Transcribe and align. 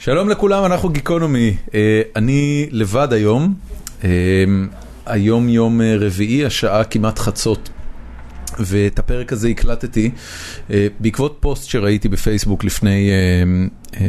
שלום 0.00 0.28
לכולם, 0.28 0.64
אנחנו 0.64 0.88
גיקונומי. 0.88 1.56
אה, 1.74 2.02
אני 2.16 2.68
לבד 2.70 3.12
היום. 3.12 3.54
אה, 4.04 4.10
היום 5.06 5.48
יום 5.48 5.80
אה, 5.80 5.96
רביעי, 6.00 6.44
השעה 6.44 6.84
כמעט 6.84 7.18
חצות. 7.18 7.70
ואת 8.58 8.98
הפרק 8.98 9.32
הזה 9.32 9.48
הקלטתי 9.48 10.10
בעקבות 11.00 11.36
פוסט 11.40 11.68
שראיתי 11.68 12.08
בפייסבוק 12.08 12.64
לפני 12.64 13.10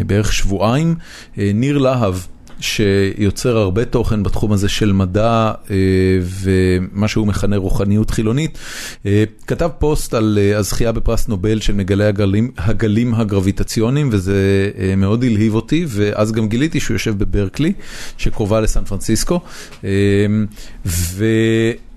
בערך 0.06 0.34
שבועיים. 0.34 0.96
ניר 1.38 1.78
להב. 1.78 2.16
שיוצר 2.60 3.58
הרבה 3.58 3.86
תוכן 3.86 4.24
בתחום 4.24 4.52
הזה 4.52 4.70
של 4.70 4.92
מדע 4.92 5.52
אה, 5.72 5.76
ומה 6.22 7.08
שהוא 7.08 7.28
מכנה 7.28 7.58
רוחניות 7.58 8.12
חילונית, 8.12 8.58
אה, 9.06 9.24
כתב 9.48 9.70
פוסט 9.80 10.14
על 10.14 10.40
אה, 10.42 10.58
הזכייה 10.58 10.92
בפרס 10.92 11.28
נובל 11.28 11.60
של 11.60 11.74
מגלי 11.74 12.06
הגלים, 12.06 12.52
הגלים 12.58 13.14
הגרביטציוניים, 13.14 14.10
וזה 14.12 14.72
מאוד 14.98 15.24
הלהיב 15.24 15.56
אותי, 15.56 15.86
ואז 15.88 16.32
גם 16.32 16.48
גיליתי 16.48 16.80
שהוא 16.80 16.96
יושב 16.96 17.18
בברקלי, 17.18 17.74
שקרובה 18.18 18.62
לסן 18.62 18.84
פרנסיסקו. 18.84 19.42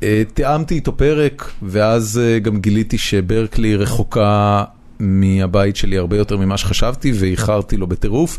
ותיאמתי 0.01 0.75
איתו 0.75 0.97
פרק, 0.97 1.51
ואז 1.63 2.21
גם 2.43 2.61
גיליתי 2.61 2.99
שברקלי 2.99 3.77
רחוקה 3.77 4.65
מהבית 5.03 5.77
שלי 5.77 5.99
הרבה 5.99 6.17
יותר 6.17 6.37
ממה 6.37 6.57
שחשבתי 6.57 7.13
ואיחרתי 7.15 7.77
לו 7.77 7.87
בטירוף, 7.87 8.39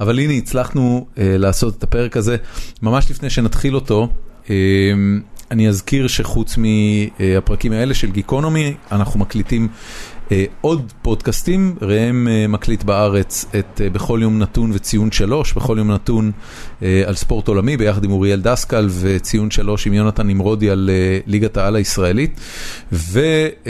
אבל 0.00 0.18
הנה 0.18 0.32
הצלחנו 0.32 1.06
uh, 1.14 1.18
לעשות 1.18 1.78
את 1.78 1.82
הפרק 1.82 2.16
הזה. 2.16 2.36
ממש 2.82 3.10
לפני 3.10 3.30
שנתחיל 3.30 3.74
אותו, 3.74 4.08
uh, 4.44 4.48
אני 5.50 5.68
אזכיר 5.68 6.08
שחוץ 6.08 6.56
מהפרקים 6.56 7.72
האלה 7.72 7.94
של 7.94 8.10
גיקונומי, 8.10 8.74
אנחנו 8.92 9.20
מקליטים 9.20 9.68
עוד 10.60 10.92
פודקאסטים, 11.02 11.76
ראם 11.82 12.28
uh, 12.28 12.48
מקליט 12.48 12.82
בארץ 12.82 13.44
את 13.58 13.80
uh, 13.80 13.94
בכל 13.94 14.18
יום 14.22 14.38
נתון 14.38 14.70
וציון 14.74 15.12
שלוש, 15.12 15.52
בכל 15.52 15.74
יום 15.78 15.90
נתון 15.90 16.32
uh, 16.80 16.84
על 17.06 17.14
ספורט 17.14 17.48
עולמי 17.48 17.76
ביחד 17.76 18.04
עם 18.04 18.10
אוריאל 18.10 18.40
דסקל 18.40 18.88
וציון 19.00 19.50
שלוש 19.50 19.86
עם 19.86 19.94
יונתן 19.94 20.26
נמרודי 20.26 20.70
על 20.70 20.90
uh, 20.92 21.30
ליגת 21.30 21.56
העל 21.56 21.76
הישראלית. 21.76 22.40
ו... 22.92 23.20
Uh, 23.64 23.68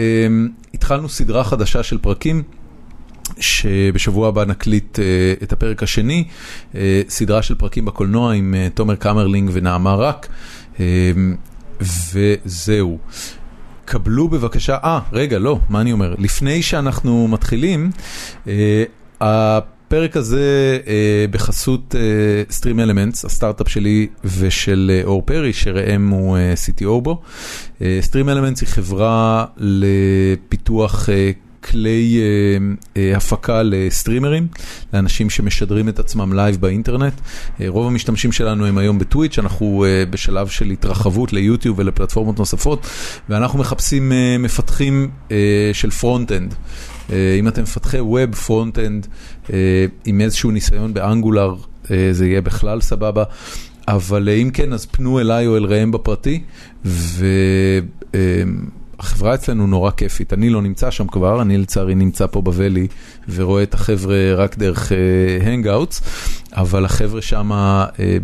התחלנו 0.75 1.09
סדרה 1.09 1.45
חדשה 1.45 1.83
של 1.83 1.99
פרקים. 1.99 2.43
שבשבוע 3.41 4.29
הבא 4.29 4.45
נקליט 4.45 4.99
uh, 4.99 5.43
את 5.43 5.53
הפרק 5.53 5.83
השני, 5.83 6.25
uh, 6.73 6.77
סדרה 7.09 7.43
של 7.43 7.55
פרקים 7.55 7.85
בקולנוע 7.85 8.33
עם 8.33 8.55
uh, 8.55 8.77
תומר 8.77 8.97
קמרלינג 8.97 9.51
ונעמה 9.53 9.95
רק, 9.95 10.29
uh, 10.77 10.81
וזהו. 11.81 12.99
קבלו 13.85 14.29
בבקשה, 14.29 14.77
אה, 14.85 15.01
רגע, 15.13 15.39
לא, 15.39 15.59
מה 15.69 15.81
אני 15.81 15.93
אומר? 15.93 16.15
לפני 16.19 16.63
שאנחנו 16.63 17.29
מתחילים, 17.29 17.91
uh, 18.45 18.49
הפרק 19.21 20.17
הזה 20.17 20.79
אה, 20.87 21.25
בחסות 21.31 21.95
אה, 21.95 22.43
StreamElements, 22.59 23.27
הסטארט-אפ 23.27 23.69
שלי 23.69 24.09
ושל 24.25 24.91
אה, 24.95 25.05
אור 25.05 25.23
פרי, 25.23 25.53
שראם 25.53 26.09
הוא 26.09 26.37
אה, 26.37 26.55
CTO 26.67 27.01
בו. 27.03 27.23
אה, 27.83 28.01
StreamElements 28.11 28.61
היא 28.61 28.69
חברה 28.69 29.45
לפיתוח 29.57 31.09
אה, 31.09 31.31
כלי 31.65 32.21
אה, 32.21 33.03
אה, 33.03 33.17
הפקה 33.17 33.63
לסטרימרים, 33.63 34.49
לאנשים 34.95 35.31
שמשדרים 35.31 35.89
את 35.89 35.99
עצמם 35.99 36.33
live 36.33 36.57
באינטרנט. 36.57 37.13
אה, 37.61 37.65
רוב 37.69 37.87
המשתמשים 37.87 38.33
שלנו 38.33 38.67
הם 38.67 38.79
היום 38.79 38.99
בטוויץ', 38.99 39.39
אנחנו 39.39 39.85
אה, 39.85 40.05
בשלב 40.11 40.49
של 40.49 40.71
התרחבות 40.71 41.33
ליוטיוב 41.33 41.79
ולפלטפורמות 41.79 42.39
נוספות, 42.39 42.87
ואנחנו 43.29 43.59
מחפשים 43.59 44.13
אה, 44.13 44.37
מפתחים 44.39 45.11
אה, 45.31 45.71
של 45.73 45.91
front-end. 45.91 46.55
אה, 47.13 47.37
אם 47.39 47.49
אתם 47.49 47.63
מפתחי 47.63 48.01
web, 48.01 48.35
front-end, 48.35 49.07
אה, 49.53 49.87
עם 50.05 50.21
איזשהו 50.21 50.51
ניסיון 50.51 50.95
ב 50.95 51.02
Angular, 51.02 51.55
אה, 51.91 52.09
זה 52.13 52.27
יהיה 52.27 52.41
בכלל 52.41 52.81
סבבה. 52.81 53.25
אבל 53.89 54.29
אם 54.29 54.51
כן, 54.51 54.73
אז 54.73 54.87
פנו 54.87 55.21
אליי 55.21 55.47
או 55.47 55.57
אל 55.57 55.65
ראם 55.65 55.91
בפרטי, 55.91 56.43
והחברה 59.03 59.35
אצלנו 59.35 59.67
נורא 59.67 59.91
כיפית. 59.91 60.33
אני 60.33 60.51
לא 60.51 60.63
נמצא 60.63 60.91
שם 60.91 61.07
כבר, 61.07 61.43
אני 61.43 61.59
לצערי 61.59 61.95
נמצא 61.95 62.27
פה 62.27 62.43
ב 62.43 62.49
Valley 62.49 62.87
ורואה 63.29 63.63
את 63.63 63.75
החבר'ה 63.75 64.35
רק 64.37 64.59
דרך 64.59 64.93
Hangouts, 65.43 66.03
אבל 66.53 66.85
החבר'ה 66.85 67.23
שם 67.23 67.51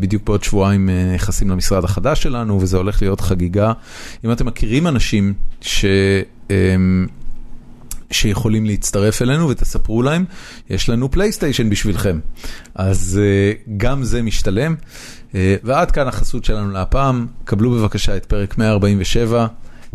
בדיוק 0.00 0.22
בעוד 0.22 0.42
שבועיים 0.44 0.90
נכנסים 1.14 1.50
למשרד 1.50 1.84
החדש 1.84 2.22
שלנו, 2.22 2.60
וזה 2.60 2.76
הולך 2.76 3.02
להיות 3.02 3.20
חגיגה. 3.20 3.72
אם 4.24 4.32
אתם 4.32 4.46
מכירים 4.46 4.86
אנשים 4.86 5.34
ש... 5.60 5.84
שיכולים 8.10 8.66
להצטרף 8.66 9.22
אלינו 9.22 9.48
ותספרו 9.48 10.02
להם, 10.02 10.24
יש 10.70 10.88
לנו 10.88 11.10
פלייסטיישן 11.10 11.70
בשבילכם. 11.70 12.18
אז 12.74 13.20
uh, 13.20 13.70
גם 13.76 14.04
זה 14.04 14.22
משתלם. 14.22 14.74
Uh, 15.30 15.34
ועד 15.64 15.90
כאן 15.90 16.08
החסות 16.08 16.44
שלנו 16.44 16.70
להפעם, 16.70 17.26
קבלו 17.44 17.70
בבקשה 17.70 18.16
את 18.16 18.26
פרק 18.26 18.58
147 18.58 19.46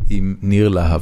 עם 0.09 0.35
ניר 0.41 0.69
להב. 0.69 1.01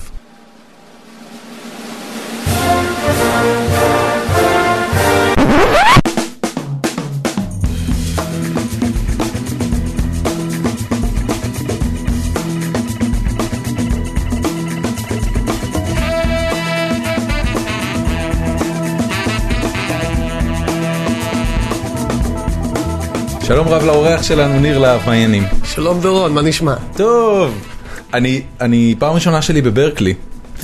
שלום 23.44 23.68
רב 23.68 23.84
לאורח 23.84 24.24
שלנו, 24.24 24.60
ניר 24.60 24.80
להב, 24.80 25.02
מה 25.06 25.12
העניינים? 25.12 25.44
שלום 25.64 26.02
דורון, 26.02 26.34
מה 26.34 26.42
נשמע? 26.42 26.76
טוב, 26.98 27.71
אני, 28.14 28.42
אני 28.62 28.96
פעם 29.00 29.14
ראשונה 29.14 29.42
שלי 29.42 29.62
בברקלי. 29.62 30.14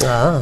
אה. 0.03 0.39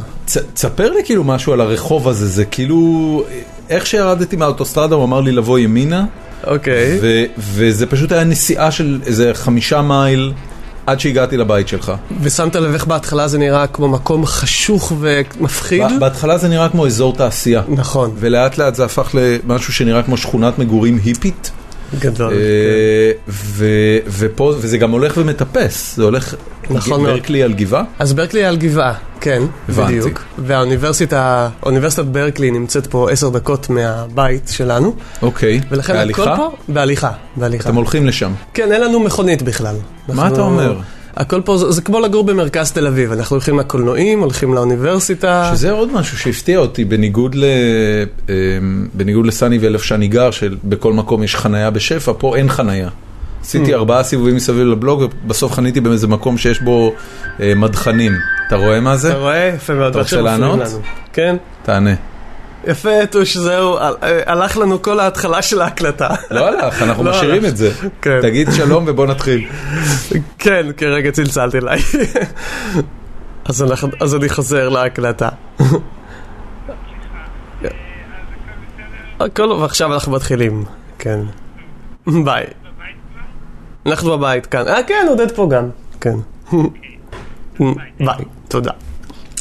תספר 0.54 0.90
לי 0.92 1.00
כאילו 1.04 1.24
משהו 1.24 1.52
על 1.52 1.60
הרחוב 1.60 2.08
הזה, 2.08 2.28
זה 2.28 2.44
כאילו, 2.44 3.24
איך 3.70 3.86
שירדתי 3.86 4.36
מהאוטוסטרדה 4.36 4.94
הוא 4.94 5.04
אמר 5.04 5.20
לי 5.20 5.32
לבוא 5.32 5.58
ימינה. 5.58 6.04
אוקיי. 6.46 6.98
ו, 7.02 7.24
וזה 7.38 7.86
פשוט 7.86 8.12
היה 8.12 8.24
נסיעה 8.24 8.70
של 8.70 9.00
איזה 9.06 9.30
חמישה 9.34 9.82
מייל. 9.82 10.32
עד 10.86 11.00
שהגעתי 11.00 11.36
לבית 11.36 11.68
שלך. 11.68 11.92
ושמת 12.20 12.56
לב 12.56 12.72
איך 12.72 12.86
בהתחלה 12.86 13.28
זה 13.28 13.38
נראה 13.38 13.66
כמו 13.66 13.88
מקום 13.88 14.26
חשוך 14.26 14.92
ומפחיד? 15.00 15.82
בהתחלה 16.00 16.38
זה 16.38 16.48
נראה 16.48 16.68
כמו 16.68 16.86
אזור 16.86 17.12
תעשייה. 17.12 17.62
נכון. 17.68 18.10
ולאט 18.18 18.58
לאט 18.58 18.74
זה 18.74 18.84
הפך 18.84 19.14
למשהו 19.14 19.72
שנראה 19.72 20.02
כמו 20.02 20.16
שכונת 20.16 20.58
מגורים 20.58 20.98
היפית. 21.04 21.50
גדול. 22.00 22.32
אה, 22.32 22.38
כן. 22.38 23.32
ופה, 24.18 24.54
וזה 24.60 24.78
גם 24.78 24.90
הולך 24.90 25.14
ומטפס, 25.16 25.96
זה 25.96 26.04
הולך, 26.04 26.34
נכון 26.70 27.04
ברקלי 27.04 27.42
על 27.42 27.52
גבעה? 27.52 27.82
אז 27.98 28.12
ברקלי 28.12 28.44
על 28.44 28.56
גבעה, 28.56 28.94
כן, 29.20 29.42
בדיוק. 29.68 30.24
והאוניברסיטה, 30.38 31.48
אוניברסיטת 31.62 32.04
ברקלי 32.04 32.50
נמצאת 32.50 32.86
פה 32.86 33.10
עשר 33.10 33.28
דקות 33.28 33.70
מהבית 33.70 34.48
שלנו. 34.52 34.94
אוקיי, 35.22 35.60
בהליכה? 35.70 36.48
בהליכה, 36.68 37.10
בהליכה. 37.36 37.68
אתם 37.68 37.76
הולכים 37.76 38.06
לשם? 38.06 38.32
כן, 38.54 38.72
אין 38.72 38.80
לנו 38.80 39.00
מכונית 39.00 39.42
בכלל. 39.42 39.76
מה 40.08 40.28
אתה 40.28 40.40
אומר? 40.40 40.76
הכל 41.16 41.40
פה, 41.44 41.56
זה, 41.56 41.70
זה 41.70 41.82
כמו 41.82 42.00
לגור 42.00 42.24
במרכז 42.24 42.72
תל 42.72 42.86
אביב, 42.86 43.12
אנחנו 43.12 43.34
הולכים 43.34 43.58
לקולנועים, 43.58 44.20
הולכים 44.20 44.54
לאוניברסיטה. 44.54 45.50
שזה 45.54 45.70
עוד 45.70 45.92
משהו 45.92 46.18
שהפתיע 46.18 46.58
אותי, 46.58 46.84
בניגוד, 46.84 47.34
ל, 47.34 47.44
אמ, 48.28 48.34
בניגוד 48.94 49.26
לסני 49.26 49.58
ואלף 49.58 49.82
שאני 49.82 50.08
גר, 50.08 50.30
שבכל 50.30 50.92
מקום 50.92 51.22
יש 51.22 51.36
חנייה 51.36 51.70
בשפע, 51.70 52.12
פה 52.18 52.36
אין 52.36 52.48
חנייה. 52.48 52.88
עשיתי 53.42 53.72
mm. 53.72 53.76
ארבעה 53.76 54.02
סיבובים 54.02 54.36
מסביב 54.36 54.66
לבלוג, 54.66 55.02
ובסוף 55.24 55.52
חניתי 55.52 55.80
באיזה 55.80 56.06
מקום 56.06 56.38
שיש 56.38 56.60
בו 56.60 56.92
אה, 57.40 57.52
מדחנים. 57.56 58.12
אתה 58.48 58.56
רואה 58.56 58.80
מה 58.80 58.96
זה? 58.96 59.10
אתה 59.10 59.18
רואה? 59.18 59.52
יפה 59.56 59.74
מאוד. 59.74 59.90
אתה 59.90 59.98
רוצה 59.98 60.20
לענות? 60.20 60.60
כן. 61.12 61.36
תענה. 61.62 61.94
יפה, 62.66 63.06
טוש, 63.10 63.36
זהו, 63.36 63.76
הלך 64.26 64.56
לנו 64.56 64.82
כל 64.82 65.00
ההתחלה 65.00 65.42
של 65.42 65.60
ההקלטה. 65.60 66.08
לא 66.30 66.46
הלך, 66.46 66.82
אנחנו 66.82 67.04
לא 67.04 67.10
משאירים 67.10 67.44
את 67.44 67.56
זה. 67.56 67.72
כן. 68.02 68.18
תגיד 68.22 68.48
שלום 68.56 68.84
ובוא 68.86 69.06
נתחיל. 69.06 69.48
כן, 70.38 70.66
כרגע 70.76 71.10
צלצלתי 71.10 71.58
אליי. 71.58 71.78
אז 74.00 74.14
אני 74.14 74.28
חוזר 74.28 74.68
להקלטה. 74.68 75.28
הכל, 79.20 79.42
ועכשיו 79.42 79.94
אנחנו 79.94 80.12
מתחילים, 80.12 80.64
כן. 80.98 81.20
ביי. 82.06 82.44
אנחנו 83.86 84.18
בבית 84.18 84.46
כאן. 84.46 84.68
אה, 84.68 84.82
כן, 84.82 85.06
עודד 85.08 85.30
פה 85.32 85.48
גם, 85.50 85.68
כן. 86.00 86.16
ביי, 87.98 88.24
תודה. 88.48 88.72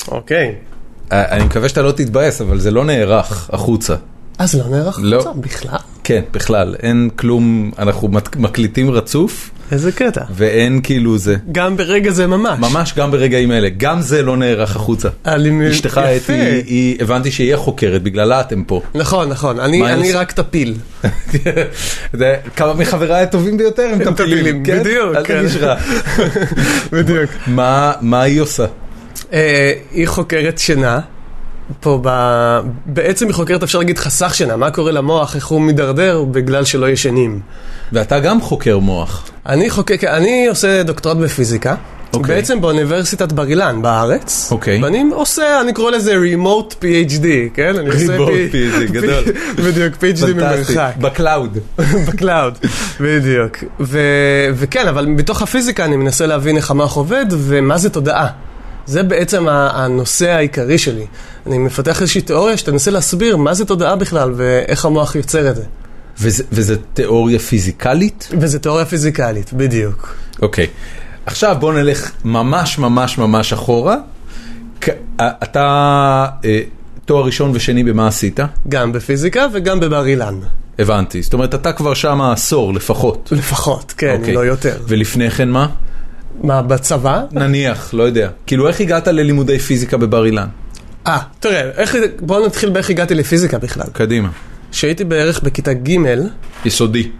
אוקיי. 0.07 0.55
אני 1.11 1.43
מקווה 1.43 1.69
שאתה 1.69 1.81
לא 1.81 1.91
תתבאס, 1.91 2.41
אבל 2.41 2.59
זה 2.59 2.71
לא 2.71 2.85
נערך 2.85 3.49
החוצה. 3.53 3.95
אה, 4.41 4.45
זה 4.47 4.57
לא 4.57 4.69
נערך 4.69 4.99
לא. 5.03 5.15
החוצה? 5.19 5.39
בכלל? 5.39 5.77
כן, 6.03 6.21
בכלל, 6.33 6.75
אין 6.83 7.09
כלום, 7.15 7.71
אנחנו 7.79 8.09
מקליטים 8.37 8.91
רצוף, 8.91 9.49
איזה 9.71 9.91
קטע. 9.91 10.21
ואין 10.35 10.79
כאילו 10.83 11.17
זה. 11.17 11.35
גם 11.51 11.77
ברגע 11.77 12.11
זה 12.11 12.27
ממש. 12.27 12.59
ממש 12.59 12.93
גם 12.97 13.11
ברגעים 13.11 13.51
אלה, 13.51 13.69
גם 13.77 14.01
זה 14.01 14.21
לא 14.23 14.37
נערך 14.37 14.75
החוצה. 14.75 15.09
אני- 15.25 15.71
אשתך 15.71 16.01
יפה. 16.15 16.33
אתי, 16.33 16.41
היא- 16.41 16.97
הבנתי 16.99 17.31
שהיא 17.31 17.53
החוקרת, 17.53 18.03
בגללה 18.03 18.41
אתם 18.41 18.63
פה. 18.63 18.81
נכון, 18.95 19.29
נכון, 19.29 19.59
אני 19.59 19.93
אני? 19.93 20.13
רק 20.13 20.31
טפיל. 20.31 20.73
כמה 22.55 22.73
מחבריי 22.73 23.23
הטובים 23.23 23.57
ביותר 23.57 23.89
הם 23.93 24.13
טפילים, 24.13 24.63
כן? 24.63 24.79
בדיוק, 24.79 25.15
אל 25.15 25.23
כן. 25.23 25.33
תרגיש 25.33 25.55
רע. 25.55 25.75
בדיוק. 26.93 27.31
מה 27.47 27.91
מה 28.01 28.21
היא 28.21 28.41
עושה? 28.41 28.65
אה, 29.33 29.73
היא 29.91 30.07
חוקרת 30.07 30.57
שינה. 30.57 30.99
פה 31.79 31.99
ב... 32.03 32.09
בעצם 32.85 33.27
היא 33.27 33.33
חוקרת, 33.33 33.63
אפשר 33.63 33.79
להגיד, 33.79 33.97
חסך 33.97 34.35
שינה. 34.35 34.55
מה 34.55 34.71
קורה 34.71 34.91
למוח, 34.91 35.35
איך 35.35 35.47
הוא 35.47 35.61
מידרדר 35.61 36.23
בגלל 36.23 36.65
שלא 36.65 36.89
ישנים. 36.89 37.39
ואתה 37.91 38.19
גם 38.19 38.41
חוקר 38.41 38.79
מוח. 38.79 39.29
אני 39.45 39.69
חוקק, 39.69 40.03
אני 40.03 40.47
עושה 40.47 40.83
דוקטורט 40.83 41.17
בפיזיקה. 41.17 41.75
אוקיי. 42.13 42.35
בעצם 42.35 42.61
באוניברסיטת 42.61 43.31
בר 43.31 43.47
אילן 43.47 43.81
בארץ. 43.81 44.47
אוקיי. 44.51 44.83
ואני 44.83 45.03
עושה, 45.11 45.61
אני 45.61 45.73
קורא 45.73 45.91
לזה 45.91 46.15
remote 46.15 46.73
PhD, 46.73 47.25
כן? 47.53 47.75
אני 47.79 47.89
עושה 47.89 48.17
Remote 48.17 48.53
PhD, 48.53 48.91
גדול. 48.91 49.23
בדיוק, 49.65 49.93
PhD 49.95 50.25
ממרחק. 50.33 50.93
ב 50.97 51.06
cloud. 51.06 51.57
ב 52.07 52.14
cloud, 52.14 52.57
בדיוק. 52.99 53.57
ו- 53.79 54.49
וכן, 54.53 54.87
אבל 54.87 55.05
מתוך 55.05 55.41
הפיזיקה 55.41 55.85
אני 55.85 55.97
מנסה 55.97 56.25
להבין 56.25 56.57
איך 56.57 56.71
המוח 56.71 56.95
עובד 56.95 57.25
ומה 57.29 57.77
זה 57.77 57.89
תודעה. 57.89 58.27
זה 58.85 59.03
בעצם 59.03 59.47
הנושא 59.49 60.29
העיקרי 60.31 60.77
שלי. 60.77 61.05
אני 61.47 61.57
מפתח 61.57 62.01
איזושהי 62.01 62.21
תיאוריה 62.21 62.57
שתנסה 62.57 62.91
להסביר 62.91 63.37
מה 63.37 63.53
זה 63.53 63.65
תודעה 63.65 63.95
בכלל 63.95 64.33
ואיך 64.35 64.85
המוח 64.85 65.15
יוצר 65.15 65.49
את 65.49 65.55
זה. 65.55 65.63
וזה- 66.19 66.43
וזה 66.51 66.75
תיאוריה 66.93 67.39
פיזיקלית? 67.39 68.29
וזה 68.39 68.59
תיאוריה 68.59 68.85
פיזיקלית, 68.85 69.53
בדיוק. 69.53 70.15
אוקיי. 70.41 70.67
עכשיו 71.25 71.55
בוא 71.59 71.73
נלך 71.73 72.11
ממש 72.25 72.77
ממש 72.79 73.17
ממש 73.17 73.53
אחורה. 73.53 73.95
אתה 75.23 75.65
אה, 76.45 76.59
תואר 77.05 77.25
ראשון 77.25 77.51
ושני 77.53 77.83
במה 77.83 78.07
עשית? 78.07 78.39
גם 78.69 78.91
בפיזיקה 78.91 79.47
וגם 79.53 79.79
בבר 79.79 80.05
אילן. 80.05 80.35
הבנתי. 80.79 81.21
זאת 81.21 81.33
אומרת, 81.33 81.55
אתה 81.55 81.71
כבר 81.73 81.93
שם 81.93 82.21
עשור 82.21 82.73
לפחות. 82.73 83.29
לפחות, 83.31 83.93
כן, 83.97 84.15
אוקיי. 84.19 84.33
לא 84.33 84.39
יותר. 84.45 84.77
ולפני 84.87 85.31
כן 85.31 85.49
מה? 85.49 85.67
מה, 86.43 86.61
בצבא? 86.61 87.23
נניח, 87.31 87.93
לא 87.93 88.03
יודע. 88.03 88.29
כאילו, 88.47 88.67
איך 88.67 88.81
הגעת 88.81 89.07
ללימודי 89.07 89.59
פיזיקה 89.59 89.97
בבר 89.97 90.25
אילן? 90.25 90.47
אה, 91.07 91.19
תראה, 91.39 91.61
איך, 91.77 91.95
בואו 92.19 92.45
נתחיל 92.45 92.69
באיך 92.69 92.89
הגעתי 92.89 93.15
לפיזיקה 93.15 93.57
בכלל. 93.57 93.87
קדימה. 93.93 94.29
כשהייתי 94.71 95.03
בערך 95.03 95.43
בכיתה 95.43 95.73
ג', 95.73 95.97
יסודי. 96.65 97.11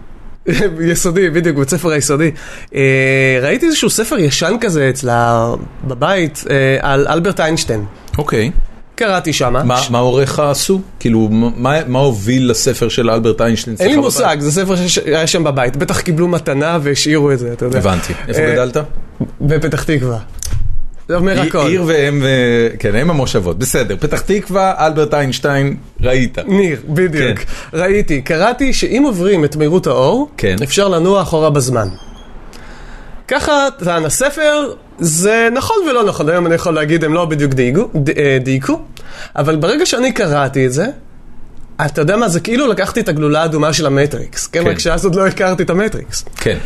יסודי, 0.92 1.30
בדיוק, 1.30 1.58
בית 1.58 1.68
ספר 1.68 1.90
היסודי. 1.90 2.30
אה, 2.74 3.38
ראיתי 3.42 3.66
איזשהו 3.66 3.90
ספר 3.90 4.18
ישן 4.18 4.54
כזה 4.60 4.90
אצלה 4.90 5.50
בבית 5.84 6.44
אה, 6.50 6.78
על 6.80 7.06
אלברט 7.08 7.40
איינשטיין. 7.40 7.84
אוקיי. 8.18 8.50
קראתי 8.96 9.32
שמה. 9.32 9.64
מה 9.64 9.80
מה 9.90 9.98
הוריך 9.98 10.38
עשו? 10.38 10.80
כאילו, 11.00 11.28
מה 11.30 11.80
מה 11.86 11.98
הוביל 11.98 12.50
לספר 12.50 12.88
של 12.88 13.10
אלברט 13.10 13.40
איינשטיין? 13.40 13.76
אין 13.80 13.90
לי 13.90 13.96
מושג, 13.96 14.36
זה 14.40 14.52
ספר 14.52 14.76
שהיה 14.86 15.26
שם 15.26 15.44
בבית. 15.44 15.76
בטח 15.76 16.00
קיבלו 16.00 16.28
מתנה 16.28 16.78
והשאירו 16.82 17.32
את 17.32 17.38
זה, 17.38 17.52
אתה 17.52 17.64
יודע. 17.64 17.78
הבנתי. 17.78 18.12
איפה 18.28 18.40
אה, 18.40 18.52
גדלת? 18.52 18.76
בפתח 19.40 19.82
תקווה. 19.82 20.18
זה 21.08 21.16
אומר 21.16 21.40
הכל. 21.40 21.66
עיר 21.66 21.82
ואם, 21.86 22.20
ו- 22.22 22.68
כן, 22.78 22.96
אם 22.96 23.10
המושבות. 23.10 23.58
בסדר. 23.58 23.96
פתח 24.00 24.20
תקווה, 24.20 24.86
אלברט 24.86 25.14
איינשטיין, 25.14 25.76
ראית. 26.00 26.38
ניר, 26.38 26.80
בדיוק. 26.88 27.38
כן. 27.38 27.78
ראיתי, 27.78 28.22
קראתי 28.22 28.72
שאם 28.72 29.02
עוברים 29.06 29.44
את 29.44 29.56
מהירות 29.56 29.86
האור, 29.86 30.30
כן. 30.36 30.56
אפשר 30.62 30.88
לנוע 30.88 31.22
אחורה 31.22 31.50
בזמן. 31.50 31.88
ככה 33.28 33.68
טען 33.84 34.04
הספר, 34.04 34.72
זה 34.98 35.48
נכון 35.52 35.76
ולא 35.90 36.04
נכון, 36.04 36.28
היום 36.28 36.46
אני 36.46 36.54
יכול 36.54 36.74
להגיד 36.74 37.04
הם 37.04 37.14
לא 37.14 37.24
בדיוק 37.24 37.54
דייקו, 37.54 37.88
אה, 38.16 38.38
דייקו, 38.40 38.80
אבל 39.36 39.56
ברגע 39.56 39.86
שאני 39.86 40.12
קראתי 40.12 40.66
את 40.66 40.72
זה, 40.72 40.86
אתה 41.86 42.00
יודע 42.00 42.16
מה, 42.16 42.28
זה 42.28 42.40
כאילו 42.40 42.66
לקחתי 42.66 43.00
את 43.00 43.08
הגלולה 43.08 43.42
האדומה 43.42 43.72
של 43.72 43.86
המטריקס, 43.86 44.46
כן? 44.46 44.64
כן. 44.64 44.70
רק 44.70 44.78
שאז 44.78 45.04
עוד 45.04 45.14
לא 45.14 45.26
הכרתי 45.26 45.62
את 45.62 45.70
המטריקס. 45.70 46.24
כן. 46.36 46.58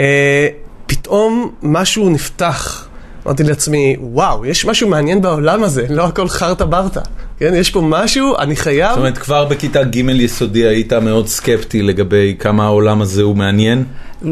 אה, 0.00 0.48
פתאום 0.86 1.50
משהו 1.62 2.10
נפתח. 2.10 2.88
אמרתי 3.26 3.42
לעצמי, 3.42 3.96
וואו, 4.00 4.46
יש 4.46 4.64
משהו 4.64 4.88
מעניין 4.88 5.22
בעולם 5.22 5.64
הזה, 5.64 5.86
לא 5.90 6.04
הכל 6.04 6.28
חרטה 6.28 6.66
ברטה. 6.66 7.00
כן, 7.38 7.54
יש 7.54 7.70
פה 7.70 7.80
משהו, 7.80 8.36
אני 8.38 8.56
חייב... 8.56 8.88
זאת 8.88 8.98
אומרת, 8.98 9.18
כבר 9.18 9.44
בכיתה 9.44 9.84
ג' 9.84 9.96
יסודי 9.96 10.66
היית 10.66 10.92
מאוד 10.92 11.28
סקפטי 11.28 11.82
לגבי 11.82 12.36
כמה 12.38 12.64
העולם 12.64 13.02
הזה 13.02 13.22
הוא 13.22 13.36
מעניין? 13.36 13.84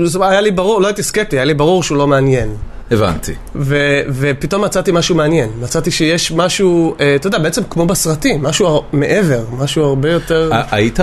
זאת 0.02 0.14
אומרת, 0.14 0.30
היה 0.30 0.40
לי 0.40 0.50
ברור, 0.50 0.80
לא 0.80 0.86
הייתי 0.86 1.02
סקפטי, 1.02 1.36
היה 1.36 1.44
לי 1.44 1.54
ברור 1.54 1.82
שהוא 1.82 1.98
לא 1.98 2.06
מעניין. 2.06 2.48
הבנתי. 2.90 3.32
ו- 3.54 4.00
ופתאום 4.08 4.64
מצאתי 4.64 4.90
משהו 4.92 5.14
מעניין. 5.14 5.48
מצאתי 5.62 5.90
שיש 5.90 6.32
משהו, 6.32 6.96
אה, 7.00 7.14
אתה 7.16 7.26
יודע, 7.26 7.38
בעצם 7.38 7.62
כמו 7.70 7.86
בסרטים, 7.86 8.42
משהו 8.42 8.82
מעבר, 8.92 9.44
משהו 9.58 9.84
הרבה 9.84 10.10
יותר... 10.10 10.50
היית, 10.70 10.98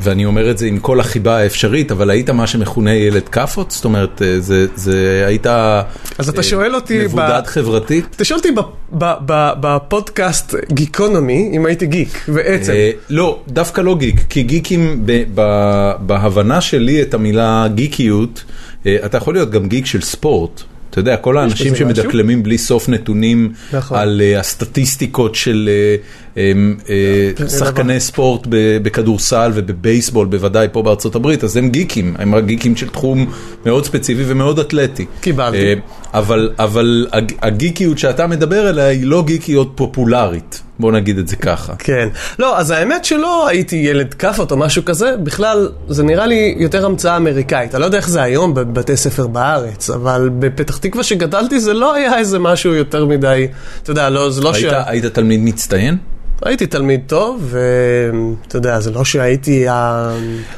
ואני 0.00 0.24
אומר 0.24 0.50
את 0.50 0.58
זה 0.58 0.66
עם 0.66 0.78
כל 0.78 1.00
החיבה 1.00 1.36
האפשרית, 1.38 1.90
אבל 1.92 2.10
היית 2.10 2.30
מה 2.30 2.46
שמכונה 2.46 2.94
ילד 2.94 3.28
כאפות? 3.28 3.70
זאת 3.70 3.84
אומרת, 3.84 4.22
אה, 4.22 4.40
זה, 4.40 4.66
זה 4.76 5.24
היית 5.26 5.46
אז 6.18 6.28
אתה 6.28 6.38
אה, 6.38 6.42
שואל 6.42 6.74
אותי 6.74 6.98
ב- 6.98 7.02
מבודד 7.04 7.42
חברתית? 7.46 8.04
אתה 8.16 8.24
שואל 8.24 8.38
אותי 8.38 8.50
ב- 8.52 8.60
ב- 8.98 9.14
ב- 9.26 9.52
בפודקאסט 9.60 10.54
גיקונומי, 10.72 11.50
אם 11.56 11.66
הייתי 11.66 11.86
גיק, 11.86 12.28
בעצם. 12.28 12.72
אה, 12.72 12.90
לא, 13.10 13.40
דווקא 13.48 13.80
לא 13.80 13.96
גיק, 13.98 14.20
כי 14.28 14.42
גיקים, 14.42 15.02
ב- 15.06 15.24
ב- 15.34 15.92
בהבנה 16.00 16.60
שלי 16.60 17.02
את 17.02 17.14
המילה 17.14 17.66
גיקיות, 17.74 18.44
אה, 18.46 18.69
אתה 18.86 19.16
יכול 19.16 19.34
להיות 19.34 19.50
גם 19.50 19.68
גיק 19.68 19.86
של 19.86 20.00
ספורט. 20.00 20.62
אתה 20.90 20.98
יודע, 20.98 21.16
כל 21.16 21.38
האנשים? 21.38 21.76
שמדקלמים 21.76 22.42
בלי 22.42 22.58
סוף 22.58 22.88
נתונים 22.88 23.52
נכון. 23.72 23.98
על 23.98 24.20
אה, 24.20 24.40
הסטטיסטיקות 24.40 25.34
של 25.34 25.68
אה, 25.68 25.72
אה, 25.72 25.96
אה, 26.29 26.29
שחקני 27.58 28.00
ספורט 28.00 28.46
בכדורסל 28.82 29.52
ובבייסבול, 29.54 30.26
בוודאי 30.26 30.66
פה 30.72 30.82
בארצות 30.82 31.14
הברית, 31.14 31.44
אז 31.44 31.56
הם 31.56 31.70
גיקים, 31.70 32.14
הם 32.18 32.34
רק 32.34 32.44
גיקים 32.44 32.76
של 32.76 32.88
תחום 32.88 33.26
מאוד 33.66 33.84
ספציפי 33.84 34.22
ומאוד 34.26 34.58
אתלטי. 34.58 35.06
קיבלתי. 35.20 35.56
אה, 35.56 35.74
אבל, 36.14 36.50
אבל 36.58 37.06
הג- 37.12 37.32
הגיקיות 37.42 37.98
שאתה 37.98 38.26
מדבר 38.26 38.66
עליה 38.66 38.86
היא 38.86 39.06
לא 39.06 39.22
גיקיות 39.26 39.72
פופולרית, 39.74 40.62
בוא 40.78 40.92
נגיד 40.92 41.18
את 41.18 41.28
זה 41.28 41.36
ככה. 41.36 41.72
כן. 41.78 42.08
לא, 42.38 42.58
אז 42.58 42.70
האמת 42.70 43.04
שלא 43.04 43.48
הייתי 43.48 43.76
ילד 43.76 44.14
כאפות 44.14 44.50
או 44.52 44.56
משהו 44.56 44.84
כזה, 44.84 45.16
בכלל, 45.22 45.68
זה 45.88 46.02
נראה 46.02 46.26
לי 46.26 46.54
יותר 46.58 46.86
המצאה 46.86 47.16
אמריקאית. 47.16 47.74
אני 47.74 47.80
לא 47.80 47.86
יודע 47.86 47.98
איך 47.98 48.08
זה 48.08 48.22
היום 48.22 48.54
בבתי 48.54 48.96
ספר 48.96 49.26
בארץ, 49.26 49.90
אבל 49.90 50.30
בפתח 50.38 50.76
תקווה 50.76 51.04
שגדלתי 51.04 51.60
זה 51.60 51.72
לא 51.72 51.94
היה 51.94 52.18
איזה 52.18 52.38
משהו 52.38 52.74
יותר 52.74 53.06
מדי, 53.06 53.46
אתה 53.82 53.90
יודע, 53.90 54.10
לא, 54.10 54.30
זה 54.30 54.40
לא 54.40 54.54
ש... 54.54 54.56
היית, 54.64 54.72
היית 54.86 55.04
תלמיד 55.06 55.40
מצטיין? 55.40 55.96
הייתי 56.44 56.66
תלמיד 56.66 57.00
טוב, 57.06 57.48
ואתה 57.50 58.56
יודע, 58.56 58.80
זה 58.80 58.90
לא 58.90 59.04
שהייתי 59.04 59.66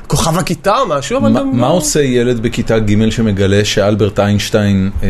כוכב 0.06 0.38
הכיתה 0.38 0.79
או 0.79 0.86
משהו, 0.86 1.19
אבל 1.19 1.29
מה, 1.31 1.41
גם... 1.41 1.51
מה 1.60 1.69
לא- 1.69 1.72
עושה 1.72 2.03
ילד 2.03 2.41
בכיתה 2.41 2.79
ג' 2.79 3.10
שמגלה 3.10 3.65
שאלברט 3.65 4.20
איינשטיין 4.20 4.91
אה, 5.03 5.08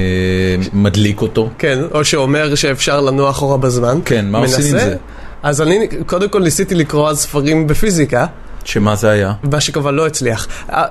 מדליק 0.73 1.23
אותו? 1.23 1.49
כן, 1.59 1.79
או 1.95 2.05
שאומר 2.05 2.55
שאפשר 2.55 3.01
לנוע 3.01 3.31
אחורה 3.31 3.57
בזמן. 3.57 3.99
כן, 4.05 4.27
מה 4.29 4.39
עושים 4.39 4.65
עם 4.65 4.73
מנסה. 4.73 4.89
זה? 4.89 4.97
אז 5.43 5.63
אני 5.63 5.89
קודם 6.07 6.29
כל 6.29 6.43
ניסיתי 6.43 6.75
לקרוא 6.75 7.09
אז 7.09 7.19
ספרים 7.19 7.67
בפיזיקה, 7.67 8.27
שמה 8.65 8.97
זה 8.97 9.11
היה? 9.11 9.33
מה 9.43 9.61
שכמובן 9.61 9.95
לא 9.95 10.07
הצליח. 10.07 10.49
אה, 10.71 10.85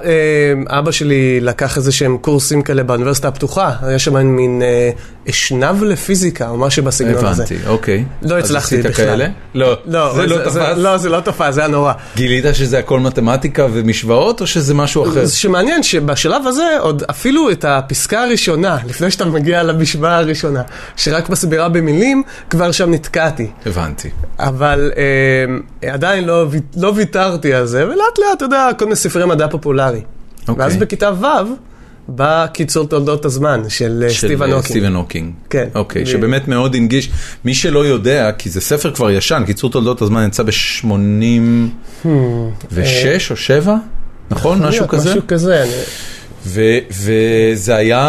אבא 0.67 0.91
שלי 0.91 1.39
לקח 1.39 1.77
איזה 1.77 1.91
שהם 1.91 2.17
קורסים 2.17 2.61
כאלה 2.61 2.83
באוניברסיטה 2.83 3.27
הפתוחה, 3.27 3.71
היה 3.81 3.99
שם 3.99 4.25
מין 4.27 4.61
אה, 4.61 4.89
אשנב 5.29 5.83
לפיזיקה 5.83 6.49
או 6.49 6.57
משהו 6.57 6.83
בסגנון 6.83 7.25
הזה. 7.25 7.43
הבנתי, 7.43 7.67
אוקיי. 7.67 8.05
לא 8.21 8.37
אז 8.37 8.43
הצלחתי 8.43 8.75
עשית 8.75 8.91
בכלל. 8.91 9.05
כאלה? 9.05 9.27
לא, 9.53 9.77
לא, 9.85 10.15
זה 10.15 10.27
לא 10.27 10.37
תפס? 10.37 10.55
לא, 10.77 10.97
זה 10.97 11.09
לא 11.09 11.19
תופעה, 11.19 11.51
זה 11.51 11.61
היה 11.61 11.69
נורא. 11.69 11.93
גילית 12.15 12.45
שזה 12.53 12.79
הכל 12.79 12.99
מתמטיקה 12.99 13.67
ומשוואות 13.73 14.41
או 14.41 14.47
שזה 14.47 14.73
משהו 14.73 15.03
אחר? 15.03 15.25
זה 15.25 15.35
שמעניין 15.35 15.83
שבשלב 15.83 16.47
הזה 16.47 16.67
עוד 16.79 17.03
אפילו 17.09 17.51
את 17.51 17.65
הפסקה 17.65 18.23
הראשונה, 18.23 18.77
לפני 18.87 19.11
שאתה 19.11 19.25
מגיע 19.25 19.63
למשוואה 19.63 20.17
הראשונה, 20.17 20.61
שרק 20.95 21.29
מסבירה 21.29 21.69
במילים, 21.69 22.23
כבר 22.49 22.71
שם 22.71 22.91
נתקעתי. 22.91 23.47
הבנתי. 23.65 24.09
אבל 24.39 24.91
אה, 24.97 25.91
עדיין 25.93 26.23
לא 26.77 26.93
ויתרתי 26.95 27.53
על 27.61 27.67
זה, 27.67 27.85
ולאט 27.85 27.97
לאט, 27.97 28.37
אתה 28.37 28.45
יודע, 28.45 28.69
כל 28.77 28.85
מיני 28.85 28.95
ספרי 28.95 29.25
מדע 29.25 29.47
פופולרי. 29.47 30.01
אוקיי. 30.47 30.63
ואז 30.63 30.77
בכיתה 30.77 31.11
ו' 31.21 31.25
בא 32.07 32.45
קיצור 32.53 32.87
תולדות 32.87 33.25
הזמן 33.25 33.61
של, 33.69 34.03
אה, 34.05 34.09
של 34.09 34.27
סטיבן 34.27 34.49
אה, 34.49 34.55
הוקינג. 34.55 34.69
סטיבן 34.69 34.95
הוקינג. 34.95 35.33
כן. 35.49 35.67
אוקיי, 35.75 36.03
ו- 36.03 36.05
שבאמת 36.05 36.47
מאוד 36.47 36.75
הנגיש. 36.75 37.09
מי 37.45 37.53
שלא 37.53 37.85
יודע, 37.85 38.31
כי 38.37 38.49
זה 38.49 38.61
ספר 38.61 38.91
כבר 38.91 39.11
ישן, 39.11 39.43
קיצור 39.45 39.69
תולדות 39.69 40.01
הזמן 40.01 40.27
יצא 40.27 40.43
ב-86 40.43 42.05
או 43.31 43.35
7? 43.35 43.75
נכון? 44.31 44.65
משהו 44.65 44.87
כזה? 44.87 45.09
משהו 45.09 45.21
כזה, 45.27 45.63
אני... 45.63 45.71
וזה 46.45 47.75
היה 47.75 47.99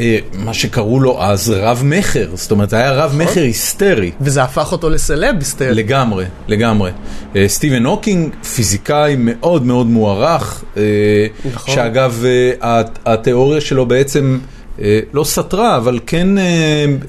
אה, 0.00 0.18
מה 0.38 0.54
שקראו 0.54 1.00
לו 1.00 1.22
אז 1.22 1.50
רב-מכר, 1.56 2.28
זאת 2.34 2.50
אומרת, 2.50 2.70
זה 2.70 2.76
היה 2.76 2.92
רב-מכר 2.92 3.40
היסטרי. 3.42 4.10
וזה 4.20 4.42
הפך 4.42 4.72
אותו 4.72 4.90
לסלב 4.90 5.34
היסטרי. 5.38 5.74
לגמרי, 5.74 6.24
לגמרי. 6.48 6.90
אה, 7.36 7.44
סטיבן 7.48 7.86
הוקינג, 7.86 8.34
פיזיקאי 8.54 9.14
מאוד 9.18 9.66
מאוד 9.66 9.86
מוערך, 9.86 10.64
אה, 10.76 10.82
נכון. 11.52 11.74
שאגב, 11.74 12.22
אה, 12.24 12.50
הת- 12.80 12.98
התיאוריה 13.06 13.60
שלו 13.60 13.86
בעצם 13.86 14.38
אה, 14.82 15.00
לא 15.12 15.24
סתרה, 15.24 15.76
אבל 15.76 15.98
כן 16.06 16.38
אה, 16.38 16.44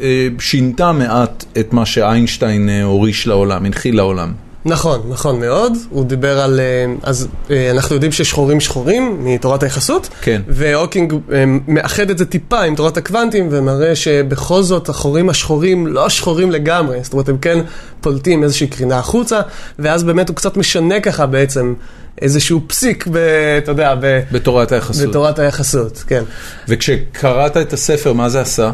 אה, 0.02 0.28
שינתה 0.40 0.92
מעט 0.92 1.46
את 1.60 1.74
מה 1.74 1.86
שאיינשטיין 1.86 2.70
אה, 2.70 2.84
הוריש 2.84 3.28
לעולם, 3.28 3.66
הנחיל 3.66 3.96
לעולם. 3.98 4.34
נכון, 4.68 5.02
נכון 5.10 5.40
מאוד. 5.40 5.74
הוא 5.90 6.06
דיבר 6.06 6.40
על... 6.40 6.60
אה, 6.60 6.94
אז 7.04 7.28
אה, 7.52 7.72
אנחנו 7.72 7.96
יודעים 7.96 8.12
שחורים 8.12 8.60
שחורים 8.60 9.26
מתורת 9.26 9.64
היחסות. 9.64 10.10
כן. 10.22 10.42
והוקינג 10.48 11.14
אה, 11.14 11.44
מאחד 11.68 12.10
את 12.10 12.18
זה 12.18 12.26
טיפה 12.26 12.62
עם 12.62 12.76
תורת 12.76 12.98
הקוונטים 12.98 13.48
ומראה 13.52 13.96
שבכל 13.96 14.62
זאת 14.62 14.90
החורים 14.90 15.30
השחורים 15.30 15.88
לא 15.88 16.10
שחורים 16.10 16.52
לגמרי. 16.52 17.00
זאת 17.04 17.14
אומרת, 17.14 17.30
הם 17.30 17.38
כן 17.38 17.60
פולטים 18.02 18.44
איזושהי 18.44 18.68
קרינה 18.68 19.00
החוצה, 19.00 19.42
ואז 19.80 20.04
באמת 20.04 20.30
הוא 20.30 20.36
קצת 20.36 20.58
משנה 20.58 21.00
ככה 21.00 21.26
בעצם 21.26 21.74
איזשהו 22.22 22.62
פסיק, 22.68 23.08
ב, 23.12 23.18
אתה 23.58 23.72
יודע, 23.72 23.96
ב, 24.02 24.20
בתורת 24.32 24.72
היחסות. 24.72 25.10
בתורת 25.10 25.40
היחסות, 25.40 26.04
כן. 26.08 26.24
וכשקראת 26.68 27.58
את 27.58 27.74
הספר, 27.74 28.14
מה 28.14 28.30
זה 28.30 28.42
עשה? 28.42 28.72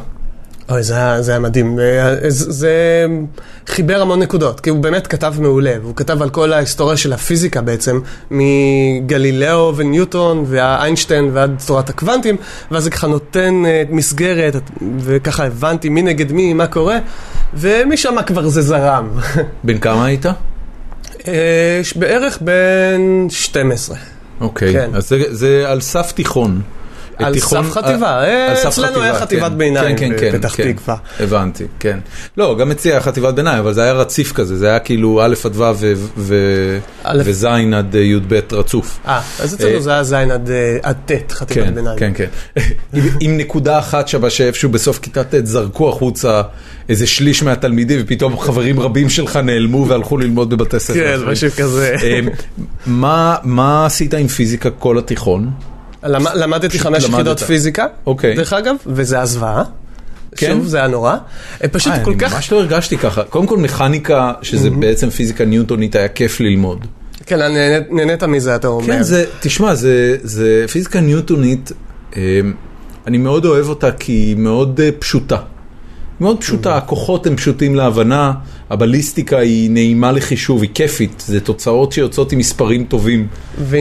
אוי, 0.70 0.84
זה 0.84 0.96
היה, 0.96 1.22
זה 1.22 1.32
היה 1.32 1.39
מדהים. 1.39 1.79
אה, 1.79 2.29
זה, 2.29 2.51
זה 2.51 3.05
חיבר 3.67 4.01
המון 4.01 4.20
נקודות, 4.20 4.60
כי 4.60 4.70
הוא 4.70 4.79
באמת 4.79 5.08
כתב 5.08 5.34
מעולה, 5.39 5.74
והוא 5.82 5.96
כתב 5.96 6.22
על 6.22 6.29
כל 6.29 6.53
ההיסטוריה 6.53 6.98
של 6.98 7.13
הפיזיקה 7.13 7.62
בעצם, 7.62 8.00
מגלילאו 8.32 9.74
וניוטון 9.75 10.46
והאיינשטיין 10.48 11.29
ועד 11.34 11.62
תורת 11.67 11.89
הקוונטים, 11.89 12.38
ואז 12.72 12.84
זה 12.84 12.89
ככה 12.89 13.08
נותן 13.08 13.63
אה, 13.65 13.84
מסגרת, 13.89 14.55
וככה 15.00 15.46
הבנתי 15.46 15.89
מי 15.89 16.01
נגד 16.01 16.32
מי, 16.32 16.53
מה 16.53 16.67
קורה, 16.67 17.00
ומשם 17.53 18.15
כבר 18.25 18.48
זה 18.48 18.62
זרם. 18.62 19.10
בן 19.63 19.77
כמה 19.77 20.05
היית? 20.05 20.25
אה, 21.27 21.82
בערך 21.96 22.38
בין 22.41 23.27
12. 23.29 23.98
אוקיי, 24.41 24.74
כן. 24.74 24.89
אז 24.93 25.10
זה, 25.10 25.24
זה 25.29 25.63
על 25.67 25.82
סף 25.82 26.12
תיכון. 26.12 26.62
על 27.17 27.34
תיכון- 27.34 27.63
סף 27.63 27.72
חטיבה, 27.72 28.24
אה, 28.24 28.67
אצלנו 28.67 29.01
היה 29.01 29.15
חטיבת 29.20 29.51
כן. 29.51 29.58
ביניים 29.58 29.98
כן, 29.98 30.10
כן, 30.20 30.32
בפתח 30.34 30.55
כן, 30.55 30.72
תקווה. 30.74 30.96
הבנתי, 31.20 31.63
כן. 31.79 32.00
לא, 32.38 32.55
גם 32.60 32.72
אצלי 32.72 32.91
היה 32.91 33.01
חטיבת 33.01 33.34
ביניים, 33.34 33.60
אבל 33.60 33.74
זה 33.74 33.84
היה 33.84 33.93
רציף 33.93 34.32
כזה, 34.32 34.58
זה 34.58 34.67
היה 34.70 34.79
כאילו 34.79 35.22
א' 35.25 35.34
עד 35.46 35.53
ו'. 35.55 35.72
וז' 37.25 37.46
עד 37.75 37.96
אה, 37.96 38.01
י"ב 38.01 38.39
רצוף. 38.51 39.00
אה, 39.08 39.22
אז 39.39 39.53
אה, 39.53 39.58
אצלנו 39.60 39.82
זה 39.82 39.91
היה 39.91 40.03
ז' 40.03 40.13
עד 40.84 40.96
ט', 41.05 41.32
חטיבת 41.32 41.65
כן, 41.67 41.75
ביניים. 41.75 41.98
כן, 42.00 42.12
כן. 42.15 42.25
עם- 42.93 43.03
עם 43.20 43.38
נקודה 43.38 43.79
אחת 43.79 44.08
שבה 44.08 44.29
שאיפשהו 44.29 44.70
בסוף 44.70 45.00
כיתה 45.00 45.24
ט' 45.24 45.46
זרקו 45.46 45.89
החוצה 45.89 46.41
איזה 46.89 47.08
שליש 47.08 47.43
מהתלמידים, 47.43 48.00
ופתאום 48.03 48.39
חברים 48.39 48.79
רבים 48.79 49.10
שלך 49.10 49.38
נעלמו 49.38 49.88
והלכו 49.88 50.17
ללמוד 50.17 50.50
בבתי 50.50 50.79
ספר. 50.79 50.93
כן. 50.93 51.32
משהו 51.32 51.50
כזה. 51.58 51.96
מה 52.86 53.36
מה 53.43 53.86
עשית 53.86 54.13
עם 54.13 54.27
פיזיקה 54.27 54.70
כל 54.70 54.98
התיכון? 54.98 55.51
למ- 56.04 56.36
למדתי 56.36 56.80
חמש. 56.80 57.04
יחידות 57.04 57.40
פיזיקה, 57.40 57.86
אוקיי. 58.06 58.36
דרך 58.36 58.54
אגב, 58.54 58.76
וזה 58.88 59.16
היה 59.16 59.26
זוועה. 59.26 59.64
כן? 60.36 60.54
שוב, 60.54 60.68
זה 60.68 60.78
היה 60.78 60.88
נורא. 60.88 61.16
פשוט 61.72 61.94
אה, 61.94 62.04
כל 62.04 62.12
אני 62.12 62.20
כך... 62.20 62.34
ממש 62.34 62.52
לא 62.52 62.58
הרגשתי 62.60 62.98
ככה. 62.98 63.24
קודם 63.24 63.48
כל 63.48 63.58
מכניקה, 63.58 64.34
שזה 64.42 64.70
בעצם 64.70 65.10
פיזיקה 65.10 65.46
ניוטונית, 65.46 65.96
היה 65.96 66.08
כיף 66.08 66.40
ללמוד. 66.40 66.86
כן, 67.26 67.42
אני 67.42 67.54
נהנית- 67.54 67.92
נהנית 67.92 68.24
מזה, 68.24 68.56
אתה 68.56 68.68
אומר. 68.68 68.86
כן, 68.88 69.04
זה, 69.04 69.26
תשמע, 69.40 69.76
זה, 69.76 70.18
זה 70.24 70.66
פיזיקה 70.72 71.02
ניוטונית, 71.02 71.72
אה, 72.18 72.22
אני 73.08 73.18
מאוד 73.18 73.46
אוהב 73.46 73.70
אותה 73.70 73.92
כי 73.92 74.12
היא 74.12 74.36
מאוד 74.38 74.80
אה, 74.84 74.90
פשוטה. 75.00 75.38
מאוד 76.20 76.38
פשוטה, 76.42 76.78
הכוחות 76.78 77.28
הם 77.28 77.36
פשוטים 77.36 77.76
להבנה, 77.76 78.32
הבליסטיקה 78.74 79.38
היא 79.38 79.72
נעימה 79.72 80.12
לחישוב, 80.12 80.62
היא 80.62 80.70
כיפית, 80.74 81.24
זה 81.27 81.39
תוצאות 81.39 81.92
שיוצאות 81.92 82.32
עם 82.32 82.39
מספרים 82.39 82.86
טובים. 82.86 83.27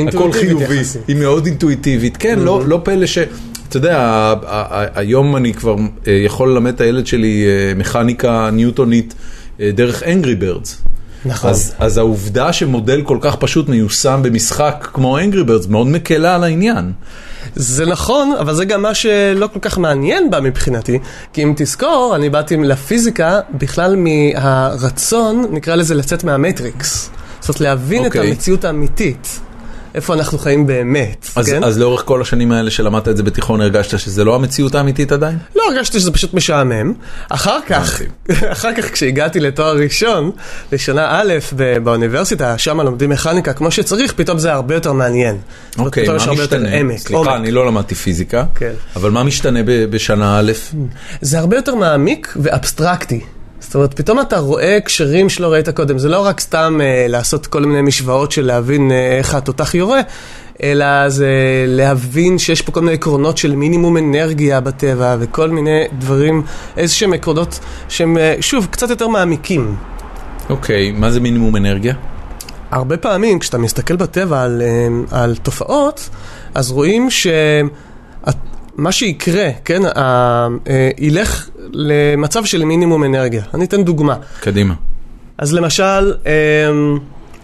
הכל 0.08 0.32
חיובי, 0.32 0.75
יחסית. 0.75 1.02
היא 1.08 1.16
מאוד 1.16 1.46
אינטואיטיבית. 1.46 2.16
כן, 2.16 2.38
לא, 2.38 2.62
לא 2.66 2.80
פלא 2.84 3.06
ש... 3.06 3.18
אתה 3.68 3.76
יודע, 3.76 4.34
היום 4.94 5.37
אני 5.37 5.54
כבר 5.54 5.76
אה, 6.06 6.12
יכול 6.12 6.50
ללמד 6.50 6.75
את 6.75 6.80
הילד 6.80 7.06
שלי 7.06 7.44
אה, 7.46 7.75
מכניקה 7.75 8.50
ניוטונית 8.52 9.14
אה, 9.61 9.70
דרך 9.75 10.02
Angry 10.02 10.42
Birds. 10.42 10.88
נכון. 11.25 11.50
אז, 11.50 11.75
אז 11.78 11.99
העובדה 11.99 12.52
שמודל 12.52 13.02
כל 13.02 13.18
כך 13.20 13.37
פשוט 13.37 13.68
מיושם 13.68 14.20
במשחק 14.22 14.88
כמו 14.92 15.18
Angry 15.18 15.49
Birds 15.49 15.68
מאוד 15.68 15.87
מקלה 15.87 16.34
על 16.34 16.44
העניין. 16.44 16.92
זה 17.54 17.87
נכון, 17.87 18.32
אבל 18.40 18.54
זה 18.54 18.64
גם 18.64 18.82
מה 18.82 18.94
שלא 18.94 19.49
כל 19.52 19.58
כך 19.62 19.78
מעניין 19.78 20.30
בה 20.30 20.40
מבחינתי, 20.40 20.99
כי 21.32 21.42
אם 21.42 21.52
תזכור, 21.56 22.12
אני 22.16 22.30
באתי 22.30 22.56
לפיזיקה 22.56 23.40
בכלל 23.50 23.96
מהרצון, 23.96 25.46
נקרא 25.50 25.75
לזה 25.75 25.94
לצאת 25.94 26.25
מהמטריקס. 26.25 27.11
זאת 27.40 27.49
אומרת, 27.49 27.61
להבין 27.61 28.02
את 28.02 28.06
אוקיי. 28.06 28.30
המציאות 28.30 28.64
האמיתית. 28.64 29.40
איפה 29.94 30.14
אנחנו 30.14 30.38
חיים 30.38 30.66
באמת, 30.66 31.28
אז, 31.37 31.46
כן? 31.46 31.64
אז 31.64 31.78
לאורך 31.78 32.02
כל 32.04 32.22
השנים 32.22 32.52
האלה 32.52 32.70
שלמדת 32.70 33.08
את 33.08 33.16
זה 33.16 33.22
בתיכון 33.22 33.61
הרגשת 33.61 33.99
שזה 33.99 34.25
לא 34.25 34.34
המציאות 34.34 34.75
האמיתית 34.75 35.12
עדיין? 35.12 35.38
לא 35.56 35.62
הרגשתי 35.68 36.00
שזה 36.00 36.12
פשוט 36.12 36.34
משעמם. 36.34 36.92
אחר 37.28 37.58
כך, 37.66 38.00
אחר 38.52 38.75
כך 38.75 38.92
כשהגעתי 38.92 39.40
לתואר 39.40 39.76
ראשון, 39.76 40.30
לשנה 40.72 41.20
א' 41.20 41.32
באוניברסיטה, 41.84 42.58
שם 42.58 42.80
לומדים 42.80 43.11
מכניקה 43.11 43.52
כמו 43.52 43.70
שצריך, 43.70 44.12
פתאום 44.12 44.38
זה 44.38 44.52
הרבה 44.52 44.75
יותר 44.75 44.92
מעניין. 44.92 45.38
אוקיי, 45.78 46.08
מה 46.08 46.32
משתנה? 46.32 46.68
עמק, 46.68 46.99
סליחה, 46.99 47.18
עומק. 47.18 47.30
אני 47.37 47.50
לא 47.50 47.66
למדתי 47.66 47.94
פיזיקה, 47.94 48.44
כן. 48.54 48.72
אבל 48.96 49.11
מה 49.11 49.22
משתנה 49.22 49.61
בשנה 49.64 50.38
א'? 50.38 50.52
זה 51.20 51.38
הרבה 51.38 51.56
יותר 51.56 51.75
מעמיק 51.75 52.37
ואבסטרקטי. 52.37 53.20
זאת 53.62 53.75
אומרת, 53.75 53.95
פתאום 53.95 54.21
אתה 54.21 54.38
רואה 54.38 54.78
קשרים 54.85 55.28
שלא 55.28 55.52
ראית 55.52 55.69
קודם. 55.69 55.99
זה 55.99 56.09
לא 56.09 56.26
רק 56.26 56.40
סתם 56.40 56.78
אה, 56.83 57.07
לעשות 57.09 57.47
כל 57.47 57.61
מיני 57.64 57.83
משוואות 57.83 58.33
של 58.33 58.47
להבין 58.47 58.92
אה, 58.92 59.19
איך 59.19 59.35
התותח 59.35 59.75
יורה, 59.75 60.00
אלא 60.62 61.09
זה 61.09 61.28
להבין 61.66 62.38
שיש 62.38 62.62
פה 62.62 62.73
כל 62.73 62.81
מיני 62.81 62.92
עקרונות 62.92 63.38
של 63.38 63.57
מינימום 63.57 63.97
אנרגיה 63.97 64.61
בטבע, 64.61 65.16
וכל 65.21 65.50
מיני 65.50 65.85
דברים, 65.99 66.42
איזה 66.76 66.95
שהם 66.95 67.12
עקרונות 67.12 67.59
שהם, 67.88 68.19
אה, 68.19 68.35
שוב, 68.40 68.66
קצת 68.71 68.90
יותר 68.90 69.09
מעמיקים. 69.09 69.76
אוקיי, 70.50 70.92
מה 70.92 71.11
זה 71.11 71.21
מינימום 71.21 71.57
אנרגיה? 71.57 71.95
הרבה 72.71 72.97
פעמים 72.97 73.38
כשאתה 73.38 73.59
מסתכל 73.59 73.97
בטבע 73.97 74.42
על, 74.42 74.62
אה, 74.62 74.88
על 75.23 75.37
תופעות, 75.37 76.09
אז 76.54 76.71
רואים 76.71 77.09
שמה 77.11 77.62
שיקרה, 78.92 79.49
כן, 79.64 79.83
ה- 79.85 79.99
אה, 80.69 80.90
ילך 80.99 81.49
למצב 81.73 82.45
של 82.45 82.64
מינימום 82.64 83.04
אנרגיה. 83.04 83.42
אני 83.54 83.64
אתן 83.64 83.85
דוגמה. 83.85 84.14
קדימה. 84.40 84.75
אז 85.38 85.54
למשל, 85.54 86.12
אמ, 86.26 86.99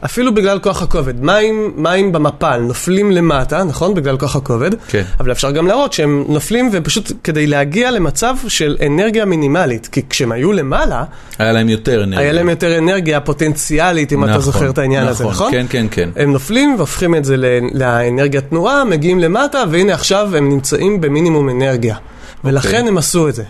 אפילו 0.05 0.35
בגלל 0.35 0.59
כוח 0.59 0.83
הכובד, 0.83 1.25
מים, 1.25 1.73
מים 1.77 2.13
במפל 2.13 2.59
נופלים 2.59 3.11
למטה, 3.13 3.65
נכון? 3.65 3.95
בגלל 3.95 4.17
כוח 4.17 4.37
הכובד. 4.37 4.71
כן. 4.89 5.03
אבל 5.21 5.33
אפשר 5.33 5.51
גם 5.51 5.67
להראות 5.67 5.93
שהם 5.93 6.25
נופלים 6.29 6.71
ופשוט 6.73 7.13
כדי 7.25 7.47
להגיע 7.47 7.91
למצב 7.91 8.35
של 8.49 8.77
אנרגיה 8.87 9.25
מינימלית. 9.25 9.87
כי 9.93 10.03
כשהם 10.11 10.33
היו 10.33 10.53
למעלה, 10.53 11.05
היה 11.39 11.53
להם 11.53 11.69
יותר 11.69 12.05
אנרגיה. 12.05 12.19
היה 12.25 12.33
להם 12.33 12.49
יותר 12.49 12.79
אנרגיה 12.79 13.21
פוטנציאלית, 13.21 14.13
אם 14.13 14.25
אתה 14.25 14.31
נכון, 14.31 14.43
זוכר 14.43 14.71
את 14.71 14.79
העניין 14.79 15.07
הזה, 15.07 15.25
נכון? 15.25 15.53
כן, 15.53 15.67
כן, 15.71 15.87
כן. 15.91 16.11
הם 16.17 16.33
נופלים 16.33 16.75
והופכים 16.77 17.15
את 17.15 17.25
זה 17.25 17.37
ל- 17.37 17.45
לאנרגיית 17.75 18.45
תנועה, 18.49 18.85
מגיעים 18.85 19.19
למטה, 19.19 19.63
והנה 19.71 19.95
עכשיו 19.95 20.37
הם 20.37 20.49
נמצאים 20.49 21.01
במינימום 21.01 21.49
אנרגיה. 21.49 21.97
ולכן 22.45 22.69
אוקיי. 22.69 22.89
הם 22.89 22.99
עשו 22.99 23.29
את 23.29 23.35
זה. 23.35 23.43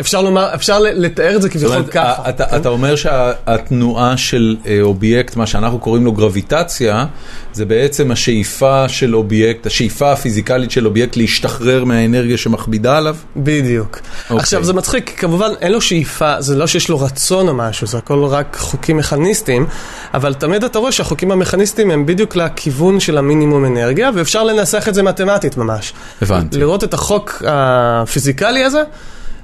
אפשר 0.00 0.22
לומר, 0.22 0.54
אפשר 0.54 0.78
לתאר 0.78 1.36
את 1.36 1.42
זה 1.42 1.48
כביכול 1.48 1.82
ככה. 1.82 2.22
כן? 2.24 2.30
אתה, 2.30 2.56
אתה 2.56 2.68
אומר 2.68 2.96
שהתנועה 2.96 4.16
של 4.16 4.56
אה, 4.66 4.78
אובייקט, 4.82 5.36
מה 5.36 5.46
שאנחנו 5.46 5.78
קוראים 5.78 6.04
לו 6.04 6.12
גרביטציה, 6.12 7.06
זה 7.52 7.64
בעצם 7.64 8.10
השאיפה 8.10 8.88
של 8.88 9.16
אובייקט, 9.16 9.66
השאיפה 9.66 10.12
הפיזיקלית 10.12 10.70
של 10.70 10.86
אובייקט 10.86 11.16
להשתחרר 11.16 11.84
מהאנרגיה 11.84 12.38
שמכבידה 12.38 12.96
עליו? 12.96 13.16
בדיוק. 13.36 14.00
אוקיי. 14.24 14.36
עכשיו 14.36 14.64
זה 14.64 14.72
מצחיק, 14.72 15.12
כמובן 15.16 15.50
אין 15.60 15.72
לו 15.72 15.80
שאיפה, 15.80 16.40
זה 16.40 16.56
לא 16.56 16.66
שיש 16.66 16.88
לו 16.88 17.00
רצון 17.00 17.48
או 17.48 17.54
משהו, 17.54 17.86
זה 17.86 17.98
הכל 17.98 18.24
רק 18.24 18.56
חוקים 18.60 18.96
מכניסטיים, 18.96 19.66
אבל 20.14 20.34
תמיד 20.34 20.64
אתה 20.64 20.78
רואה 20.78 20.92
שהחוקים 20.92 21.30
המכניסטיים 21.30 21.90
הם 21.90 22.06
בדיוק 22.06 22.36
לכיוון 22.36 23.00
של 23.00 23.18
המינימום 23.18 23.64
אנרגיה, 23.64 24.10
ואפשר 24.14 24.44
לנסח 24.44 24.88
את 24.88 24.94
זה 24.94 25.02
מתמטית 25.02 25.56
ממש. 25.56 25.92
הבנתי. 26.22 26.58
לראות 26.58 26.84
את 26.84 26.94
החוק 26.94 27.42
הפיזיקלי 27.46 28.64
הזה, 28.64 28.82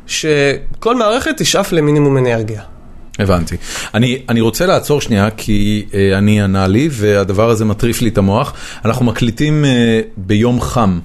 שכל 0.07 0.97
מערכת 0.97 1.35
תשאף 1.37 1.73
למינימום 1.73 2.19
אנרגיה. 2.19 2.63
הבנתי. 3.19 3.57
אני, 3.95 4.23
אני 4.29 4.41
רוצה 4.41 4.67
לעצור 4.67 5.01
שנייה, 5.01 5.31
כי 5.31 5.87
אה, 5.95 6.19
אני 6.19 6.43
ענה 6.43 6.67
לי, 6.67 6.89
והדבר 6.93 7.51
הזה 7.51 7.65
מטריף 7.65 8.03
לי 8.03 8.09
את 8.09 8.19
המוח. 8.19 8.55
אנחנו 8.85 9.05
מקליטים 9.05 9.65
אה, 9.65 10.01
ביום 10.17 10.61
חם. 10.61 11.01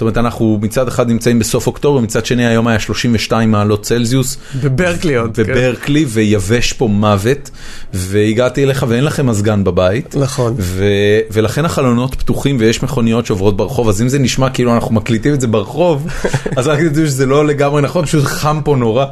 זאת 0.00 0.02
אומרת, 0.02 0.18
אנחנו 0.18 0.58
מצד 0.62 0.88
אחד 0.88 1.08
נמצאים 1.08 1.38
בסוף 1.38 1.66
אוקטובר, 1.66 2.00
מצד 2.00 2.26
שני 2.26 2.46
היום 2.46 2.66
היה 2.66 2.78
32 2.78 3.50
מעלות 3.50 3.82
צלזיוס. 3.82 4.36
בברקלי 4.62 5.16
עוד. 5.16 5.36
כן. 5.36 5.42
בברקלי, 5.42 6.04
ויבש 6.08 6.72
פה 6.72 6.88
מוות, 6.88 7.50
והגעתי 7.94 8.64
אליך 8.64 8.84
ואין 8.88 9.04
לכם 9.04 9.26
מזגן 9.26 9.64
בבית. 9.64 10.16
נכון. 10.16 10.54
ו- 10.58 11.20
ולכן 11.32 11.64
החלונות 11.64 12.14
פתוחים 12.14 12.56
ויש 12.60 12.82
מכוניות 12.82 13.26
שעוברות 13.26 13.56
ברחוב, 13.56 13.88
אז 13.88 14.02
אם 14.02 14.08
זה 14.08 14.18
נשמע 14.18 14.50
כאילו 14.50 14.74
אנחנו 14.74 14.94
מקליטים 14.94 15.34
את 15.34 15.40
זה 15.40 15.46
ברחוב, 15.46 16.06
אז 16.56 16.66
רק 16.66 16.78
תדעו 16.78 17.06
שזה 17.06 17.26
לא 17.26 17.46
לגמרי 17.46 17.82
נכון, 17.82 18.04
פשוט 18.04 18.24
חם 18.24 18.60
פה 18.64 18.76
נורא, 18.76 19.06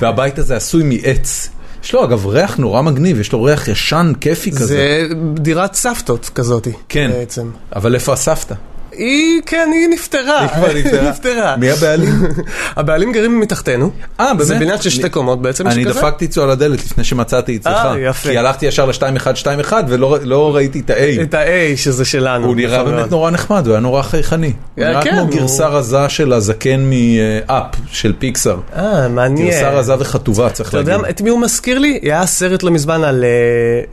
והבית 0.00 0.38
הזה 0.38 0.56
עשוי 0.56 0.82
מעץ. 0.82 1.48
יש 1.84 1.94
לו 1.94 2.04
אגב 2.04 2.26
ריח 2.26 2.56
נורא 2.56 2.82
מגניב, 2.82 3.20
יש 3.20 3.32
לו 3.32 3.42
ריח 3.42 3.68
ישן, 3.68 4.12
כיפי 4.20 4.50
כזה. 4.50 4.66
זה 4.66 5.08
דירת 5.34 5.74
סבתות 5.74 6.30
כזאתי. 6.34 6.72
כן, 6.88 7.10
בעצם. 7.12 7.50
אבל 7.76 7.94
איפה 7.94 8.12
הסבתא? 8.12 8.54
היא, 8.96 9.40
כן, 9.46 9.68
היא 9.74 9.88
נפטרה. 9.88 10.40
היא 10.40 10.48
כבר 10.48 10.68
נפטרה. 10.78 11.10
נפטרה. 11.10 11.56
מי 11.56 11.70
הבעלים? 11.70 12.12
הבעלים 12.76 13.12
גרים 13.12 13.40
מתחתנו. 13.40 13.90
אה, 14.20 14.34
באמת? 14.34 14.46
זה 14.46 14.54
בניין 14.58 14.80
של 14.82 14.90
שתי 14.90 15.08
קומות 15.08 15.42
בעצם, 15.42 15.66
אני. 15.68 15.84
דפקתי 15.84 16.24
אצלו 16.24 16.42
על 16.42 16.50
הדלת 16.50 16.78
לפני 16.84 17.04
שמצאתי 17.04 17.56
אצלך, 17.56 17.72
אה, 17.84 17.94
יפה. 18.00 18.28
כי 18.28 18.38
הלכתי 18.38 18.66
ישר 18.66 18.84
ל-2121 18.86 19.72
ולא 19.88 20.18
לא 20.22 20.54
ראיתי 20.56 20.80
את 20.80 20.90
ה-A. 20.90 21.22
את 21.22 21.34
ה-A 21.34 21.46
שזה 21.76 22.04
שלנו. 22.04 22.46
הוא 22.46 22.56
נראה 22.56 22.78
נכון 22.82 22.94
באמת. 22.96 23.10
נורא 23.10 23.30
נחמד, 23.30 23.66
הוא 23.66 23.72
היה 23.74 23.80
נורא 23.80 24.02
חייכני. 24.02 24.52
הוא 24.74 24.84
אה, 24.84 24.90
נראה 24.90 25.02
כן, 25.02 25.10
כמו 25.10 25.20
הוא- 25.20 25.30
גרסה 25.30 25.66
רזה 25.68 26.08
של 26.08 26.32
הזקן 26.32 26.90
מאפ, 26.90 27.64
של 27.92 28.12
פיקסאר. 28.18 28.56
אה, 28.76 29.08
מעניין. 29.08 29.48
גרסה 29.50 29.70
רזה 29.70 29.94
וחטובה, 29.98 30.50
צריך 30.50 30.68
אתה 30.68 30.78
יודע 30.78 30.92
להגיד. 30.96 31.08
את 31.10 31.20
מי 31.20 31.30
הוא 31.30 31.40
מזכיר 31.40 31.78
לי? 31.78 31.98
היה 32.02 32.26
סרט 32.26 32.62
לא 32.62 32.70
מזמן 32.70 33.04
על 33.04 33.24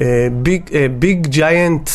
אה, 0.01 0.05
ביג 1.00 1.27
ג'יינט, 1.27 1.89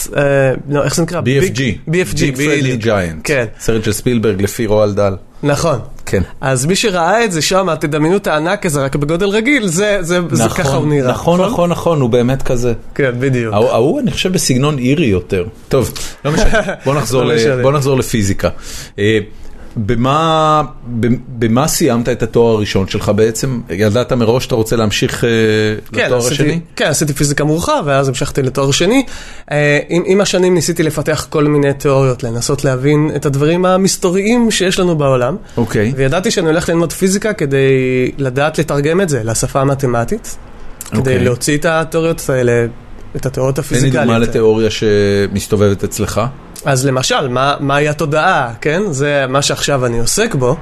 לא, 0.68 0.84
איך 0.84 0.94
זה 0.96 1.02
נקרא? 1.02 1.20
BFG. 1.20 1.60
BFG, 1.90 2.16
בדיוק. 2.38 2.82
Giant. 2.96 3.20
כן, 3.24 3.44
סרט 3.60 3.84
של 3.84 3.92
ספילברג 3.92 4.42
לפי 4.42 4.66
רועל 4.66 4.94
דל. 4.94 5.16
נכון. 5.42 5.78
כן. 6.06 6.22
אז 6.40 6.66
מי 6.66 6.76
שראה 6.76 7.24
את 7.24 7.32
זה 7.32 7.42
שם, 7.42 7.68
תדמיינו 7.80 8.16
את 8.16 8.26
הענק 8.26 8.66
הזה 8.66 8.84
רק 8.84 8.96
בגודל 8.96 9.26
רגיל, 9.28 9.66
זה 9.66 9.98
זה- 10.00 10.18
זה 10.32 10.44
ככה 10.48 10.76
הוא 10.76 10.86
נראה. 10.88 11.10
נכון, 11.10 11.40
נכון, 11.40 11.70
נכון, 11.70 12.00
הוא 12.00 12.10
באמת 12.10 12.42
כזה. 12.42 12.72
כן, 12.94 13.10
בדיוק. 13.18 13.54
ההוא, 13.54 14.00
אני 14.00 14.10
חושב 14.10 14.32
בסגנון 14.32 14.78
אירי 14.78 15.06
יותר. 15.06 15.44
טוב, 15.68 15.92
לא 16.24 16.32
משנה, 16.32 16.48
בוא 16.84 16.94
נחזור, 16.94 17.24
לא 17.24 17.34
ל-. 17.34 17.62
בוא 17.62 17.72
נחזור 17.72 17.98
לפיזיקה. 17.98 18.48
במה, 19.76 20.62
במה 21.38 21.68
סיימת 21.68 22.08
את 22.08 22.22
התואר 22.22 22.52
הראשון 22.56 22.88
שלך 22.88 23.12
בעצם? 23.16 23.60
ידעת 23.70 24.12
מראש 24.12 24.44
שאתה 24.44 24.54
רוצה 24.54 24.76
להמשיך 24.76 25.24
אה, 25.24 25.28
כן, 25.92 26.04
לתואר 26.06 26.18
עשיתי- 26.18 26.34
השני? 26.34 26.60
כן, 26.76 26.84
עשיתי 26.84 27.12
פיזיקה 27.12 27.44
מורחב, 27.44 27.82
ואז 27.86 28.08
המשכתי 28.08 28.42
לתואר 28.42 28.70
שני. 28.70 29.04
אה, 29.50 29.78
עם, 29.88 30.02
עם 30.06 30.20
השנים 30.20 30.54
ניסיתי 30.54 30.82
לפתח 30.82 31.26
כל 31.30 31.44
מיני 31.44 31.74
תיאוריות, 31.74 32.22
לנסות 32.22 32.64
להבין 32.64 33.10
את 33.16 33.26
הדברים 33.26 33.64
המסתוריים 33.64 34.50
שיש 34.50 34.78
לנו 34.78 34.96
בעולם. 34.96 35.36
אוקיי. 35.56 35.92
וידעתי 35.96 36.30
שאני 36.30 36.46
הולך 36.46 36.68
ללמוד 36.68 36.92
פיזיקה 36.92 37.32
כדי 37.32 37.66
לדעת 38.18 38.58
לתרגם 38.58 39.00
את 39.00 39.08
זה 39.08 39.22
לשפה 39.24 39.60
המתמטית. 39.60 40.36
כדי 40.90 40.98
אוקיי. 40.98 41.18
להוציא 41.24 41.56
את 41.58 41.64
התיאוריות 41.64 42.30
האלה, 42.30 42.66
את 43.16 43.26
התיאוריות 43.26 43.56
תן 43.56 43.62
לי 43.62 43.66
הפיזיקליות. 43.66 44.04
דוגמה 44.06 44.18
לתיאוריה 44.18 44.68
שמסתובבת 44.70 45.84
אצלך. 45.84 46.20
אז 46.66 46.86
למשל, 46.86 47.28
מה, 47.28 47.54
מהי 47.60 47.88
התודעה, 47.88 48.52
כן? 48.60 48.82
זה 48.90 49.24
מה 49.28 49.42
שעכשיו 49.42 49.86
אני 49.86 49.98
עוסק 49.98 50.34
בו, 50.34 50.56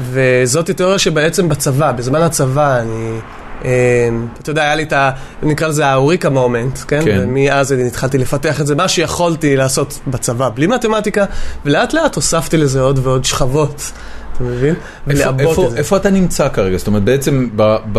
וזאת 0.00 0.70
תיאוריה 0.70 0.98
שבעצם 0.98 1.48
בצבא, 1.48 1.92
בזמן 1.92 2.22
הצבא 2.22 2.80
אני... 2.80 3.18
אה, 3.64 4.08
אתה 4.42 4.50
יודע, 4.50 4.62
היה 4.62 4.74
לי 4.74 4.82
את 4.82 4.92
ה... 4.92 5.10
נקרא 5.42 5.68
לזה 5.68 5.86
האוריקה 5.86 6.30
מומנט, 6.30 6.78
כן? 6.88 7.00
כן. 7.04 7.18
ומאז 7.22 7.72
אני 7.72 7.86
התחלתי 7.86 8.18
לפתח 8.18 8.60
את 8.60 8.66
זה, 8.66 8.74
מה 8.74 8.88
שיכולתי 8.88 9.56
לעשות 9.56 10.00
בצבא 10.06 10.50
בלי 10.54 10.66
מתמטיקה, 10.66 11.24
ולאט 11.64 11.92
לאט 11.92 12.14
הוספתי 12.14 12.56
לזה 12.56 12.80
עוד 12.80 12.98
ועוד 13.02 13.24
שכבות, 13.24 13.92
אתה 14.32 14.44
מבין? 14.44 14.74
איפה, 14.74 14.80
ולעבות 15.06 15.40
איפה, 15.40 15.64
את 15.64 15.70
זה. 15.70 15.76
איפה 15.76 15.96
אתה 15.96 16.10
נמצא 16.10 16.48
כרגע? 16.48 16.76
זאת 16.76 16.86
אומרת, 16.86 17.04
בעצם 17.04 17.48
ב, 17.56 17.76
ב, 17.92 17.98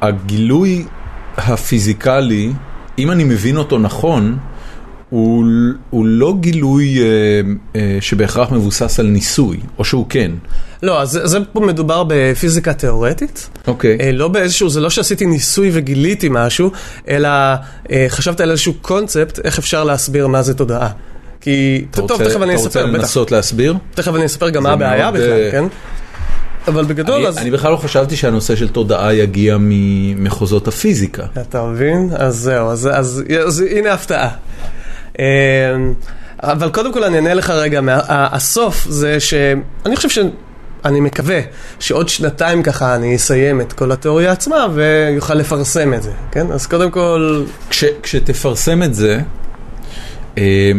הגילוי 0.00 0.84
הפיזיקלי, 1.36 2.52
אם 2.98 3.10
אני 3.10 3.24
מבין 3.24 3.56
אותו 3.56 3.78
נכון, 3.78 4.38
הוא, 5.12 5.44
הוא 5.90 6.06
לא 6.06 6.34
גילוי 6.40 6.98
אה, 7.00 7.06
אה, 7.76 7.98
שבהכרח 8.00 8.50
מבוסס 8.52 9.00
על 9.00 9.06
ניסוי, 9.06 9.56
או 9.78 9.84
שהוא 9.84 10.06
כן. 10.08 10.30
לא, 10.82 11.02
אז 11.02 11.20
זה, 11.24 11.38
פה 11.52 11.60
מדובר 11.60 12.04
בפיזיקה 12.08 12.72
תיאורטית. 12.72 13.48
אוקיי. 13.66 13.98
אה, 14.00 14.12
לא 14.12 14.28
באיזשהו, 14.28 14.68
זה 14.70 14.80
לא 14.80 14.90
שעשיתי 14.90 15.26
ניסוי 15.26 15.70
וגיליתי 15.72 16.28
משהו, 16.30 16.70
אלא 17.08 17.28
אה, 17.90 18.06
חשבת 18.08 18.40
על 18.40 18.50
איזשהו 18.50 18.74
קונספט, 18.82 19.38
איך 19.44 19.58
אפשר 19.58 19.84
להסביר 19.84 20.26
מה 20.26 20.42
זה 20.42 20.54
תודעה. 20.54 20.88
כי, 21.40 21.84
אתה 21.90 21.96
טוב, 22.00 22.10
רוצה- 22.10 22.24
תכף 22.24 22.42
אני 22.42 22.54
אתה 22.54 22.60
אספר, 22.60 22.66
רוצה 22.80 22.86
בטח. 22.92 22.98
לנסות 22.98 23.32
להסביר? 23.32 23.74
תכף 23.94 24.14
אני 24.14 24.26
אספר 24.26 24.50
גם 24.50 24.62
מה 24.62 24.72
הבעיה 24.72 25.10
מאוד, 25.10 25.14
בכלל, 25.14 25.32
אה, 25.32 25.50
כן? 25.50 25.64
אבל 26.68 26.84
בגדול, 26.84 27.14
אני, 27.16 27.26
אז... 27.26 27.38
אני 27.38 27.50
בכלל 27.50 27.70
לא 27.72 27.76
חשבתי 27.76 28.16
שהנושא 28.16 28.56
של 28.56 28.68
תודעה 28.68 29.14
יגיע 29.14 29.56
ממחוזות 29.60 30.68
הפיזיקה. 30.68 31.24
אתה 31.40 31.64
מבין? 31.64 32.10
אז 32.16 32.36
זהו, 32.36 32.70
אז, 32.70 32.88
אז, 32.92 33.22
אז 33.46 33.64
הנה 33.70 33.92
הפתעה. 33.92 34.28
אה, 35.18 35.24
אבל 36.42 36.70
קודם 36.70 36.92
כל 36.92 37.04
אני 37.04 37.16
אענה 37.16 37.34
לך 37.34 37.50
רגע, 37.50 37.80
הסוף 38.08 38.86
זה 38.88 39.20
שאני 39.20 39.96
חושב 39.96 40.08
ש... 40.08 40.18
אני 40.84 41.00
מקווה 41.00 41.40
שעוד 41.80 42.08
שנתיים 42.08 42.62
ככה 42.62 42.94
אני 42.94 43.16
אסיים 43.16 43.60
את 43.60 43.72
כל 43.72 43.92
התיאוריה 43.92 44.32
עצמה 44.32 44.66
ויוכל 44.74 45.34
לפרסם 45.34 45.94
את 45.94 46.02
זה, 46.02 46.10
כן? 46.30 46.52
אז 46.52 46.66
קודם 46.66 46.90
כל, 46.90 47.44
כש, 47.70 47.84
כשתפרסם 48.02 48.82
את 48.82 48.94
זה, 48.94 49.20
אה, 50.38 50.72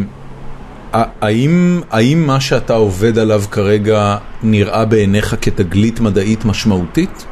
האם, 0.93 1.81
האם 1.91 2.27
מה 2.27 2.41
שאתה 2.41 2.73
עובד 2.73 3.17
עליו 3.17 3.43
כרגע 3.51 4.17
נראה 4.43 4.85
בעיניך 4.85 5.35
כתגלית 5.41 5.99
מדעית 5.99 6.45
משמעותית? 6.45 7.25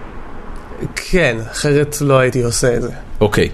כן, 0.95 1.37
אחרת 1.51 1.97
לא 2.01 2.19
הייתי 2.19 2.43
עושה 2.43 2.75
את 2.75 2.81
זה. 2.81 2.89
אוקיי. 3.21 3.49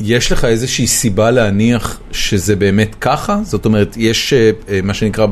ויש 0.00 0.32
לך 0.32 0.44
איזושהי 0.44 0.86
סיבה 0.86 1.30
להניח 1.30 2.00
שזה 2.12 2.56
באמת 2.56 2.94
ככה? 3.00 3.40
זאת 3.42 3.64
אומרת, 3.64 3.94
יש 3.96 4.32
אה, 4.32 4.50
אה, 4.68 4.80
מה 4.82 4.94
שנקרא 4.94 5.26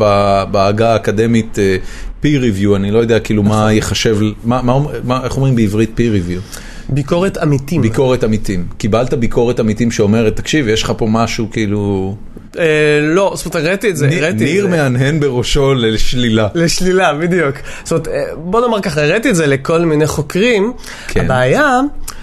בעגה 0.50 0.92
האקדמית 0.92 1.58
אה, 1.58 1.76
peer 2.22 2.40
review, 2.40 2.76
אני 2.76 2.90
לא 2.90 2.98
יודע 2.98 3.20
כאילו 3.20 3.42
מה 3.42 3.72
יחשב, 3.72 4.16
מה, 4.44 4.62
מה, 4.62 4.78
מה, 5.04 5.24
איך 5.24 5.36
אומרים 5.36 5.56
בעברית 5.56 5.90
peer 6.00 6.28
review? 6.28 6.58
ביקורת 6.88 7.36
עמיתים. 7.36 7.82
ביקורת 7.82 8.24
עמיתים. 8.24 8.66
קיבלת 8.78 9.14
ביקורת 9.14 9.60
עמיתים 9.60 9.90
שאומרת, 9.90 10.36
תקשיב, 10.36 10.68
יש 10.68 10.82
לך 10.82 10.92
פה 10.96 11.06
משהו 11.10 11.48
כאילו... 11.50 12.16
אה, 12.58 12.64
לא, 13.02 13.32
זאת 13.36 13.46
אומרת, 13.54 13.66
הראיתי 13.66 13.90
את 13.90 13.96
זה, 13.96 14.06
ניר- 14.06 14.18
הראיתי 14.24 14.36
את 14.36 14.42
ניר 14.50 14.62
זה. 14.62 14.68
מהנהן 14.68 15.20
בראשו 15.20 15.74
לשלילה. 15.74 16.48
לשלילה, 16.54 17.14
בדיוק. 17.14 17.56
זאת 17.84 17.92
אומרת, 17.92 18.08
אה, 18.08 18.22
בוא 18.36 18.60
נאמר 18.60 18.80
ככה, 18.80 19.02
הראיתי 19.02 19.30
את 19.30 19.36
זה 19.36 19.46
לכל 19.46 19.78
מיני 19.80 20.06
חוקרים. 20.06 20.72
כן. 21.08 21.24
הבעיה, 21.24 21.80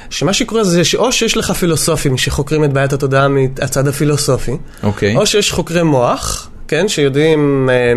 שמה 0.09 0.33
שקורה 0.33 0.63
זה 0.63 0.83
שאו 0.83 1.11
שיש 1.11 1.37
לך 1.37 1.51
פילוסופים 1.51 2.17
שחוקרים 2.17 2.63
את 2.63 2.73
בעיית 2.73 2.93
התודעה 2.93 3.27
מהצד 3.27 3.87
הפילוסופי, 3.87 4.57
אוקיי. 4.83 5.15
או 5.15 5.25
שיש 5.25 5.51
חוקרי 5.51 5.83
מוח, 5.83 6.49
כן, 6.69 6.87
שיודעים, 6.87 7.69
אה, 7.71 7.93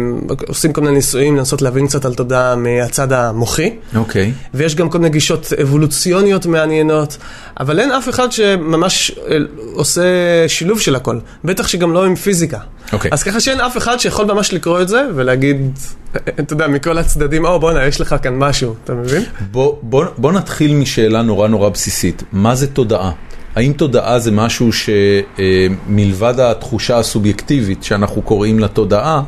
עושים 0.48 0.72
כל 0.72 0.80
מיני 0.80 0.94
ניסויים 0.94 1.37
לנסות 1.37 1.62
להבין 1.62 1.87
קצת 1.87 2.04
על 2.04 2.14
תודעה 2.14 2.56
מהצד 2.56 3.12
המוחי. 3.12 3.76
אוקיי. 3.96 4.32
ויש 4.54 4.74
גם 4.74 4.88
כל 4.88 4.98
מיני 4.98 5.11
גישות 5.11 5.52
אבולוציוניות 5.62 6.46
מעניינות, 6.46 7.16
אבל 7.61 7.80
אין 7.80 7.92
אף 7.92 8.08
אחד 8.08 8.32
שממש 8.32 9.11
אה, 9.11 9.37
עושה 9.74 10.02
שילוב 10.48 10.80
של 10.80 10.96
הכל, 10.96 11.18
בטח 11.44 11.68
שגם 11.68 11.92
לא 11.92 12.04
עם 12.04 12.14
פיזיקה. 12.14 12.58
אוקיי. 12.92 13.11
אז 13.14 13.22
ככה 13.22 13.40
שאין 13.40 13.61
אף 13.61 13.76
אחד 13.76 14.00
שיכול 14.00 14.24
ממש 14.26 14.52
לקרוא 14.52 14.82
את 14.82 14.88
זה 14.88 15.02
ולהגיד, 15.14 15.78
אתה 16.40 16.52
יודע, 16.52 16.66
מכל 16.66 16.98
הצדדים, 16.98 17.44
או 17.44 17.61
בואנה, 17.61 17.87
יש 17.87 18.00
לך 18.00 18.14
כאן 18.22 18.35
משהו, 18.35 18.74
אתה 18.85 18.94
מבין? 18.94 19.22
בוא, 19.50 19.76
בוא, 19.82 20.04
בוא 20.18 20.32
נתחיל 20.32 20.74
משאלה 20.74 21.22
נורא 21.22 21.48
נורא 21.48 21.68
בסיסית. 21.68 22.22
מה 22.32 22.54
זה 22.54 22.66
תודעה? 22.66 23.11
האם 23.57 23.73
תודעה 23.73 24.19
זה 24.19 24.31
משהו 24.31 24.71
שמלבד 24.73 26.41
התחושה 26.41 26.99
הסובייקטיבית 26.99 27.85
שאנחנו 27.85 28.23
קוראים 28.23 28.59
לה 28.59 28.69
תודעה, 28.69 29.23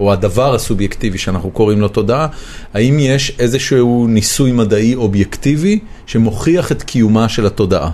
או 0.00 0.12
הדבר 0.12 0.54
הסובייקטיבי 0.54 1.18
שאנחנו 1.18 1.50
קוראים 1.50 1.80
לו 1.80 1.88
תודעה, 1.88 2.26
האם 2.74 2.96
יש 2.98 3.36
איזשהו 3.38 4.06
ניסוי 4.08 4.52
מדעי 4.52 4.94
אובייקטיבי 4.94 5.78
שמוכיח 6.06 6.72
את 6.72 6.82
קיומה 6.82 7.28
של 7.28 7.46
התודעה? 7.46 7.90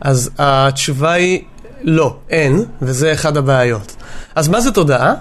אז 0.00 0.30
התשובה 0.38 1.12
היא 1.12 1.42
לא, 1.82 2.16
אין, 2.30 2.64
וזה 2.82 3.12
אחד 3.12 3.36
הבעיות. 3.36 3.96
אז 4.34 4.48
מה 4.48 4.60
זה 4.60 4.70
תודעה? 4.70 5.14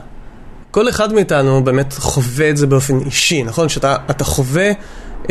כל 0.71 0.89
אחד 0.89 1.13
מאיתנו 1.13 1.63
באמת 1.63 1.93
חווה 1.93 2.49
את 2.49 2.57
זה 2.57 2.67
באופן 2.67 2.99
אישי, 2.99 3.43
נכון? 3.43 3.69
שאתה 3.69 3.95
אתה 4.09 4.23
חווה 4.23 4.71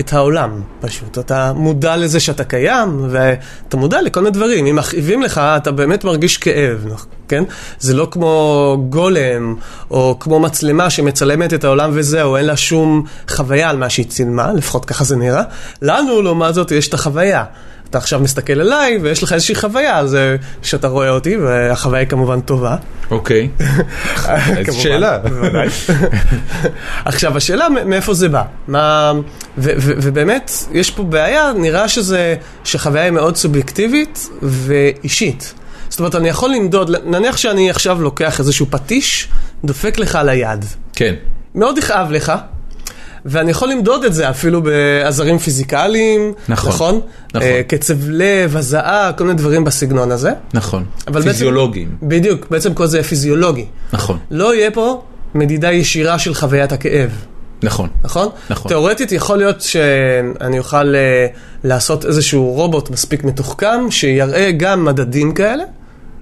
את 0.01 0.13
העולם 0.13 0.63
פשוט. 0.81 1.19
אתה 1.19 1.53
מודע 1.53 1.97
לזה 1.97 2.21
שאתה 2.21 2.45
קיים, 2.45 3.07
ואתה 3.11 3.77
מודע 3.77 4.03
לכל 4.03 4.21
מיני 4.21 4.33
דברים. 4.33 4.67
אם 4.67 4.77
מכאיבים 4.77 5.23
לך, 5.23 5.39
אתה 5.39 5.73
באמת 5.73 6.05
מרגיש 6.05 6.37
כאב? 6.37 6.87
כן? 7.29 7.45
זה 7.79 7.95
לא 7.95 8.09
כמו 8.11 8.77
גולם, 8.89 9.55
או 9.91 10.17
כמו 10.21 10.41
מצלמה 10.41 10.91
שמצלמת 10.91 11.55
את 11.55 11.65
העולם 11.65 11.91
וזהו, 11.95 12.37
אין 12.37 12.45
לה 12.45 12.57
שום 12.57 13.05
חוויה 13.31 13.71
על 13.71 13.77
מה 13.77 13.91
שהיא 13.91 14.07
צילמה, 14.07 14.53
לפחות 14.53 14.85
ככה 14.85 15.05
זה 15.05 15.17
נראה. 15.17 15.43
לנו, 15.83 16.23
לעומת 16.23 16.55
זאת, 16.55 16.71
יש 16.71 16.89
את 16.89 16.95
החוויה. 16.95 17.45
אתה 17.91 17.99
עכשיו 17.99 18.21
מסתכל 18.21 18.61
עליי 18.61 18.99
ויש 19.03 19.23
לך 19.23 19.33
איזושהי 19.33 19.55
חוויה, 19.55 20.07
זה 20.07 20.37
שאתה 20.63 20.89
רואה 20.89 21.11
אותי, 21.11 21.37
והחוויה 21.37 22.01
היא 22.01 22.09
כמובן 22.09 22.41
טובה. 22.41 22.77
אוקיי. 23.11 23.49
איזה 24.57 24.73
שאלה. 24.73 25.19
עכשיו, 27.05 27.37
השאלה 27.37 27.69
מאיפה 27.87 28.15
זה 28.15 28.29
בא. 28.29 28.43
מה... 28.69 29.13
ובאמת, 29.59 30.51
יש 30.73 30.91
פה 30.91 31.03
בעיה, 31.03 31.53
נראה 31.57 31.89
שזה, 31.89 32.37
שחוויה 32.65 33.05
היא 33.05 33.11
מאוד 33.11 33.37
סובייקטיבית 33.37 34.29
ואישית. 34.43 35.55
זאת 35.89 35.99
אומרת, 36.01 36.15
אני 36.15 36.29
יכול 36.29 36.51
למדוד, 36.51 36.91
נניח 37.05 37.37
שאני 37.37 37.71
עכשיו 37.71 38.03
לוקח 38.03 38.41
איזשהו 38.41 38.67
פטיש, 38.71 39.29
דופק 39.65 39.99
לך 39.99 40.17
על 40.17 40.29
היד. 40.29 40.65
כן. 40.93 41.15
מאוד 41.55 41.79
יכאב 41.79 42.11
לך. 42.11 42.33
ואני 43.31 43.51
יכול 43.51 43.69
למדוד 43.71 44.05
את 44.05 44.15
זה 44.15 44.31
אפילו 44.31 44.63
בעזרים 44.63 45.39
פיזיקליים, 45.39 46.33
נכון, 46.49 46.71
נכון? 46.73 47.01
נכון. 47.35 47.43
אה, 47.49 47.61
קצב 47.69 47.95
לב, 48.09 48.57
הזעה, 48.57 49.11
כל 49.19 49.25
מיני 49.25 49.37
דברים 49.37 49.65
בסגנון 49.65 50.11
הזה. 50.13 50.31
נכון. 50.55 50.85
אבל 51.07 51.15
בעצם- 51.21 51.29
פיזיולוגיים. 51.33 51.89
בדיוק, 52.03 52.47
בעצם 52.51 52.75
כל 52.75 52.87
זה 52.87 53.03
פיזיולוגי. 53.03 53.65
נכון. 53.93 54.19
לא 54.31 54.55
יהיה 54.55 54.71
פה 54.71 55.03
מדידה 55.35 55.73
ישירה 55.73 56.19
של 56.19 56.35
חוויית 56.35 56.73
הכאב, 56.73 57.11
נכון. 57.63 57.89
נכון? 58.05 58.29
נכון. 58.51 58.69
תאורטית 58.71 59.13
יכול 59.13 59.37
להיות 59.39 59.61
שאני 59.61 60.59
אוכל 60.59 60.95
אה, 60.95 61.27
לעשות 61.65 62.05
איזשהו 62.05 62.45
רובוט 62.53 62.91
מספיק 62.91 63.25
מתוחכם, 63.25 63.91
שיראה 63.91 64.51
גם 64.57 64.85
מדדים 64.85 65.33
כאלה, 65.35 65.65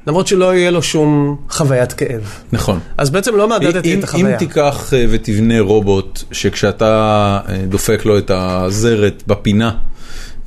למרות 0.06 0.26
שלא 0.26 0.54
יהיה 0.54 0.70
לו 0.70 0.82
שום 0.82 1.36
חוויית 1.50 1.92
כאב. 1.92 2.22
נכון. 2.52 2.78
אז 2.98 3.10
בעצם 3.10 3.36
לא 3.36 3.48
מדדתי 3.48 3.94
אם, 3.94 3.98
את 3.98 4.04
החוויה. 4.04 4.32
אם 4.32 4.38
תיקח 4.38 4.92
אה, 4.94 5.04
ותבנה 5.10 5.60
רובוט 5.60 6.22
שכשאתה 6.32 7.40
אה, 7.48 7.56
דופק 7.68 8.04
לו 8.04 8.18
את 8.18 8.30
הזרת 8.34 9.22
בפינה, 9.26 9.70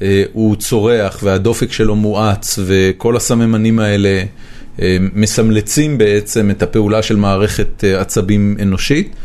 אה, 0.02 0.24
הוא 0.34 0.56
צורח 0.56 1.20
והדופק 1.24 1.72
שלו 1.72 1.96
מואץ 1.96 2.60
וכל 2.66 3.16
הסממנים 3.16 3.80
האלה 3.80 4.24
מסמלצים 5.14 5.98
בעצם 5.98 6.52
את 6.52 6.64
הפעולה 6.64 7.02
של 7.02 7.16
מערכת 7.16 7.84
עצבים 7.98 8.58
אנושית. 8.62 9.16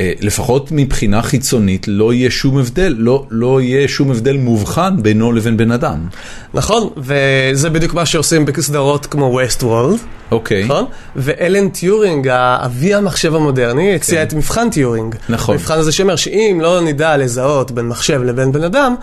אה, 0.00 0.12
לפחות 0.20 0.68
מבחינה 0.72 1.22
חיצונית 1.22 1.88
לא 1.88 2.12
יהיה 2.12 2.30
שום 2.30 2.58
הבדל, 2.58 2.94
לא, 2.98 3.26
לא 3.30 3.60
יהיה 3.60 3.88
שום 3.88 4.10
הבדל 4.10 4.36
מובחן 4.36 5.02
בינו 5.02 5.32
לבין 5.32 5.56
בן 5.56 5.70
אדם. 5.70 6.06
נכון, 6.54 6.90
וזה 6.96 7.70
בדיוק 7.70 7.94
מה 7.94 8.06
שעושים 8.06 8.44
בסדרות 8.44 9.06
כמו 9.06 9.40
Westworld, 9.40 9.98
אוקיי, 10.30 10.64
נכון? 10.64 10.84
ואלן 11.16 11.68
טיורינג, 11.68 12.28
אבי 12.64 12.94
המחשב 12.94 13.34
המודרני, 13.34 13.94
הציע 13.94 14.22
את 14.22 14.34
מבחן 14.34 14.70
טיורינג. 14.70 15.14
נכון. 15.28 15.54
המבחן 15.54 15.78
הזה 15.78 15.92
שאומר 15.92 16.16
שאם 16.16 16.58
לא 16.62 16.80
נדע 16.80 17.16
לזהות 17.16 17.70
בין 17.70 17.88
מחשב 17.88 18.22
לבין 18.22 18.52
בן 18.52 18.64
אדם, 18.64 18.94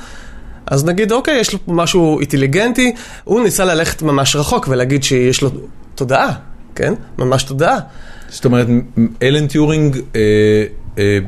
אז 0.67 0.85
נגיד, 0.85 1.11
אוקיי, 1.11 1.39
יש 1.39 1.53
לו 1.53 1.59
משהו 1.67 2.19
אינטליגנטי, 2.19 2.93
הוא 3.23 3.41
ניסה 3.41 3.65
ללכת 3.65 4.01
ממש 4.01 4.35
רחוק 4.35 4.67
ולהגיד 4.67 5.03
שיש 5.03 5.41
לו 5.41 5.49
תודעה, 5.95 6.31
כן? 6.75 6.93
ממש 7.17 7.43
תודעה. 7.43 7.77
זאת 8.29 8.45
אומרת, 8.45 8.67
אלן 9.21 9.47
טיורינג, 9.47 9.97
אה, 10.15 10.21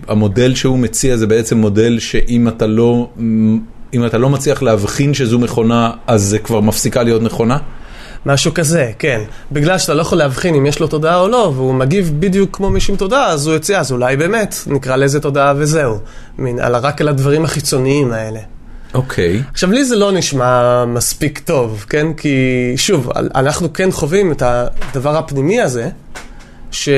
המודל 0.07 0.55
שהוא 0.55 0.79
מציע 0.79 1.17
זה 1.17 1.27
בעצם 1.27 1.57
מודל 1.57 1.99
שאם 1.99 2.47
אתה 2.47 2.67
לא, 2.67 3.09
אם 3.93 4.05
אתה 4.05 4.17
לא 4.17 4.29
מצליח 4.29 4.61
להבחין 4.61 5.13
שזו 5.13 5.39
מכונה, 5.39 5.91
אז 6.07 6.23
זה 6.23 6.39
כבר 6.39 6.61
מפסיקה 6.61 7.03
להיות 7.03 7.21
נכונה? 7.21 7.57
משהו 8.25 8.53
כזה, 8.53 8.91
כן. 8.99 9.21
בגלל 9.51 9.77
שאתה 9.77 9.93
לא 9.93 10.01
יכול 10.01 10.17
להבחין 10.17 10.55
אם 10.55 10.65
יש 10.65 10.79
לו 10.79 10.87
תודעה 10.87 11.19
או 11.19 11.27
לא, 11.27 11.51
והוא 11.55 11.73
מגיב 11.73 12.13
בדיוק 12.19 12.55
כמו 12.55 12.69
מישהו 12.69 12.93
עם 12.93 12.97
תודעה, 12.97 13.27
אז 13.27 13.47
הוא 13.47 13.55
יציע, 13.55 13.79
אז 13.79 13.91
אולי 13.91 14.17
באמת, 14.17 14.55
נקרא 14.67 14.95
לזה 14.95 15.19
תודעה 15.19 15.53
וזהו. 15.57 15.99
מין, 16.37 16.59
על, 16.59 16.75
רק 16.75 17.01
על 17.01 17.07
הדברים 17.07 17.45
החיצוניים 17.45 18.11
האלה. 18.11 18.39
אוקיי. 18.93 19.41
עכשיו, 19.51 19.71
לי 19.71 19.85
זה 19.85 19.95
לא 19.95 20.11
נשמע 20.11 20.85
מספיק 20.85 21.39
טוב, 21.39 21.85
כן? 21.89 22.13
כי, 22.13 22.37
שוב, 22.75 23.09
אנחנו 23.35 23.73
כן 23.73 23.91
חווים 23.91 24.31
את 24.31 24.43
הדבר 24.45 25.17
הפנימי 25.17 25.61
הזה, 25.61 25.89
ש... 26.73 26.89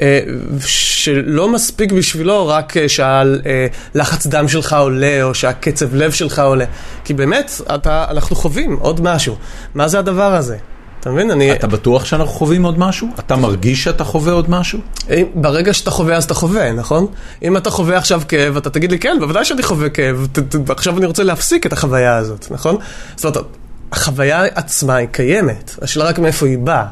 אה, 0.00 0.20
שלא 0.66 1.52
מספיק 1.52 1.92
בשבילו 1.92 2.46
רק 2.48 2.76
אה, 2.76 2.86
שהלחץ 2.88 4.26
דם 4.26 4.48
שלך 4.48 4.72
עולה, 4.72 5.22
או 5.22 5.34
שהקצב 5.34 5.94
לב 5.94 6.10
שלך 6.12 6.38
עולה. 6.38 6.64
כי 7.04 7.14
באמת, 7.14 7.50
אתה, 7.74 8.04
אנחנו 8.10 8.36
חווים 8.36 8.76
עוד 8.80 9.00
משהו. 9.00 9.36
מה 9.74 9.88
זה 9.88 9.98
הדבר 9.98 10.34
הזה? 10.34 10.56
אתה 11.00 11.10
מבין? 11.10 11.30
אני... 11.30 11.52
אתה 11.52 11.66
בטוח 11.66 12.04
שאנחנו 12.04 12.32
חווים 12.32 12.62
עוד 12.64 12.78
משהו? 12.78 13.08
אתה 13.18 13.36
מרגיש 13.36 13.84
שאתה 13.84 14.04
חווה 14.04 14.32
עוד 14.32 14.50
משהו? 14.50 14.78
אם- 15.10 15.26
ברגע 15.34 15.74
שאתה 15.74 15.90
חווה, 15.90 16.16
אז 16.16 16.24
אתה 16.24 16.34
חווה, 16.34 16.72
נכון? 16.72 17.06
אם 17.42 17.56
אתה 17.56 17.70
חווה 17.70 17.96
עכשיו 17.96 18.22
כאב, 18.28 18.56
אתה 18.56 18.70
תגיד 18.70 18.90
לי, 18.92 18.98
כן, 18.98 19.16
בוודאי 19.20 19.44
שאני 19.44 19.62
חווה 19.62 19.88
כאב, 19.88 20.26
ת- 20.32 20.38
ת- 20.38 20.56
ועכשיו 20.66 20.98
אני 20.98 21.06
רוצה 21.06 21.22
להפסיק 21.22 21.66
את 21.66 21.72
החוויה 21.72 22.16
הזאת, 22.16 22.46
נכון? 22.50 22.76
זאת 23.16 23.36
אומרת, 23.36 23.48
החוויה 23.92 24.44
עצמה 24.54 24.96
היא 24.96 25.08
קיימת, 25.12 25.74
השאלה 25.82 26.04
רק 26.04 26.18
מאיפה 26.18 26.46
היא 26.46 26.58
באה. 26.58 26.84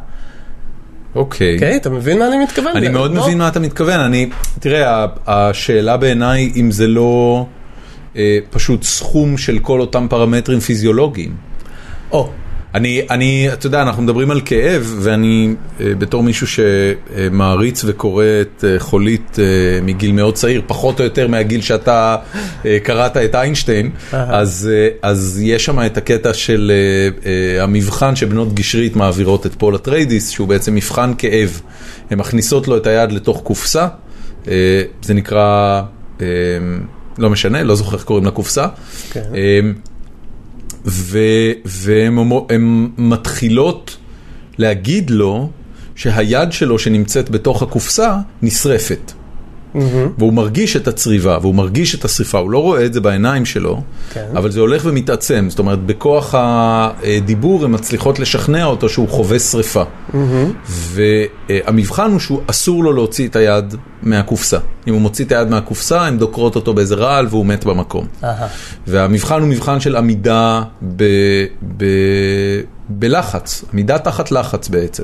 אוקיי. 1.14 1.54
אוקיי? 1.54 1.76
אתה 1.76 1.90
מבין 1.90 2.18
מה 2.18 2.28
אני 2.28 2.44
מתכוון? 2.44 2.76
אני 2.76 2.88
מאוד 2.88 3.14
לא? 3.14 3.22
מבין 3.22 3.38
מה 3.38 3.48
אתה 3.48 3.60
מתכוון, 3.60 4.00
אני, 4.00 4.28
תראה, 4.60 5.06
השאלה 5.26 5.96
בעיניי 5.96 6.52
אם 6.56 6.70
זה 6.70 6.86
לא 6.86 7.46
אה, 8.16 8.38
פשוט 8.50 8.82
סכום 8.82 9.38
של 9.38 9.58
כל 9.58 9.80
אותם 9.80 10.06
פרמטרים 10.10 10.60
פיזיולוגיים. 10.60 11.36
או, 12.12 12.30
אני, 12.78 13.02
אני, 13.10 13.52
אתה 13.52 13.66
יודע, 13.66 13.82
אנחנו 13.82 14.02
מדברים 14.02 14.30
על 14.30 14.40
כאב, 14.44 14.94
ואני 15.00 15.54
אה, 15.80 15.94
בתור 15.98 16.22
מישהו 16.22 16.46
שמעריץ 16.46 17.84
וקורא 17.86 18.24
את 18.40 18.64
אה, 18.64 18.78
חולית 18.78 19.38
אה, 19.38 19.44
מגיל 19.82 20.12
מאוד 20.12 20.34
צעיר, 20.34 20.62
פחות 20.66 21.00
או 21.00 21.04
יותר 21.04 21.28
מהגיל 21.28 21.60
שאתה 21.60 22.16
קראת 22.82 23.16
את 23.16 23.34
איינשטיין. 23.34 23.90
אז, 24.12 24.70
אז 25.02 25.40
יש 25.42 25.64
שם 25.64 25.86
את 25.86 25.96
הקטע 25.96 26.34
של 26.34 26.72
המבחן 27.60 28.16
שבנות 28.16 28.54
גשרית 28.54 28.96
מעבירות 28.96 29.46
את 29.46 29.54
פול 29.54 29.76
אטריידיס, 29.76 30.30
שהוא 30.30 30.48
בעצם 30.48 30.74
מבחן 30.74 31.12
כאב. 31.18 31.60
הן 32.10 32.18
מכניסות 32.18 32.68
לו 32.68 32.76
את 32.76 32.86
היד 32.86 33.12
לתוך 33.12 33.40
קופסה, 33.42 33.86
זה 35.02 35.14
נקרא, 35.14 35.82
לא 37.18 37.30
משנה, 37.30 37.62
לא 37.62 37.74
זוכר 37.74 37.96
איך 37.96 38.04
קוראים 38.04 38.26
לקופסה. 38.26 38.66
כן. 39.10 39.22
והן 41.64 42.88
מתחילות 42.98 43.96
להגיד 44.58 45.10
לו 45.10 45.50
שהיד 45.94 46.52
שלו 46.52 46.78
שנמצאת 46.78 47.30
בתוך 47.30 47.62
הקופסה 47.62 48.16
נשרפת. 48.42 49.12
מהמם. 49.74 50.12
והוא 50.18 50.32
מרגיש 50.32 50.76
את 50.76 50.88
הצריבה, 50.88 51.38
והוא 51.40 51.54
מרגיש 51.54 51.94
את 51.94 52.04
השריפה, 52.04 52.38
הוא 52.38 52.50
לא 52.50 52.58
רואה 52.62 52.86
את 52.86 52.92
זה 52.92 53.00
בעיניים 53.00 53.46
שלו, 53.46 53.82
כן. 54.12 54.26
אבל 54.36 54.50
זה 54.50 54.60
הולך 54.60 54.82
ומתעצם, 54.84 55.46
זאת 55.50 55.58
אומרת, 55.58 55.78
בכוח 55.86 56.34
הדיבור 56.34 57.64
הן 57.64 57.74
מצליחות 57.74 58.18
לשכנע 58.18 58.64
אותו 58.64 58.88
שהוא 58.88 59.08
חווה 59.08 59.38
שריפה. 59.38 59.82
מהמם. 60.12 60.52
והמבחן 60.68 62.10
הוא 62.10 62.20
שהוא 62.20 62.40
אסור 62.46 62.84
לו 62.84 62.92
להוציא 62.92 63.28
את 63.28 63.36
היד 63.36 63.74
מהקופסה. 64.10 64.58
אם 64.88 64.92
הוא 64.92 65.00
מוציא 65.00 65.24
את 65.24 65.32
היד 65.32 65.48
מהקופסה, 65.48 66.00
הן 66.00 66.18
דוקרות 66.18 66.56
אותו 66.56 66.74
באיזה 66.74 66.94
רעל 66.94 67.26
והוא 67.30 67.46
מת 67.46 67.64
במקום. 67.64 68.06
אהה. 68.24 68.46
והמבחן 68.86 69.40
הוא 69.40 69.48
מבחן 69.48 69.80
של 69.80 69.96
עמידה 69.96 70.62
ב, 70.96 71.04
ב, 71.76 71.84
בלחץ, 72.88 73.64
עמידה 73.72 73.98
תחת 73.98 74.30
לחץ 74.32 74.68
בעצם. 74.68 75.02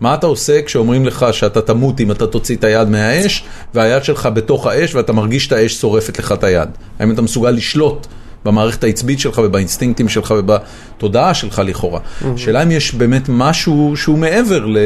מה 0.00 0.14
אתה 0.14 0.26
עושה 0.26 0.62
כשאומרים 0.62 1.06
לך 1.06 1.26
שאתה 1.32 1.60
תמות 1.60 2.00
אם 2.00 2.10
אתה 2.10 2.26
תוציא 2.26 2.56
את 2.56 2.64
היד 2.64 2.88
מהאש, 2.88 3.44
והיד 3.74 4.04
שלך 4.04 4.28
בתוך 4.34 4.66
האש 4.66 4.94
ואתה 4.94 5.12
מרגיש 5.12 5.46
את 5.46 5.52
האש 5.52 5.74
שורפת 5.74 6.18
לך 6.18 6.32
את 6.32 6.44
היד? 6.44 6.68
האם 6.98 7.10
אתה 7.10 7.22
מסוגל 7.22 7.50
לשלוט 7.50 8.06
במערכת 8.48 8.84
העצבית 8.84 9.20
שלך 9.20 9.40
ובאינסטינקטים 9.44 10.08
שלך 10.08 10.34
ובתודעה 10.38 11.34
שלך 11.34 11.62
לכאורה? 11.64 12.00
השאלה 12.34 12.62
אם 12.62 12.70
יש 12.70 12.94
באמת 12.94 13.22
משהו 13.28 13.92
שהוא 13.96 14.18
מעבר 14.18 14.66
ל... 14.66 14.76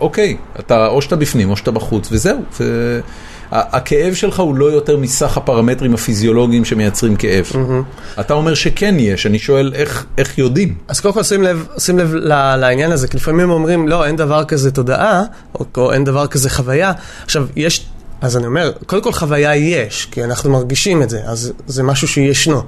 אוקיי, 0.00 0.36
אתה, 0.60 0.86
או 0.86 1.02
שאתה 1.02 1.16
בפנים 1.16 1.50
או 1.50 1.56
שאתה 1.56 1.70
בחוץ, 1.70 2.08
וזהו. 2.12 2.38
ו... 2.60 3.00
הכאב 3.52 4.14
שלך 4.14 4.40
הוא 4.40 4.54
לא 4.54 4.64
יותר 4.64 4.96
מסך 4.96 5.36
הפרמטרים 5.36 5.94
הפיזיולוגיים 5.94 6.64
שמייצרים 6.64 7.16
כאב. 7.16 7.52
אתה 8.20 8.34
אומר 8.34 8.54
שכן 8.54 8.94
יש, 8.98 9.26
אני 9.26 9.38
שואל 9.38 9.72
איך, 9.74 10.06
איך 10.18 10.38
יודעים. 10.38 10.74
אז 10.88 11.00
קודם 11.00 11.14
כל 11.14 11.22
שים 11.22 11.42
לב, 11.42 11.66
שים 11.78 11.98
לב 11.98 12.14
ל- 12.14 12.56
לעניין 12.56 12.92
הזה, 12.92 13.08
כי 13.08 13.16
לפעמים 13.16 13.50
אומרים, 13.50 13.88
לא, 13.88 14.06
אין 14.06 14.16
דבר 14.16 14.44
כזה 14.44 14.70
תודעה, 14.70 15.22
או, 15.54 15.64
או 15.76 15.92
אין 15.92 16.04
דבר 16.04 16.26
כזה 16.26 16.50
חוויה. 16.50 16.92
עכשיו, 17.24 17.46
יש, 17.56 17.86
אז 18.20 18.36
אני 18.36 18.46
אומר, 18.46 18.72
קודם 18.86 19.02
כל 19.02 19.12
חוויה 19.12 19.56
יש, 19.56 20.08
כי 20.10 20.24
אנחנו 20.24 20.50
מרגישים 20.50 21.02
את 21.02 21.10
זה, 21.10 21.20
אז 21.24 21.52
זה 21.66 21.82
משהו 21.82 22.08
שישנו. 22.08 22.62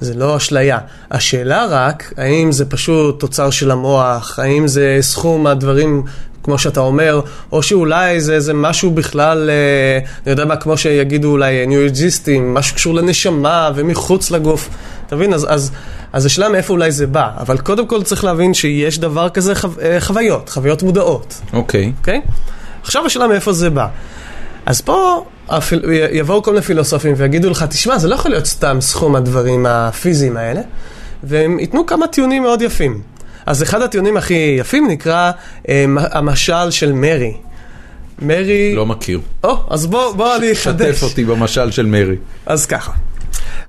זה 0.00 0.14
לא 0.14 0.36
אשליה. 0.36 0.78
השאלה 1.10 1.66
רק, 1.70 2.12
האם 2.16 2.52
זה 2.52 2.64
פשוט 2.64 3.20
תוצר 3.20 3.50
של 3.50 3.70
המוח, 3.70 4.38
האם 4.38 4.68
זה 4.68 4.98
סכום 5.00 5.46
הדברים, 5.46 6.02
כמו 6.42 6.58
שאתה 6.58 6.80
אומר, 6.80 7.20
או 7.52 7.62
שאולי 7.62 8.20
זה 8.20 8.34
איזה 8.34 8.54
משהו 8.54 8.90
בכלל, 8.90 9.50
אה, 9.50 9.98
אני 10.22 10.30
יודע 10.30 10.44
מה, 10.44 10.56
כמו 10.56 10.76
שיגידו 10.76 11.30
אולי 11.30 11.66
ניו-אג'יסטים, 11.66 12.54
משהו 12.54 12.74
קשור 12.74 12.94
לנשמה 12.94 13.70
ומחוץ 13.74 14.30
לגוף. 14.30 14.68
אתה 15.06 15.16
מבין? 15.16 15.34
אז, 15.34 15.46
אז, 15.50 15.70
אז 16.12 16.26
השאלה 16.26 16.48
מאיפה 16.48 16.72
אולי 16.72 16.92
זה 16.92 17.06
בא. 17.06 17.30
אבל 17.38 17.58
קודם 17.58 17.86
כל 17.86 18.02
צריך 18.02 18.24
להבין 18.24 18.54
שיש 18.54 18.98
דבר 18.98 19.28
כזה 19.28 19.54
חו, 19.54 19.68
אה, 19.82 20.00
חוויות, 20.00 20.48
חוויות 20.48 20.82
מודעות. 20.82 21.40
אוקיי. 21.52 21.92
אוקיי? 21.98 22.20
עכשיו 22.82 23.06
השאלה 23.06 23.26
מאיפה 23.26 23.52
זה 23.52 23.70
בא. 23.70 23.88
אז 24.66 24.80
פה 24.80 25.24
הפיל... 25.48 25.82
יבואו 26.12 26.42
כל 26.42 26.50
מיני 26.50 26.62
פילוסופים 26.62 27.14
ויגידו 27.16 27.50
לך, 27.50 27.62
תשמע, 27.62 27.98
זה 27.98 28.08
לא 28.08 28.14
יכול 28.14 28.30
להיות 28.30 28.46
סתם 28.46 28.80
סכום 28.80 29.16
הדברים 29.16 29.66
הפיזיים 29.66 30.36
האלה. 30.36 30.60
והם 31.22 31.58
ייתנו 31.58 31.86
כמה 31.86 32.06
טיעונים 32.06 32.42
מאוד 32.42 32.62
יפים. 32.62 33.02
אז 33.46 33.62
אחד 33.62 33.82
הטיעונים 33.82 34.16
הכי 34.16 34.56
יפים 34.58 34.88
נקרא 34.88 35.30
אה, 35.68 35.84
המשל 36.12 36.70
של 36.70 36.92
מרי. 36.92 37.34
מרי... 38.22 38.74
לא 38.74 38.86
מכיר. 38.86 39.20
או, 39.44 39.56
אז 39.70 39.86
בוא, 39.86 40.14
בוא 40.14 40.36
אני 40.36 40.52
אחדש. 40.52 40.96
שתף 40.96 41.02
אותי 41.02 41.24
במשל 41.24 41.70
של 41.70 41.86
מרי. 41.86 42.16
אז 42.46 42.66
ככה. 42.66 42.92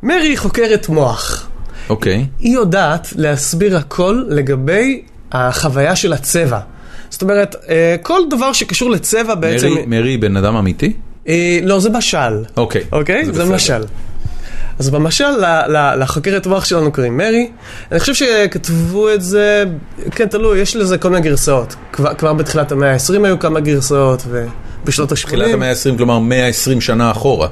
מרי 0.03 0.37
חוקרת 0.37 0.89
מוח. 0.89 1.47
אוקיי. 1.89 2.25
היא 2.39 2.53
יודעת 2.53 3.13
להסביר 3.15 3.77
הכל 3.77 4.23
לגבי 4.27 5.01
החוויה 5.31 5.95
של 5.95 6.13
הצבע. 6.13 6.59
זאת 7.15 7.21
אומרת, 7.21 7.55
אה, 7.69 7.95
כל 8.01 8.19
דבר 8.29 8.53
שקשור 8.53 8.91
לצבע 8.91 9.35
בעצם... 9.35 9.67
מרי, 9.87 10.09
היא 10.09 10.19
בן 10.19 10.37
אדם 10.37 10.55
אמיתי? 10.55 10.93
אה, 11.27 11.59
לא, 11.63 11.79
זה 11.79 11.89
משל. 11.89 12.43
אוקיי. 12.57 12.81
אוקיי? 12.91 13.25
זה, 13.25 13.45
זה. 13.45 13.53
משל. 13.53 13.83
אז 14.79 14.89
במשל, 14.89 15.29
ל- 15.29 15.71
ל- 15.77 15.95
לחוקרת 16.03 16.47
מוח 16.47 16.65
שלנו 16.65 16.91
קוראים 16.91 17.17
מרי. 17.17 17.49
אני 17.91 17.99
חושב 17.99 18.13
שכתבו 18.13 19.13
את 19.13 19.21
זה, 19.21 19.63
כן, 20.11 20.27
תלוי, 20.27 20.59
יש 20.59 20.75
לזה 20.75 20.97
כל 20.97 21.09
מיני 21.09 21.21
גרסאות. 21.21 21.75
כבר, 21.91 22.13
כבר 22.13 22.33
בתחילת 22.33 22.71
המאה 22.71 22.93
ה-20 22.93 23.25
היו 23.25 23.39
כמה 23.39 23.59
גרסאות, 23.59 24.23
ובשנות 24.83 25.11
ה-80. 25.11 25.17
תחילת 25.25 25.53
המאה 25.53 25.69
ה-20, 25.69 25.97
כלומר 25.97 26.19
120 26.19 26.81
שנה 26.81 27.11
אחורה. 27.11 27.47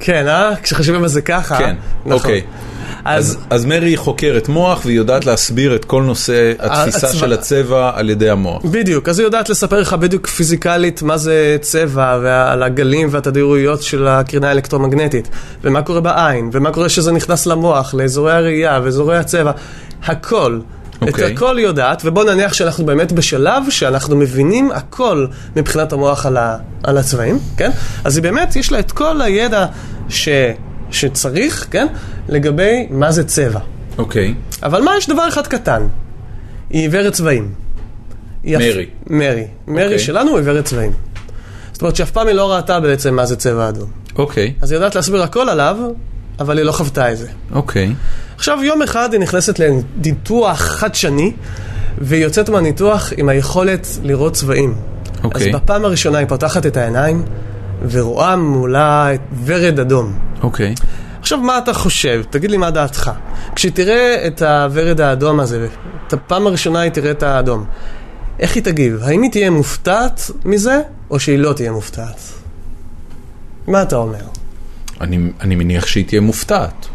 כן, 0.00 0.28
אה? 0.28 0.50
כשחושבים 0.62 1.02
על 1.02 1.08
זה 1.08 1.22
ככה. 1.22 1.58
כן, 1.58 1.74
נכון. 2.00 2.12
אוקיי. 2.12 2.42
אז, 3.04 3.38
אז, 3.50 3.64
מרי 3.64 3.96
חוקרת 3.96 4.48
מוח 4.48 4.80
והיא 4.84 4.96
יודעת 4.96 5.26
להסביר 5.26 5.76
את 5.76 5.84
כל 5.84 6.02
נושא 6.02 6.52
התפיסה 6.58 7.06
הצבע. 7.06 7.20
של 7.20 7.32
הצבע 7.32 7.90
על 7.94 8.10
ידי 8.10 8.30
המוח. 8.30 8.64
בדיוק, 8.64 9.08
אז 9.08 9.18
היא 9.18 9.26
יודעת 9.26 9.48
לספר 9.48 9.80
לך 9.80 9.92
בדיוק 9.92 10.26
פיזיקלית 10.26 11.02
מה 11.02 11.16
זה 11.16 11.56
צבע 11.60 12.18
ועל 12.22 12.62
הגלים 12.62 13.08
והתדירויות 13.10 13.82
של 13.82 14.06
הקרינה 14.06 14.48
האלקטרומגנטית 14.48 15.28
ומה 15.64 15.82
קורה 15.82 16.00
בעין 16.00 16.50
ומה 16.52 16.70
קורה 16.70 16.88
שזה 16.88 17.12
נכנס 17.12 17.46
למוח, 17.46 17.94
לאזורי 17.94 18.32
הראייה 18.32 18.80
ואזורי 18.84 19.16
הצבע, 19.16 19.52
הכל. 20.04 20.60
את 21.02 21.08
אוקיי. 21.08 21.32
הכל 21.32 21.56
יודעת, 21.58 22.02
ובוא 22.04 22.24
נניח 22.24 22.52
שאנחנו 22.52 22.86
באמת 22.86 23.12
בשלב 23.12 23.62
שאנחנו 23.70 24.16
מבינים 24.16 24.70
הכל 24.70 25.26
מבחינת 25.56 25.92
המוח 25.92 26.26
על, 26.26 26.36
ה, 26.36 26.56
על 26.82 26.98
הצבעים, 26.98 27.38
כן? 27.56 27.70
אז 28.04 28.16
היא 28.16 28.22
באמת, 28.22 28.56
יש 28.56 28.72
לה 28.72 28.78
את 28.78 28.92
כל 28.92 29.20
הידע 29.20 29.66
ש, 30.08 30.28
שצריך, 30.90 31.66
כן? 31.70 31.86
לגבי 32.28 32.86
מה 32.90 33.12
זה 33.12 33.24
צבע. 33.24 33.60
אוקיי. 33.98 34.34
אבל 34.62 34.82
מה, 34.82 34.90
יש 34.98 35.08
דבר 35.08 35.28
אחד 35.28 35.46
קטן. 35.46 35.86
היא 36.70 36.80
עיוורת 36.80 37.12
צבעים. 37.12 37.52
היא 38.42 38.56
מרי. 38.56 38.86
מרי. 39.06 39.46
מרי 39.68 39.84
אוקיי. 39.84 39.98
שלנו 39.98 40.36
עיוורת 40.36 40.64
צבעים. 40.64 40.92
זאת 41.72 41.82
אומרת 41.82 41.96
שאף 41.96 42.10
פעם 42.10 42.26
היא 42.26 42.34
לא 42.34 42.52
ראתה 42.52 42.80
בעצם 42.80 43.14
מה 43.14 43.26
זה 43.26 43.36
צבע 43.36 43.68
אדום. 43.68 43.90
אוקיי. 44.16 44.54
אז 44.60 44.70
היא 44.70 44.76
יודעת 44.76 44.94
להסביר 44.94 45.22
הכל 45.22 45.48
עליו, 45.48 45.76
אבל 46.40 46.58
היא 46.58 46.66
לא 46.66 46.72
חוותה 46.72 47.12
את 47.12 47.18
זה. 47.18 47.26
אוקיי. 47.52 47.94
עכשיו, 48.36 48.58
יום 48.64 48.82
אחד 48.82 49.12
היא 49.12 49.20
נכנסת 49.20 49.58
לניתוח 49.58 50.60
חדשני, 50.60 51.32
והיא 51.98 52.22
יוצאת 52.22 52.48
מהניתוח 52.48 53.12
עם 53.16 53.28
היכולת 53.28 53.86
לראות 54.02 54.32
צבעים. 54.32 54.74
אוקיי. 55.24 55.48
אז 55.48 55.54
בפעם 55.54 55.84
הראשונה 55.84 56.18
היא 56.18 56.26
פותחת 56.26 56.66
את 56.66 56.76
העיניים, 56.76 57.22
ורואה 57.90 58.36
מולה 58.36 59.10
ורד 59.44 59.80
אדום. 59.80 60.18
אוקיי. 60.42 60.74
עכשיו, 61.20 61.38
מה 61.38 61.58
אתה 61.58 61.72
חושב? 61.72 62.22
תגיד 62.30 62.50
לי 62.50 62.56
מה 62.56 62.70
דעתך. 62.70 63.10
כשתראה 63.56 64.26
את 64.26 64.42
הוורד 64.42 65.00
האדום 65.00 65.40
הזה, 65.40 65.68
את 66.06 66.12
הפעם 66.12 66.46
הראשונה 66.46 66.80
היא 66.80 66.92
תראה 66.92 67.10
את 67.10 67.22
האדום, 67.22 67.64
איך 68.38 68.54
היא 68.54 68.62
תגיב? 68.62 69.02
האם 69.02 69.22
היא 69.22 69.30
תהיה 69.30 69.50
מופתעת 69.50 70.30
מזה, 70.44 70.80
או 71.10 71.20
שהיא 71.20 71.38
לא 71.38 71.52
תהיה 71.52 71.72
מופתעת? 71.72 72.20
מה 73.66 73.82
אתה 73.82 73.96
אומר? 73.96 74.24
אני, 75.00 75.18
אני 75.40 75.54
מניח 75.54 75.86
שהיא 75.86 76.06
תהיה 76.06 76.20
מופתעת. 76.20 76.86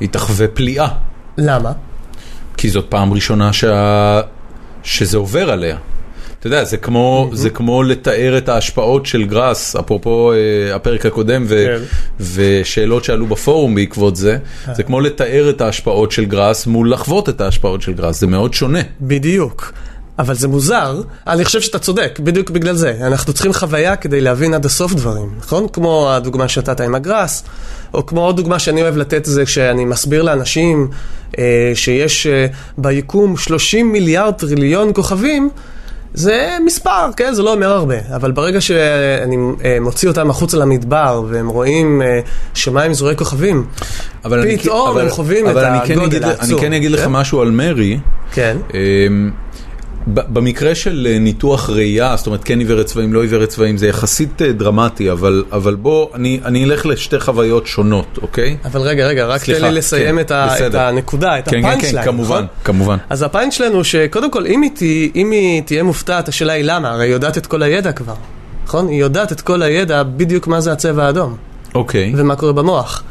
היא 0.00 0.08
תחווה 0.08 0.48
פליאה, 0.48 0.88
למה? 1.38 1.72
כי 2.56 2.70
זאת 2.70 2.86
פעם 2.88 3.12
ראשונה 3.12 3.52
שה... 3.52 4.20
שזה 4.82 5.16
עובר 5.16 5.50
עליה. 5.50 5.76
אתה 6.44 6.54
יודע, 6.54 6.64
זה 6.64 6.76
כמו, 6.76 7.30
זה 7.32 7.50
כמו 7.50 7.82
לתאר 7.82 8.38
את 8.38 8.48
ההשפעות 8.48 9.06
של 9.06 9.24
גראס, 9.24 9.76
אפרופו 9.76 10.32
אה, 10.32 10.76
הפרק 10.76 11.06
הקודם 11.06 11.44
ו, 11.48 11.66
כן. 11.66 11.82
ושאלות 12.34 13.04
שעלו 13.04 13.26
בפורום 13.26 13.74
בעקבות 13.74 14.16
זה, 14.16 14.38
זה 14.74 14.82
כמו 14.82 15.00
לתאר 15.00 15.50
את 15.50 15.60
ההשפעות 15.60 16.12
של 16.12 16.24
גראס 16.24 16.66
מול 16.66 16.92
לחוות 16.92 17.28
את 17.28 17.40
ההשפעות 17.40 17.82
של 17.82 17.92
גראס, 17.92 18.20
זה 18.20 18.26
מאוד 18.26 18.54
שונה. 18.54 18.78
בדיוק. 19.00 19.72
אבל 20.18 20.34
זה 20.34 20.48
מוזר, 20.48 21.02
אני 21.26 21.44
חושב 21.44 21.60
שאתה 21.60 21.78
צודק, 21.78 22.18
בדיוק 22.22 22.50
בגלל 22.50 22.74
זה. 22.74 22.96
אנחנו 23.00 23.32
צריכים 23.32 23.52
חוויה 23.52 23.96
כדי 23.96 24.20
להבין 24.20 24.54
עד 24.54 24.64
הסוף 24.64 24.94
דברים, 24.94 25.34
נכון? 25.38 25.68
כמו 25.68 26.10
הדוגמה 26.10 26.48
שנתת 26.48 26.80
עם 26.80 26.94
הגראס, 26.94 27.44
או 27.94 28.06
כמו 28.06 28.24
עוד 28.24 28.36
דוגמה 28.36 28.58
שאני 28.58 28.82
אוהב 28.82 28.96
לתת 28.96 29.24
זה 29.24 29.44
כשאני 29.44 29.84
מסביר 29.84 30.22
לאנשים 30.22 30.88
אה, 31.38 31.72
שיש 31.74 32.26
אה, 32.26 32.46
ביקום 32.78 33.36
30 33.36 33.92
מיליארד 33.92 34.34
טריליון 34.34 34.90
כוכבים, 34.94 35.50
זה 36.14 36.56
מספר, 36.64 37.10
כן? 37.16 37.34
זה 37.34 37.42
לא 37.42 37.52
אומר 37.52 37.70
הרבה, 37.70 37.94
אבל 38.16 38.32
ברגע 38.32 38.60
שאני 38.60 39.36
אה, 39.64 39.78
מוציא 39.80 40.08
אותם 40.08 40.30
החוצה 40.30 40.56
למדבר 40.56 41.22
והם 41.28 41.48
רואים 41.48 42.02
אה, 42.02 42.20
שמיים 42.54 42.94
זורעי 42.94 43.16
כוכבים, 43.16 43.66
פתאום 44.22 44.98
הם 44.98 45.08
חווים 45.08 45.46
את 45.46 45.50
אבל 45.50 45.64
אני 45.64 45.86
כן 45.86 45.98
הגודל 45.98 46.24
העצום. 46.24 46.58
אני 46.58 46.60
כן 46.60 46.72
אגיד 46.72 46.90
לך 46.90 47.00
כן? 47.00 47.10
משהו 47.10 47.40
על 47.40 47.50
מרי. 47.50 47.98
כן, 48.32 48.56
אמ, 48.74 49.30
במקרה 50.06 50.74
של 50.74 51.08
אה, 51.10 51.18
ניתוח 51.18 51.70
ראייה, 51.70 52.16
זאת 52.16 52.26
אומרת 52.26 52.44
כן 52.44 52.58
עיוורת 52.58 52.86
צבעים, 52.86 53.12
לא 53.12 53.22
עיוורת 53.22 53.48
צבעים, 53.48 53.76
זה 53.76 53.86
יחסית 53.88 54.42
אה, 54.42 54.52
דרמטי, 54.52 55.10
אבל, 55.10 55.44
אבל 55.52 55.74
בוא, 55.74 56.08
אני, 56.14 56.40
אני 56.44 56.64
אלך 56.64 56.86
לשתי 56.86 57.20
חוויות 57.20 57.66
שונות, 57.66 58.18
אוקיי? 58.22 58.56
אבל 58.64 58.80
רגע, 58.80 59.06
רגע, 59.06 59.26
רק 59.26 59.38
תן 59.40 59.44
סליחה, 59.44 59.68
לי 59.68 59.78
לסיים 59.78 60.14
כן, 60.16 60.20
את, 60.20 60.30
ה, 60.30 60.66
את. 60.66 60.74
הנקודה, 60.74 61.38
את 61.38 61.44
כן, 61.44 61.50
כן, 61.50 61.68
הפאנץ' 61.68 61.80
כן, 61.84 61.94
ליין, 61.94 62.04
כמובן, 62.06 62.34
נכון? 62.34 62.46
כמובן. 62.64 62.96
אז 63.10 63.24
שלנו 63.50 63.74
הוא 63.74 63.82
שקודם 63.82 64.30
כל, 64.30 64.46
אם 64.46 64.62
היא, 64.62 64.70
תה- 64.74 65.18
אם 65.18 65.30
היא 65.30 65.62
תהיה 65.62 65.82
מופתעת, 65.82 66.28
השאלה 66.28 66.52
היא 66.52 66.64
למה, 66.64 66.90
הרי 66.90 67.04
היא 67.04 67.12
יודעת 67.12 67.38
את 67.38 67.46
כל 67.46 67.62
הידע 67.62 67.92
כבר, 67.92 68.14
נכון? 68.64 68.88
היא 68.88 69.00
יודעת 69.00 69.32
את 69.32 69.40
כל 69.40 69.62
הידע 69.62 70.02
בדיוק 70.02 70.46
מה 70.46 70.60
זה 70.60 70.72
הצבע 70.72 71.06
האדום, 71.06 71.36
אוקיי. 71.74 72.12
ומה 72.16 72.36
קורה 72.36 72.52
במוח. 72.52 73.02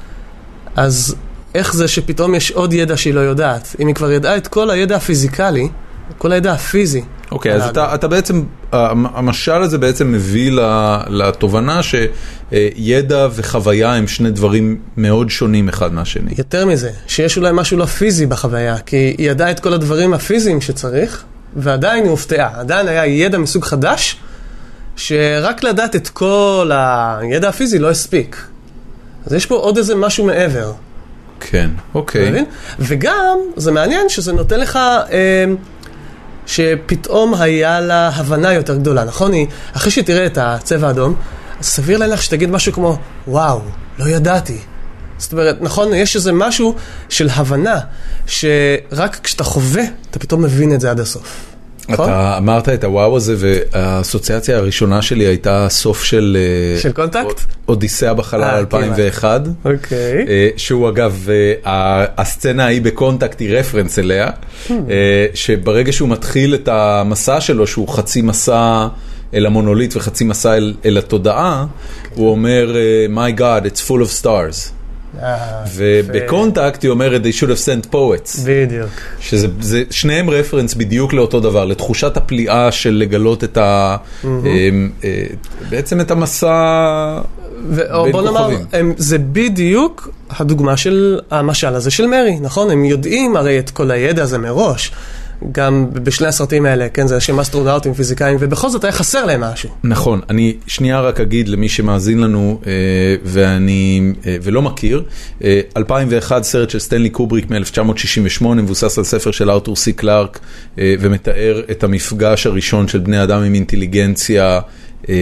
אז 0.76 1.16
איך 1.56 1.74
זה 1.74 1.88
שפתאום 1.88 2.36
יש 2.36 2.52
עוד 2.52 2.74
ידע 2.74 2.98
שהיא 2.98 3.14
לא 3.14 3.20
יודעת? 3.20 3.76
אם 3.80 3.88
היא 3.88 3.96
כבר 3.96 4.12
ידעה 4.12 4.38
את 4.38 4.48
כל 4.48 4.70
הידע 4.70 4.96
הפיזיקלי, 4.96 5.68
כל 6.18 6.32
הידע 6.32 6.54
הפיזי. 6.54 7.02
אוקיי, 7.32 7.52
על 7.52 7.62
אז. 7.62 7.70
אתה, 7.70 7.96
אתה 7.96 8.08
בעצם, 8.08 8.44
המ- 8.72 9.06
המשל 9.06 9.52
הזה 9.62 9.78
בעצם 9.78 10.12
מביא 10.12 10.52
לתובנה 11.10 11.80
שידע 11.84 13.28
וחוויה 13.36 13.94
הם 13.94 14.08
שני 14.08 14.32
דברים 14.32 14.78
מאוד 14.98 15.30
שונים 15.30 15.70
אחד 15.70 15.94
מהשני. 15.94 16.32
יותר 16.38 16.66
מזה, 16.66 16.92
שיש 17.08 17.38
אולי 17.38 17.50
משהו 17.54 17.78
לא 17.78 17.86
פיזי 17.86 18.26
בחוויה, 18.26 18.78
כי 18.78 18.96
היא 19.18 19.32
ידעה 19.32 19.52
את 19.52 19.60
כל 19.60 19.74
הדברים 19.74 20.14
הפיזיים 20.14 20.62
שצריך, 20.62 21.24
ועדיין 21.56 22.04
היא 22.04 22.12
הופתעה. 22.12 22.50
עדיין 22.60 22.88
היה 22.88 23.06
ידע 23.06 23.38
מסוג 23.38 23.66
חדש, 23.66 24.16
שרק 24.96 25.64
לדעת 25.64 25.96
את 25.96 26.08
כל 26.10 26.72
הידע 26.74 27.50
הפיזי 27.50 27.80
לא 27.80 27.90
הספיק. 27.90 28.38
אז 29.26 29.34
יש 29.34 29.46
פה 29.46 29.56
עוד 29.56 29.78
איזה 29.78 29.96
משהו 29.96 30.26
מעבר, 30.26 30.72
כן, 31.40 31.70
אוקיי. 31.94 32.30
מבין? 32.30 32.46
וגם, 32.80 33.38
זה 33.56 33.72
מעניין 33.72 34.10
שזה 34.10 34.34
נותן 34.34 34.60
לך... 34.60 34.76
אה, 35.12 35.46
שפתאום 36.46 37.34
היה 37.34 37.80
לה 37.80 38.10
הבנה 38.10 38.54
יותר 38.54 38.76
גדולה, 38.76 39.04
נכון? 39.04 39.34
היא, 39.34 39.48
אחרי 39.74 39.92
שתראה 39.92 40.26
את 40.26 40.38
הצבע 40.38 40.88
האדום, 40.88 41.16
סביר 41.62 41.98
להניח 41.98 42.22
שתגיד 42.22 42.50
משהו 42.50 42.74
כמו, 42.74 42.98
וואו, 43.28 43.62
לא 44.00 44.10
ידעתי. 44.10 44.58
זאת 45.18 45.32
אומרת, 45.32 45.58
נכון, 45.62 45.94
יש 45.94 46.16
איזה 46.16 46.32
משהו 46.32 46.76
של 47.10 47.30
הבנה, 47.36 47.80
שרק 48.28 49.20
כשאתה 49.24 49.44
חווה, 49.44 49.84
אתה 50.12 50.20
פתאום 50.20 50.42
מבין 50.42 50.74
את 50.74 50.82
זה 50.82 50.92
עד 50.92 51.00
הסוף. 51.00 51.53
נכון? 51.90 52.06
אתה 52.06 52.38
אמרת 52.38 52.70
את 52.70 52.84
הוואו 52.84 53.18
הזה 53.18 53.36
והאסוציאציה 53.38 54.58
הראשונה 54.58 55.02
שלי 55.02 55.24
הייתה 55.24 55.68
סוף 55.70 56.04
של... 56.04 56.38
אה, 56.76 56.82
של 56.82 56.92
קונטקט? 56.92 57.42
אודיסאה 57.68 58.14
בחלל 58.14 58.44
אה, 58.44 58.60
2001. 58.60 59.42
אוקיי. 59.66 60.26
אה, 60.28 60.50
שהוא 60.58 60.90
אגב, 60.90 61.28
הסצנה 62.18 62.66
ההיא 62.66 62.82
בקונטקט 62.82 63.40
היא 63.40 63.58
רפרנס 63.58 64.00
אליה, 64.00 64.30
Hmm. 64.68 64.72
שברגע 65.34 65.92
שהוא 65.92 66.10
מתחיל 66.10 66.56
את 66.56 66.68
המסע 66.68 67.42
שלו, 67.42 67.68
שהוא 67.68 67.88
חצי 67.88 68.22
מסע 68.22 68.88
אל 69.34 69.46
המונוליט 69.46 69.96
וחצי 69.96 70.24
מסע 70.24 70.58
אל, 70.58 70.74
אל 70.86 70.98
התודעה, 70.98 71.66
הוא 72.16 72.30
אומר, 72.32 72.76
My 73.16 73.40
God, 73.40 73.66
it's 73.66 73.90
full 73.90 74.02
of 74.08 74.24
stars. 74.24 74.83
אה, 75.22 75.64
ובקונטקט 75.76 76.84
היא 76.84 76.92
אומרת, 76.92 77.22
they 77.22 77.40
should 77.40 77.50
have 77.50 77.66
sent 77.66 77.94
poets. 77.94 78.40
בדיוק. 78.46 78.90
שזה 79.20 79.48
זה, 79.62 79.84
שניהם 79.90 80.30
רפרנס 80.30 80.74
בדיוק 80.74 81.14
לאותו 81.14 81.40
דבר, 81.40 81.66
לתחושת 81.66 82.18
הפליאה 82.18 82.72
של 82.72 82.94
לגלות 82.94 83.44
את 83.44 83.58
ה... 83.58 83.98
אה, 84.26 84.30
אה, 85.04 85.26
בעצם 85.70 86.02
את 86.02 86.12
המסע 86.12 87.22
ו- 87.70 88.04
בין 88.04 88.12
בוא 88.12 88.22
נאמר, 88.22 88.40
כוכבים. 88.40 88.66
הם, 88.74 88.94
זה 88.98 89.18
בדיוק 89.18 90.10
הדוגמה 90.30 90.78
של 90.78 91.20
המשל 91.32 91.76
הזה 91.76 91.92
של 91.92 92.08
מרי, 92.08 92.40
נכון? 92.42 92.72
הם 92.72 92.86
יודעים 92.86 93.36
הרי 93.36 93.60
את 93.60 93.70
כל 93.70 93.92
הידע 93.92 94.24
הזה 94.24 94.38
מראש. 94.38 94.92
גם 95.52 95.88
בשני 95.94 96.28
הסרטים 96.28 96.66
האלה, 96.66 96.90
כן, 96.90 97.08
זה 97.08 97.16
אנשים 97.16 97.40
אסטרונאוטים, 97.40 97.94
פיזיקאים, 97.94 98.38
ובכל 98.40 98.70
זאת 98.70 98.84
היה 98.84 98.92
חסר 98.92 99.26
להם 99.26 99.42
משהו. 99.42 99.70
נכון, 99.84 100.22
אני 100.30 100.58
שנייה 100.68 101.02
רק 101.02 101.20
אגיד 101.20 101.48
למי 101.48 101.70
שמאזין 101.70 102.20
לנו 102.20 102.60
אה, 102.68 102.72
ואני, 103.24 104.14
אה, 104.26 104.38
ולא 104.44 104.62
מכיר, 104.62 105.04
אה, 105.44 105.62
2001 105.78 106.44
סרט 106.44 106.70
של 106.70 106.80
סטנלי 106.80 107.10
קובריק 107.10 107.52
מ-1968, 107.52 108.46
מבוסס 108.46 108.98
על 108.98 109.04
ספר 109.04 109.32
של 109.32 109.52
ארתור 109.52 109.76
סי 109.76 109.94
קלארק, 109.94 110.40
אה, 110.80 110.96
ומתאר 111.00 111.62
את 111.72 111.84
המפגש 111.84 112.48
הראשון 112.48 112.88
של 112.88 113.00
בני 113.00 113.24
אדם 113.24 113.44
עם 113.44 113.54
אינטליגנציה. 113.54 114.60
אה, 115.10 115.16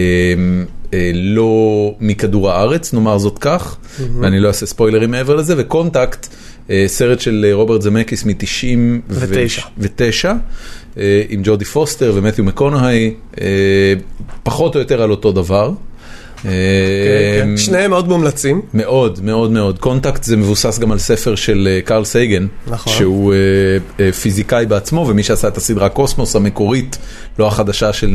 אה, 0.94 1.10
לא 1.14 1.94
מכדור 2.00 2.50
הארץ, 2.50 2.92
נאמר 2.92 3.18
זאת 3.18 3.38
כך, 3.38 3.76
ואני 4.20 4.40
לא 4.40 4.48
אעשה 4.48 4.66
ספוילרים 4.66 5.10
מעבר 5.10 5.36
לזה, 5.36 5.54
וקונטקט, 5.58 6.26
אה, 6.26 6.36
סרט 6.86 7.20
של 7.20 7.44
אה, 7.48 7.54
רוברט 7.54 7.82
זמקיס 7.82 8.24
מ-99, 8.24 10.28
עם 11.28 11.40
ג'ודי 11.44 11.64
פוסטר 11.64 12.12
ומתיו 12.14 12.44
מקונהי, 12.44 13.14
אה, 13.40 13.46
פחות 14.42 14.74
או 14.74 14.80
יותר 14.80 15.02
על 15.02 15.10
אותו 15.10 15.32
דבר. 15.32 15.72
אה, 16.44 16.50
כן, 17.40 17.56
שניהם 17.56 17.90
מאוד 17.90 18.08
מומלצים. 18.08 18.62
מאוד, 18.74 19.20
מאוד 19.22 19.50
מאוד. 19.50 19.78
קונטקט 19.78 20.22
זה 20.22 20.36
מבוסס 20.36 20.78
גם 20.78 20.92
על 20.92 20.98
ספר 20.98 21.34
של 21.34 21.68
אה, 21.70 21.80
קרל 21.80 22.04
סייגן, 22.04 22.46
נכון. 22.66 22.92
שהוא 22.92 23.32
אה, 23.32 23.38
אה, 24.00 24.12
פיזיקאי 24.12 24.66
בעצמו, 24.66 25.06
ומי 25.08 25.22
שעשה 25.22 25.48
את 25.48 25.56
הסדרה 25.56 25.88
קוסמוס 25.88 26.36
המקורית, 26.36 26.98
לא 27.38 27.46
החדשה 27.46 27.92
של 27.92 28.06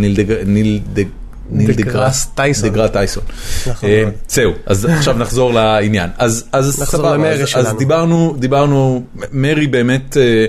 ניל 0.45 0.79
דג... 0.93 1.03
ניל 1.51 1.71
דג... 1.71 1.77
ניל 1.77 1.89
דגראס 1.89 2.27
טייסון. 2.36 2.69
דגראס 2.69 2.88
טייסון. 2.88 3.23
נכון 3.67 3.89
אה, 3.89 4.01
מאוד. 4.03 4.13
זהו, 4.29 4.53
אז 4.65 4.86
עכשיו 4.86 5.17
נחזור 5.17 5.53
לעניין. 5.53 6.10
אז 6.17 6.45
סבבה, 6.71 7.33
אז-. 7.55 7.73
דיברנו, 7.77 8.36
דיברנו, 8.39 9.03
מרי 9.31 9.67
באמת 9.67 10.17
אה, 10.17 10.45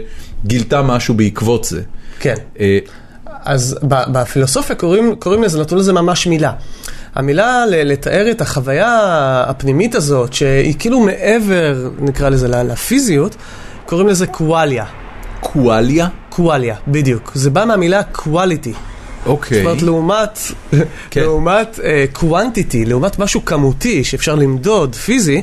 גילתה 0.47 0.83
משהו 0.83 1.15
בעקבות 1.15 1.65
זה. 1.65 1.81
כן. 2.21 2.35
אה, 2.61 2.79
אז 3.45 3.79
בפילוסופיה 3.85 4.77
קוראים, 4.77 5.15
קוראים 5.19 5.43
לזה, 5.43 5.61
נתנו 5.61 5.79
לזה 5.79 5.93
ממש 5.93 6.27
מילה. 6.27 6.53
המילה 7.15 7.65
לתאר 7.67 8.31
את 8.31 8.41
החוויה 8.41 8.91
הפנימית 9.47 9.95
הזאת, 9.95 10.33
שהיא 10.33 10.75
כאילו 10.79 11.01
מעבר, 11.01 11.91
נקרא 11.99 12.29
לזה, 12.29 12.49
לפיזיות, 12.49 13.37
קוראים 13.87 14.09
לזה 14.09 14.27
קואליה. 14.27 14.85
קואליה? 15.41 16.09
קואליה, 16.29 16.77
בדיוק. 16.89 17.33
זה 17.35 17.51
בא 17.51 17.65
מהמילה 17.65 18.01
quality. 18.15 18.75
אוקיי. 19.27 19.59
זאת 19.59 19.67
אומרת, 19.67 19.83
לעומת, 19.83 20.39
כן. 21.11 21.21
לעומת 21.21 21.79
uh, 21.79 22.19
quantity, 22.19 22.87
לעומת 22.87 23.19
משהו 23.19 23.45
כמותי 23.45 24.05
שאפשר 24.05 24.35
למדוד, 24.35 24.95
פיזי, 24.95 25.43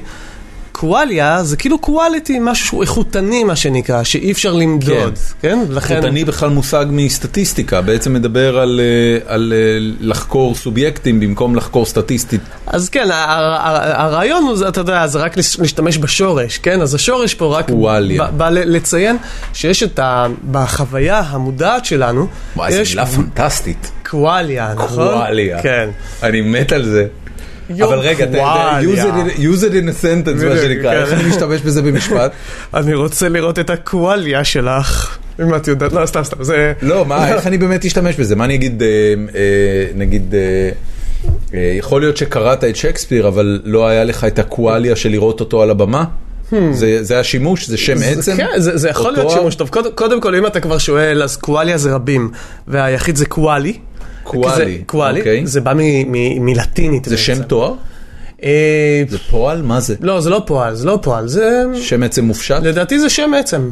קואליה 0.77 1.43
זה 1.43 1.57
כאילו 1.57 1.77
quality, 1.85 2.31
משהו 2.41 2.67
שהוא 2.67 2.81
איכותני, 2.81 3.43
מה 3.43 3.55
שנקרא, 3.55 4.03
שאי 4.03 4.31
אפשר 4.31 4.53
למדוד, 4.53 5.13
כן? 5.41 5.59
לכן... 5.69 5.95
איכותני 5.95 6.25
בכלל 6.25 6.49
מושג 6.49 6.85
מסטטיסטיקה, 6.89 7.81
בעצם 7.81 8.13
מדבר 8.13 8.59
על, 8.59 8.81
אה, 8.83 9.33
על 9.33 9.53
אה, 9.55 9.57
לחקור 9.99 10.55
סובייקטים 10.55 11.19
במקום 11.19 11.55
לחקור 11.55 11.85
סטטיסטית. 11.85 12.41
אז 12.67 12.89
כן, 12.89 13.11
ה- 13.11 13.13
ה- 13.13 13.57
ה- 13.69 14.03
הרעיון 14.03 14.43
הוא, 14.43 14.67
אתה 14.67 14.79
יודע, 14.81 15.07
זה 15.07 15.19
רק 15.19 15.37
להשתמש 15.37 15.97
בשורש, 15.97 16.57
כן? 16.57 16.81
אז 16.81 16.95
השורש 16.95 17.33
פה 17.33 17.57
רק 17.57 17.69
קואליה. 17.71 18.23
בא, 18.25 18.49
לציין 18.49 19.17
שיש 19.53 19.83
את 19.83 19.99
ה... 19.99 20.25
בחוויה 20.51 21.19
המודעת 21.19 21.85
שלנו, 21.85 22.27
וואי, 22.55 22.71
זו 22.73 22.79
יש 22.81 22.89
מילה 22.89 23.05
פנטסטית. 23.05 23.91
קואליה, 24.09 24.73
נכון? 24.75 25.07
קואליה. 25.13 25.61
כן. 25.61 25.89
אני 26.23 26.41
מת 26.41 26.71
על 26.71 26.85
זה. 26.85 27.05
אבל 27.83 27.99
רגע, 27.99 28.25
use 29.37 29.61
it 29.61 29.73
in- 29.73 29.89
a 29.89 30.03
sentence, 30.03 30.45
מה 30.45 30.57
שנקרא, 30.57 30.91
כן. 30.91 30.97
איך 31.01 31.13
אני 31.13 31.29
משתמש 31.29 31.61
בזה 31.61 31.81
במשפט? 31.81 32.31
אני 32.73 32.93
רוצה 32.93 33.29
לראות 33.29 33.59
את 33.59 33.69
הקואליה 33.69 34.43
שלך, 34.43 35.17
אם 35.41 35.55
את 35.55 35.67
יודעת, 35.67 35.93
לא, 35.93 36.05
סתם, 36.05 36.23
סתם, 36.23 36.43
זה... 36.43 36.73
לא, 36.81 37.05
מה, 37.05 37.27
איך 37.35 37.47
אני 37.47 37.57
באמת 37.57 37.85
אשתמש 37.85 38.15
בזה? 38.15 38.35
מה 38.35 38.45
אני 38.45 38.55
אגיד, 38.55 38.81
אה, 38.83 38.87
אה, 39.35 39.43
נגיד, 39.95 40.35
אה, 41.53 41.59
יכול 41.77 42.01
להיות 42.01 42.17
שקראת 42.17 42.63
את 42.63 42.75
שייקספיר, 42.75 43.27
אבל 43.27 43.61
לא 43.63 43.87
היה 43.87 44.03
לך 44.03 44.23
את 44.23 44.39
הקואליה 44.39 44.95
של 44.95 45.09
לראות 45.09 45.39
אותו 45.39 45.61
על 45.61 45.69
הבמה? 45.69 46.03
זה 46.71 47.03
זה 47.03 47.19
השימוש? 47.19 47.67
זה 47.67 47.77
שם 47.77 47.97
זה- 47.97 48.05
עצם? 48.05 48.37
כן, 48.37 48.47
זה, 48.57 48.77
זה 48.77 48.89
יכול 48.89 49.11
להיות 49.13 49.27
תואר? 49.27 49.37
שימוש 49.37 49.55
טוב. 49.55 49.69
קודם, 49.69 49.89
קודם 49.95 50.21
כל, 50.21 50.35
אם 50.35 50.45
אתה 50.45 50.59
כבר 50.59 50.77
שואל, 50.77 51.23
אז 51.23 51.37
קואליה 51.37 51.77
זה 51.77 51.93
רבים, 51.95 52.31
והיחיד 52.67 53.15
זה 53.15 53.25
קואלי. 53.25 53.77
קואלי, 54.25 54.83
קואלי, 54.85 55.19
אוקיי. 55.19 55.47
זה 55.47 55.61
בא 55.61 55.73
מלטינית. 56.39 57.05
זה 57.05 57.17
שם. 57.17 57.43
תואר? 57.43 57.73
אה, 58.43 59.03
זה 59.09 59.17
פועל? 59.17 59.61
מה 59.61 59.79
זה? 59.79 59.95
לא, 60.01 60.21
זה 60.21 60.29
לא 60.29 60.43
פועל, 60.45 60.75
זה 60.75 60.85
לא 60.87 60.99
פועל, 61.01 61.27
זה... 61.27 61.63
שם 61.75 62.03
עצם 62.03 62.25
מופשט? 62.25 62.63
לדעתי 62.63 62.99
זה 62.99 63.09
שם 63.09 63.31
עצם. 63.39 63.69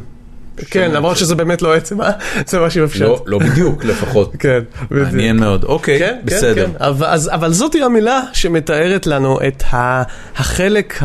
כן, 0.58 0.92
למרות 0.92 1.18
שזה 1.18 1.36
באמת 1.36 1.62
לא 1.62 1.76
עצם, 1.76 2.02
אה? 2.02 2.12
זה 2.48 2.60
משהו 2.60 2.86
בפשט. 2.86 3.02
לא, 3.02 3.24
לא 3.26 3.39
בדיוק 3.39 3.86
לפחות. 3.89 4.36
כן, 4.39 4.60
בדיוק. 4.92 5.08
מעניין 5.08 5.38
מאוד. 5.38 5.63
אוקיי, 5.63 6.00
כן, 6.00 6.20
בסדר. 6.26 6.66
כן, 6.66 6.72
כן. 6.72 6.84
אבל, 7.32 7.54
זאתי 7.54 7.84
המילה 7.84 8.22
שמתארת 8.34 9.08
לנו 9.08 9.39
את 9.48 9.63
החלק 9.72 11.00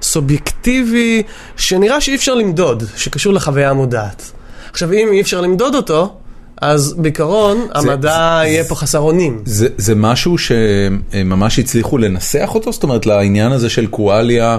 הסובייקטיבי 0.00 1.22
שנראה 1.56 2.00
שאי 2.00 2.14
אפשר 2.14 2.34
למדוד, 2.34 2.82
שקשור 2.96 3.32
לחוויה 3.32 3.70
המודעת. 3.70 4.32
עכשיו, 4.70 4.92
אם 4.92 5.08
אי 5.12 5.20
אפשר 5.20 5.40
למדוד 5.40 5.74
אותו, 5.74 6.16
אז 6.60 6.94
בעיקרון 6.98 7.66
המדע 7.74 8.10
זה- 8.42 8.48
יהיה 8.48 8.64
פה 8.64 8.74
חסר 8.74 8.98
אונים. 8.98 9.42
זה, 9.44 9.68
זה 9.76 9.94
משהו 9.94 10.36
שממש 10.38 11.58
הצליחו 11.58 11.98
לנסח 11.98 12.50
אותו? 12.54 12.72
זאת 12.72 12.82
אומרת, 12.82 13.06
לעניין 13.06 13.52
הזה 13.52 13.70
של 13.70 13.86
קואליה, 13.86 14.58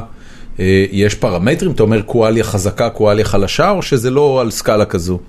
אה, 0.59 0.85
יש 0.91 1.15
פרמטרים? 1.15 1.71
אתה 1.71 1.83
אומר 1.83 2.01
קואליה 2.01 2.43
חזקה, 2.43 2.89
קואליה 2.89 3.25
חלשה, 3.25 3.69
או 3.69 3.81
שזה 3.81 4.09
לא 4.09 4.41
על 4.41 4.51
סקאלה 4.51 4.85
כזו? 4.85 5.19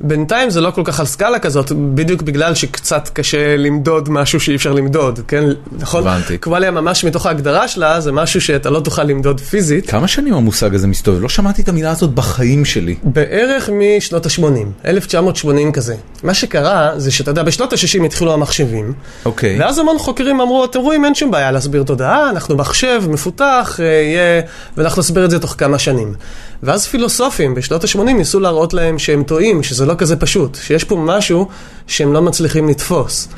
בינתיים 0.00 0.50
זה 0.50 0.60
לא 0.60 0.70
כל 0.70 0.82
כך 0.84 1.00
על 1.00 1.06
סקאלה 1.06 1.38
כזאת, 1.38 1.72
בדיוק 1.72 2.22
בגלל 2.22 2.54
שקצת 2.54 3.08
קשה 3.12 3.56
למדוד 3.56 4.08
משהו 4.10 4.40
שאי 4.40 4.56
אפשר 4.56 4.72
למדוד, 4.72 5.20
כן? 5.28 5.44
נכון? 5.78 6.06
הבנתי. 6.06 6.38
קואליה 6.38 6.70
ממש 6.70 7.04
מתוך 7.04 7.26
ההגדרה 7.26 7.68
שלה, 7.68 8.00
זה 8.00 8.12
משהו 8.12 8.40
שאתה 8.40 8.70
לא 8.70 8.80
תוכל 8.80 9.02
למדוד 9.02 9.40
פיזית. 9.40 9.90
כמה 9.90 10.08
שנים 10.08 10.34
המושג 10.34 10.74
הזה 10.74 10.86
מסתובב? 10.86 11.22
לא 11.22 11.28
שמעתי 11.28 11.62
את 11.62 11.68
המילה 11.68 11.90
הזאת 11.90 12.10
בחיים 12.10 12.64
שלי. 12.64 12.94
בערך 13.02 13.70
משנות 13.72 14.26
ה-80, 14.26 14.86
1980 14.86 15.72
כזה. 15.72 15.94
מה 16.22 16.34
שקרה 16.34 16.92
זה 16.96 17.10
שאתה 17.10 17.30
יודע, 17.30 17.42
בשנות 17.42 17.72
ה-60 17.72 18.04
התחילו 18.04 18.32
המחשבים, 18.32 18.92
אוקיי. 19.24 19.60
ואז 19.60 19.78
המון 19.78 19.98
חוקרים 19.98 20.40
אמרו, 20.40 20.64
אתם 20.64 20.80
רואים, 20.80 21.04
אין 21.04 21.14
שום 21.14 21.30
בעיה 21.30 21.50
להסביר 21.50 21.82
תודעה, 21.82 22.30
אנחנו 22.30 22.56
מחשב 22.56 23.02
מפותח, 23.08 23.78
אה, 23.80 23.84
יהיה, 23.84 24.42
ואנחנו 24.76 25.00
נסביר 25.00 25.24
את 25.24 25.30
זה 25.30 25.38
תוך 25.38 25.54
כמה 25.58 25.78
שנים. 25.78 26.14
ואז 26.62 26.86
פילוסופים 26.86 27.54
בשנות 27.54 27.84
ה-80 27.84 27.98
ניסו 27.98 28.40
להראות 28.40 28.74
להם 28.74 28.98
שהם 28.98 29.22
טועים, 29.22 29.62
שזה 29.62 29.86
לא 29.86 29.94
כזה 29.98 30.16
פשוט, 30.16 30.58
שיש 30.62 30.84
פה 30.84 30.96
משהו 30.96 31.48
שהם 31.86 32.12
לא 32.12 32.22
מצליחים 32.22 32.68
לתפוס. 32.68 33.28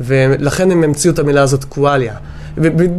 ולכן 0.00 0.70
הם 0.70 0.84
המציאו 0.84 1.14
את 1.14 1.18
המילה 1.18 1.42
הזאת 1.42 1.64
קואליה. 1.64 2.14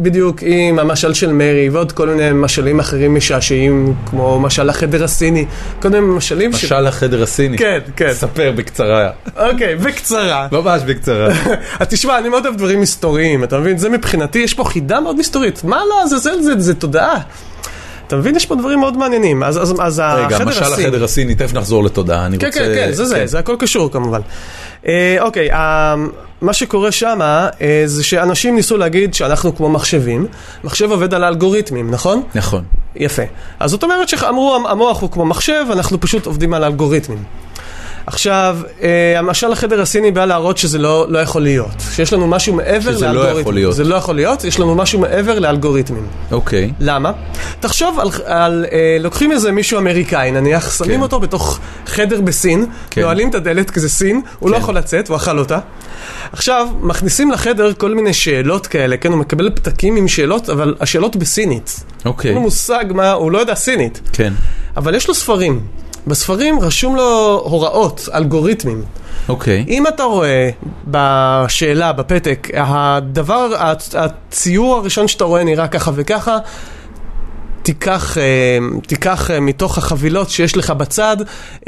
בדיוק 0.02 0.38
עם 0.42 0.78
המשל 0.78 1.14
של 1.14 1.32
מרי 1.32 1.68
ועוד 1.68 1.92
כל 1.92 2.08
מיני 2.08 2.30
משלים 2.34 2.80
אחרים 2.80 3.14
משעשעים, 3.14 3.94
כמו 4.06 4.40
משל 4.40 4.70
החדר 4.70 5.04
הסיני, 5.04 5.46
כל 5.82 5.88
מיני 5.88 6.06
משלים 6.06 6.52
ש... 6.52 6.64
משל 6.64 6.86
החדר 6.86 7.22
הסיני. 7.22 7.58
כן, 7.58 7.78
כן. 7.96 8.12
ספר 8.12 8.52
בקצרה. 8.56 9.10
אוקיי, 9.36 9.76
בקצרה. 9.76 10.48
ממש 10.52 10.82
בקצרה. 10.82 11.28
אז 11.80 11.88
תשמע, 11.88 12.18
אני 12.18 12.28
מאוד 12.28 12.46
אוהב 12.46 12.56
דברים 12.56 12.80
מסתוריים, 12.80 13.44
אתה 13.44 13.58
מבין? 13.58 13.78
זה 13.78 13.88
מבחינתי, 13.88 14.38
יש 14.38 14.54
פה 14.54 14.64
חידה 14.64 15.00
מאוד 15.00 15.16
מסתורית. 15.16 15.64
מה 15.64 15.80
לעזאזל 15.84 16.40
זה, 16.40 16.60
זה 16.60 16.74
תודעה. 16.74 17.20
אתה 18.14 18.20
מבין? 18.20 18.36
יש 18.36 18.46
פה 18.46 18.54
דברים 18.54 18.80
מאוד 18.80 18.96
מעניינים. 18.96 19.42
אז, 19.42 19.62
אז, 19.62 19.74
אז 19.80 20.00
רגע, 20.00 20.36
החדר 20.36 20.48
משל 20.48 20.64
הסיני... 20.64 20.88
החדר 20.88 21.04
הסיני, 21.04 21.34
תכף 21.34 21.54
נחזור 21.54 21.84
לתודעה, 21.84 22.26
אני 22.26 22.38
כן, 22.38 22.46
רוצה... 22.46 22.58
כן, 22.58 22.74
כן, 22.74 22.92
זה 22.92 23.04
זה, 23.04 23.26
זה 23.26 23.38
הכל 23.38 23.56
קשור 23.58 23.90
כמובן. 23.90 24.20
אה, 24.86 25.16
אוקיי, 25.20 25.52
אה, 25.52 25.94
מה 26.40 26.52
שקורה 26.52 26.92
שם 26.92 27.18
אה, 27.22 27.82
זה 27.86 28.04
שאנשים 28.04 28.56
ניסו 28.56 28.76
להגיד 28.76 29.14
שאנחנו 29.14 29.56
כמו 29.56 29.68
מחשבים. 29.68 30.26
מחשב 30.64 30.90
עובד 30.90 31.14
על 31.14 31.24
האלגוריתמים, 31.24 31.90
נכון? 31.90 32.22
נכון. 32.34 32.64
יפה. 32.96 33.22
אז 33.60 33.70
זאת 33.70 33.82
אומרת 33.82 34.08
שאמרו, 34.08 34.58
המוח 34.68 35.00
הוא 35.02 35.10
כמו 35.10 35.24
מחשב, 35.24 35.64
אנחנו 35.72 36.00
פשוט 36.00 36.26
עובדים 36.26 36.54
על 36.54 36.64
אלגוריתמים. 36.64 37.22
עכשיו, 38.06 38.58
אה, 38.82 39.14
למשל 39.18 39.52
החדר 39.52 39.80
הסיני 39.80 40.10
בא 40.10 40.24
להראות 40.24 40.58
שזה 40.58 40.78
לא, 40.78 41.06
לא 41.08 41.18
יכול 41.18 41.42
להיות. 41.42 41.82
שיש 41.94 42.12
לנו 42.12 42.26
משהו 42.26 42.54
מעבר 42.54 42.92
שזה 42.92 43.06
לא 43.06 43.12
לאלגוריתמים. 43.12 43.40
יכול 43.40 43.54
להיות. 43.54 43.74
זה 43.74 43.84
לא 43.84 43.94
יכול 43.94 44.16
להיות, 44.16 44.44
יש 44.44 44.60
לנו 44.60 44.74
משהו 44.74 45.00
מעבר 45.00 45.38
לאלגוריתמים. 45.38 46.06
אוקיי. 46.32 46.72
למה? 46.80 47.12
תחשוב 47.60 47.98
על, 47.98 48.08
על 48.24 48.66
אה, 48.72 48.96
לוקחים 49.00 49.32
איזה 49.32 49.52
מישהו 49.52 49.78
אמריקאי, 49.78 50.30
נניח, 50.30 50.78
שמים 50.78 50.96
כן. 50.96 51.02
אותו 51.02 51.20
בתוך 51.20 51.58
חדר 51.86 52.20
בסין, 52.20 52.66
כן. 52.90 53.00
נועלים 53.00 53.30
את 53.30 53.34
הדלת, 53.34 53.70
כי 53.70 53.80
זה 53.80 53.88
סין, 53.88 54.20
הוא 54.38 54.50
לא 54.50 54.56
כן. 54.56 54.62
יכול 54.62 54.76
לצאת, 54.76 55.08
הוא 55.08 55.16
אכל 55.16 55.38
אותה. 55.38 55.58
עכשיו, 56.32 56.68
מכניסים 56.80 57.30
לחדר 57.30 57.72
כל 57.72 57.94
מיני 57.94 58.12
שאלות 58.12 58.66
כאלה, 58.66 58.96
כן, 58.96 59.12
הוא 59.12 59.18
מקבל 59.18 59.50
פתקים 59.50 59.96
עם 59.96 60.08
שאלות, 60.08 60.50
אבל 60.50 60.74
השאלות 60.80 61.16
בסינית. 61.16 61.84
אוקיי. 62.04 62.28
אין 62.28 62.34
לו 62.34 62.42
מושג 62.42 62.84
מה, 62.94 63.12
הוא 63.12 63.32
לא 63.32 63.38
יודע 63.38 63.54
סינית. 63.54 64.00
כן. 64.12 64.32
אבל 64.76 64.94
יש 64.94 65.08
לו 65.08 65.14
ספרים. 65.14 65.60
בספרים 66.06 66.60
רשום 66.60 66.96
לו 66.96 67.02
הוראות, 67.44 68.08
אלגוריתמים. 68.14 68.82
אוקיי. 69.28 69.64
אם 69.68 69.86
אתה 69.86 70.02
רואה 70.02 70.50
בשאלה, 70.86 71.92
בפתק, 71.92 72.48
הדבר, 72.54 73.48
הצ- 73.58 73.94
הציור 73.98 74.76
הראשון 74.76 75.08
שאתה 75.08 75.24
רואה 75.24 75.44
נראה 75.44 75.68
ככה 75.68 75.90
וככה, 75.94 76.38
תיקח, 77.64 78.18
אה, 78.18 78.58
תיקח 78.86 79.30
אה, 79.30 79.40
מתוך 79.40 79.78
החבילות 79.78 80.30
שיש 80.30 80.56
לך 80.56 80.70
בצד 80.70 81.16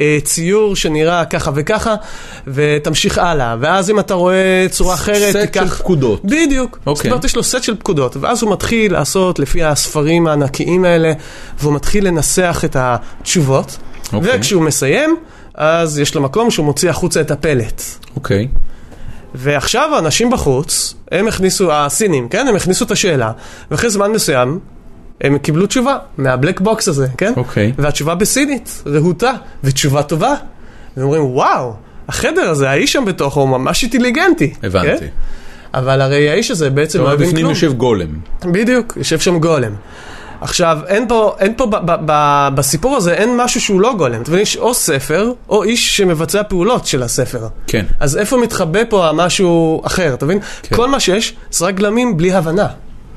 אה, 0.01 0.19
ציור 0.25 0.77
שנראה 0.77 1.25
ככה 1.25 1.51
וככה, 1.55 1.95
ותמשיך 2.47 3.19
הלאה. 3.19 3.57
ואז 3.61 3.91
אם 3.91 4.01
אתה 4.01 4.15
רואה 4.15 4.67
צורה 4.71 4.95
אחרת, 4.95 5.33
סט 5.33 5.37
תיקח... 5.37 5.63
של 5.63 5.69
פקודות. 5.69 6.25
בדיוק. 6.25 6.79
אוקיי. 6.87 7.03
זאת 7.03 7.07
אומרת, 7.07 7.25
יש 7.25 7.37
לו 7.37 7.43
סט 7.43 7.63
של 7.63 7.77
פקודות, 7.77 8.17
ואז 8.17 8.43
הוא 8.43 8.53
מתחיל 8.53 8.93
לעשות 8.93 9.39
לפי 9.39 9.65
הספרים 9.65 10.27
הענקיים 10.27 10.85
האלה, 10.85 11.13
והוא 11.61 11.75
מתחיל 11.75 12.07
לנסח 12.07 12.63
את 12.65 12.77
התשובות, 12.79 13.77
אוקיי. 14.13 14.39
וכשהוא 14.39 14.63
מסיים, 14.63 15.17
אז 15.55 15.99
יש 15.99 16.15
לו 16.15 16.23
מקום 16.23 16.51
שהוא 16.51 16.67
מוציא 16.67 16.91
החוצה 16.91 17.21
את 17.21 17.31
הפלט. 17.31 17.83
אוקיי. 18.17 18.49
ועכשיו 19.35 19.95
האנשים 19.95 20.31
בחוץ, 20.31 20.95
הם 21.13 21.29
הכניסו, 21.29 21.73
הסינים, 21.73 22.29
כן? 22.29 22.49
הם 22.49 22.57
הכניסו 22.57 22.85
את 22.85 22.91
השאלה, 22.91 23.33
ואחרי 23.71 23.91
זמן 23.91 24.13
מסוים, 24.13 24.59
הם 25.21 25.39
קיבלו 25.39 25.67
תשובה 25.67 25.99
מה 26.19 26.31
black 26.31 26.61
box 26.61 26.89
הזה, 26.89 27.07
כן? 27.19 27.33
אוקיי. 27.37 27.73
והתשובה 27.79 28.15
בסינית, 28.15 28.83
רהוטה, 28.87 29.33
ותשובה 29.65 30.03
טובה. 30.03 30.35
והם 30.97 31.07
אומרים, 31.07 31.25
וואו, 31.25 31.73
החדר 32.09 32.51
הזה, 32.51 32.71
האיש 32.71 32.93
שם 32.93 33.05
בתוכו 33.05 33.41
הוא 33.41 33.49
ממש 33.49 33.83
אינטליגנטי. 33.83 34.55
הבנתי. 34.63 35.01
כן? 35.01 35.07
אבל 35.75 36.01
הרי 36.01 36.31
האיש 36.31 36.51
הזה 36.51 36.71
בעצם 36.71 37.01
לא 37.01 37.13
הבין 37.13 37.29
בפנים 37.29 37.43
כלום. 37.45 37.51
יושב 37.51 37.73
גולם. 37.73 38.09
בדיוק, 38.45 38.93
יושב 38.97 39.19
שם 39.19 39.39
גולם. 39.39 39.73
עכשיו, 40.41 40.79
אין 40.87 41.09
פה, 41.09 41.37
אין 41.39 41.55
פה 41.57 41.67
ב, 41.67 41.77
ב, 41.77 41.97
ב, 42.07 42.49
בסיפור 42.55 42.97
הזה, 42.97 43.15
אין 43.15 43.37
משהו 43.37 43.61
שהוא 43.61 43.81
לא 43.81 43.95
גולם. 43.99 44.23
אתה 44.23 44.31
מבין, 44.31 44.43
יש 44.43 44.57
או 44.57 44.75
ספר, 44.75 45.33
או 45.49 45.63
איש 45.63 45.97
שמבצע 45.97 46.43
פעולות 46.43 46.87
של 46.87 47.03
הספר. 47.03 47.49
כן. 47.67 47.85
אז 48.01 48.17
איפה 48.17 48.37
מתחבא 48.37 48.81
פה 48.89 49.09
המשהו 49.09 49.83
אחר, 49.87 50.15
אתה 50.15 50.25
מבין? 50.25 50.39
כן. 50.63 50.77
כל 50.77 50.89
מה 50.89 51.01
שיש, 51.01 51.35
זה 51.51 51.67
רק 51.67 51.75
גלמים 51.75 52.17
בלי 52.17 52.33
הבנה. 52.33 52.67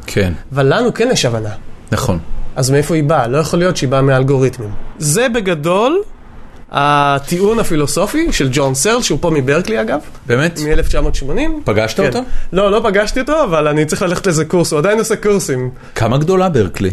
כן, 0.08 0.34
אבל 0.54 0.74
לנו 0.76 0.94
כן 0.94 1.10
יש 1.12 1.26
הבנה. 1.26 1.50
נכון. 1.92 2.20
אז 2.56 2.70
מאיפה 2.70 2.96
היא 2.96 3.04
באה? 3.04 3.28
לא 3.28 3.38
יכול 3.38 3.60
להיות 3.60 3.78
שהיא 3.78 3.90
באה 3.90 4.02
מאלגוריתמים. 4.02 4.70
זה 4.98 5.30
בגדול 5.30 6.02
הטיעון 6.72 7.60
הפילוסופי 7.60 8.32
של 8.32 8.50
ג'ון 8.52 8.76
סרל, 8.76 9.02
שהוא 9.02 9.18
פה 9.22 9.30
מברקלי 9.30 9.82
אגב, 9.82 10.00
באמת? 10.26 10.60
מ-1980. 10.60 11.40
פגשת 11.64 11.98
כן. 11.98 12.08
אותו? 12.08 12.20
לא, 12.54 12.72
לא 12.72 12.82
פגשתי 12.84 13.20
אותו, 13.20 13.44
אבל 13.44 13.68
אני 13.68 13.86
צריך 13.86 14.02
ללכת 14.02 14.26
לאיזה 14.26 14.46
קורס, 14.46 14.72
הוא 14.72 14.80
עדיין 14.80 15.00
עושה 15.00 15.16
קורסים. 15.16 15.70
כמה 15.96 16.18
גדולה 16.18 16.50
ברקלי? 16.50 16.92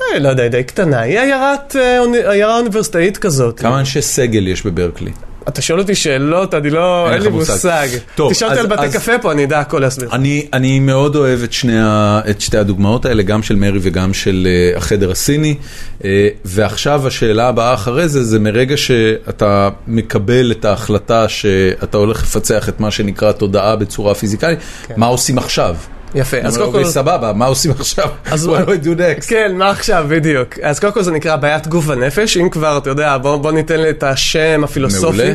אה, 0.00 0.18
לא 0.18 0.28
יודע, 0.28 0.48
די 0.48 0.64
קטנה. 0.64 1.00
היא 1.00 1.20
עיירת, 1.20 1.76
אה, 1.76 2.30
עיירה 2.30 2.58
אוניברסיטאית 2.58 3.18
כזאת. 3.18 3.60
כמה 3.60 3.80
אנשי 3.80 4.02
סגל 4.02 4.48
יש 4.48 4.66
בברקלי? 4.66 5.10
אתה 5.48 5.62
שואל 5.62 5.78
אותי 5.78 5.94
שאלות, 5.94 6.54
אני 6.54 6.70
לא, 6.70 7.12
אין 7.12 7.22
לי 7.22 7.28
מושג. 7.28 7.88
טוב, 8.14 8.32
תשאל 8.32 8.48
אותי 8.48 8.60
על 8.60 8.66
בתי 8.66 8.88
קפה 8.92 9.18
פה, 9.18 9.32
אני 9.32 9.44
אדע 9.44 9.60
הכל 9.60 9.78
להסביר. 9.78 10.08
אני, 10.52 10.78
מאוד 10.80 11.16
אוהב 11.16 11.40
את, 11.42 12.40
שתי 12.40 12.58
הדוגמאות 12.58 13.04
האלה, 13.04 13.22
גם 13.22 13.42
של 13.42 13.56
מרי 13.56 13.78
וגם 13.82 14.14
של 14.14 14.48
uh, 14.74 14.76
החדר 14.76 15.10
הסיני. 15.10 15.54
Uh, 15.98 16.04
ועכשיו 16.44 17.06
השאלה 17.06 17.48
הבאה 17.48 17.74
אחרי 17.74 18.08
זה, 18.08 18.24
זה 18.24 18.38
מרגע 18.38 18.76
שאתה 18.76 19.68
מקבל 19.86 20.52
את 20.52 20.64
ההחלטה 20.64 21.28
שאתה 21.28 21.96
הולך 21.96 22.22
לפצח 22.22 22.68
את 22.68 22.80
מה 22.80 22.90
שנקרא 22.90 23.32
תודעה 23.32 23.76
בצורה 23.76 24.14
פיזיקלית, 24.14 24.58
כן. 24.86 24.94
מה 24.96 25.06
עושים 25.06 25.38
עכשיו? 25.38 25.76
יפה, 26.16 26.36
אז 26.42 26.56
קודם 26.58 26.72
כל... 26.72 26.78
אוקיי, 26.78 26.92
סבבה, 26.92 27.32
מה 27.32 27.46
עושים 27.46 27.70
עכשיו? 27.70 28.08
אז- 28.30 28.46
What 28.46 28.50
do 28.50 28.68
I 28.68 28.84
do 28.86 28.98
next? 28.98 29.28
כן, 29.28 29.52
מה 29.54 29.70
עכשיו, 29.70 30.06
בדיוק. 30.08 30.58
אז 30.62 30.80
קודם 30.80 30.92
כל 30.92 31.02
זה 31.02 31.10
נקרא 31.12 31.36
בעיית 31.36 31.66
גוף 31.68 31.84
ונפש, 31.88 32.36
אם 32.36 32.48
כבר, 32.50 32.78
אתה 32.78 32.90
יודע, 32.90 33.16
בוא, 33.18 33.52
ניתן 33.52 33.88
את 33.90 34.02
השם 34.02 34.60
הפילוסופי. 34.64 35.06
מעולה, 35.16 35.34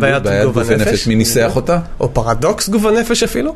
בעיית 0.00 0.24
גוף 0.44 0.56
ונפש, 0.66 1.06
מי 1.06 1.14
ניסח. 1.14 1.52
אותה? 1.56 1.78
או 2.00 2.14
פרדוקס 2.14 2.68
גוף 2.68 2.84
הנפש 2.84 3.22
אפילו. 3.22 3.54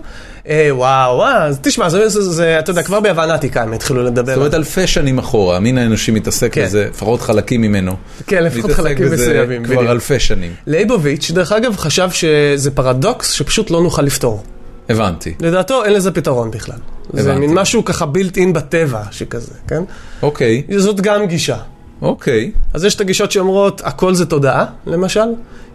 אה, 0.49 0.69
וואו, 0.71 1.17
וואו, 1.17 1.37
אז 1.37 1.59
תשמע, 1.63 1.89
זה, 2.09 2.59
אתה 2.59 2.71
יודע, 2.71 2.83
כבר 2.83 3.01
ביוון 3.01 3.31
העתיקה 3.31 3.63
הם 3.63 3.73
התחילו 3.73 4.03
לדבר. 4.05 4.33
זאת 4.33 4.37
אומרת 4.39 4.55
אלפי 4.55 4.87
שנים 4.87 5.19
אחורה, 5.19 5.57
המין 5.57 5.79
האנושי 5.79 6.11
מתעסק 6.13 6.53
כן. 6.53 6.65
בזה, 6.65 6.89
לפחות 6.91 7.21
חלקים 7.21 7.61
ממנו. 7.61 7.97
כן, 8.27 8.45
לפחות 8.45 8.71
חלקים 8.71 9.13
מסוימים, 9.13 9.65
כבר 9.65 9.75
בדיוק. 9.77 9.91
אלפי 9.91 10.19
שנים. 10.21 10.53
לייבוביץ', 10.67 11.31
דרך 11.31 11.53
אגב, 11.53 11.77
חשב 11.77 12.11
שזה 12.11 12.71
פרדוקס 12.71 13.31
שפשוט 13.31 13.71
לא 13.71 13.83
נוכל 13.83 14.03
לפתור. 14.03 14.43
הבנתי. 14.89 15.35
לדעתו 15.41 15.85
אין 15.85 15.93
לזה 15.93 16.11
פתרון 16.11 16.51
בכלל. 16.51 16.79
זה 17.13 17.21
הבנתי. 17.21 17.47
מין 17.47 17.59
משהו 17.59 17.85
ככה 17.85 18.07
built 18.07 18.37
in 18.37 18.53
בטבע, 18.53 19.03
שכזה, 19.11 19.53
כן? 19.69 19.83
אוקיי, 20.23 20.63
זאת 20.77 21.01
גם 21.01 21.27
גישה. 21.27 21.59
אוקיי. 22.03 22.53
אז 22.75 22.85
יש 22.85 22.95
את 22.95 23.01
הגישות 23.01 23.33
שאומרות, 23.33 23.81
הכל 23.85 24.15
זה 24.15 24.27
תודעה, 24.27 24.65
למשל. 24.87 25.29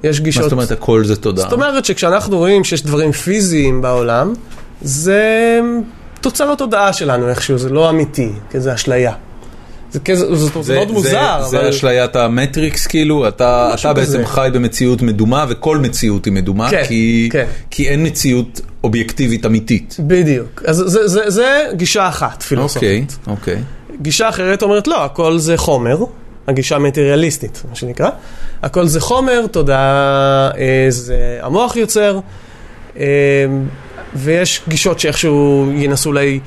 יש 0.04 0.20
מה 0.20 0.24
גישות... 0.24 0.44
זאת 0.44 0.52
אומרת 0.52 0.72
הכל 0.72 1.04
זה 1.06 1.16
תודעה? 1.16 1.44
זאת 1.44 1.54
אומרת 1.54 1.86
שכשאנחנו 1.86 2.38
רואים 2.38 2.64
שיש 2.64 2.84
דברים 2.84 3.12
פיזיים 3.12 3.82
בעולם, 3.82 4.34
זה 4.82 5.60
תוצר 6.22 6.52
התודעה 6.52 6.94
שלנו 6.94 7.30
איכשהו, 7.30 7.58
זה 7.58 7.70
לא 7.70 7.90
אמיתי, 7.90 8.32
כי 8.52 8.60
זה 8.60 8.74
אשליה. 8.74 9.14
זה, 9.92 10.00
כזה, 10.00 10.36
זה, 10.62 10.76
מאוד 10.76 10.92
מוזר, 10.92 11.44
זה. 11.50 11.70
אשליית 11.70 12.16
המטריקס 12.16 12.88
כאילו, 12.88 13.28
אתה, 13.28 13.74
בעצם. 13.96 14.26
חי 14.26 14.50
במציאות 14.54 15.02
מדומה 15.02 15.46
וכל 15.50 15.78
מציאות 15.78 16.26
היא 16.26 16.34
מדומה, 16.34 16.70
כן, 16.70 16.84
כי, 16.88 17.30
כן. 17.32 17.46
כי 17.70 17.90
אין 17.90 18.06
מציאות 18.06 18.62
אובייקטיבית 18.84 19.46
אמיתית. 19.46 19.98
בדיוק. 20.00 20.64
אז 20.68 20.84
זה, 20.86 21.08
זה, 21.08 21.30
זה 21.30 21.66
גישה 21.74 22.08
אחת 22.08 22.44
פילוסופית. 22.44 23.18
אוקיי, 23.28 23.56
אוקיי. 23.56 23.64
גישה 24.02 24.30
אחרת 24.30 24.64
אומרת 24.64 24.88
לא, 24.88 25.06
הכל 25.06 25.38
זה 25.38 25.58
חומר, 25.58 25.98
הגישה 26.48 26.76
המטריאליסטית, 26.76 27.64
מה 27.70 27.76
שנקרא. 27.76 28.10
הכל 28.64 28.88
זה 28.88 29.00
חומר, 29.00 29.46
תודעה 29.52 30.52
אה, 30.58 30.86
זה 30.90 31.40
המוח 31.42 31.76
יוצר, 31.76 32.20
אה, 32.98 33.06
ויש 34.16 34.62
גישות 34.68 35.00
שאיכשהו 35.00 35.72
ינסו 35.76 36.10
אולי 36.10 36.40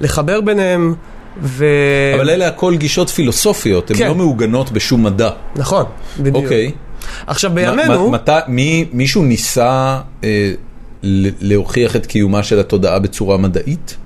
לחבר 0.00 0.40
ביניהם, 0.40 0.94
ו... 1.42 1.64
אבל 2.14 2.30
אלה 2.30 2.48
הכל 2.48 2.76
גישות 2.76 3.10
פילוסופיות, 3.10 3.90
הן 3.90 3.96
כן. 3.96 4.06
לא 4.08 4.14
מעוגנות 4.14 4.72
בשום 4.72 5.02
מדע. 5.02 5.30
נכון, 5.56 5.84
בדיוק. 6.18 6.36
אוקיי. 6.36 6.70
עכשיו 7.26 7.50
בימינו, 7.54 8.10
מת- 8.10 8.28
מי- 8.48 8.84
מישהו 8.92 9.22
ניסה 9.22 9.98
אה, 10.24 10.50
להוכיח 11.40 11.96
את 11.96 12.06
קיומה 12.06 12.42
של 12.42 12.60
התודעה 12.60 12.98
בצורה 12.98 13.36
מדעית? 13.36 13.96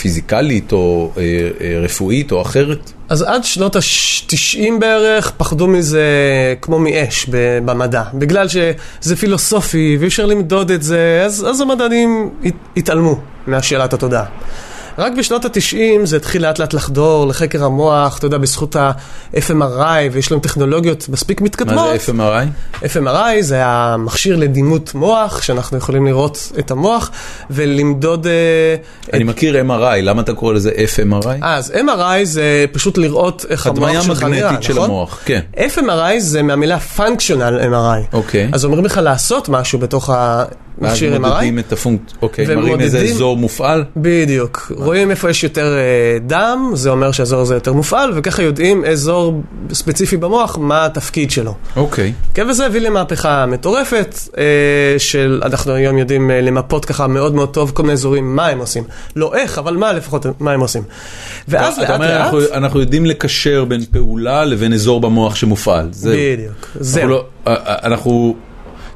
פיזיקלית 0.00 0.72
או 0.72 1.12
אה, 1.16 1.22
אה, 1.60 1.80
רפואית 1.80 2.32
או 2.32 2.42
אחרת? 2.42 2.92
אז 3.08 3.22
עד 3.22 3.44
שנות 3.44 3.76
ה-90 3.76 4.32
בערך 4.80 5.32
פחדו 5.36 5.66
מזה 5.66 6.04
כמו 6.60 6.78
מאש 6.78 7.26
במדע. 7.64 8.02
בגלל 8.14 8.46
שזה 8.48 9.16
פילוסופי 9.16 9.96
ואי 10.00 10.08
אפשר 10.08 10.26
למדוד 10.26 10.70
את 10.70 10.82
זה, 10.82 11.22
אז, 11.26 11.46
אז 11.50 11.60
המדענים 11.60 12.30
הת- 12.44 12.52
התעלמו 12.76 13.20
מהשאלת 13.46 13.92
התודעה. 13.92 14.24
רק 15.00 15.12
בשנות 15.18 15.44
ה-90 15.44 16.04
זה 16.04 16.16
התחיל 16.16 16.42
לאט 16.42 16.58
לאט 16.58 16.72
לחדור 16.74 17.26
לחקר 17.26 17.64
המוח, 17.64 18.18
אתה 18.18 18.26
יודע, 18.26 18.38
בזכות 18.38 18.76
ה-FMRI, 18.76 20.12
ויש 20.12 20.32
לנו 20.32 20.40
טכנולוגיות 20.40 21.08
מספיק 21.08 21.40
מתקדמות. 21.40 21.90
מה 21.90 21.98
זה 21.98 22.12
FMRI? 22.12 22.84
FMRI 22.84 23.40
זה 23.40 23.66
המכשיר 23.66 24.36
לדימות 24.36 24.94
מוח, 24.94 25.42
שאנחנו 25.42 25.78
יכולים 25.78 26.06
לראות 26.06 26.52
את 26.58 26.70
המוח 26.70 27.10
ולמדוד... 27.50 28.26
אה, 28.26 28.32
אני 29.12 29.24
מכיר 29.24 29.60
MRI, 29.68 30.02
למה 30.02 30.22
אתה 30.22 30.32
קורא 30.32 30.52
לזה 30.52 30.70
FMRI? 30.70 31.38
אז 31.42 31.70
MRI 31.70 32.24
זה 32.24 32.64
פשוט 32.72 32.98
לראות 32.98 33.44
איך 33.48 33.66
הדמיה 33.66 33.88
המוח 33.90 34.02
שלך 34.02 34.22
נראה, 34.22 34.48
מגנטית 34.48 34.62
של 34.62 34.72
נכון? 34.72 34.84
המוח, 34.90 35.20
כן. 35.24 35.40
FMRI 35.56 36.18
זה 36.18 36.42
מהמילה 36.42 36.78
functional 36.96 37.72
MRI. 37.72 38.12
אוקיי. 38.12 38.48
אז 38.52 38.64
אומרים 38.64 38.84
לך 38.84 39.00
לעשות 39.02 39.48
משהו 39.48 39.78
בתוך 39.78 40.10
ואז. 40.78 41.02
מודדים 41.20 41.58
את 41.58 41.72
הפונקציה, 41.72 42.18
אוקיי, 42.22 42.56
מראים 42.56 42.80
איזה 42.80 42.98
אזור 43.00 43.36
מופעל? 43.36 43.84
בדיוק. 43.96 44.72
רואים 44.76 45.10
איפה 45.10 45.30
יש 45.30 45.44
יותר 45.44 45.74
אה, 45.76 46.18
דם, 46.26 46.70
זה 46.74 46.90
אומר 46.90 47.12
שהאזור 47.12 47.40
הזה 47.40 47.54
יותר 47.54 47.72
מופעל, 47.72 48.10
וככה 48.14 48.42
יודעים 48.42 48.84
אזור 48.84 49.42
ספציפי 49.72 50.16
במוח, 50.16 50.58
מה 50.58 50.84
התפקיד 50.84 51.30
שלו. 51.30 51.54
אוקיי. 51.76 52.12
כן, 52.34 52.46
וזה 52.50 52.66
הביא 52.66 52.80
למהפכה 52.80 53.46
מטורפת, 53.46 54.14
אה, 54.38 54.44
של, 54.98 55.40
אנחנו 55.44 55.72
היום 55.72 55.98
יודעים 55.98 56.30
אה, 56.30 56.40
למפות 56.40 56.84
ככה 56.84 57.06
מאוד 57.06 57.34
מאוד 57.34 57.48
טוב 57.54 57.70
כל 57.74 57.82
מיני 57.82 57.92
אזורים, 57.92 58.36
מה 58.36 58.46
הם 58.46 58.58
עושים. 58.58 58.84
לא 59.16 59.34
איך, 59.34 59.58
אבל 59.58 59.76
מה 59.76 59.92
לפחות, 59.92 60.26
מה 60.40 60.52
הם 60.52 60.60
עושים. 60.60 60.82
ואז 61.48 61.72
אתה 61.74 61.82
לאט 61.82 61.90
אומר, 61.90 62.08
לאט, 62.18 62.20
אנחנו- 62.24 62.40
אנחנו 62.54 62.80
יודעים 62.80 63.06
לקשר 63.06 63.64
בין 63.64 63.80
פעולה 63.92 64.44
לבין 64.44 64.72
אזור 64.72 65.00
במוח 65.00 65.34
שמופעל. 65.34 65.88
זהו. 65.92 66.12
בדיוק, 66.12 66.68
זהו. 66.80 67.08
לא- 67.08 67.24
אה, 67.46 67.54
אנחנו... 67.82 68.34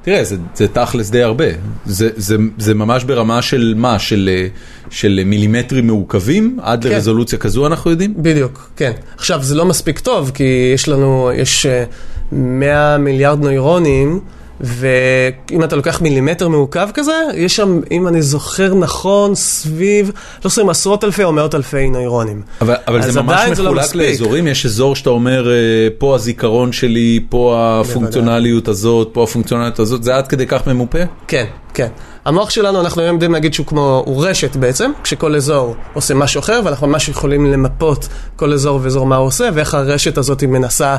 תראה, 0.04 0.24
זה, 0.24 0.36
זה 0.54 0.68
תכלס 0.68 1.10
די 1.10 1.22
הרבה. 1.22 1.44
זה, 1.86 2.08
זה, 2.16 2.36
זה 2.58 2.74
ממש 2.74 3.04
ברמה 3.04 3.42
של 3.42 3.74
מה? 3.76 3.98
של, 3.98 4.30
אה, 4.32 4.46
של 4.90 5.20
מילימטרים 5.24 5.86
מעוקבים? 5.86 6.58
עד 6.62 6.82
כן. 6.82 6.88
לרזולוציה 6.90 7.38
כזו 7.38 7.66
אנחנו 7.66 7.90
יודעים? 7.90 8.14
בדיוק, 8.16 8.70
כן. 8.76 8.92
עכשיו, 9.16 9.42
זה 9.42 9.54
לא 9.54 9.64
מספיק 9.64 9.98
טוב, 9.98 10.30
כי 10.34 10.72
יש 10.74 10.88
לנו, 10.88 11.30
יש 11.34 11.66
אה, 11.66 11.84
100 12.32 12.98
מיליארד 12.98 13.40
נוירונים 13.40 14.20
ואם 14.60 15.64
אתה 15.64 15.76
לוקח 15.76 16.00
מילימטר 16.00 16.48
מעוקב 16.48 16.90
כזה, 16.90 17.12
יש 17.34 17.56
שם, 17.56 17.80
אם 17.90 18.08
אני 18.08 18.22
זוכר 18.22 18.74
נכון, 18.74 19.34
סביב, 19.34 20.10
לא 20.44 20.50
זוכר, 20.50 20.70
עשרות 20.70 21.04
אלפי 21.04 21.24
או 21.24 21.32
מאות 21.32 21.54
אלפי 21.54 21.90
נוירונים. 21.90 22.42
אבל, 22.60 22.74
אבל 22.88 23.02
זה 23.02 23.22
ממש 23.22 23.58
לא 23.58 23.64
מחולק 23.64 23.84
מספיק. 23.84 24.00
לאזורים, 24.00 24.46
יש 24.46 24.66
אזור 24.66 24.96
שאתה 24.96 25.10
אומר, 25.10 25.50
אה, 25.50 25.54
פה 25.98 26.14
הזיכרון 26.14 26.72
שלי, 26.72 27.20
פה 27.28 27.80
הפונקציונליות 27.80 28.68
הזאת, 28.68 29.08
פה 29.12 29.24
הפונקציונליות 29.24 29.78
הזאת, 29.78 30.04
זה 30.04 30.16
עד 30.16 30.28
כדי 30.28 30.46
כך 30.46 30.66
ממופה? 30.66 30.98
כן, 31.28 31.44
כן. 31.74 31.88
המוח 32.24 32.50
שלנו, 32.50 32.80
אנחנו 32.80 33.02
היום 33.02 33.14
יודעים 33.14 33.32
להגיד 33.32 33.54
שהוא 33.54 33.66
כמו, 33.66 34.02
הוא 34.06 34.26
רשת 34.26 34.56
בעצם, 34.56 34.90
כשכל 35.02 35.36
אזור 35.36 35.74
עושה 35.92 36.14
משהו 36.14 36.40
אחר, 36.40 36.60
ואנחנו 36.64 36.86
ממש 36.86 37.08
יכולים 37.08 37.52
למפות 37.52 38.08
כל 38.36 38.52
אזור 38.52 38.80
ואזור 38.82 39.06
מה 39.06 39.16
הוא 39.16 39.26
עושה, 39.26 39.48
ואיך 39.54 39.74
הרשת 39.74 40.18
הזאת 40.18 40.44
מנסה, 40.44 40.96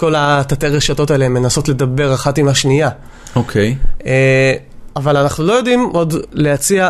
כל 0.00 0.14
התתי 0.16 0.66
רשתות 0.66 1.10
האלה 1.10 1.28
מנסות 1.28 1.68
לדבר 1.68 2.14
אחת 2.14 2.38
עם 2.38 2.48
השנייה. 2.48 2.90
אוקיי. 3.36 3.76
אה, 4.06 4.54
אבל 4.96 5.16
אנחנו 5.16 5.44
לא 5.44 5.52
יודעים 5.52 5.90
עוד 5.92 6.14
להציע 6.32 6.88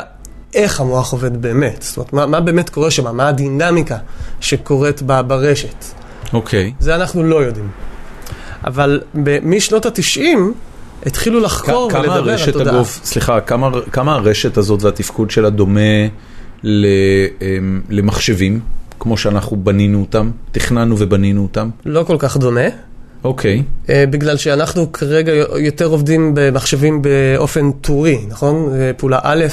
איך 0.54 0.80
המוח 0.80 1.12
עובד 1.12 1.42
באמת. 1.42 1.82
זאת 1.82 1.96
אומרת, 1.96 2.12
מה, 2.12 2.26
מה 2.26 2.40
באמת 2.40 2.70
קורה 2.70 2.90
שם, 2.90 3.16
מה 3.16 3.28
הדינמיקה 3.28 3.96
שקורית 4.40 5.02
ב- 5.06 5.20
ברשת. 5.20 5.84
אוקיי. 6.32 6.72
זה 6.78 6.94
אנחנו 6.94 7.22
לא 7.22 7.36
יודעים. 7.44 7.68
אבל 8.64 9.00
משנות 9.42 9.86
התשעים 9.86 10.54
התחילו 11.06 11.40
לחקור 11.40 11.90
ולדבר 11.94 12.32
על 12.32 12.52
תודעה. 12.52 12.74
אגב, 12.74 12.84
סליחה, 12.84 13.40
כמה, 13.40 13.70
כמה 13.92 14.14
הרשת 14.14 14.56
הזאת 14.56 14.82
והתפקוד 14.82 15.30
שלה 15.30 15.50
דומה 15.50 16.06
ל, 16.62 16.86
אמ, 17.42 17.80
למחשבים, 17.90 18.60
כמו 19.00 19.16
שאנחנו 19.16 19.56
בנינו 19.56 20.00
אותם, 20.00 20.30
תכננו 20.52 20.96
ובנינו 20.98 21.42
אותם? 21.42 21.70
לא 21.86 22.02
כל 22.02 22.16
כך 22.18 22.36
דומה, 22.36 22.89
אוקיי. 23.24 23.62
אה, 23.88 24.04
בגלל 24.10 24.36
שאנחנו 24.36 24.92
כרגע 24.92 25.32
יותר 25.58 25.86
עובדים 25.86 26.32
במחשבים 26.34 27.02
באופן 27.02 27.70
טורי, 27.72 28.18
נכון? 28.28 28.74
אה, 28.74 28.90
פעולה 28.96 29.18
א' 29.22 29.44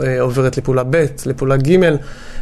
אה, 0.00 0.20
עוברת 0.20 0.56
לפעולה 0.56 0.82
ב', 0.90 1.04
לפעולה 1.26 1.56
ג', 1.56 1.78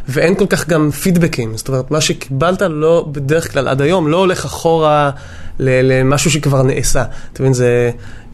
ואין 0.09 0.35
כל 0.35 0.45
כך 0.49 0.67
גם 0.69 0.91
פידבקים. 0.91 1.57
זאת 1.57 1.67
אומרת, 1.67 1.91
מה 1.91 2.01
שקיבלת 2.01 2.61
לא, 2.61 3.07
בדרך 3.11 3.51
כלל 3.51 3.67
עד 3.67 3.81
היום, 3.81 4.07
לא 4.07 4.17
הולך 4.17 4.45
אחורה 4.45 5.11
למשהו 5.59 6.31
שכבר 6.31 6.63
נעשה. 6.63 7.03
אתה 7.33 7.43
מבין, 7.43 7.53
זה, 7.53 7.91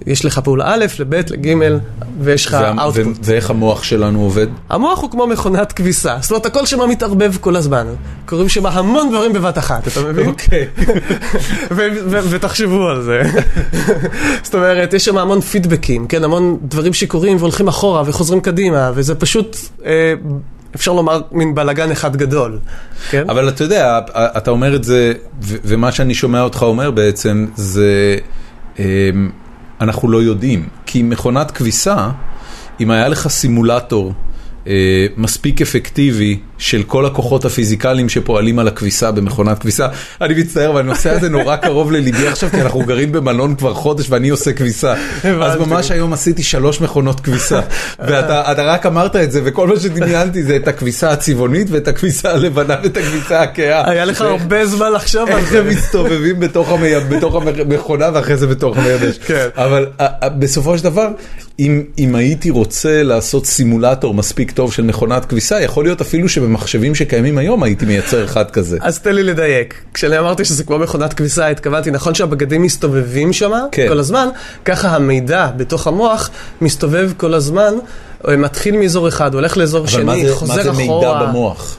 יש 0.07 0.25
לך 0.25 0.39
פעולה 0.39 0.65
א', 0.67 0.85
לב', 0.99 1.13
לג', 1.13 1.77
ויש 2.21 2.45
לך 2.45 2.57
אאוטפוט. 2.79 3.17
ואיך 3.23 3.49
המוח 3.49 3.83
שלנו 3.83 4.21
עובד? 4.21 4.47
המוח 4.69 5.01
הוא 5.01 5.11
כמו 5.11 5.27
מכונת 5.27 5.71
כביסה, 5.71 6.17
זאת 6.21 6.31
אומרת, 6.31 6.45
הכל 6.45 6.65
שם 6.65 6.89
מתערבב 6.89 7.37
כל 7.41 7.55
הזמן. 7.55 7.87
קורים 8.25 8.49
שם 8.49 8.65
המון 8.65 9.09
דברים 9.09 9.33
בבת 9.33 9.57
אחת, 9.57 9.87
אתה 9.87 10.01
מבין? 10.01 10.27
אוקיי. 10.27 10.67
ותחשבו 12.29 12.87
על 12.87 13.01
זה. 13.01 13.21
זאת 14.43 14.55
אומרת, 14.55 14.93
יש 14.93 15.05
שם 15.05 15.17
המון 15.17 15.41
פידבקים, 15.41 16.07
כן, 16.07 16.23
המון 16.23 16.57
דברים 16.61 16.93
שקורים 16.93 17.37
והולכים 17.37 17.67
אחורה 17.67 18.03
וחוזרים 18.05 18.41
קדימה, 18.41 18.91
וזה 18.95 19.15
פשוט, 19.15 19.57
אה, 19.85 20.13
אפשר 20.75 20.93
לומר, 20.93 21.21
מין 21.31 21.55
בלאגן 21.55 21.91
אחד 21.91 22.15
גדול. 22.15 22.59
כן? 23.09 23.29
אבל 23.29 23.49
אתה 23.49 23.63
יודע, 23.63 23.99
אתה 24.15 24.51
אומר 24.51 24.75
את 24.75 24.83
זה, 24.83 25.13
ומה 25.41 25.91
שאני 25.91 26.13
שומע 26.13 26.41
אותך 26.41 26.61
אומר 26.61 26.91
בעצם, 26.91 27.45
זה 27.55 28.17
אמ, 28.79 29.29
אנחנו 29.81 30.11
לא 30.11 30.21
יודעים. 30.23 30.67
כי 30.85 31.03
מכונת 31.03 31.51
כביסה, 31.51 32.09
אם 32.79 32.91
היה 32.91 33.07
לך 33.07 33.27
סימולטור 33.27 34.13
מספיק 35.17 35.61
אפקטיבי 35.61 36.39
של 36.57 36.83
כל 36.83 37.05
הכוחות 37.05 37.45
הפיזיקליים 37.45 38.09
שפועלים 38.09 38.59
על 38.59 38.67
הכביסה 38.67 39.11
במכונת 39.11 39.59
כביסה, 39.59 39.87
אני 40.21 40.33
מצטער, 40.33 40.69
אבל 40.69 40.79
הנושא 40.79 41.09
הזה 41.09 41.29
נורא 41.29 41.55
קרוב 41.55 41.91
לליבי 41.91 42.27
עכשיו, 42.27 42.49
כי 42.49 42.61
אנחנו 42.61 42.79
גרים 42.79 43.11
במלון 43.11 43.55
כבר 43.55 43.73
חודש 43.73 44.09
ואני 44.09 44.29
עושה 44.29 44.53
כביסה. 44.53 44.93
אז 45.23 45.59
ממש 45.59 45.91
היום 45.91 46.13
עשיתי 46.13 46.43
שלוש 46.43 46.81
מכונות 46.81 47.19
כביסה, 47.19 47.59
ואתה 48.07 48.51
אתה 48.51 48.63
רק 48.63 48.85
אמרת 48.85 49.15
את 49.15 49.31
זה, 49.31 49.41
וכל 49.43 49.67
מה 49.67 49.79
שדמיינתי 49.79 50.43
זה 50.43 50.55
את 50.55 50.67
הכביסה 50.67 51.11
הצבעונית 51.11 51.67
ואת 51.71 51.87
הכביסה 51.87 52.31
הלבנה 52.31 52.75
ואת 52.83 52.97
הכביסה 52.97 53.41
הכהה. 53.41 53.89
היה 53.91 54.05
לך 54.05 54.21
הרבה 54.21 54.65
זמן 54.65 54.91
לחשוב 54.91 55.29
על 55.29 55.37
איך 55.37 55.49
זה. 55.49 55.59
הם 55.59 55.67
מסתובבים 55.67 56.39
בתוך 56.39 57.35
המכונה 57.35 58.09
ואחרי 58.13 58.37
זה 58.37 58.47
בתוך 58.47 58.77
המייבש. 58.77 59.17
כן. 59.17 59.47
אבל 59.55 59.85
בסופו 60.39 60.77
של 60.77 60.83
דבר, 60.83 61.07
אם 61.61 61.83
אם 61.99 62.15
הייתי 62.15 62.49
רוצה 62.49 63.03
לעשות 63.03 63.45
סימולטור 63.45 64.13
מספיק 64.13 64.51
טוב 64.51 64.73
של 64.73 64.83
מכונת 64.83 65.25
כביסה, 65.25 65.61
יכול 65.61 65.83
להיות 65.85 66.01
אפילו 66.01 66.29
שבמחשבים 66.29 66.95
שקיימים 66.95 67.37
היום 67.37 67.63
הייתי 67.63 67.85
מייצר 67.85 68.25
אחד 68.25 68.51
כזה. 68.51 68.77
אז 68.81 68.99
תן 68.99 69.15
לי 69.15 69.23
לדייק. 69.23 69.73
כשאני 69.93 70.19
אמרתי 70.19 70.45
שזה 70.45 70.63
כמו 70.63 70.79
מכונת 70.79 71.13
כביסה, 71.13 71.47
התכוונתי, 71.47 71.91
נכון 71.91 72.15
שהבגדים 72.15 72.61
מסתובבים 72.61 73.33
שם 73.33 73.51
כן. 73.71 73.85
כל 73.89 73.99
הזמן, 73.99 74.27
ככה 74.65 74.89
המידע 74.95 75.47
בתוך 75.57 75.87
המוח 75.87 76.29
מסתובב 76.61 77.11
כל 77.17 77.33
הזמן, 77.33 77.73
אה, 78.27 78.37
מתחיל 78.37 78.77
מאזור 78.77 79.07
אחד, 79.07 79.33
הולך 79.33 79.57
לאזור 79.57 79.79
אבל 79.81 79.87
שני, 79.89 80.25
זה- 80.27 80.35
חוזר 80.35 80.55
מה 80.55 80.63
זה 80.63 80.71
מידע 80.71 80.83
אחורה. 80.93 81.25
במוח? 81.27 81.77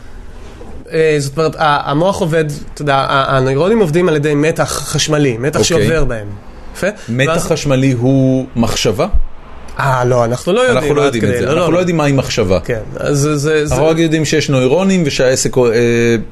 אה, 0.93 1.17
זאת 1.19 1.37
אומרת, 1.39 1.57
המוח 1.59 2.21
עובד, 2.21 2.45
אתה 2.75 2.83
יודע, 2.83 3.07
הנוירונים 3.09 3.79
עובדים 3.79 4.09
על 4.09 4.17
ידי 4.17 4.35
מתח 4.35 4.83
חשמלי, 4.85 5.37
מתח 5.39 5.61
אוקיי. 5.61 5.65
שעובר 5.65 6.05
בהם. 6.05 6.27
יפה? 6.77 6.87
מתח 7.09 7.31
ואז- 7.33 7.47
חשמלי 7.47 7.93
הוא 7.93 8.47
מחשבה? 8.57 9.07
אה, 9.79 10.05
לא, 10.05 10.25
אנחנו 10.25 10.53
לא 10.53 10.61
יודעים. 10.61 10.79
אנחנו 10.79 10.95
לא 10.95 11.03
יודעים 11.03 11.25
את 11.25 11.29
זה, 11.39 11.53
אנחנו 11.53 11.73
לא 11.73 11.79
יודעים 11.79 11.97
מהי 11.97 12.13
מחשבה. 12.13 12.61
כן, 12.61 12.81
אז 12.97 13.29
זה... 13.35 13.65
אנחנו 13.71 13.87
רק 13.87 13.99
יודעים 13.99 14.25
שיש 14.25 14.51
נוירונים 14.51 15.03
ושהעסק, 15.07 15.59
אה, 15.59 15.63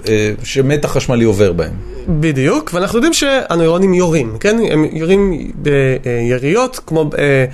אה, 0.09 0.33
שמתח 0.43 0.89
חשמלי 0.89 1.25
עובר 1.25 1.53
בהם. 1.53 1.73
בדיוק, 2.09 2.71
ואנחנו 2.75 2.99
יודעים 2.99 3.13
שהנוירונים 3.13 3.95
יורים, 3.95 4.37
כן? 4.41 4.57
הם 4.71 4.85
יורים 4.93 5.51
ביריות 5.55 6.81
כמו 6.87 7.11
אה, 7.19 7.45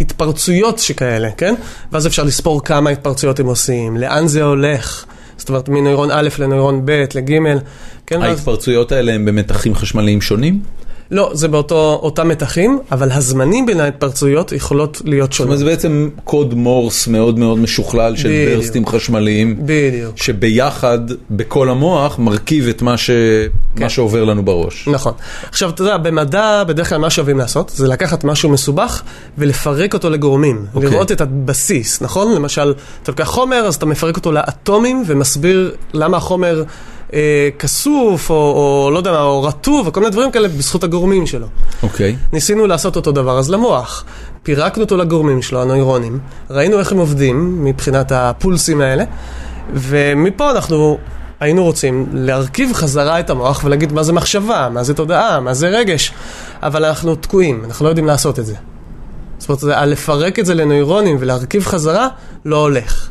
התפרצויות 0.00 0.78
שכאלה, 0.78 1.30
כן? 1.36 1.54
ואז 1.92 2.06
אפשר 2.06 2.22
לספור 2.22 2.64
כמה 2.64 2.90
התפרצויות 2.90 3.40
הם 3.40 3.46
עושים, 3.46 3.96
לאן 3.96 4.26
זה 4.26 4.42
הולך. 4.42 5.04
זאת 5.36 5.48
אומרת, 5.48 5.68
מנוירון 5.68 6.10
א' 6.10 6.28
לנוירון 6.38 6.82
ב' 6.84 7.04
לג', 7.14 7.30
כן? 8.06 8.22
ההתפרצויות 8.22 8.92
האלה 8.92 9.12
הם 9.12 9.24
במתחים 9.24 9.74
חשמליים 9.74 10.20
שונים? 10.20 10.60
לא, 11.10 11.30
זה 11.34 11.48
באותם 11.48 12.28
מתחים, 12.28 12.78
אבל 12.92 13.12
הזמנים 13.12 13.66
בין 13.66 13.80
ההתפרצויות 13.80 14.52
יכולות 14.52 15.02
להיות 15.04 15.32
זאת 15.32 15.40
אומרת, 15.40 15.58
שונות. 15.58 15.58
זה 15.58 15.64
בעצם 15.64 16.08
קוד 16.24 16.54
מורס 16.54 17.06
מאוד 17.06 17.38
מאוד 17.38 17.58
משוכלל 17.58 18.16
של 18.16 18.28
בדיוק. 18.28 18.58
ברסטים 18.58 18.86
חשמליים, 18.86 19.56
בדיוק. 19.60 20.16
שביחד 20.16 20.98
בכל 21.30 21.68
המוח 21.70 22.18
מרכיב 22.18 22.68
את 22.68 22.82
מה, 22.82 22.96
ש... 22.96 23.10
כן. 23.76 23.82
מה 23.82 23.88
שעובר 23.88 24.24
לנו 24.24 24.44
בראש. 24.44 24.88
נכון. 24.88 25.12
עכשיו, 25.48 25.70
אתה 25.70 25.82
יודע, 25.82 25.96
במדע, 25.96 26.64
בדרך 26.64 26.88
כלל 26.88 26.98
מה 26.98 27.10
שאוהבים 27.10 27.38
לעשות, 27.38 27.72
זה 27.74 27.88
לקחת 27.88 28.24
משהו 28.24 28.50
מסובך 28.50 29.02
ולפרק 29.38 29.94
אותו 29.94 30.10
לגורמים. 30.10 30.66
אוקיי. 30.74 30.90
לראות 30.90 31.12
את 31.12 31.20
הבסיס, 31.20 32.02
נכון? 32.02 32.34
למשל, 32.34 32.74
אתה 33.02 33.12
לוקח 33.12 33.24
חומר, 33.24 33.56
אז 33.56 33.74
אתה 33.74 33.86
מפרק 33.86 34.16
אותו 34.16 34.32
לאטומים 34.32 35.04
ומסביר 35.06 35.74
למה 35.94 36.16
החומר 36.16 36.62
אה, 37.14 37.48
כסוף, 37.58 38.30
או, 38.30 38.34
או 38.34 38.90
לא 38.90 38.98
יודע 38.98 39.12
מה, 39.12 39.22
או 39.22 39.42
רטוב, 39.42 39.86
או 39.86 39.92
כל 39.92 40.00
מיני 40.00 40.12
דברים 40.12 40.30
כאלה 40.30 40.48
בזכות 40.48 40.84
הגורמים 40.84 41.26
שלו. 41.26 41.46
אוקיי. 41.82 42.16
ניסינו 42.32 42.66
לעשות 42.66 42.96
אותו 42.96 43.12
דבר 43.12 43.38
אז 43.38 43.50
למוח. 43.50 44.04
פירקנו 44.42 44.84
אותו 44.84 44.96
לגורמים 44.96 45.42
שלו, 45.42 45.62
הנוירונים, 45.62 46.18
ראינו 46.50 46.78
איך 46.78 46.92
הם 46.92 46.98
עובדים 46.98 47.64
מבחינת 47.64 48.12
הפולסים 48.12 48.80
האלה, 48.80 49.04
ומפה 49.74 50.50
אנחנו 50.50 50.98
היינו 51.40 51.64
רוצים 51.64 52.06
להרכיב 52.12 52.72
חזרה 52.72 53.20
את 53.20 53.30
המוח 53.30 53.64
ולהגיד 53.64 53.92
מה 53.92 54.02
זה 54.02 54.12
מחשבה, 54.12 54.68
מה 54.72 54.82
זה 54.82 54.94
תודעה, 54.94 55.40
מה 55.40 55.54
זה 55.54 55.68
רגש, 55.68 56.12
אבל 56.62 56.84
אנחנו 56.84 57.14
תקועים, 57.14 57.64
אנחנו 57.64 57.84
לא 57.84 57.90
יודעים 57.90 58.06
לעשות 58.06 58.38
את 58.38 58.46
זה. 58.46 58.54
זאת 59.38 59.62
אומרת, 59.62 59.88
לפרק 59.88 60.38
את 60.38 60.46
זה 60.46 60.54
לנוירונים 60.54 61.16
ולהרכיב 61.20 61.64
חזרה, 61.64 62.08
לא 62.44 62.56
הולך. 62.56 63.08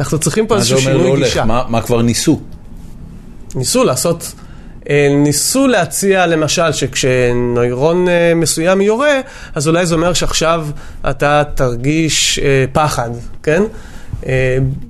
אנחנו 0.00 0.18
צריכים 0.18 0.46
פה 0.46 0.54
מה 0.54 0.60
זה 0.60 0.74
איזשהו 0.74 0.88
אומר 0.88 0.96
לא 0.96 1.02
שינוי 1.02 1.16
הולך? 1.16 1.28
גישה. 1.28 1.44
מה, 1.44 1.62
מה 1.68 1.82
כבר 1.82 2.02
ניסו? 2.02 2.40
ניסו 3.56 3.84
לעשות, 3.84 4.32
אה, 4.90 5.08
ניסו 5.10 5.66
להציע 5.66 6.26
למשל 6.26 6.72
שכשנוירון 6.72 8.08
אה, 8.08 8.32
מסוים 8.34 8.80
יורה, 8.80 9.20
אז 9.54 9.68
אולי 9.68 9.86
זה 9.86 9.94
אומר 9.94 10.12
שעכשיו 10.12 10.66
אתה 11.10 11.42
תרגיש 11.54 12.38
אה, 12.38 12.64
פחד, 12.72 13.10
כן? 13.42 13.62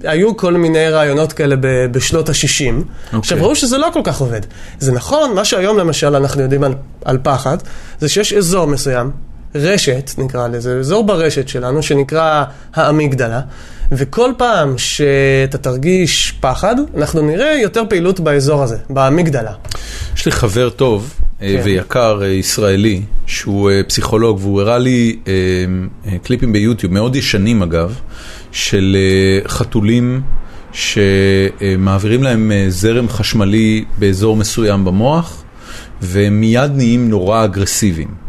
היו 0.05 0.37
כל 0.37 0.53
מיני 0.53 0.89
רעיונות 0.89 1.33
כאלה 1.33 1.57
בשנות 1.91 2.29
ה-60. 2.29 3.17
עכשיו, 3.19 3.39
ראו 3.41 3.57
שזה 3.57 3.79
לא 3.79 3.89
כל 3.93 4.01
כך 4.05 4.21
עובד. 4.21 4.41
זה 4.79 4.93
נכון, 4.93 5.35
מה 5.35 5.45
שהיום 5.45 5.79
למשל 5.79 6.17
אנחנו 6.17 6.43
יודעים 6.43 6.65
על, 6.65 6.75
על 7.05 7.19
פחד, 7.23 7.57
זה 8.01 8.09
שיש 8.09 8.33
אזור 8.33 8.67
מסוים, 8.67 9.11
רשת 9.57 10.11
נקרא 10.19 10.49
לזה, 10.49 10.79
אזור 10.79 11.05
ברשת 11.07 11.49
שלנו 11.49 11.83
שנקרא 11.83 12.45
האמיגדלה, 12.75 13.41
וכל 13.93 14.33
פעם 14.37 14.79
שאתה 14.79 15.59
תרגיש 15.59 16.35
פחד, 16.41 16.77
אנחנו 16.97 17.23
נראה 17.23 17.59
יותר 17.63 17.83
פעילות 17.89 18.21
באזור 18.21 18.63
הזה, 18.63 18.77
באמיגדלה. 18.91 19.53
יש 20.17 20.27
לי 20.27 20.33
חבר 20.33 20.71
טוב 20.71 21.15
אה, 21.43 21.55
כן. 21.57 21.61
ויקר 21.65 22.23
אה, 22.23 22.27
ישראלי, 22.27 23.03
שהוא 23.27 23.71
אה, 23.71 23.83
פסיכולוג, 23.89 24.39
והוא 24.41 24.61
הראה 24.61 24.79
לי 24.79 25.17
קליפים 26.23 26.53
ביוטיוב, 26.53 26.93
מאוד 26.93 27.17
ישנים 27.17 27.63
אגב, 27.63 28.01
של 28.53 28.97
חתולים 29.49 30.23
שמעבירים 30.73 32.23
להם 32.23 32.53
זרם 32.69 33.09
חשמלי 33.09 33.85
באזור 33.99 34.37
מסוים 34.37 34.85
במוח, 34.85 35.43
והם 36.03 36.41
מיד 36.41 36.71
נהיים 36.75 37.11
נורא 37.11 37.45
אגרסיביים. 37.45 38.26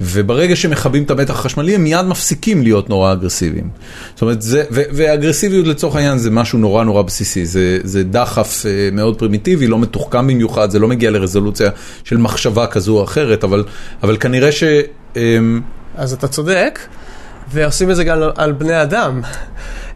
וברגע 0.00 0.56
שמכבים 0.56 1.02
את 1.02 1.10
המתח 1.10 1.30
החשמלי 1.34 1.74
הם 1.74 1.84
מיד 1.84 2.06
מפסיקים 2.06 2.62
להיות 2.62 2.88
נורא 2.88 3.12
אגרסיביים. 3.12 3.68
זאת 4.14 4.22
אומרת, 4.22 4.42
זה, 4.42 4.62
ו- 4.70 4.82
ואגרסיביות 4.92 5.66
לצורך 5.66 5.96
העניין 5.96 6.18
זה 6.18 6.30
משהו 6.30 6.58
נורא 6.58 6.84
נורא 6.84 7.02
בסיסי, 7.02 7.46
זה, 7.46 7.78
זה 7.84 8.04
דחף 8.04 8.66
אה, 8.66 8.88
מאוד 8.92 9.18
פרימיטיבי, 9.18 9.66
לא 9.66 9.78
מתוחכם 9.78 10.26
במיוחד, 10.26 10.70
זה 10.70 10.78
לא 10.78 10.88
מגיע 10.88 11.10
לרזולוציה 11.10 11.70
של 12.04 12.16
מחשבה 12.16 12.66
כזו 12.66 12.98
או 12.98 13.04
אחרת, 13.04 13.44
אבל, 13.44 13.64
אבל 14.02 14.16
כנראה 14.16 14.52
ש... 14.52 14.64
אמ, 15.16 15.60
אז 15.96 16.12
אתה 16.12 16.28
צודק, 16.28 16.78
ועושים 17.52 17.90
את 17.90 17.96
זה 17.96 18.04
גם 18.04 18.16
על- 18.22 18.32
על 18.36 18.52
בני 18.52 18.82
אדם. 18.82 19.20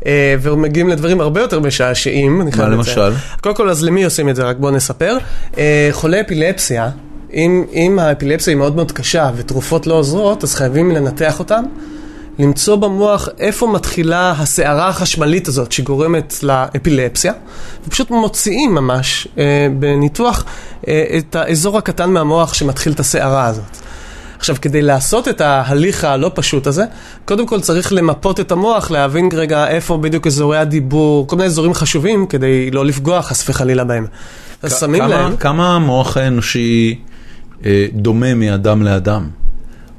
אה, 0.07 0.35
ומגיעים 0.43 0.89
לדברים 0.89 1.21
הרבה 1.21 1.41
יותר 1.41 1.61
משעשעים. 1.61 2.41
אני 2.43 2.53
חייב 2.53 2.69
מה 2.69 2.77
לציין. 2.77 2.99
למשל? 3.07 3.19
קודם 3.41 3.55
כל, 3.55 3.71
אז 3.71 3.85
למי 3.85 4.05
עושים 4.05 4.29
את 4.29 4.37
זה? 4.37 4.43
רק 4.45 4.57
בואו 4.57 4.73
נספר. 4.73 5.17
אה, 5.59 5.89
חולי 5.93 6.21
אפילפסיה, 6.21 6.91
אם, 7.35 7.65
אם 7.73 7.99
האפילפסיה 7.99 8.51
היא 8.53 8.59
מאוד 8.59 8.77
מאוד 8.77 8.93
קשה 8.93 9.31
ותרופות 9.37 9.87
לא 9.87 9.95
עוזרות, 9.95 10.45
אז 10.45 10.55
חייבים 10.55 10.91
לנתח 10.91 11.39
אותם, 11.39 11.65
למצוא 12.39 12.77
במוח 12.77 13.29
איפה 13.39 13.67
מתחילה 13.67 14.35
הסערה 14.39 14.89
החשמלית 14.89 15.49
הזאת 15.49 15.73
שגורמת 15.73 16.35
לאפילפסיה, 16.43 17.33
ופשוט 17.87 18.11
מוציאים 18.11 18.75
ממש 18.75 19.29
אה, 19.39 19.67
בניתוח 19.79 20.45
אה, 20.89 21.05
את 21.19 21.37
האזור 21.37 21.79
הקטן 21.79 22.11
מהמוח 22.11 22.55
שמתחיל 22.55 22.93
את 22.93 23.01
הסערה 23.01 23.47
הזאת. 23.47 23.77
עכשיו, 24.39 24.57
כדי 24.63 24.83
לעשות 24.83 25.29
את 25.29 25.41
ההליך 25.41 26.05
הלא 26.05 26.31
פשוט 26.35 26.67
הזה, 26.67 26.85
קודם 27.25 27.47
כל 27.47 27.61
צריך 27.61 27.93
למפות 27.93 28.41
את 28.41 28.53
המוח, 28.53 28.91
להבין 28.91 29.29
רגע 29.33 29.69
איפה 29.69 29.97
בדיוק 29.97 30.27
אזורי 30.27 30.59
הדיבור, 30.59 31.27
כל 31.27 31.37
מיני 31.37 31.47
אזורים 31.47 31.75
חשובים, 31.75 32.27
כדי 32.27 32.71
לא 32.71 32.87
לפגוע 32.87 33.23
חס 33.23 33.49
וחלילה 33.49 33.85
בהם. 33.85 34.07
אז 34.63 34.81
שמים 34.81 35.01
כמה- 35.03 35.09
להם, 35.09 35.37
כמה 35.37 35.77
המוח 35.77 36.17
האנושי 36.17 36.95
אה, 36.99 37.14
דומה 37.95 38.35
מאדם 38.35 38.83
לאדם? 38.83 39.29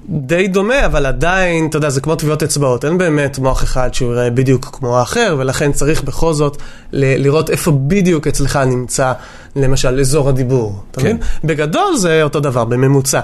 די 0.09 0.47
דומה, 0.47 0.85
אבל 0.85 1.05
עדיין, 1.05 1.67
אתה 1.69 1.77
יודע, 1.77 1.89
זה 1.89 2.01
כמו 2.01 2.15
טביעות 2.15 2.43
אצבעות, 2.43 2.85
אין 2.85 2.97
באמת 2.97 3.39
מוח 3.39 3.63
אחד 3.63 3.93
שהוא 3.93 4.11
יראה 4.13 4.29
בדיוק 4.29 4.69
כמו 4.73 4.97
האחר, 4.99 5.35
ולכן 5.39 5.71
צריך 5.71 6.03
בכל 6.03 6.33
זאת 6.33 6.57
ל- 6.91 7.23
לראות 7.23 7.49
איפה 7.49 7.71
בדיוק 7.87 8.27
אצלך 8.27 8.55
נמצא, 8.67 9.13
למשל, 9.55 9.99
אזור 9.99 10.29
הדיבור. 10.29 10.81
אתה 10.91 11.01
כן. 11.01 11.07
מבין? 11.07 11.17
בגדול 11.43 11.95
זה 11.97 12.23
אותו 12.23 12.39
דבר, 12.39 12.65
בממוצע. 12.65 13.19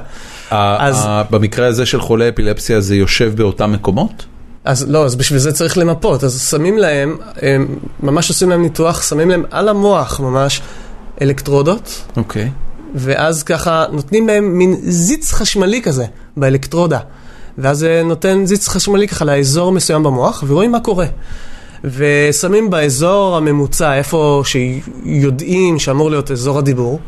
אז- 0.49 1.05
במקרה 1.29 1.67
הזה 1.67 1.85
של 1.85 2.01
חולי 2.01 2.29
אפילפסיה 2.29 2.81
זה 2.81 2.95
יושב 2.95 3.31
באותם 3.35 3.71
מקומות? 3.71 4.25
אז 4.65 4.85
לא, 4.89 5.05
אז 5.05 5.15
בשביל 5.15 5.39
זה 5.39 5.51
צריך 5.53 5.77
למפות. 5.77 6.23
אז 6.23 6.41
שמים 6.49 6.77
להם, 6.77 7.17
הם 7.41 7.67
ממש 8.03 8.29
עושים 8.29 8.49
להם 8.49 8.61
ניתוח, 8.61 9.01
שמים 9.09 9.29
להם 9.29 9.43
על 9.51 9.69
המוח 9.69 10.19
ממש 10.19 10.61
אלקטרודות, 11.21 12.01
אוקיי. 12.17 12.49
ואז 12.95 13.43
ככה 13.43 13.85
נותנים 13.91 14.27
להם 14.27 14.57
מין 14.57 14.75
זיץ 14.83 15.31
חשמלי 15.31 15.81
כזה 15.81 16.05
באלקטרודה. 16.37 16.99
ואז 17.57 17.79
זה 17.79 18.01
נותן 18.05 18.45
זיץ 18.45 18.67
חשמלי 18.67 19.07
ככה 19.07 19.25
לאזור 19.25 19.71
מסוים 19.71 20.03
במוח, 20.03 20.43
ורואים 20.47 20.71
מה 20.71 20.79
קורה. 20.79 21.05
ושמים 21.83 22.69
באזור 22.69 23.37
הממוצע, 23.37 23.97
איפה 23.97 24.43
שיודעים 24.45 25.79
שאמור 25.79 26.09
להיות 26.09 26.31
אזור 26.31 26.57
הדיבור, 26.59 26.99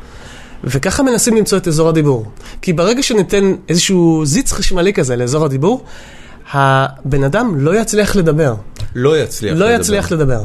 וככה 0.63 1.03
מנסים 1.03 1.37
למצוא 1.37 1.57
את 1.57 1.67
אזור 1.67 1.89
הדיבור. 1.89 2.25
כי 2.61 2.73
ברגע 2.73 3.03
שניתן 3.03 3.55
איזשהו 3.69 4.21
זיץ 4.25 4.51
חשמלי 4.51 4.93
כזה 4.93 5.15
לאזור 5.15 5.45
הדיבור, 5.45 5.83
הבן 6.51 7.23
אדם 7.23 7.53
לא 7.57 7.75
יצליח 7.79 8.15
לדבר. 8.15 8.55
לא 8.95 9.17
יצליח 9.17 9.57
לא 9.57 9.65
לדבר. 9.65 9.79
יצליח 9.79 10.11
לדבר. 10.11 10.43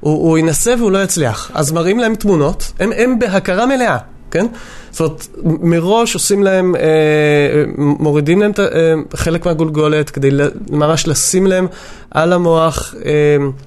הוא, 0.00 0.28
הוא 0.28 0.38
ינסה 0.38 0.74
והוא 0.78 0.90
לא 0.90 1.02
יצליח. 1.02 1.50
אז 1.54 1.72
מראים 1.72 1.98
להם 1.98 2.14
תמונות, 2.14 2.72
הם, 2.80 2.90
הם 2.96 3.18
בהכרה 3.18 3.66
מלאה, 3.66 3.98
כן? 4.30 4.46
זאת 4.90 5.00
אומרת, 5.00 5.26
מראש 5.62 6.14
עושים 6.14 6.42
להם, 6.42 6.76
אה, 6.76 7.64
מורידים 7.78 8.40
להם 8.40 8.52
אה, 8.58 8.94
חלק 9.14 9.46
מהגולגולת 9.46 10.10
כדי 10.10 10.30
ממש 10.70 11.08
לשים 11.08 11.46
להם 11.46 11.66
על 12.10 12.32
המוח 12.32 12.94
אה, 13.04 13.10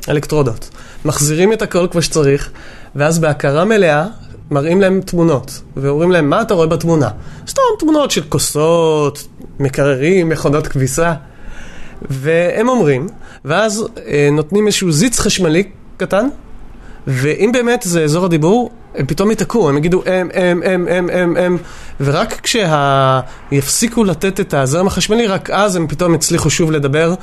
אלקטרודות. 0.10 0.70
מחזירים 1.05 1.53
את 1.53 1.62
הכל 1.62 1.88
כמו 1.91 2.01
שצריך, 2.01 2.49
ואז 2.95 3.20
בהכרה 3.20 3.66
מלאה 3.66 4.05
מראים 4.51 4.82
להם 4.82 5.01
תמונות, 5.01 5.62
ואומרים 5.78 6.12
להם, 6.12 6.30
מה 6.30 6.41
אתה 6.41 6.53
רואה 6.53 6.68
בתמונה? 6.68 7.10
סתם 7.47 7.62
תמונות 7.80 8.12
של 8.12 8.24
כוסות, 8.30 9.28
מקררים, 9.60 10.30
מכונות 10.30 10.68
כביסה. 10.68 11.14
והם 12.01 12.70
אומרים, 12.70 13.08
ואז 13.45 13.86
אה, 14.08 14.30
נותנים 14.32 14.68
איזשהו 14.68 14.91
זיץ 14.91 15.20
חשמלי 15.20 15.64
קטן, 15.97 16.28
ואם 17.08 17.49
באמת 17.53 17.82
זה 17.86 18.03
אזור 18.03 18.26
הדיבור, 18.26 18.72
הם 18.98 19.06
פתאום 19.06 19.30
ייתקעו, 19.30 19.70
הם 19.70 19.78
יגידו 19.78 20.04
הם, 20.06 20.30
הם, 20.34 20.62
הם, 20.66 20.88
הם, 20.89 21.10
הם, 21.14 21.38
הם, 21.38 21.58
ורק 22.02 22.41
כשיפסיקו 22.43 24.04
לתת 24.04 24.39
את 24.39 24.54
הזרם 24.54 24.88
החשמלי, 24.88 25.28
רק 25.28 25.50
אז 25.50 25.76
הם 25.76 25.88
פתאום 25.88 26.16
יצליחו 26.16 26.50
שוב 26.50 26.72
לדבר, 26.72 27.14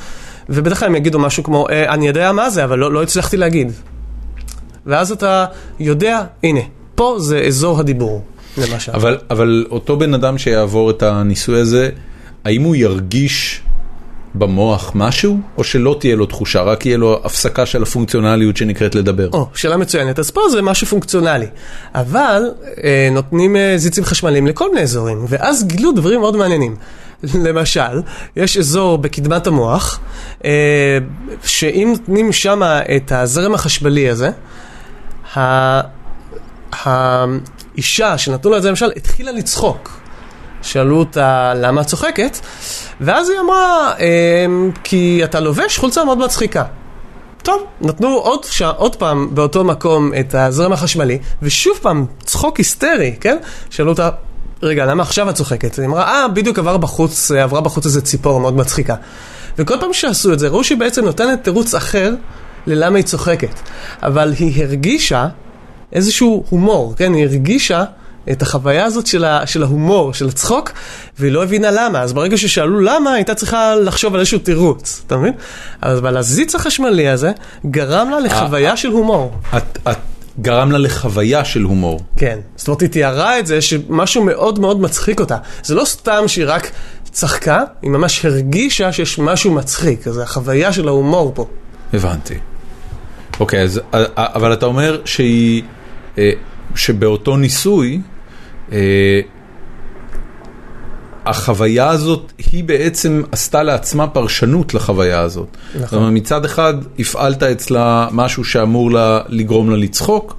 ובדרך 0.49 0.79
כלל 0.79 0.89
הם 0.89 0.95
יגידו 0.95 1.19
משהו 1.19 1.43
כמו, 1.43 1.69
אה, 1.69 1.95
אני 1.95 2.09
יודע 2.09 2.33
מה 2.33 2.51
זה, 2.51 2.65
אבל 2.65 2.79
לא, 2.79 2.93
לא 2.93 3.03
הצלחתי 3.03 3.37
להגיד. 3.37 3.73
ואז 4.87 5.13
אתה 5.13 5.47
יודע, 5.81 6.23
הנה, 6.43 6.61
פה 6.95 7.17
זה 7.19 7.41
אזור 7.41 7.81
הדיבור, 7.81 8.25
למשל. 8.59 8.93
אבל, 8.93 9.19
אבל 9.31 9.67
אותו 9.71 9.97
בן 9.97 10.15
אדם 10.15 10.39
שיעבור 10.39 10.91
את 10.91 11.03
הניסוי 11.03 11.61
הזה, 11.61 11.91
האם 12.45 12.63
הוא 12.63 12.77
ירגיש 12.77 13.61
במוח 14.35 14.93
משהו, 14.95 15.41
או 15.59 15.65
שלא 15.65 15.97
תהיה 16.01 16.17
לו 16.17 16.27
תחושה, 16.27 16.63
רק 16.63 16.87
יהיה 16.87 16.99
לו 16.99 17.21
הפסקה 17.25 17.67
של 17.67 17.83
הפונקציונליות 17.83 18.57
שנקראת 18.57 18.95
לדבר? 18.95 19.29
או, 19.33 19.49
שאלה 19.55 19.77
מצוינת. 19.77 20.19
אז 20.19 20.31
פה 20.31 20.41
זה 20.51 20.63
משהו 20.63 20.87
פונקציונלי. 20.87 21.47
אבל 21.95 22.43
אה, 22.85 23.09
נותנים 23.13 23.57
אה, 23.57 23.73
זיצים 23.77 24.05
חשמליים 24.05 24.47
לכל 24.47 24.69
מיני 24.69 24.81
אזורים, 24.83 25.25
ואז 25.29 25.65
גילו 25.65 25.93
דברים 25.93 26.21
מאוד 26.21 26.37
מעניינים. 26.37 26.77
למשל, 27.45 28.01
יש 28.37 28.57
אזור 28.57 28.99
בקדמת 28.99 29.47
המוח, 29.47 30.01
אה, 30.45 30.99
שאם 31.45 31.89
נותנים 31.99 32.33
שם 32.33 32.63
את 32.97 33.13
הזרם 33.13 33.55
החשמלי 33.55 34.11
הזה, 34.11 34.31
ה- 35.37 35.81
האישה 36.73 38.19
שנתנו 38.19 38.51
לה 38.51 38.57
את 38.57 38.63
זה 38.63 38.69
למשל, 38.69 38.91
התחילה 38.97 39.33
לצחוק. 39.33 40.01
שאלו 40.65 40.99
אותה 40.99 41.53
למה 41.55 41.81
את 41.81 41.87
צוחקת, 41.87 42.39
ואז 43.01 43.31
היא 43.31 43.39
אמרה, 43.41 43.93
"אמ, 43.99 44.71
כי 44.85 45.21
אתה 45.25 45.41
לובש 45.41 45.79
חולצה 45.79 46.05
מאוד 46.05 46.19
מצחיקה. 46.19 46.65
טוב, 47.43 47.63
נתנו 47.81 48.09
עוד, 48.09 48.45
ש... 48.45 48.63
עוד 48.63 48.97
פעם 48.97 49.35
באותו 49.35 49.65
מקום 49.65 50.13
את 50.21 50.35
הזרם 50.35 50.73
החשמלי, 50.73 51.19
ושוב 51.43 51.79
פעם 51.83 52.07
צחוק 52.25 52.57
היסטרי, 52.57 53.15
כן? 53.21 53.37
שאלו 53.71 53.91
אותה, 53.91 54.11
רגע, 54.63 54.87
למה 54.87 55.03
עכשיו 55.03 55.31
את 55.31 55.35
צוחקת? 55.35 55.79
היא 55.79 55.87
אמרה, 55.87 56.03
אה, 56.03 56.29
בדיוק 56.29 56.59
עבר 56.59 56.77
בחוץ, 56.77 57.31
עברה 57.31 57.61
בחוץ 57.61 57.87
איזה 57.87 58.03
ציפור 58.03 58.41
מאוד 58.41 58.57
מצחיקה. 58.57 58.95
וכל 59.59 59.75
פעם 59.81 59.93
שעשו 59.93 60.33
את 60.33 60.39
זה, 60.39 60.49
ראו 60.49 60.65
שהיא 60.65 60.79
בעצם 60.79 61.05
נותנת 61.05 61.45
תירוץ 61.45 61.75
אחר 61.75 62.15
ללמה 62.67 62.97
היא 62.97 63.05
צוחקת. 63.05 63.61
אבל 64.03 64.33
היא 64.39 64.65
הרגישה 64.65 65.27
איזשהו 65.93 66.45
הומור, 66.49 66.95
כן? 66.97 67.15
היא 67.15 67.25
הרגישה 67.25 67.85
את 68.33 68.43
החוויה 68.43 68.85
הזאת 68.85 69.07
של, 69.07 69.25
ה, 69.25 69.47
של 69.47 69.63
ההומור, 69.63 70.15
של 70.15 70.29
הצחוק, 70.29 70.73
והיא 71.19 71.33
לא 71.33 71.43
הבינה 71.43 71.71
למה. 71.71 72.01
אז 72.01 72.13
ברגע 72.13 72.37
ששאלו 72.37 72.81
למה, 72.81 73.11
היא 73.11 73.17
הייתה 73.17 73.35
צריכה 73.35 73.75
לחשוב 73.75 74.15
על 74.15 74.21
איזשהו 74.21 74.39
תירוץ, 74.39 75.03
אתה 75.07 75.17
מבין? 75.17 75.33
אבל 75.83 76.17
הזיץ 76.17 76.55
החשמלי 76.55 77.09
הזה 77.09 77.33
גרם 77.67 78.11
לה 78.11 78.21
לחוויה 78.21 78.77
של 78.77 78.89
הומור. 78.89 79.33
את, 79.57 79.79
את 79.91 79.99
גרם 80.41 80.73
לה 80.73 80.79
לחוויה 80.79 81.45
של 81.45 81.63
הומור. 81.63 82.01
כן. 82.17 82.39
זאת 82.57 82.69
אומרת, 82.69 82.81
היא 82.81 82.89
תיארה 82.89 83.39
את 83.39 83.47
זה 83.47 83.61
שמשהו 83.61 84.25
מאוד 84.25 84.59
מאוד 84.59 84.81
מצחיק 84.81 85.21
אותה. 85.21 85.37
זה 85.63 85.75
לא 85.75 85.85
סתם 85.85 86.25
שהיא 86.27 86.45
רק 86.49 86.71
צחקה, 87.11 87.63
היא 87.83 87.91
ממש 87.91 88.25
הרגישה 88.25 88.93
שיש 88.93 89.19
משהו 89.19 89.53
מצחיק. 89.53 90.09
אז 90.09 90.19
החוויה 90.19 90.73
של 90.73 90.89
ההומור 90.89 91.33
פה. 91.35 91.47
הבנתי. 91.93 92.35
אוקיי, 93.41 93.63
אז, 93.63 93.81
אבל 94.17 94.53
אתה 94.53 94.67
אומר 94.67 95.01
שהיא, 95.05 95.63
אה, 96.19 96.31
שבאותו 96.75 97.37
ניסוי, 97.37 97.95
אה, 97.95 98.14
החוויה 101.27 101.89
הזאת, 101.89 102.33
היא 102.53 102.65
בעצם 102.65 103.23
עשתה 103.33 103.63
לעצמה 103.63 104.07
פרשנות 104.07 104.75
לחוויה 104.75 105.21
הזאת. 105.21 105.57
נכון. 105.75 105.87
זאת 105.87 105.93
אומרת, 105.93 106.13
מצד 106.13 106.45
אחד 106.45 106.75
הפעלת 106.99 107.43
אצלה 107.43 108.09
משהו 108.13 108.45
שאמור 108.45 108.91
לה, 108.91 109.21
לגרום 109.29 109.71
לה 109.71 109.77
לצחוק, 109.77 110.37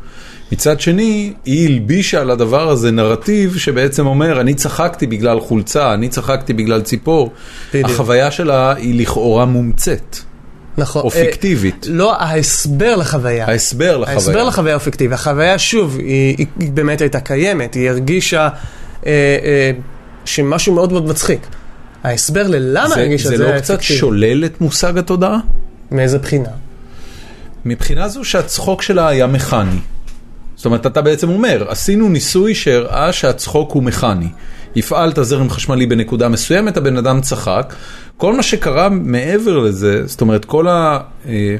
מצד 0.51 0.81
שני, 0.81 1.33
היא 1.45 1.67
הלבישה 1.67 2.21
על 2.21 2.31
הדבר 2.31 2.69
הזה 2.69 2.91
נרטיב 2.91 3.57
שבעצם 3.57 4.05
אומר, 4.07 4.41
אני 4.41 4.53
צחקתי 4.53 5.07
בגלל 5.07 5.39
חולצה, 5.39 5.93
אני 5.93 6.09
צחקתי 6.09 6.53
בגלל 6.53 6.81
ציפור. 6.81 7.31
בדיוק. 7.73 7.89
החוויה 7.89 8.31
שלה 8.31 8.73
היא 8.73 9.01
לכאורה 9.01 9.45
מומצאת. 9.45 10.17
נכון. 10.77 11.01
או 11.01 11.09
פיקטיבית. 11.11 11.85
אה, 11.87 11.93
לא, 11.93 12.21
ההסבר 12.21 12.95
לחוויה. 12.95 13.45
ההסבר 13.47 13.97
לחוויה. 13.97 14.15
ההסבר 14.15 14.43
לחוויה 14.43 14.73
הוא 14.73 14.81
פיקטיבי. 14.81 15.13
החוויה, 15.13 15.59
שוב, 15.59 15.97
היא, 15.99 16.35
היא, 16.37 16.47
היא 16.59 16.71
באמת 16.71 17.01
הייתה 17.01 17.19
קיימת, 17.19 17.73
היא 17.73 17.89
הרגישה 17.89 18.49
אה, 19.05 19.11
אה, 19.11 19.71
שמשהו 20.25 20.73
מאוד 20.73 20.91
מאוד 20.91 21.05
מצחיק. 21.05 21.47
ההסבר 22.03 22.47
ללמה 22.47 22.87
זה, 22.87 23.01
הרגישה 23.01 23.29
את 23.29 23.37
זה 23.37 23.37
זה, 23.37 23.51
לא 23.51 23.59
קצת 23.59 23.79
פיקטיבי. 23.79 23.99
שולל 23.99 24.45
את 24.45 24.61
מושג 24.61 24.97
התודעה? 24.97 25.37
מאיזה 25.91 26.17
בחינה? 26.17 26.49
מבחינה 27.65 28.07
זו 28.07 28.23
שהצחוק 28.23 28.81
שלה 28.81 29.07
היה 29.07 29.27
מכני. 29.27 29.79
זאת 30.55 30.65
אומרת, 30.65 30.85
אתה 30.85 31.01
בעצם 31.01 31.29
אומר, 31.29 31.65
עשינו 31.67 32.09
ניסוי 32.09 32.55
שהראה 32.55 33.13
שהצחוק 33.13 33.71
הוא 33.71 33.83
מכני. 33.83 34.27
הפעלת 34.75 35.19
זרם 35.21 35.49
חשמלי 35.49 35.85
בנקודה 35.85 36.29
מסוימת, 36.29 36.77
הבן 36.77 36.97
אדם 36.97 37.21
צחק. 37.21 37.73
כל 38.17 38.33
מה 38.33 38.43
שקרה 38.43 38.89
מעבר 38.89 39.57
לזה, 39.57 40.07
זאת 40.07 40.21
אומרת, 40.21 40.45
כל, 40.45 40.67
ה, 40.67 40.99
אה, 41.25 41.55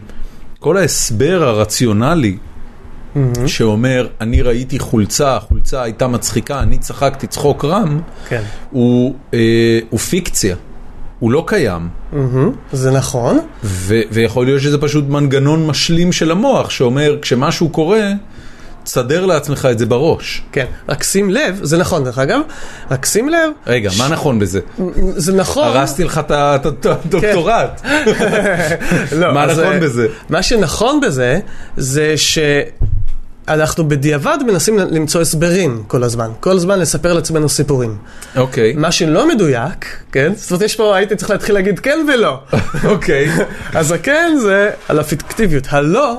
כל 0.60 0.78
ההסבר 0.78 1.44
הרציונלי 1.44 2.38
שאומר, 3.48 4.08
אני 4.22 4.42
ראיתי 4.42 4.80
חולצה, 4.80 5.36
החולצה 5.36 5.82
הייתה 5.82 6.08
מצחיקה, 6.08 6.60
אני 6.60 6.78
צחקתי 6.78 7.28
צחוק 7.28 7.66
רם, 7.66 8.02
כן. 8.28 8.42
הוא, 8.72 9.16
אה, 9.34 9.80
הוא 9.90 10.00
פיקציה, 10.00 10.56
הוא 11.20 11.32
לא 11.32 11.44
קיים. 11.48 11.88
מהמם, 12.14 12.52
זה 12.72 12.92
נכון. 12.92 13.40
ו- 13.64 14.02
ויכול 14.12 14.46
להיות 14.46 14.62
שזה 14.62 14.78
פשוט 14.78 15.06
מנגנון 15.10 15.68
משלים 15.68 16.12
של 16.12 16.32
המוח, 16.32 16.70
שאומר, 16.70 17.18
כשמשהו 17.22 17.70
קורה, 17.70 18.12
תסדר 18.86 19.26
לעצמך 19.26 19.68
את 19.72 19.80
זה 19.80 19.86
בראש. 19.86 20.42
כן, 20.52 20.66
רק 20.90 21.04
שים 21.04 21.30
לב, 21.30 21.60
זה 21.64 21.78
נכון 21.78 22.04
דרך 22.04 22.20
אגב, 22.20 22.40
רק 22.92 23.06
שים 23.06 23.30
לב, 23.30 23.50
רגע, 23.68 23.90
מה 23.98 24.08
נכון 24.08 24.40
בזה? 24.40 24.60
זה 25.16 25.34
נכון. 25.34 25.68
הרסתי 25.68 26.04
לך 26.04 26.22
את 26.30 26.32
את 26.32 26.86
הדוקטורט. 26.86 27.82
לא, 29.20 29.34
מה 29.34 29.46
נכון 29.46 29.80
בזה? 29.80 30.08
מה 30.30 30.44
שנכון 30.44 31.02
בזה, 31.02 31.40
זה 31.78 32.14
שאנחנו 33.48 33.90
בדיעבד 33.90 34.38
מנסים 34.48 34.78
למצוא 34.78 35.22
הסברים 35.22 35.84
כל 35.88 36.04
הזמן. 36.04 36.32
כל 36.40 36.52
הזמן 36.52 36.80
לספר 36.80 37.14
לעצמנו 37.14 37.50
סיפורים. 37.50 37.98
אוקיי, 38.36 38.74
מה 38.74 38.92
שלא 38.92 39.28
מדויק, 39.28 39.86
כן? 40.12 40.34
זאת 40.36 40.52
אומרת, 40.52 40.62
יש 40.62 40.76
פה, 40.76 40.96
הייתי 40.96 41.16
צריך 41.16 41.30
להתחיל 41.30 41.56
להגיד 41.56 41.80
כן 41.80 42.06
ולא. 42.14 42.40
אוקיי. 42.92 43.30
אז 43.80 43.92
הכן 43.92 44.38
זה 44.42 44.70
על 44.90 45.00
הפיקטיביות. 45.00 45.68
הלא 45.70 46.18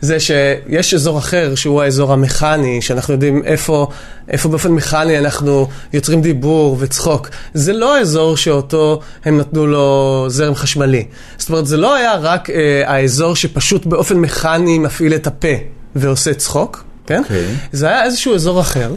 זה 0.00 0.20
שיש 0.20 0.94
אזור 0.94 1.18
אחר 1.18 1.54
שהוא 1.54 1.82
האזור 1.82 2.12
המכני, 2.12 2.82
שאנחנו 2.82 3.14
יודעים 3.14 3.42
איפה, 3.44 3.86
איפה 4.28 4.48
באופן 4.48 4.72
מכני 4.72 5.18
אנחנו 5.18 5.68
יוצרים 5.92 6.22
דיבור 6.22 6.76
וצחוק. 6.80 7.28
זה 7.54 7.72
לא 7.72 7.96
האזור 7.96 8.36
שאותו 8.36 9.00
הם 9.24 9.38
נתנו 9.38 9.66
לו 9.66 10.24
זרם 10.28 10.54
חשמלי. 10.54 11.04
זאת 11.38 11.48
אומרת, 11.48 11.66
זה 11.66 11.76
לא 11.76 11.94
היה 11.94 12.14
רק 12.14 12.50
אה, 12.50 12.82
האזור 12.86 13.36
שפשוט 13.36 13.86
באופן 13.86 14.16
מכני 14.16 14.78
מפעיל 14.78 15.14
את 15.14 15.26
הפה 15.26 15.77
ועושה 15.96 16.34
צחוק, 16.34 16.84
כן? 17.06 17.22
אוקיי. 17.22 17.54
זה 17.72 17.86
היה 17.88 18.04
איזשהו 18.04 18.34
אזור 18.34 18.60
אחר, 18.60 18.94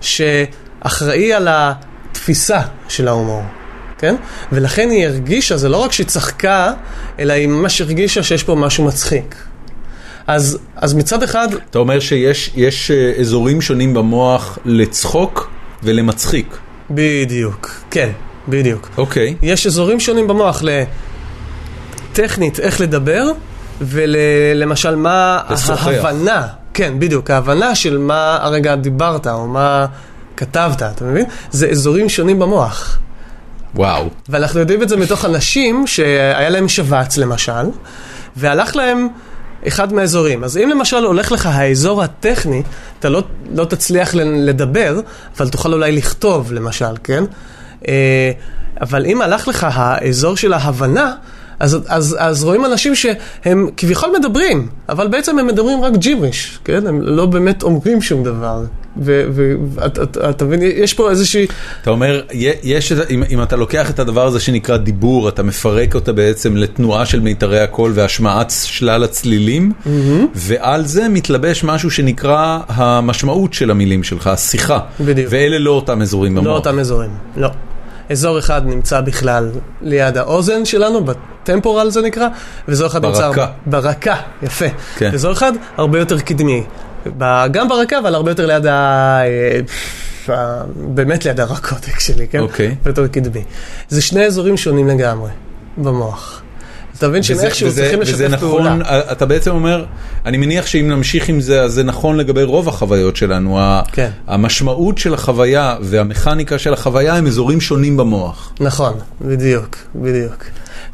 שאחראי 0.00 1.32
על 1.32 1.48
התפיסה 1.50 2.60
של 2.88 3.08
ההומור. 3.08 3.42
כן? 3.98 4.14
ולכן 4.52 4.90
היא 4.90 5.06
הרגישה, 5.06 5.56
זה 5.56 5.68
לא 5.68 5.76
רק 5.76 5.92
שהיא 5.92 6.06
צחקה, 6.06 6.72
אלא 7.18 7.32
היא 7.32 7.48
ממש 7.48 7.80
הרגישה 7.80 8.22
שיש 8.22 8.42
פה 8.42 8.54
משהו 8.54 8.84
מצחיק. 8.84 9.36
אז, 10.26 10.58
אז 10.76 10.94
מצד 10.94 11.22
אחד, 11.22 11.48
אתה 11.70 11.78
אומר 11.78 12.00
שיש 12.00 12.50
יש, 12.54 12.90
אה, 12.90 13.12
אזורים 13.20 13.60
שונים 13.60 13.94
במוח 13.94 14.58
לצחוק 14.64 15.50
ולמצחיק. 15.82 16.56
בדיוק, 16.90 17.70
כן, 17.90 18.10
בדיוק. 18.48 18.88
אוקיי. 18.96 19.34
יש 19.42 19.66
אזורים 19.66 20.00
שונים 20.00 20.28
במוח 20.28 20.62
לטכנית 22.12 22.60
איך 22.60 22.80
לדבר, 22.80 23.24
ולמשל 23.82 24.96
מה 24.96 25.40
לשוחח. 25.50 25.86
ההבנה, 25.86 26.46
כן, 26.74 26.98
בדיוק, 26.98 27.30
ההבנה 27.30 27.74
של 27.74 27.98
מה 27.98 28.38
הרגע 28.40 28.76
דיברת, 28.76 29.26
או 29.26 29.46
מה 29.46 29.86
כתבת, 30.36 30.82
אתה 30.82 31.04
מבין? 31.04 31.24
זה 31.50 31.68
אזורים 31.68 32.08
שונים 32.08 32.38
במוח. 32.38 32.98
וואו. 33.74 34.08
ואנחנו 34.28 34.60
יודעים 34.60 34.82
את 34.82 34.88
זה 34.88 34.96
מתוך 34.96 35.24
אנשים 35.24 35.86
שהיה 35.86 36.48
להם 36.48 36.68
שבץ 36.68 37.16
למשל, 37.16 37.70
והלך 38.36 38.76
להם 38.76 39.08
אחד 39.68 39.92
מהאזורים. 39.92 40.44
אז 40.44 40.56
אם 40.56 40.70
למשל 40.70 41.04
הולך 41.04 41.32
לך 41.32 41.46
האזור 41.46 42.02
הטכני, 42.02 42.62
אתה 42.98 43.08
לא, 43.08 43.22
לא 43.54 43.64
תצליח 43.64 44.14
לדבר, 44.14 45.00
אבל 45.36 45.48
תוכל 45.48 45.72
אולי 45.72 45.92
לכתוב 45.92 46.52
למשל, 46.52 46.94
כן? 47.04 47.24
אה, 47.88 48.30
אבל 48.80 49.06
אם 49.06 49.22
הלך 49.22 49.48
לך 49.48 49.66
האזור 49.70 50.36
של 50.36 50.52
ההבנה, 50.52 51.14
אז, 51.62 51.78
אז, 51.88 52.16
אז 52.18 52.44
רואים 52.44 52.64
אנשים 52.64 52.94
שהם 52.94 53.68
כביכול 53.76 54.08
מדברים, 54.18 54.68
אבל 54.88 55.08
בעצם 55.08 55.38
הם 55.38 55.46
מדברים 55.46 55.84
רק 55.84 55.92
ג'יבריש, 55.96 56.58
כן? 56.64 56.86
הם 56.86 57.00
לא 57.02 57.26
באמת 57.26 57.62
אומרים 57.62 58.02
שום 58.02 58.24
דבר. 58.24 58.64
ואתה 58.96 60.44
מבין, 60.44 60.60
יש 60.62 60.94
פה 60.94 61.10
איזושהי... 61.10 61.46
אתה 61.82 61.90
אומר, 61.90 62.22
יש, 62.62 62.92
אם, 63.10 63.22
אם 63.30 63.42
אתה 63.42 63.56
לוקח 63.56 63.90
את 63.90 63.98
הדבר 63.98 64.26
הזה 64.26 64.40
שנקרא 64.40 64.76
דיבור, 64.76 65.28
אתה 65.28 65.42
מפרק 65.42 65.94
אותה 65.94 66.12
בעצם 66.12 66.56
לתנועה 66.56 67.06
של 67.06 67.20
מיתרי 67.20 67.60
הקול 67.60 67.92
והשמעת 67.94 68.52
שלל 68.64 69.04
הצלילים, 69.04 69.72
ועל 70.34 70.86
זה 70.86 71.08
מתלבש 71.08 71.64
משהו 71.64 71.90
שנקרא 71.90 72.58
המשמעות 72.68 73.54
של 73.54 73.70
המילים 73.70 74.02
שלך, 74.02 74.26
השיחה. 74.26 74.78
בדיוק. 75.00 75.28
ואלה 75.30 75.58
לא 75.58 75.70
אותם 75.70 76.02
אזורים 76.02 76.34
במוח. 76.34 76.46
לא 76.46 76.52
אותם 76.54 76.78
אזורים, 76.78 77.10
לא. 77.36 77.48
אזור 78.12 78.38
אחד 78.38 78.66
נמצא 78.66 79.00
בכלל 79.00 79.50
ליד 79.82 80.18
האוזן 80.18 80.64
שלנו, 80.64 81.04
בטמפורל 81.04 81.90
זה 81.90 82.02
נקרא, 82.02 82.28
ואזור 82.68 82.86
אחד 82.86 83.04
נמצא... 83.04 83.28
ברקה. 83.28 83.46
ברקה, 83.66 84.16
יפה. 84.42 84.66
כן. 84.96 85.10
אזור 85.14 85.32
אחד 85.32 85.52
הרבה 85.76 85.98
יותר 85.98 86.20
קדמי. 86.20 86.64
גם 87.50 87.68
ברקה, 87.68 87.98
אבל 87.98 88.14
הרבה 88.14 88.30
יותר 88.30 88.46
ליד 88.46 88.66
ה... 88.66 89.20
אה, 90.28 90.62
באמת 90.76 91.24
ליד 91.24 91.40
הרקוטק 91.40 92.00
שלי, 92.00 92.28
כן? 92.28 92.40
אוקיי. 92.40 92.66
הרבה 92.66 92.90
יותר 92.90 93.06
קדמי. 93.06 93.44
זה 93.88 94.02
שני 94.02 94.26
אזורים 94.26 94.56
שונים 94.56 94.88
לגמרי 94.88 95.30
במוח. 95.76 96.41
אתה 96.98 97.08
מבין 97.08 97.22
שהם 97.22 97.38
איכשהו 97.40 97.72
צריכים 97.72 98.00
וזה 98.00 98.12
לשתף 98.12 98.44
נכון, 98.44 98.48
פעולה. 98.48 98.78
אתה 99.12 99.26
בעצם 99.26 99.50
אומר, 99.50 99.84
אני 100.26 100.36
מניח 100.36 100.66
שאם 100.66 100.88
נמשיך 100.88 101.28
עם 101.28 101.40
זה, 101.40 101.62
אז 101.62 101.72
זה 101.72 101.82
נכון 101.82 102.16
לגבי 102.16 102.42
רוב 102.42 102.68
החוויות 102.68 103.16
שלנו. 103.16 103.58
כן. 103.92 104.10
המשמעות 104.26 104.98
של 104.98 105.14
החוויה 105.14 105.76
והמכניקה 105.80 106.58
של 106.58 106.72
החוויה 106.72 107.14
הם 107.14 107.26
אזורים 107.26 107.60
שונים 107.60 107.96
במוח. 107.96 108.52
נכון, 108.60 108.94
בדיוק, 109.20 109.76
בדיוק. 109.94 110.44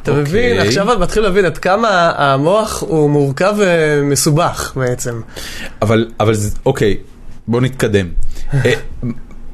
אתה 0.03 0.11
אוקיי. 0.11 0.23
מבין, 0.23 0.59
עכשיו 0.59 0.91
אתה 0.91 0.99
מתחיל 0.99 1.23
להבין 1.23 1.45
עד 1.45 1.57
כמה 1.57 2.11
המוח 2.15 2.83
הוא 2.87 3.09
מורכב 3.09 3.55
ומסובך 3.57 4.73
בעצם. 4.75 5.21
אבל, 5.81 6.07
אבל, 6.19 6.33
אוקיי, 6.65 6.97
בוא 7.47 7.61
נתקדם. 7.61 8.07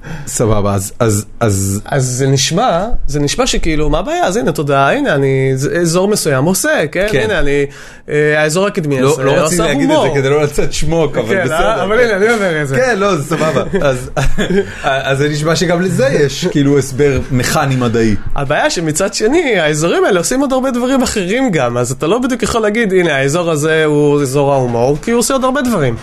אה, 0.06 0.12
סבבה, 0.28 0.74
אז, 0.74 0.94
אז, 1.00 1.26
אז, 1.40 1.82
אז 1.86 2.06
זה 2.06 2.28
נשמע, 2.28 2.86
זה 3.08 3.20
נשמע 3.20 3.48
שכאילו, 3.48 3.90
מה 3.90 4.00
הבעיה? 4.00 4.26
אז 4.26 4.38
הנה, 4.38 4.52
תודה, 4.52 4.90
הנה, 4.90 5.16
אני, 5.16 5.54
אזור 5.82 6.08
מסוים 6.08 6.46
עושה, 6.46 6.88
כן? 6.92 7.08
כן. 7.12 7.20
הנה, 7.20 7.40
אני, 7.40 7.66
אה, 8.10 8.42
האזור 8.42 8.68
הקדמי 8.68 9.02
לא, 9.02 9.18
לא 9.24 9.32
רציתי 9.32 9.42
עושה 9.42 9.64
להגיד 9.64 9.92
את. 9.92 9.98
זה 10.02 10.20
כדי 10.20 10.30
לא 10.30 10.44
לצאת 10.44 10.74
שמוק, 10.74 11.18
אבל 11.18 11.36
כן, 11.36 11.44
בסדר. 11.44 11.56
אה, 11.56 11.84
אבל 11.84 12.00
הנה, 12.00 12.16
אני 12.16 12.34
אומר 12.34 12.62
את 12.62 12.68
זה. 12.68 12.76
כן, 12.76 13.00
לא, 13.00 13.16
זה 13.16 13.24
סבבה. 13.24 13.64
אז, 13.82 14.10
אז 14.84 15.18
זה 15.18 15.30
נשמע 15.30 15.56
שגם 15.56 15.82
לזה 15.82 16.08
יש 16.08 16.46
כאילו 16.46 16.78
הסבר 16.78 17.20
מכני 17.32 17.76
מדעי. 17.76 18.16
הבעיה 18.36 18.70
שמצד 18.70 19.14
שני, 19.14 19.60
האזורים 19.60 20.06
האלה 20.06 20.20
עושים 20.20 20.42
עוד 20.42 20.54
הרבה 20.54 20.72
דברים 20.72 21.02
אחרים 21.02 21.52
גם, 21.52 21.78
אז 21.78 21.92
אתה 21.92 22.08
לא 22.08 22.20
בדיוק 22.20 22.44
יכול 22.44 22.62
להגיד, 22.62 22.94
הנה, 22.94 23.16
האזור 23.16 23.52
הזה 23.52 23.86
הוא 23.86 24.22
אזור 24.22 24.54
ההומור, 24.54 24.98
כי 25.02 25.12
הוא 25.12 25.20
עושה 25.20 25.34
עוד 25.34 25.44
הרבה 25.44 25.62
דברים. 25.62 25.96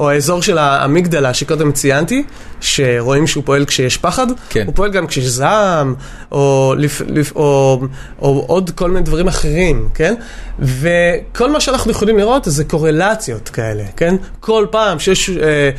או 0.00 0.10
האזור 0.10 0.42
של 0.42 0.58
האמיגדלה 0.58 1.34
שקודם 1.34 1.72
ציינתי, 1.72 2.22
שרואים 2.60 3.26
שהוא 3.26 3.44
פועל 3.46 3.64
כשיש 3.64 3.96
פחד, 3.96 4.26
כן. 4.50 4.66
הוא 4.66 4.74
פועל 4.74 4.90
גם 4.90 5.06
כשיש 5.06 5.24
זעם, 5.24 5.94
או, 6.32 6.74
לפ, 6.78 7.02
לפ, 7.06 7.36
או, 7.36 7.80
או 8.22 8.44
עוד 8.46 8.70
כל 8.70 8.90
מיני 8.90 9.04
דברים 9.04 9.28
אחרים, 9.28 9.88
כן? 9.94 10.14
וכל 10.58 11.50
מה 11.52 11.60
שאנחנו 11.60 11.90
יכולים 11.90 12.18
לראות 12.18 12.44
זה 12.46 12.64
קורלציות 12.64 13.48
כאלה, 13.48 13.84
כן? 13.96 14.14
כל 14.40 14.66
פעם 14.70 14.98
שיש... 14.98 15.30
אה, 15.30 15.70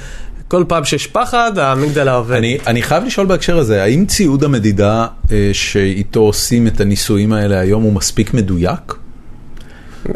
כל 0.47 0.63
פעם 0.67 0.85
שיש 0.85 1.07
פחד, 1.07 1.57
האמיגדלה 1.57 2.13
עובד. 2.13 2.35
אני, 2.35 2.57
אני 2.67 2.81
חייב 2.81 3.03
לשאול 3.03 3.27
בהקשר 3.27 3.57
הזה, 3.57 3.83
האם 3.83 4.05
ציוד 4.05 4.43
המדידה 4.43 5.07
אה, 5.31 5.49
שאיתו 5.53 6.19
עושים 6.19 6.67
את 6.67 6.81
הניסויים 6.81 7.33
האלה 7.33 7.59
היום 7.59 7.83
הוא 7.83 7.93
מספיק 7.93 8.33
מדויק? 8.33 8.93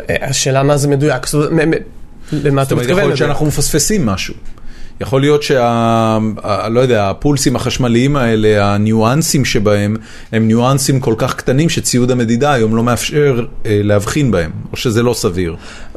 השאלה 0.09 0.63
מה 0.63 0.77
זה 0.77 0.87
מדויק, 0.87 1.27
זאת 1.27 1.51
אומרת, 1.51 1.81
למה 2.33 2.63
זאת 2.63 2.67
אתה 2.67 2.73
אומרת, 2.73 2.85
יכול 2.85 2.95
מתכוון? 2.95 3.03
להיות? 3.03 3.17
שאנחנו 3.17 3.45
מפספסים 3.45 4.05
משהו. 4.05 4.33
יכול 5.01 5.21
להיות 5.21 5.43
שה... 5.43 6.17
לא 6.71 6.79
יודע, 6.79 7.09
הפולסים 7.09 7.55
החשמליים 7.55 8.15
האלה, 8.15 8.73
הניואנסים 8.73 9.45
שבהם, 9.45 9.95
הם 10.31 10.47
ניואנסים 10.47 10.99
כל 10.99 11.15
כך 11.17 11.35
קטנים 11.35 11.69
שציוד 11.69 12.11
המדידה 12.11 12.53
היום 12.53 12.75
לא 12.75 12.83
מאפשר 12.83 13.45
אה, 13.65 13.79
להבחין 13.83 14.31
בהם, 14.31 14.51
או 14.71 14.77
שזה 14.77 15.03
לא 15.03 15.13
סביר. 15.13 15.55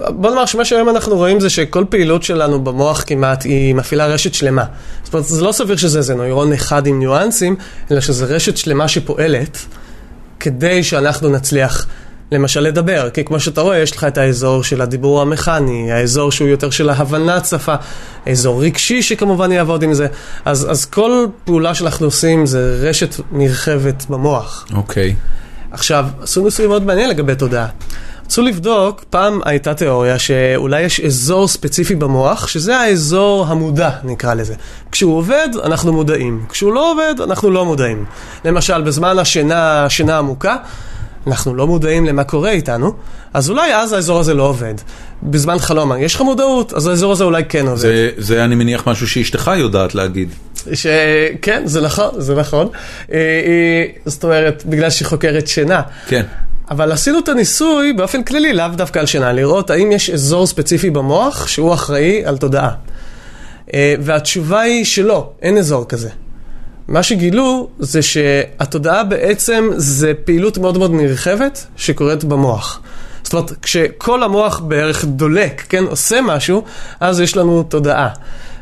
בוא 0.08 0.30
נאמר 0.30 0.46
שמה 0.46 0.64
שהיום 0.64 0.88
אנחנו 0.88 1.16
רואים 1.16 1.40
זה 1.40 1.50
שכל 1.50 1.84
פעילות 1.88 2.22
שלנו 2.22 2.64
במוח 2.64 3.04
כמעט 3.06 3.44
היא 3.44 3.74
מפעילה 3.74 4.06
רשת 4.06 4.34
שלמה. 4.34 4.64
זאת 5.04 5.14
אומרת, 5.14 5.26
זה 5.26 5.44
לא 5.44 5.52
סביר 5.52 5.76
שזה 5.76 5.98
איזה 5.98 6.14
נוירון 6.14 6.52
אחד 6.52 6.86
עם 6.86 6.98
ניואנסים, 6.98 7.56
אלא 7.90 8.00
שזה 8.00 8.24
רשת 8.24 8.56
שלמה 8.56 8.88
שפועלת 8.88 9.58
כדי 10.40 10.82
שאנחנו 10.82 11.28
נצליח 11.28 11.86
למשל 12.32 12.60
לדבר. 12.60 13.10
כי 13.10 13.24
כמו 13.24 13.40
שאתה 13.40 13.60
רואה, 13.60 13.78
יש 13.78 13.96
לך 13.96 14.04
את 14.04 14.18
האזור 14.18 14.64
של 14.64 14.80
הדיבור 14.80 15.22
המכני, 15.22 15.92
האזור 15.92 16.32
שהוא 16.32 16.48
יותר 16.48 16.70
של 16.70 16.90
ההבנת 16.90 17.46
שפה, 17.46 17.74
אזור 18.26 18.62
רגשי 18.62 19.02
שכמובן 19.02 19.52
יעבוד 19.52 19.82
עם 19.82 19.94
זה. 19.94 20.06
אז, 20.44 20.70
אז 20.70 20.84
כל 20.84 21.26
פעולה 21.44 21.74
שאנחנו 21.74 22.06
עושים 22.06 22.46
זה 22.46 22.78
רשת 22.80 23.14
נרחבת 23.32 24.06
במוח. 24.10 24.66
אוקיי. 24.74 25.14
עכשיו, 25.70 26.06
עשו 26.22 26.44
ניסוי 26.44 26.66
מאוד 26.66 26.82
מעניין 26.82 27.10
לגבי 27.10 27.34
תודעה. 27.34 27.66
רצו 28.24 28.42
לבדוק, 28.42 29.04
פעם 29.10 29.40
הייתה 29.44 29.74
תיאוריה 29.74 30.18
שאולי 30.18 30.80
יש 30.80 31.00
אזור 31.00 31.48
ספציפי 31.48 31.94
במוח, 31.94 32.46
שזה 32.46 32.76
האזור 32.76 33.46
המודע, 33.48 33.90
נקרא 34.04 34.34
לזה. 34.34 34.54
כשהוא 34.92 35.16
עובד, 35.16 35.48
אנחנו 35.64 35.92
מודעים. 35.92 36.44
כשהוא 36.48 36.72
לא 36.72 36.92
עובד, 36.92 37.14
אנחנו 37.20 37.50
לא 37.50 37.64
מודעים. 37.64 38.04
למשל, 38.44 38.82
בזמן 38.82 39.18
השינה, 39.18 39.84
השינה 39.84 40.18
עמוקה, 40.18 40.56
אנחנו 41.28 41.54
לא 41.54 41.66
מודעים 41.66 42.06
למה 42.06 42.24
קורה 42.24 42.50
איתנו, 42.50 42.92
אז 43.34 43.50
אולי 43.50 43.74
אז 43.74 43.92
האזור 43.92 44.20
הזה 44.20 44.34
לא 44.34 44.42
עובד. 44.42 44.74
בזמן 45.22 45.58
חלום, 45.58 45.92
יש 46.00 46.14
לך 46.14 46.20
מודעות, 46.20 46.72
אז 46.72 46.86
האזור 46.86 47.12
הזה 47.12 47.24
אולי 47.24 47.44
כן 47.48 47.66
עובד. 47.66 47.78
זה, 47.78 48.10
זה 48.18 48.44
אני 48.44 48.54
מניח 48.54 48.88
משהו 48.88 49.08
שאשתך 49.08 49.50
יודעת 49.56 49.94
להגיד. 49.94 50.28
שכן, 50.72 51.62
זה 51.64 51.80
נכון, 51.80 52.10
זה 52.18 52.34
נכון. 52.34 52.68
אה, 53.12 53.16
אה, 53.16 53.84
זאת 54.06 54.24
אומרת, 54.24 54.62
בגלל 54.66 54.90
שהיא 54.90 55.06
חוקרת 55.06 55.46
שינה. 55.46 55.82
כן. 56.08 56.22
אבל 56.70 56.92
עשינו 56.92 57.18
את 57.18 57.28
הניסוי 57.28 57.92
באופן 57.92 58.22
כללי, 58.22 58.52
לאו 58.52 58.66
דווקא 58.76 58.98
על 58.98 59.06
שינה, 59.06 59.32
לראות 59.32 59.70
האם 59.70 59.92
יש 59.92 60.10
אזור 60.10 60.46
ספציפי 60.46 60.90
במוח 60.90 61.46
שהוא 61.46 61.74
אחראי 61.74 62.24
על 62.24 62.36
תודעה. 62.36 62.70
אה, 63.74 63.94
והתשובה 64.00 64.60
היא 64.60 64.84
שלא, 64.84 65.30
אין 65.42 65.58
אזור 65.58 65.88
כזה. 65.88 66.08
מה 66.88 67.02
שגילו 67.02 67.68
זה 67.78 68.02
שהתודעה 68.02 69.04
בעצם 69.04 69.70
זה 69.76 70.12
פעילות 70.24 70.58
מאוד 70.58 70.78
מאוד 70.78 70.90
נרחבת 70.90 71.66
שקורית 71.76 72.24
במוח. 72.24 72.80
זאת 73.22 73.32
אומרת, 73.32 73.52
כשכל 73.62 74.22
המוח 74.22 74.58
בערך 74.60 75.04
דולק, 75.04 75.64
כן, 75.68 75.84
עושה 75.84 76.20
משהו, 76.20 76.64
אז 77.00 77.20
יש 77.20 77.36
לנו 77.36 77.62
תודעה. 77.62 78.08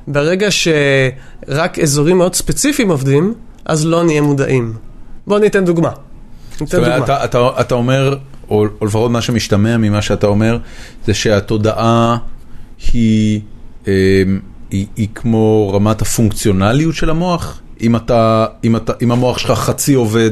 ברגע 0.08 0.48
שרק 0.50 1.78
אזורים 1.78 2.18
מאוד 2.18 2.34
ספציפיים 2.34 2.90
עובדים, 2.90 3.34
אז 3.64 3.86
לא 3.86 4.04
נהיה 4.04 4.20
מודעים. 4.20 4.72
בואו 5.26 5.38
ניתן 5.38 5.64
דוגמה. 5.64 5.90
ניתן 6.60 6.78
דוגמה. 6.78 6.98
אתה, 6.98 7.24
אתה, 7.24 7.48
אתה 7.60 7.74
אומר, 7.74 8.16
או, 8.50 8.64
או 8.80 8.86
לפחות 8.86 9.10
מה 9.10 9.20
שמשתמע 9.20 9.76
ממה 9.76 10.02
שאתה 10.02 10.26
אומר, 10.26 10.58
זה 11.06 11.14
שהתודעה 11.14 12.16
היא, 12.92 13.40
אה, 13.88 13.92
היא, 14.70 14.86
היא 14.96 15.08
כמו 15.14 15.72
רמת 15.74 16.02
הפונקציונליות 16.02 16.94
של 16.94 17.10
המוח? 17.10 17.60
אם, 17.80 17.96
אתה, 17.96 18.46
אם, 18.64 18.76
אתה, 18.76 18.92
אם 19.02 19.12
המוח 19.12 19.38
שלך 19.38 19.50
חצי 19.50 19.94
עובד, 19.94 20.30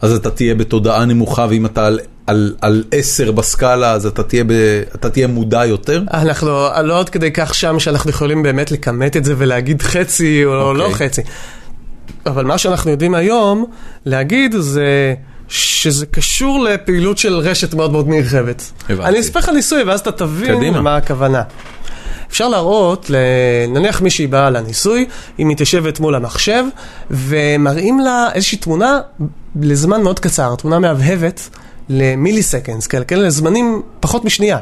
אז 0.00 0.12
אתה 0.12 0.30
תהיה 0.30 0.54
בתודעה 0.54 1.04
נמוכה, 1.04 1.46
ואם 1.50 1.66
אתה 1.66 1.86
על, 1.86 2.00
על, 2.26 2.54
על 2.60 2.84
עשר 2.92 3.32
בסקאלה, 3.32 3.92
אז 3.92 4.06
אתה 4.06 4.22
תהיה, 4.22 4.44
ב, 4.44 4.52
אתה 4.94 5.10
תהיה 5.10 5.26
מודע 5.26 5.66
יותר? 5.66 6.02
אנחנו 6.12 6.48
לא 6.82 7.00
עד 7.00 7.08
כדי 7.08 7.30
כך 7.32 7.54
שם 7.54 7.78
שאנחנו 7.78 8.10
יכולים 8.10 8.42
באמת 8.42 8.70
לכמת 8.70 9.16
את 9.16 9.24
זה 9.24 9.34
ולהגיד 9.38 9.82
חצי 9.82 10.44
או 10.44 10.70
okay. 10.70 10.74
לא 10.74 10.84
אוקיי. 10.86 11.08
חצי. 11.08 11.22
אבל 12.26 12.44
מה 12.44 12.58
שאנחנו 12.58 12.90
יודעים 12.90 13.14
היום 13.14 13.64
להגיד 14.04 14.54
זה... 14.58 15.14
שזה 15.52 16.06
קשור 16.06 16.64
לפעילות 16.64 17.18
של 17.18 17.34
רשת 17.34 17.74
מאוד 17.74 17.92
מאוד 17.92 18.08
נרחבת. 18.08 18.72
הבנתי. 18.88 19.08
אני 19.08 19.20
אספר 19.20 19.38
לך 19.38 19.48
ניסוי 19.48 19.82
ואז 19.82 20.00
אתה 20.00 20.12
תבין 20.12 20.56
קדימה. 20.56 20.80
מה 20.80 20.96
הכוונה. 20.96 21.42
אפשר 22.32 22.48
להראות, 22.48 23.10
נניח 23.68 24.00
מישהי 24.00 24.26
באה 24.26 24.50
לניסוי, 24.50 25.06
היא 25.38 25.46
מתיישבת 25.46 26.00
מול 26.00 26.14
המחשב, 26.14 26.64
ומראים 27.10 28.00
לה 28.00 28.28
איזושהי 28.34 28.58
תמונה 28.58 29.00
לזמן 29.60 30.02
מאוד 30.02 30.18
קצר, 30.20 30.54
תמונה 30.54 30.78
מהבהבת 30.78 31.48
למיליסקנדס, 31.88 32.86
כאלה, 32.86 33.04
כן, 33.04 33.18
לזמנים 33.20 33.82
פחות 34.00 34.24
משנייה. 34.24 34.58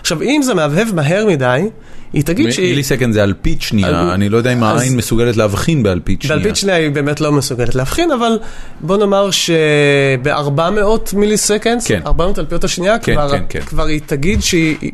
עכשיו, 0.00 0.22
אם 0.22 0.40
זה 0.42 0.54
מהבהב 0.54 0.94
מהר 0.94 1.26
מדי, 1.26 1.68
היא 2.12 2.22
תגיד 2.22 2.50
שהיא... 2.50 2.70
מיליסקנד 2.70 3.14
זה 3.14 3.22
אלפית 3.22 3.62
שנייה, 3.62 4.14
אני 4.14 4.28
לא 4.28 4.36
יודע 4.36 4.52
אם 4.52 4.62
העין 4.62 4.96
מסוגלת 4.96 5.36
להבחין 5.36 5.82
באלפית 5.82 6.22
שנייה. 6.22 6.36
באלפית 6.36 6.56
שנייה 6.56 6.76
היא 6.76 6.90
באמת 6.90 7.20
לא 7.20 7.32
מסוגלת 7.32 7.74
להבחין, 7.74 8.10
אבל 8.10 8.38
בוא 8.80 8.96
נאמר 8.96 9.30
שב-400 9.30 11.16
מיליסקנד, 11.16 11.82
400 12.06 12.38
אלפיות 12.38 12.64
השנייה, 12.64 12.98
כן, 12.98 13.16
כן, 13.30 13.44
כן. 13.48 13.60
כבר 13.60 13.86
היא 13.86 14.00
תגיד 14.06 14.40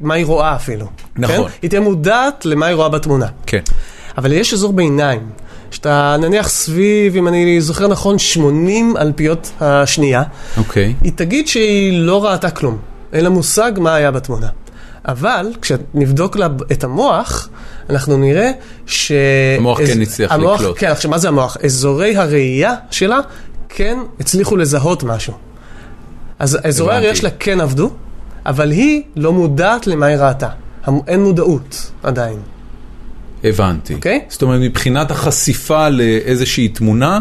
מה 0.03 0.15
היא 0.15 0.27
רואה 0.27 0.55
אפילו. 0.55 0.87
נכון. 1.17 1.51
היא 1.63 1.71
תהיה 1.71 1.81
מודעת 1.81 2.47
למה 2.47 2.67
היא 2.67 2.75
רואה 2.75 2.89
בתמונה. 2.89 3.27
כן. 3.47 3.61
אבל 4.19 4.33
יש 4.33 4.53
אזור 4.53 4.73
ביניים. 4.73 5.21
שאתה 5.71 6.17
נניח 6.21 6.49
סביב, 6.49 7.17
אם 7.17 7.29
אני 7.29 7.61
זוכר 7.61 7.89
נכון, 7.89 8.19
80 8.19 8.97
אלפיות 8.97 9.51
השנייה, 9.61 10.23
אוקיי. 10.57 10.95
היא 11.03 11.13
תגיד 11.15 11.49
שהיא 11.49 11.99
לא 12.01 12.25
ראתה 12.25 12.51
כלום, 12.51 12.79
אין 13.13 13.25
לה 13.25 13.31
מושג 13.31 13.73
מה 13.77 13.95
היה 13.95 14.11
בתמונה. 14.11 14.49
אבל 15.05 15.47
כשנבדוק 15.63 16.37
לה 16.37 16.49
את 16.73 16.85
המוח, 16.85 17.49
אנחנו 17.91 18.17
נראה 18.17 18.51
ש... 18.87 19.13
המוח 19.59 19.79
כן 19.79 20.03
הצליח 20.03 20.33
לקלוט. 20.33 20.77
כן, 20.79 20.91
עכשיו 20.91 21.11
מה 21.11 21.19
זה 21.19 21.29
המוח? 21.29 21.57
אזורי 21.65 22.17
הראייה 22.17 22.75
שלה 22.91 23.19
כן 23.69 23.99
הצליחו 24.21 24.57
לזהות 24.57 25.03
משהו. 25.03 25.35
אז 26.39 26.59
אזורי 26.65 26.95
הראייה 26.95 27.15
שלה 27.15 27.31
כן 27.39 27.61
עבדו, 27.61 27.91
אבל 28.47 28.71
היא 28.71 29.03
לא 29.17 29.33
מודעת 29.33 29.87
למה 29.87 30.07
היא 30.07 30.17
ראתה. 30.17 30.49
אין 31.07 31.23
מודעות 31.23 31.91
עדיין. 32.03 32.39
הבנתי. 33.45 33.93
Okay? 33.93 33.97
אוקיי? 33.97 34.21
זאת 34.29 34.43
אומרת, 34.43 34.61
מבחינת 34.61 35.11
החשיפה 35.11 35.89
לאיזושהי 35.89 36.69
תמונה, 36.69 37.21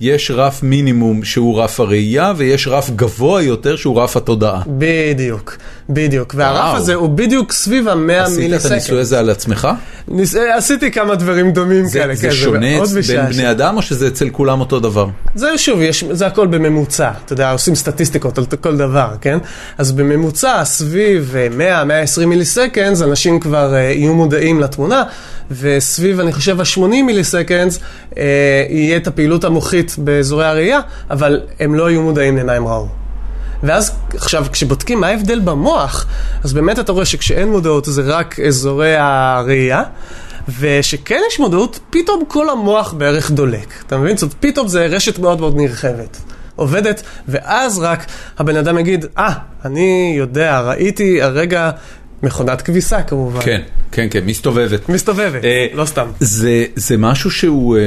יש 0.00 0.30
רף 0.30 0.62
מינימום 0.62 1.24
שהוא 1.24 1.60
רף 1.60 1.80
הראייה, 1.80 2.32
ויש 2.36 2.68
רף 2.68 2.90
גבוה 2.90 3.42
יותר 3.42 3.76
שהוא 3.76 4.00
רף 4.02 4.16
התודעה. 4.16 4.62
בדיוק, 4.66 5.56
בדיוק. 5.88 6.34
והרף 6.36 6.76
הזה 6.76 6.94
הוא 6.94 7.08
בדיוק 7.08 7.52
סביב 7.52 7.88
המאה 7.88 8.28
מיליסקנד. 8.28 8.54
עשית 8.54 8.66
את 8.66 8.70
הניסוי 8.70 9.00
הזה 9.00 9.18
על 9.18 9.30
עצמך? 9.30 9.68
ניס... 10.08 10.36
אה, 10.36 10.56
עשיתי 10.56 10.90
כמה 10.90 11.14
דברים 11.14 11.52
דומים 11.52 11.84
זה, 11.84 11.98
כאלה. 11.98 12.14
זה 12.14 12.28
כן, 12.28 12.34
שונה 12.34 12.66
בין 13.08 13.26
בני 13.32 13.50
אדם, 13.50 13.76
או 13.76 13.82
שזה 13.82 14.08
אצל 14.08 14.30
כולם 14.30 14.60
אותו 14.60 14.80
דבר? 14.80 15.06
זה 15.34 15.58
שוב, 15.58 15.80
יש, 15.80 16.04
זה 16.10 16.26
הכל 16.26 16.46
בממוצע. 16.46 17.10
אתה 17.24 17.32
יודע, 17.32 17.50
עושים 17.50 17.74
סטטיסטיקות 17.74 18.38
על 18.38 18.44
כל 18.60 18.76
דבר, 18.76 19.08
כן? 19.20 19.38
אז 19.78 19.92
בממוצע, 19.92 20.64
סביב 20.64 21.34
100-120 21.58 22.20
אה, 22.20 22.26
מיליסקנד, 22.26 23.02
אנשים 23.02 23.40
כבר 23.40 23.72
uh, 23.72 23.76
יהיו 23.76 24.14
מודעים 24.14 24.60
לתמונה, 24.60 25.02
וסביב, 25.50 26.20
אני 26.20 26.32
חושב, 26.32 26.60
ה-80 26.60 27.02
מיליסקנד, 27.06 27.72
uh, 27.72 28.16
יהיה 28.68 28.96
את 28.96 29.06
הפעילות 29.06 29.44
המוחית 29.44 29.83
באזורי 29.98 30.46
הראייה, 30.46 30.80
אבל 31.10 31.40
הם 31.60 31.74
לא 31.74 31.86
היו 31.86 32.02
מודעים 32.02 32.38
הם 32.38 32.66
ראו. 32.66 32.88
ואז 33.62 33.92
עכשיו, 34.14 34.46
כשבודקים 34.52 35.00
מה 35.00 35.06
ההבדל 35.06 35.40
במוח, 35.40 36.06
אז 36.44 36.52
באמת 36.52 36.78
אתה 36.78 36.92
רואה 36.92 37.04
שכשאין 37.04 37.50
מודעות 37.50 37.84
זה 37.84 38.02
רק 38.04 38.40
אזורי 38.40 38.94
הראייה, 38.98 39.82
ושכן 40.58 41.20
יש 41.28 41.40
מודעות, 41.40 41.78
פתאום 41.90 42.22
כל 42.28 42.50
המוח 42.50 42.92
בערך 42.92 43.30
דולק. 43.30 43.82
אתה 43.86 43.98
מבין? 43.98 44.16
זאת 44.16 44.34
פתאום 44.40 44.68
זה 44.68 44.86
רשת 44.86 45.18
מאוד 45.18 45.40
מאוד 45.40 45.56
נרחבת. 45.56 46.20
עובדת, 46.56 47.02
ואז 47.28 47.78
רק 47.78 48.06
הבן 48.38 48.56
אדם 48.56 48.78
יגיד, 48.78 49.06
אה, 49.18 49.28
ah, 49.28 49.32
אני 49.66 50.14
יודע, 50.18 50.60
ראיתי 50.60 51.22
הרגע 51.22 51.70
מכונת 52.24 52.62
כביסה 52.62 53.02
כמובן. 53.02 53.40
כן, 53.40 53.60
כן, 53.92 54.06
כן, 54.10 54.24
מסתובבת. 54.26 54.88
מסתובבת, 54.88 55.44
אה, 55.44 55.66
לא 55.74 55.84
סתם. 55.84 56.06
זה, 56.20 56.64
זה 56.76 56.96
משהו 56.96 57.30
שהוא 57.30 57.76
אה, 57.76 57.82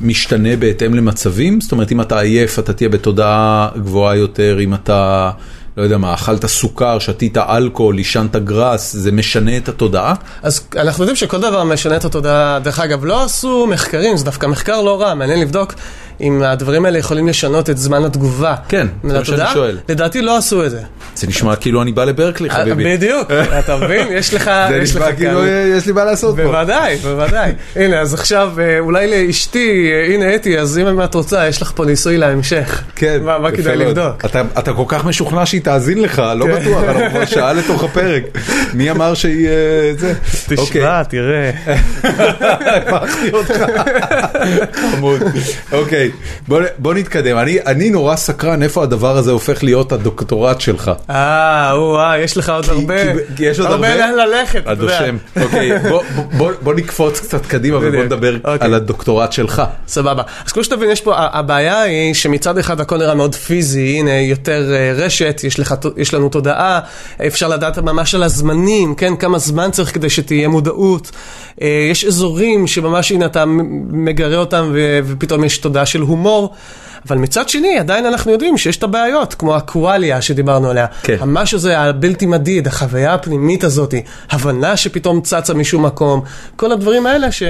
משתנה 0.00 0.56
בהתאם 0.56 0.94
למצבים? 0.94 1.60
זאת 1.60 1.72
אומרת, 1.72 1.92
אם 1.92 2.00
אתה 2.00 2.20
עייף, 2.20 2.58
אתה 2.58 2.72
תהיה 2.72 2.88
בתודעה 2.88 3.68
גבוהה 3.76 4.16
יותר, 4.16 4.58
אם 4.60 4.74
אתה... 4.74 5.30
לא 5.76 5.82
יודע 5.82 5.98
מה, 5.98 6.14
אכלת 6.14 6.46
סוכר, 6.46 6.98
שתית 6.98 7.36
אלכוהול, 7.36 7.96
עישנת 7.98 8.36
גראס, 8.36 8.92
זה 8.92 9.12
משנה 9.12 9.56
את 9.56 9.68
התודעה? 9.68 10.14
אז 10.42 10.60
אנחנו 10.76 11.04
יודעים 11.04 11.16
שכל 11.16 11.40
דבר 11.40 11.64
משנה 11.64 11.96
את 11.96 12.04
התודעה. 12.04 12.58
דרך 12.58 12.80
אגב, 12.80 13.04
לא 13.04 13.24
עשו 13.24 13.66
מחקרים, 13.66 14.16
זה 14.16 14.24
דווקא 14.24 14.46
מחקר 14.46 14.82
לא 14.82 15.00
רע, 15.00 15.14
מעניין 15.14 15.40
לבדוק 15.40 15.74
אם 16.20 16.42
הדברים 16.42 16.84
האלה 16.84 16.98
יכולים 16.98 17.28
לשנות 17.28 17.70
את 17.70 17.78
זמן 17.78 18.04
התגובה. 18.04 18.54
כן, 18.68 18.86
זה 19.04 19.18
מה 19.18 19.24
שאני 19.24 19.42
שואל. 19.52 19.78
לדעתי 19.88 20.22
לא 20.22 20.36
עשו 20.36 20.64
את 20.64 20.70
זה. 20.70 20.80
זה 21.14 21.26
נשמע 21.26 21.56
כאילו 21.56 21.82
אני 21.82 21.92
בא 21.92 22.04
לברקלי, 22.04 22.50
אה, 22.50 22.54
חביבי. 22.54 22.96
בדיוק, 22.96 23.30
אתה 23.58 23.76
מבין? 23.76 24.06
יש 24.10 24.34
לך... 24.34 24.50
זה 24.68 24.80
נשמע 24.82 25.12
כאילו 25.12 25.46
יש 25.46 25.86
לי 25.86 25.92
מה 25.92 26.04
לעשות 26.04 26.36
פה. 26.36 26.42
בוודאי, 26.42 26.96
בוודאי. 26.96 27.52
הנה, 27.76 28.00
אז 28.00 28.14
עכשיו 28.14 28.52
אה, 28.58 28.78
אולי 28.78 29.26
לאשתי, 29.26 29.90
אה, 29.92 30.14
הנה 30.14 30.34
אתי, 30.34 30.58
אז 30.58 30.78
אם 30.78 31.02
את 31.04 31.14
רוצה, 31.14 31.48
יש 31.48 31.62
לך 31.62 31.72
פה 31.74 31.84
ניסוי 31.84 32.16
להמשך. 32.16 32.82
כן, 32.96 33.22
מה 33.22 33.50
כדאי 33.50 33.76
לבדוק? 33.76 34.24
אתה 34.58 34.72
כל 34.72 34.84
כך 34.88 35.04
משוכנע 35.04 35.46
שהיא 35.46 35.60
תאזין 35.60 36.02
לך, 36.02 36.22
לא 36.36 36.44
כן. 36.44 36.60
בטוח, 36.60 36.84
אנחנו 36.84 37.10
כבר 37.10 37.24
שעה 37.24 37.52
לתוך 37.52 37.84
הפרק. 37.84 38.22
מי 38.74 38.90
אמר 38.90 39.14
שהיא... 39.14 39.48
זה? 39.98 40.14
תשמע, 40.48 40.62
אוקיי. 40.62 41.02
תראה. 41.08 41.50
הפכתי 42.76 43.30
אותך. 43.32 43.64
חמוד. 44.92 45.22
אוקיי. 45.72 46.05
אוקיי, 46.50 46.66
בוא 46.78 46.94
נתקדם. 46.94 47.36
אני 47.66 47.90
נורא 47.90 48.16
סקרן 48.16 48.62
איפה 48.62 48.82
הדבר 48.82 49.16
הזה 49.16 49.30
הופך 49.30 49.64
להיות 49.64 49.92
הדוקטורט 49.92 50.60
שלך. 50.60 50.90
אה, 51.10 51.72
וואי, 51.76 52.18
יש 52.18 52.36
לך 52.36 52.48
עוד 52.48 52.64
הרבה, 52.68 52.94
יש 53.38 53.60
עוד 53.60 53.70
הרבה 53.70 53.96
לאן 53.96 54.14
ללכת. 54.14 54.62
השם. 54.66 55.16
אוקיי, 55.42 55.70
בוא 56.62 56.74
נקפוץ 56.74 57.20
קצת 57.20 57.46
קדימה 57.46 57.76
ובוא 57.76 58.04
נדבר 58.04 58.34
אוקיי. 58.36 58.58
על 58.60 58.74
הדוקטורט 58.74 59.32
שלך. 59.32 59.62
סבבה. 59.88 60.22
אז 60.46 60.52
כמו 60.52 60.64
שתבין, 60.64 60.90
יש 60.90 61.00
פה, 61.00 61.14
הבעיה 61.16 61.82
היא 61.82 62.14
שמצד 62.14 62.58
אחד 62.58 62.80
הכל 62.80 62.96
נראה 62.98 63.14
מאוד 63.14 63.34
פיזי, 63.34 63.96
הנה 63.98 64.20
יותר 64.20 64.72
אה, 64.74 64.92
רשת, 64.94 65.40
יש 65.96 66.14
לנו 66.14 66.28
תודעה, 66.28 66.80
אפשר 67.26 67.48
לדעת 67.48 67.78
ממש 67.78 68.14
על 68.14 68.22
הזמנים, 68.22 68.94
כן, 68.94 69.16
כמה 69.16 69.38
זמן 69.38 69.70
צריך 69.70 69.94
כדי 69.94 70.10
שתהיה 70.10 70.48
מודעות. 70.48 71.10
אה, 71.62 71.88
יש 71.90 72.04
אזורים 72.04 72.66
שממש, 72.66 73.12
הנה, 73.12 73.26
אתה 73.26 73.44
מגרה 73.90 74.36
אותם 74.36 74.72
ופתאום 75.06 75.44
יש 75.44 75.58
תודעה 75.58 75.86
של 75.96 76.02
הומור. 76.02 76.54
אבל 77.08 77.18
מצד 77.18 77.48
שני, 77.48 77.78
עדיין 77.78 78.06
אנחנו 78.06 78.32
יודעים 78.32 78.58
שיש 78.58 78.76
את 78.76 78.82
הבעיות, 78.82 79.34
כמו 79.34 79.56
הקואליה 79.56 80.22
שדיברנו 80.22 80.70
עליה. 80.70 80.86
כן. 81.02 81.16
המשהו 81.20 81.56
הזה 81.56 81.78
הבלתי 81.78 82.26
מדיד, 82.26 82.66
החוויה 82.66 83.14
הפנימית 83.14 83.64
הזאת, 83.64 83.94
הבנה 84.30 84.76
שפתאום 84.76 85.20
צצה 85.20 85.54
משום 85.54 85.86
מקום, 85.86 86.20
כל 86.56 86.72
הדברים 86.72 87.06
האלה 87.06 87.32
ש... 87.32 87.42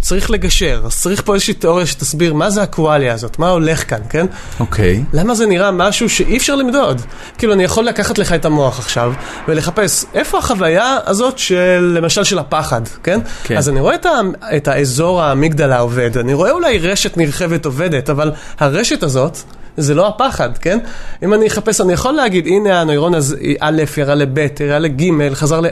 צריך 0.00 0.30
לגשר, 0.30 0.82
אז 0.84 1.00
צריך 1.00 1.22
פה 1.24 1.34
איזושהי 1.34 1.54
תיאוריה 1.54 1.86
שתסביר 1.86 2.34
מה 2.34 2.50
זה 2.50 2.62
הקואליה 2.62 3.14
הזאת, 3.14 3.38
מה 3.38 3.48
הולך 3.48 3.90
כאן, 3.90 4.00
כן? 4.08 4.26
אוקיי. 4.60 5.04
למה 5.12 5.34
זה 5.34 5.46
נראה 5.46 5.70
משהו 5.70 6.08
שאי 6.08 6.36
אפשר 6.36 6.54
למדוד? 6.54 7.00
כאילו, 7.38 7.52
אני 7.52 7.64
יכול 7.64 7.84
לקחת 7.84 8.18
לך 8.18 8.32
את 8.32 8.44
המוח 8.44 8.78
עכשיו, 8.78 9.12
ולחפש 9.48 10.04
איפה 10.14 10.38
החוויה 10.38 10.98
הזאת 11.06 11.38
של, 11.38 11.92
למשל, 12.00 12.24
של 12.24 12.38
הפחד, 12.38 12.82
כן? 13.02 13.20
כן. 13.44 13.56
אז 13.56 13.68
אני 13.68 13.80
רואה 13.80 13.94
את, 13.94 14.06
ה, 14.06 14.10
את 14.56 14.68
האזור 14.68 15.22
האמיגדלה 15.22 15.78
עובד, 15.78 16.18
אני 16.18 16.34
רואה 16.34 16.50
אולי 16.50 16.78
רשת 16.78 17.16
נרחבת 17.16 17.64
עובדת, 17.64 18.10
אבל 18.10 18.32
הרשת 18.58 19.02
הזאת... 19.02 19.38
זה 19.78 19.94
לא 19.94 20.08
הפחד, 20.08 20.58
כן? 20.58 20.78
אם 21.22 21.34
אני 21.34 21.46
אחפש, 21.46 21.80
אני 21.80 21.92
יכול 21.92 22.12
להגיד, 22.12 22.46
הנה 22.46 22.80
הנוירון 22.80 23.14
הזה, 23.14 23.36
א' 23.60 23.82
ירה 23.96 24.14
לב', 24.14 24.38
ירה 24.60 24.78
לג', 24.78 25.02
חזר 25.34 25.60
לא', 25.60 25.68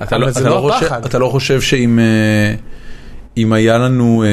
אבל 0.00 0.20
לא, 0.20 0.30
זה 0.30 0.40
אתה, 0.40 0.48
לא 0.48 0.54
לא 0.54 0.60
חושב, 0.60 0.86
הפחד. 0.86 1.04
אתה 1.04 1.18
לא 1.18 1.28
חושב 1.28 1.60
שאם 1.60 1.98
אה, 1.98 2.54
אם 3.36 3.52
היה 3.52 3.78
לנו... 3.78 4.24
אה, 4.26 4.28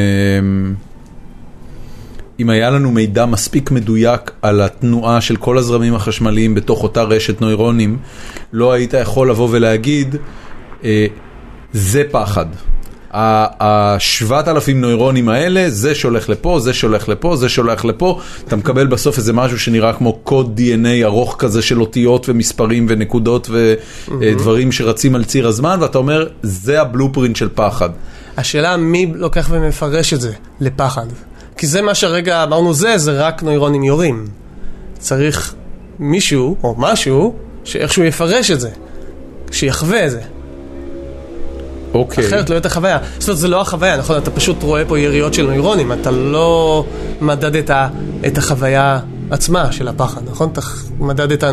אם 2.39 2.49
היה 2.49 2.69
לנו 2.69 2.91
מידע 2.91 3.25
מספיק 3.25 3.71
מדויק 3.71 4.31
על 4.41 4.61
התנועה 4.61 5.21
של 5.21 5.35
כל 5.35 5.57
הזרמים 5.57 5.95
החשמליים 5.95 6.55
בתוך 6.55 6.83
אותה 6.83 7.03
רשת 7.03 7.41
נוירונים, 7.41 7.97
לא 8.53 8.71
היית 8.71 8.93
יכול 8.93 9.29
לבוא 9.29 9.47
ולהגיד, 9.51 10.15
אה, 10.83 11.05
זה 11.73 12.03
פחד. 12.11 12.45
השבעת 13.11 14.47
אלפים 14.47 14.81
נוירונים 14.81 15.29
האלה, 15.29 15.69
זה 15.69 15.95
שולח 15.95 16.29
לפה, 16.29 16.59
זה 16.59 16.73
שולח 16.73 17.09
לפה, 17.09 17.35
זה 17.35 17.49
שולח 17.49 17.85
לפה, 17.85 18.19
אתה 18.47 18.55
מקבל 18.55 18.87
בסוף 18.87 19.17
איזה 19.17 19.33
משהו 19.33 19.59
שנראה 19.59 19.93
כמו 19.93 20.13
קוד 20.13 20.59
DNA 20.59 21.03
ארוך 21.03 21.35
כזה 21.39 21.61
של 21.61 21.81
אותיות 21.81 22.29
ומספרים 22.29 22.85
ונקודות 22.89 23.49
ודברים 24.19 24.71
שרצים 24.71 25.15
על 25.15 25.23
ציר 25.23 25.47
הזמן, 25.47 25.77
ואתה 25.81 25.97
אומר, 25.97 26.27
זה 26.41 26.81
הבלופרינט 26.81 27.35
של 27.35 27.49
פחד. 27.55 27.89
השאלה 28.39 28.77
מי 28.77 29.11
לוקח 29.15 29.47
ומפרש 29.51 30.13
את 30.13 30.21
זה 30.21 30.31
לפחד. 30.59 31.05
כי 31.57 31.67
זה 31.67 31.81
מה 31.81 31.95
שהרגע 31.95 32.43
אמרנו 32.43 32.73
זה, 32.73 32.97
זה 32.97 33.11
רק 33.11 33.43
נוירונים 33.43 33.83
יורים. 33.83 34.27
צריך 34.99 35.53
מישהו 35.99 36.55
או 36.63 36.75
משהו 36.77 37.35
שאיכשהו 37.63 38.03
יפרש 38.03 38.51
את 38.51 38.59
זה, 38.59 38.69
שיחווה 39.51 40.05
את 40.05 40.11
זה. 40.11 40.21
אוקיי. 41.93 42.27
אחרת 42.27 42.49
לא 42.49 42.55
יהיה 42.55 42.59
את 42.59 42.65
החוויה. 42.65 42.97
זאת 43.19 43.27
אומרת, 43.29 43.39
זה 43.39 43.47
לא 43.47 43.61
החוויה, 43.61 43.97
נכון? 43.97 44.17
אתה 44.17 44.31
פשוט 44.31 44.63
רואה 44.63 44.85
פה 44.85 44.99
יריות 44.99 45.33
של 45.33 45.45
נוירונים, 45.45 45.91
אתה 45.91 46.11
לא 46.11 46.85
מדד 47.21 47.55
את, 47.55 48.37
החוויה 48.37 48.99
עצמה 49.29 49.71
של 49.71 49.87
הפחד, 49.87 50.21
נכון? 50.31 50.49
אתה 50.51 50.61
מדד 50.99 51.31
את 51.31 51.43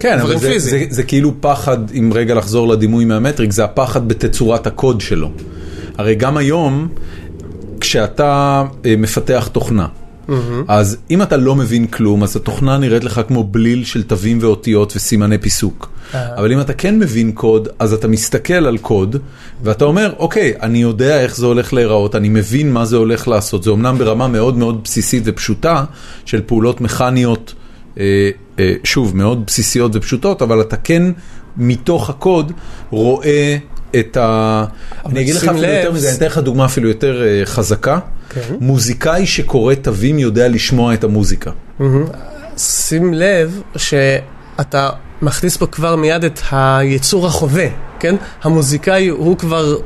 כן, 0.00 0.12
אבל 0.12 0.20
הדברים 0.20 0.38
זה, 0.38 0.48
פיזיים. 0.48 0.88
זה, 0.88 0.94
זה 0.94 1.02
כאילו 1.02 1.32
פחד, 1.40 1.78
אם 1.90 2.10
רגע 2.14 2.34
לחזור 2.34 2.68
לדימוי 2.68 3.04
מהמטריק, 3.04 3.52
זה 3.52 3.64
הפחד 3.64 4.08
בתצורת 4.08 4.66
הקוד 4.66 5.00
שלו. 5.00 5.30
הרי 5.98 6.14
גם 6.14 6.36
היום, 6.36 6.88
כשאתה 7.80 8.64
אה, 8.86 8.94
מפתח 8.98 9.48
תוכנה, 9.52 9.86
אז 10.68 10.96
אם 11.10 11.22
אתה 11.22 11.36
לא 11.36 11.54
מבין 11.54 11.86
כלום, 11.86 12.22
אז 12.22 12.36
התוכנה 12.36 12.78
נראית 12.78 13.04
לך 13.04 13.20
כמו 13.28 13.44
בליל 13.44 13.84
של 13.84 14.02
תווים 14.02 14.38
ואותיות 14.40 14.92
וסימני 14.96 15.38
פיסוק. 15.38 15.90
אבל 16.14 16.52
אם 16.52 16.60
אתה 16.60 16.72
כן 16.72 16.98
מבין 16.98 17.32
קוד, 17.32 17.68
אז 17.78 17.92
אתה 17.92 18.08
מסתכל 18.08 18.66
על 18.66 18.78
קוד, 18.78 19.16
ואתה 19.62 19.84
אומר, 19.84 20.12
אוקיי, 20.18 20.52
אני 20.62 20.78
יודע 20.78 21.20
איך 21.20 21.36
זה 21.36 21.46
הולך 21.46 21.72
להיראות, 21.72 22.14
אני 22.14 22.28
מבין 22.28 22.72
מה 22.72 22.84
זה 22.84 22.96
הולך 22.96 23.28
לעשות. 23.28 23.62
זה 23.62 23.70
אומנם 23.70 23.98
ברמה 23.98 24.28
מאוד 24.28 24.56
מאוד 24.56 24.80
בסיסית 24.84 25.22
ופשוטה, 25.26 25.84
של 26.24 26.42
פעולות 26.46 26.80
מכניות, 26.80 27.54
אה, 27.98 28.30
אה, 28.58 28.74
שוב, 28.84 29.16
מאוד 29.16 29.46
בסיסיות 29.46 29.90
ופשוטות, 29.94 30.42
אבל 30.42 30.60
אתה 30.60 30.76
כן, 30.76 31.02
מתוך 31.56 32.10
הקוד, 32.10 32.52
רואה 32.90 33.56
את 34.00 34.16
ה... 34.16 34.64
אני 35.06 35.20
אגיד 35.20 35.34
לך 35.34 35.44
אפילו 35.44 35.66
יותר 35.66 35.92
מזה, 35.92 36.08
אני 36.08 36.16
אתן 36.16 36.26
לך 36.26 36.38
דוגמה 36.38 36.64
אפילו 36.64 36.88
יותר 36.88 37.22
אה, 37.22 37.42
חזקה. 37.44 37.98
כן. 38.28 38.40
מוזיקאי 38.60 39.26
שקורא 39.26 39.74
תווים 39.74 40.18
יודע 40.18 40.48
לשמוע 40.48 40.94
את 40.94 41.04
המוזיקה. 41.04 41.50
שים 42.56 43.14
לב 43.14 43.60
שאתה 43.76 44.90
מכניס 45.22 45.56
פה 45.56 45.66
כבר 45.66 45.96
מיד 45.96 46.24
את 46.24 46.40
היצור 46.50 47.26
החווה, 47.26 47.66
כן? 47.98 48.14
המוזיקאי 48.42 49.08
הוא 49.08 49.38
כבר 49.38 49.76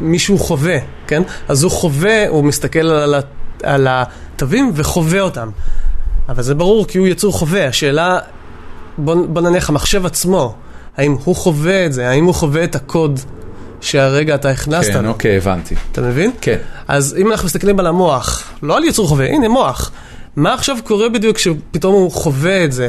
מישהו 0.00 0.38
חווה, 0.38 0.76
כן? 1.06 1.22
אז 1.48 1.62
הוא 1.62 1.70
חווה, 1.70 2.28
הוא 2.28 2.44
מסתכל 2.44 2.90
על 3.62 3.86
התווים 3.90 4.72
וחווה 4.74 5.20
אותם. 5.20 5.48
אבל 6.28 6.42
זה 6.42 6.54
ברור 6.54 6.86
כי 6.86 6.98
הוא 6.98 7.06
יצור 7.06 7.32
חווה. 7.32 7.68
השאלה, 7.68 8.18
בוא, 8.98 9.26
בוא 9.26 9.42
נניח 9.42 9.68
המחשב 9.68 10.06
עצמו, 10.06 10.54
האם 10.96 11.16
הוא 11.24 11.36
חווה 11.36 11.86
את 11.86 11.92
זה? 11.92 12.08
האם 12.08 12.24
הוא 12.24 12.34
חווה 12.34 12.64
את 12.64 12.74
הקוד 12.74 13.20
שהרגע 13.84 14.34
אתה 14.34 14.50
הכנסת 14.50 14.92
כן? 14.92 15.06
אוקיי, 15.06 15.36
הבנתי. 15.36 15.74
אתה 15.92 16.00
מבין? 16.00 16.30
כן. 16.40 16.56
אז 16.88 17.16
אם 17.18 17.30
אנחנו 17.30 17.46
מסתכלים 17.46 17.80
על 17.80 17.86
המוח, 17.86 18.42
לא 18.62 18.76
על 18.76 18.84
יצור 18.84 19.08
חווה, 19.08 19.26
הנה 19.26 19.48
מוח. 19.48 19.92
מה 20.36 20.54
עכשיו 20.54 20.76
קורה 20.84 21.08
בדיוק 21.08 21.36
כשפתאום 21.36 21.94
הוא 21.94 22.12
חווה 22.12 22.64
את 22.64 22.72
זה 22.72 22.88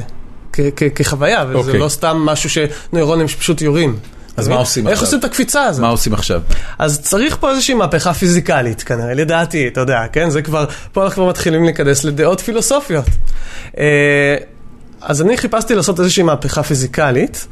כחוויה, 0.95 1.45
וזה 1.49 1.57
אוקיי. 1.57 1.79
לא 1.79 1.89
סתם 1.89 2.17
משהו 2.17 2.49
שנוירונים 2.49 3.27
שפשוט 3.27 3.61
יורים. 3.61 3.95
אז 4.37 4.47
מה? 4.47 4.55
עושים 4.55 4.87
איך 4.87 4.93
עכשיו? 4.93 5.05
עושים 5.05 5.19
את 5.19 5.23
הקפיצה 5.23 5.63
הזאת? 5.63 5.81
מה 5.81 5.87
עושים 5.87 6.13
עכשיו? 6.13 6.41
אז 6.79 7.01
צריך 7.01 7.37
פה 7.39 7.49
איזושהי 7.49 7.73
מהפכה 7.73 8.13
פיזיקלית 8.13 8.83
כנראה, 8.83 9.13
לדעתי, 9.13 9.67
אתה 9.67 9.81
יודע, 9.81 9.99
כן? 10.11 10.29
זה 10.29 10.41
כבר, 10.41 10.65
פה 10.91 11.03
אנחנו 11.03 11.15
כבר 11.15 11.29
מתחילים 11.29 11.63
להיכנס 11.63 12.03
לדעות 12.03 12.39
פילוסופיות. 12.39 13.05
אה, 13.77 14.35
אז 15.01 15.21
אני 15.21 15.37
חיפשתי 15.37 15.75
לעשות 15.75 15.99
איזושהי 15.99 16.23
מהפכה 16.23 16.63
פיזיקלית, 16.63 17.47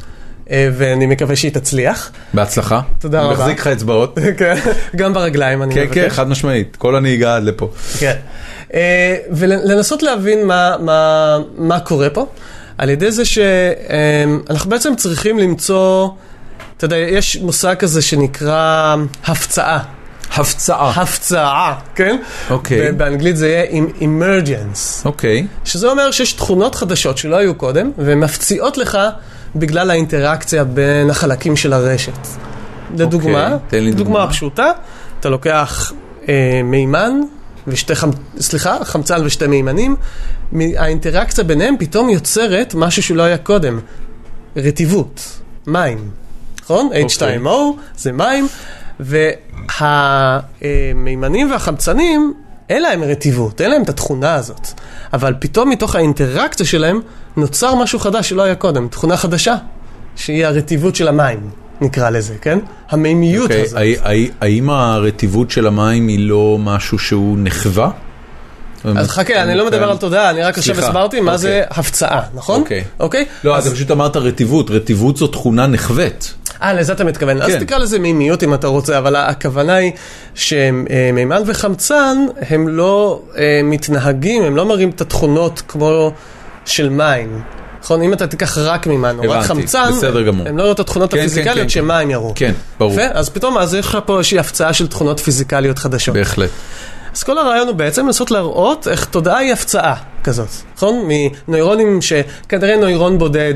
ואני 0.52 1.06
מקווה 1.06 1.36
שהיא 1.36 1.52
תצליח. 1.52 2.12
בהצלחה. 2.34 2.82
תודה 3.00 3.22
רבה. 3.22 3.34
מחזיק 3.34 3.60
לך 3.60 3.68
אצבעות. 3.68 4.18
כן, 4.38 4.56
גם 4.96 5.14
ברגליים 5.14 5.64
אני 5.64 5.76
כן, 5.76 5.82
מבקש. 5.84 5.98
כן, 5.98 6.10
חד 6.10 6.30
משמעית. 6.30 6.76
כל 6.76 6.96
הנהיגה 6.96 7.36
עד 7.36 7.44
לפה. 7.44 7.70
כן. 8.00 8.16
אה, 8.74 9.16
ולנסות 9.32 10.04
להבין 10.04 10.48
מה, 10.48 10.76
מה, 10.80 11.38
מה 11.58 11.80
קורה 11.80 12.10
פה, 12.10 12.26
על 12.78 12.90
ידי 12.90 13.12
זה 13.12 13.24
שאנחנו 13.26 14.70
בעצם 14.70 14.96
צריכים 14.96 15.40
למצוא, 15.40 16.10
אתה 16.78 16.86
יודע, 16.86 16.98
יש 16.98 17.38
מושג 17.38 17.76
כזה 17.76 18.02
שנקרא 18.02 18.96
הפצעה. 19.26 19.80
הפצעה. 20.34 20.90
הפצעה, 20.90 21.80
כן? 21.96 22.18
אוקיי. 22.50 22.90
ובאנגלית 22.90 23.38
זה 23.38 23.50
יהיה 23.50 23.82
emergence. 24.00 25.06
אוקיי. 25.06 25.48
שזה 25.66 25.88
אומר 25.88 26.12
שיש 26.12 26.34
תכונות 26.34 26.76
חדשות 26.76 27.18
שלא 27.18 27.36
היו 27.36 27.56
קודם, 27.56 27.92
והן 27.98 28.20
מפציעות 28.20 28.78
לך 28.78 28.98
בגלל 29.56 29.90
האינטראקציה 29.90 30.64
בין 30.64 31.10
החלקים 31.10 31.56
של 31.56 31.74
הרשת. 31.74 32.28
לדוגמה, 32.98 33.46
אוקיי, 33.54 33.60
תן 33.68 33.84
לי 33.84 33.92
דוגמה. 33.92 34.04
דוגמה 34.04 34.30
פשוטה, 34.30 34.72
אתה 35.20 35.30
לוקח 35.30 35.92
אה, 36.30 36.62
מימן 36.64 37.22
ושתי 37.68 37.96
חמצ... 37.96 38.16
סליחה, 38.40 38.78
חמצן 38.84 39.26
ושתי 39.26 39.48
מימנים, 39.48 39.96
האינטראקציה 40.56 41.44
ביניהם 41.44 41.76
פתאום 41.80 42.10
יוצרת 42.10 42.76
משהו 42.76 43.04
שלא 43.04 43.24
היה 43.24 43.38
קודם, 43.38 43.80
רטיבות, 44.56 45.40
מים, 45.68 46.10
נכון? 46.64 46.86
אוקיי. 46.86 47.06
H2O 47.40 47.50
זה 47.98 48.12
מים, 48.12 48.48
והמימנים 49.82 51.52
והחמצנים, 51.52 52.34
אין 52.70 52.82
להם 52.82 53.04
רטיבות, 53.04 53.62
אין 53.62 53.72
להם 53.72 53.84
את 53.84 53.90
התכונה 53.90 54.36
הזאת. 54.36 54.68
אבל 55.14 55.34
פתאום 55.40 55.70
מתוך 55.70 55.96
האינטראקציה 55.96 56.66
שלהם 56.66 57.02
נוצר 57.38 57.76
משהו 57.76 58.00
חדש 58.00 58.30
שלא 58.30 58.42
היה 58.42 58.56
קודם, 58.56 58.88
תכונה 58.88 59.18
חדשה, 59.18 59.56
שהיא 60.16 60.46
הרטיבות 60.46 60.96
של 60.96 61.08
המים, 61.08 61.50
נקרא 61.82 62.10
לזה, 62.10 62.36
כן? 62.42 62.60
המימיות 62.90 63.44
אוקיי, 63.44 63.62
הזאת. 63.62 63.78
האם 64.42 64.70
הרטיבות 64.70 65.52
של 65.52 65.68
המים 65.68 66.08
היא 66.08 66.20
לא 66.20 66.58
משהו 66.60 67.00
שהוא 67.00 67.38
נחווה? 67.40 67.92
אז 68.98 69.10
חכה, 69.10 69.44
אני 69.44 69.56
לא 69.56 69.66
מדבר 69.66 69.90
על 69.90 69.98
תודעה, 69.98 70.30
אני 70.30 70.44
רק 70.44 70.58
עכשיו 70.58 70.80
הסברתי 70.80 71.20
מה 71.20 71.34
אוקיי. 71.34 71.38
זה 71.38 71.62
הפצעה, 71.70 72.22
נכון? 72.34 72.62
אוקיי. 72.62 72.84
אוקיי? 73.00 73.26
לא, 73.44 73.58
אז- 73.58 73.68
אתה 73.68 73.76
פשוט 73.76 73.92
אמרת 73.92 74.18
רטיבות. 74.18 74.72
רטיבות 74.72 75.18
זו 75.18 75.28
תכונה 75.28 75.68
נחווית. 75.68 76.34
אה, 76.62 76.74
לזה 76.74 76.94
אתה 76.94 77.04
מתכוון. 77.04 77.42
אז 77.42 77.52
כן. 77.52 77.60
תקרא 77.60 77.78
לזה 77.78 78.00
מימיות 78.00 78.44
אם 78.44 78.54
אתה 78.54 78.68
רוצה, 78.68 78.98
אבל 78.98 79.16
הכוונה 79.16 79.76
היא 79.76 79.92
שמימן 80.36 81.42
וחמצן, 81.46 82.18
הם 82.50 82.68
לא 82.68 83.22
אה, 83.38 83.62
מתנהגים, 83.64 84.44
הם 84.44 84.56
לא 84.56 84.66
מראים 84.66 84.90
את 84.90 85.02
התכונות 85.02 85.62
כמו 85.68 86.12
של 86.66 86.90
מים. 86.90 87.42
נכון? 87.84 88.02
אם 88.02 88.14
אתה 88.14 88.28
תיקח 88.28 88.58
רק 88.58 88.88
מימן 88.88 89.18
או 89.20 89.32
רק 89.32 89.46
חמצן. 89.46 89.92
הם 90.46 90.58
לא 90.58 90.64
יראו 90.64 90.72
את 90.72 90.80
התכונות 90.80 91.12
כן, 91.12 91.18
כן, 91.18 91.22
הפיזיקליות 91.24 91.70
שמים 91.70 92.10
יראו. 92.10 92.32
כן, 92.36 92.52
ברור. 92.80 92.96
אז 93.14 93.30
פתאום 93.30 93.58
אז 93.58 93.74
יש 93.74 93.86
לך 93.86 93.98
פה 94.06 94.18
איזושהי 94.18 94.40
הפצעה 94.40 94.74
של 94.74 94.88
תכונות 94.88 95.20
פיזיקליות 95.20 95.80
חדשות. 95.80 96.16
בהחלט. 96.16 96.50
אז 97.14 97.24
כל 97.24 97.38
הרעיון 97.38 97.68
הוא 97.68 97.76
בעצם 97.76 98.06
לנסות 98.06 98.32
להראות 98.32 98.88
איך 98.88 99.06
תודעה 99.06 99.38
היא 99.38 99.54
הפצעה 99.54 99.96
כזאת, 100.24 100.50
נכון? 100.76 101.08
מנוירונים 101.48 102.02
שכנראה 102.02 102.76
נוירון 102.76 103.18
בודד 103.18 103.54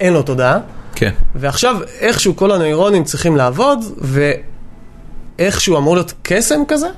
אין 0.00 0.12
לו 0.12 0.22
תודעה, 0.22 0.58
כן. 0.94 1.10
ועכשיו 1.34 1.76
איכשהו 2.00 2.36
כל 2.36 2.52
הנוירונים 2.52 3.04
צריכים 3.04 3.36
לעבוד, 3.36 3.78
ואיכשהו 5.38 5.78
אמור 5.78 5.94
להיות 5.94 6.12
קסם 6.22 6.60
כזה, 6.68 6.88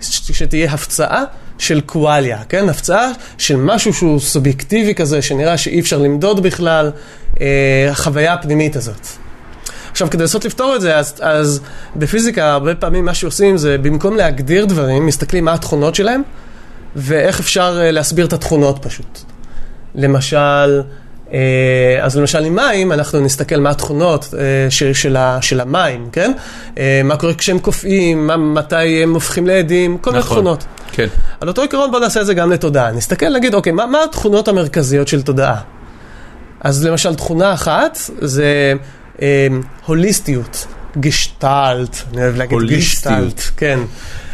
שתהיה 0.00 0.72
הפצעה 0.72 1.24
של 1.58 1.80
קואליה, 1.80 2.38
כן? 2.48 2.68
הפצעה 2.68 3.10
של 3.38 3.56
משהו 3.56 3.92
שהוא 3.92 4.20
סובייקטיבי 4.20 4.94
כזה, 4.94 5.22
שנראה 5.22 5.58
שאי 5.58 5.80
אפשר 5.80 5.98
למדוד 5.98 6.42
בכלל, 6.42 6.90
אה, 7.40 7.88
החוויה 7.90 8.32
הפנימית 8.32 8.76
הזאת. 8.76 9.06
עכשיו, 9.92 10.10
כדי 10.10 10.22
לנסות 10.22 10.44
לפתור 10.44 10.76
את 10.76 10.80
זה, 10.80 10.96
אז, 10.96 11.14
אז 11.20 11.60
בפיזיקה 11.96 12.52
הרבה 12.52 12.74
פעמים 12.74 13.04
מה 13.04 13.14
שעושים 13.14 13.56
זה 13.56 13.78
במקום 13.78 14.16
להגדיר 14.16 14.64
דברים, 14.64 15.06
מסתכלים 15.06 15.44
מה 15.44 15.52
התכונות 15.52 15.94
שלהם, 15.94 16.22
ואיך 16.96 17.40
אפשר 17.40 17.78
אה, 17.80 17.90
להסביר 17.90 18.26
את 18.26 18.32
התכונות 18.32 18.78
פשוט. 18.82 19.18
למשל, 19.94 20.82
אה, 21.32 21.38
אז 22.00 22.16
למשל 22.16 22.44
עם 22.44 22.56
מים, 22.56 22.92
אנחנו 22.92 23.20
נסתכל 23.20 23.56
מה 23.56 23.70
התכונות 23.70 24.34
אה, 24.38 24.70
של, 24.70 24.92
של, 24.92 25.16
של 25.40 25.60
המים, 25.60 26.08
כן? 26.12 26.32
מה 27.04 27.16
קורה 27.16 27.34
כשהם 27.34 27.58
קופאים, 27.58 28.26
מה, 28.26 28.36
מתי 28.36 29.02
הם 29.02 29.14
הופכים 29.14 29.46
לעדים, 29.46 29.98
כל 29.98 30.10
נכון. 30.10 30.20
תכונות. 30.20 30.64
כן. 30.92 31.06
על 31.40 31.48
אותו 31.48 31.62
עיקרון 31.62 31.90
בוא 31.90 32.00
נעשה 32.00 32.20
את 32.20 32.26
זה 32.26 32.34
גם 32.34 32.52
לתודעה. 32.52 32.92
נסתכל, 32.92 33.28
נגיד, 33.28 33.54
אוקיי, 33.54 33.72
מה, 33.72 33.86
מה 33.86 34.04
התכונות 34.04 34.48
המרכזיות 34.48 35.08
של 35.08 35.22
תודעה? 35.22 35.60
אז 36.60 36.86
למשל, 36.86 37.14
תכונה 37.14 37.54
אחת 37.54 37.98
זה 38.20 38.74
הוליסטיות, 39.86 40.66
גשטלט, 41.00 41.96
אני 42.12 42.22
אוהב 42.22 42.36
להגיד 42.36 42.52
הוליסטיות. 42.52 43.14
גשטלט, 43.24 43.42
כן. 43.56 43.78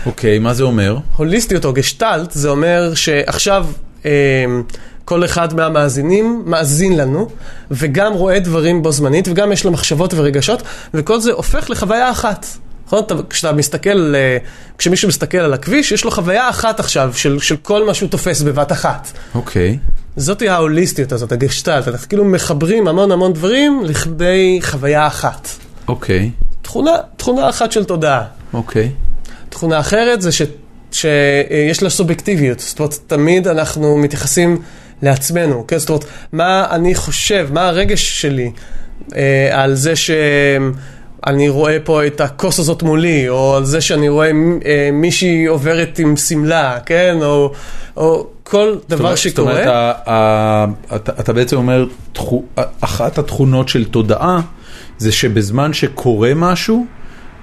אוקיי, 0.07 0.39
מה 0.39 0.55
זה 0.55 0.63
אומר? 0.63 0.97
הוליסטיות 1.17 1.65
או 1.65 1.73
גשטלט, 1.73 2.31
זה 2.33 2.49
אומר 2.49 2.95
שעכשיו 2.95 3.67
אה, 4.05 4.11
כל 5.05 5.25
אחד 5.25 5.55
מהמאזינים 5.55 6.43
מאזין 6.47 6.97
לנו, 6.97 7.29
וגם 7.71 8.13
רואה 8.13 8.39
דברים 8.41 8.83
בו 8.83 8.93
זמנית, 8.93 9.29
וגם 9.29 9.53
יש 9.53 9.65
לו 9.65 9.71
מחשבות 9.71 10.15
ורגשות, 10.15 10.63
וכל 10.95 11.21
זה 11.21 11.33
הופך 11.33 11.71
לחוויה 11.71 12.11
אחת. 12.11 12.47
נכון? 12.87 13.03
אתה- 13.07 13.15
כשאתה 13.31 13.53
מסתכל, 13.53 14.15
אה, 14.17 14.37
כשמישהו 14.79 15.09
מסתכל 15.09 15.39
על 15.39 15.55
הכביש, 15.55 15.93
יש 15.93 16.05
לו 16.05 16.11
חוויה 16.11 16.51
אחת 16.51 16.81
עכשיו 16.81 17.13
של, 17.15 17.39
של 17.41 17.57
כל 17.57 17.87
מה 17.87 17.95
שהוא 17.95 18.09
תופס 18.09 18.43
בבת 18.43 18.73
אחת. 18.73 19.09
אוקיי. 19.35 19.79
זאתי 20.19 20.49
ההוליסטיות 20.49 21.13
הזאת, 21.13 21.33
הגשטלט, 21.33 21.89
אנחנו 21.89 22.09
כאילו 22.09 22.25
מחברים 22.25 22.89
המון 22.89 23.13
המון 23.13 23.33
דברים 23.33 23.83
לכדי 23.85 24.59
חוויה 24.63 25.07
אחת. 25.07 25.49
אוקיי. 25.89 26.31
תכונה, 26.63 26.91
תכונה 27.17 27.49
אחת 27.49 27.73
של 27.73 27.85
תודעה. 27.85 28.25
אוקיי. 28.53 28.91
תכונה 29.49 29.81
אחרת 29.81 30.23
זה 30.23 30.33
ש, 30.33 30.43
שיש 30.93 31.83
לה 31.83 31.91
סובייקטיביות, 31.91 32.61
זאת 32.61 32.79
אומרת, 32.79 32.95
תמיד 33.07 33.49
אנחנו 33.49 33.99
מתייחסים 33.99 34.63
לעצמנו, 35.03 35.67
כן? 35.67 35.79
זאת 35.79 35.89
אומרת, 35.89 36.05
מה 36.33 36.67
אני 36.71 36.95
חושב, 36.95 37.49
מה 37.53 37.69
הרגש 37.69 38.21
שלי 38.21 38.51
אה, 39.17 39.63
על 39.63 39.75
זה 39.75 39.97
שאני 39.97 41.49
רואה 41.49 41.77
פה 41.85 42.07
את 42.07 42.21
הכוס 42.21 42.59
הזאת 42.59 42.83
מולי, 42.83 43.29
או 43.29 43.57
על 43.57 43.65
זה 43.65 43.81
שאני 43.81 44.09
רואה 44.09 44.31
אה, 44.65 44.91
מישהי 44.93 45.47
עוברת 45.47 45.99
עם 45.99 46.17
שמלה, 46.17 46.79
כן? 46.87 47.17
או, 47.23 47.53
או 47.97 48.27
כל 48.51 48.75
דבר 48.89 49.15
שקורה. 49.15 49.55
זאת 49.55 49.67
אומרת, 49.67 51.09
אתה 51.21 51.33
בעצם 51.33 51.57
אומר, 51.57 51.87
אחת 52.81 53.19
התכונות 53.19 53.69
של 53.69 53.85
תודעה 53.85 54.41
זה 54.99 55.13
שבזמן 55.13 55.73
שקורה 55.73 56.33
משהו, 56.37 56.87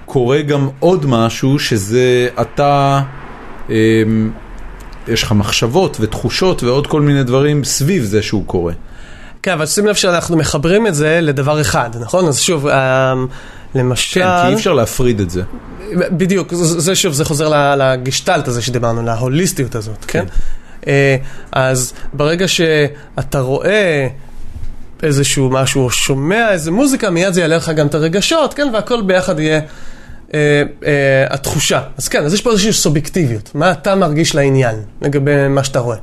קורה 0.06 0.42
גם 0.42 0.68
עוד 0.80 1.06
משהו 1.06 1.58
שזה 1.58 2.28
אתה, 2.40 3.02
אמ, 3.70 3.74
יש 5.08 5.22
לך 5.22 5.32
מחשבות 5.32 5.96
ותחושות 6.00 6.62
ועוד 6.62 6.86
כל 6.86 7.00
מיני 7.00 7.24
דברים 7.24 7.64
סביב 7.64 8.04
זה 8.04 8.22
שהוא 8.22 8.46
קורה. 8.46 8.72
כן, 9.42 9.52
אבל 9.52 9.66
שים 9.66 9.86
לב 9.86 9.94
שאנחנו 9.94 10.36
מחברים 10.36 10.86
את 10.86 10.94
זה 10.94 11.20
לדבר 11.22 11.60
אחד, 11.60 11.90
נכון? 12.00 12.28
אז 12.28 12.40
שוב, 12.40 12.66
אה, 12.66 13.14
למשל... 13.74 14.20
כן, 14.20 14.26
כי 14.42 14.48
אי 14.48 14.54
אפשר 14.54 14.72
להפריד 14.72 15.20
את 15.20 15.30
זה. 15.30 15.42
בדיוק, 15.94 16.54
זה 16.54 16.80
זה 16.80 16.94
שוב, 16.94 17.12
זה 17.12 17.24
חוזר 17.24 17.74
לגשטלט 17.76 18.48
הזה 18.48 18.62
שדיברנו, 18.62 19.02
להוליסטיות 19.02 19.74
הזאת, 19.74 20.04
כן? 20.04 20.18
אה, 20.20 20.65
אז 21.52 21.92
ברגע 22.12 22.48
שאתה 22.48 23.40
רואה 23.40 24.08
איזשהו 25.02 25.50
משהו, 25.50 25.84
או 25.84 25.90
שומע 25.90 26.52
איזה 26.52 26.70
מוזיקה, 26.70 27.10
מיד 27.10 27.32
זה 27.32 27.40
יעלה 27.40 27.56
לך 27.56 27.68
גם 27.68 27.86
את 27.86 27.94
הרגשות, 27.94 28.54
כן? 28.54 28.68
והכל 28.72 29.02
ביחד 29.02 29.40
יהיה 29.40 29.60
אה, 30.34 30.62
אה, 30.86 31.24
התחושה. 31.30 31.82
אז 31.98 32.08
כן, 32.08 32.24
אז 32.24 32.34
יש 32.34 32.42
פה 32.42 32.50
איזושהי 32.50 32.72
סובייקטיביות. 32.72 33.50
מה 33.54 33.70
אתה 33.70 33.94
מרגיש 33.94 34.34
לעניין 34.34 34.76
לגבי 35.02 35.48
מה 35.48 35.64
שאתה 35.64 35.78
רואה? 35.78 35.96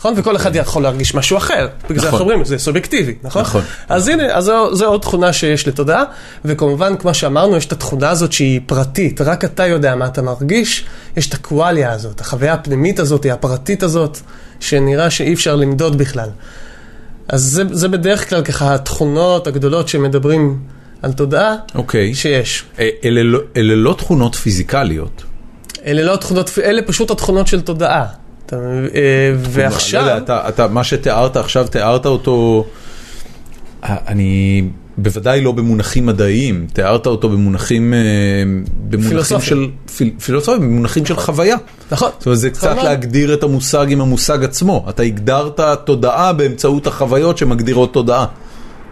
נכון? 0.00 0.14
וכל 0.16 0.36
אחד 0.36 0.56
יכול 0.56 0.82
להרגיש 0.82 1.14
משהו 1.14 1.36
אחר. 1.36 1.68
בגלל 1.84 2.00
זה 2.00 2.06
נכון. 2.06 2.08
אנחנו 2.08 2.20
אומרים, 2.20 2.44
זה 2.44 2.58
סובייקטיבי, 2.58 3.14
נכון? 3.22 3.42
נכון. 3.42 3.62
אז 3.88 4.08
הנה, 4.08 4.34
אז 4.34 4.44
זו, 4.44 4.74
זו 4.74 4.86
עוד 4.86 5.00
תכונה 5.00 5.32
שיש 5.32 5.68
לתודעה, 5.68 6.04
וכמובן, 6.44 6.96
כמו 6.96 7.14
שאמרנו, 7.14 7.56
יש 7.56 7.66
את 7.66 7.72
התכונה 7.72 8.10
הזאת 8.10 8.32
שהיא 8.32 8.60
פרטית, 8.66 9.20
רק 9.20 9.44
אתה 9.44 9.66
יודע 9.66 9.94
מה 9.94 10.06
אתה 10.06 10.22
מרגיש, 10.22 10.84
יש 11.16 11.28
את 11.28 11.34
הקואליה 11.34 11.92
הזאת, 11.92 12.20
החוויה 12.20 12.52
הפנימית 12.52 12.98
הזאת, 12.98 13.26
הפרטית 13.26 13.82
הזאת, 13.82 14.18
שנראה 14.60 15.10
שאי 15.10 15.34
אפשר 15.34 15.56
למדוד 15.56 15.98
בכלל. 15.98 16.28
אז 17.28 17.42
זה, 17.42 17.62
זה 17.70 17.88
בדרך 17.88 18.28
כלל 18.28 18.42
ככה 18.42 18.74
התכונות 18.74 19.46
הגדולות 19.46 19.88
שמדברים 19.88 20.58
על 21.02 21.12
תודעה 21.12 21.54
אוקיי. 21.74 22.14
שיש. 22.14 22.64
אה, 22.78 22.88
אלה 23.04 23.22
לא- 23.22 23.40
אלה 23.56 23.74
לא 23.74 23.94
תכונות 23.98 24.34
פיזיקליות. 24.34 25.22
אלה 25.86 26.02
לא 26.02 26.16
תכונות, 26.16 26.50
אלה 26.64 26.82
פשוט 26.82 27.10
התכונות 27.10 27.46
של 27.46 27.60
תודעה. 27.60 28.06
אתה, 28.46 28.56
מבין? 28.56 28.90
אה, 28.94 29.32
ועכשיו... 29.38 30.02
לא 30.02 30.06
יודע, 30.06 30.18
אתה, 30.18 30.48
אתה, 30.48 30.68
מה 30.68 30.84
שתיארת 30.84 31.36
עכשיו, 31.36 31.66
תיארת 31.68 32.06
אותו, 32.06 32.64
אה, 33.84 33.96
אני 34.06 34.62
בוודאי 34.98 35.40
לא 35.40 35.52
במונחים 35.52 36.06
מדעיים, 36.06 36.66
תיארת 36.72 37.06
אותו 37.06 37.28
במונחים, 37.28 37.94
אה, 37.94 37.98
במונחים. 38.88 39.40
של, 39.40 39.68
פיל, 39.96 40.10
פילוסופיים, 40.24 40.62
במונחים 40.62 41.06
של 41.06 41.16
חוויה. 41.16 41.56
נכון. 41.90 42.10
זאת 42.18 42.26
אומרת, 42.26 42.38
זה 42.38 42.50
קצת 42.50 42.70
נכון. 42.70 42.84
להגדיר 42.84 43.34
את 43.34 43.42
המושג 43.42 43.86
עם 43.88 44.00
המושג 44.00 44.44
עצמו. 44.44 44.86
אתה 44.88 45.02
הגדרת 45.02 45.60
תודעה 45.84 46.32
באמצעות 46.32 46.86
החוויות 46.86 47.38
שמגדירות 47.38 47.92
תודעה. 47.92 48.26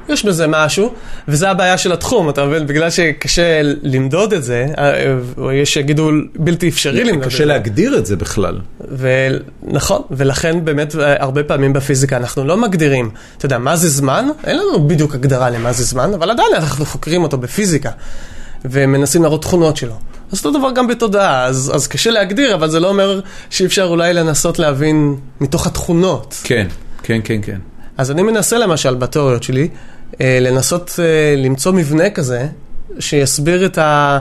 יש 0.09 0.25
בזה 0.25 0.47
משהו, 0.47 0.93
וזה 1.29 1.51
הבעיה 1.51 1.79
של 1.79 1.93
התחום, 1.93 2.29
אתה 2.29 2.47
מבין? 2.47 2.67
בגלל 2.67 2.91
שקשה 2.91 3.61
למדוד 3.83 4.33
את 4.33 4.45
זה, 4.45 4.67
אה, 4.79 5.15
או 5.39 5.53
יש 5.53 5.75
שיגידו 5.75 6.11
בלתי 6.37 6.69
אפשרי 6.69 7.05
למדוד 7.05 7.25
את 7.25 7.31
זה. 7.31 7.37
קשה 7.37 7.45
להגדיר 7.45 7.99
את 7.99 8.07
זה 8.07 8.17
בכלל. 8.17 8.59
ונכון, 8.99 10.03
ולכן 10.11 10.65
באמת 10.65 10.97
אה, 10.97 11.23
הרבה 11.23 11.43
פעמים 11.43 11.73
בפיזיקה 11.73 12.17
אנחנו 12.17 12.45
לא 12.45 12.57
מגדירים, 12.57 13.11
אתה 13.37 13.47
יודע, 13.47 13.59
מה 13.59 13.77
זה 13.77 13.89
זמן? 13.89 14.29
אין 14.45 14.57
לנו 14.59 14.89
בדיוק 14.89 15.15
הגדרה 15.15 15.51
למה 15.51 15.73
זה 15.73 15.85
זמן, 15.85 16.15
אבל 16.15 16.31
עדיין 16.31 16.49
אנחנו 16.55 16.85
חוקרים 16.85 17.23
אותו 17.23 17.39
בפיזיקה, 17.39 17.91
ומנסים 18.65 19.23
להראות 19.23 19.43
תכונות 19.43 19.77
שלו. 19.77 19.95
אז 20.33 20.39
אותו 20.39 20.59
דבר 20.59 20.71
גם 20.71 20.87
בתודעה, 20.87 21.45
אז, 21.45 21.73
אז 21.75 21.87
קשה 21.87 22.11
להגדיר, 22.11 22.55
אבל 22.55 22.71
זה 22.71 22.81
לא 22.81 22.89
אומר 22.89 23.21
שאי 23.51 23.67
אפשר 23.67 23.85
אולי 23.85 24.15
לנסות 24.15 24.59
להבין 24.59 25.17
מתוך 25.41 25.67
התכונות. 25.67 26.41
כן, 26.45 26.67
כן, 27.03 27.21
כן, 27.25 27.41
כן. 27.43 27.59
אז 27.99 28.11
אני 28.11 28.23
מנסה 28.23 28.59
למשל 28.59 28.95
בתיאוריות 28.95 29.43
שלי, 29.43 29.63
אה, 29.63 29.69
לנסות 30.21 30.99
אה, 30.99 31.35
למצוא 31.37 31.73
מבנה 31.73 32.11
כזה, 32.11 32.47
שיסביר 32.99 33.67
את, 33.67 33.79
ה, 33.79 34.19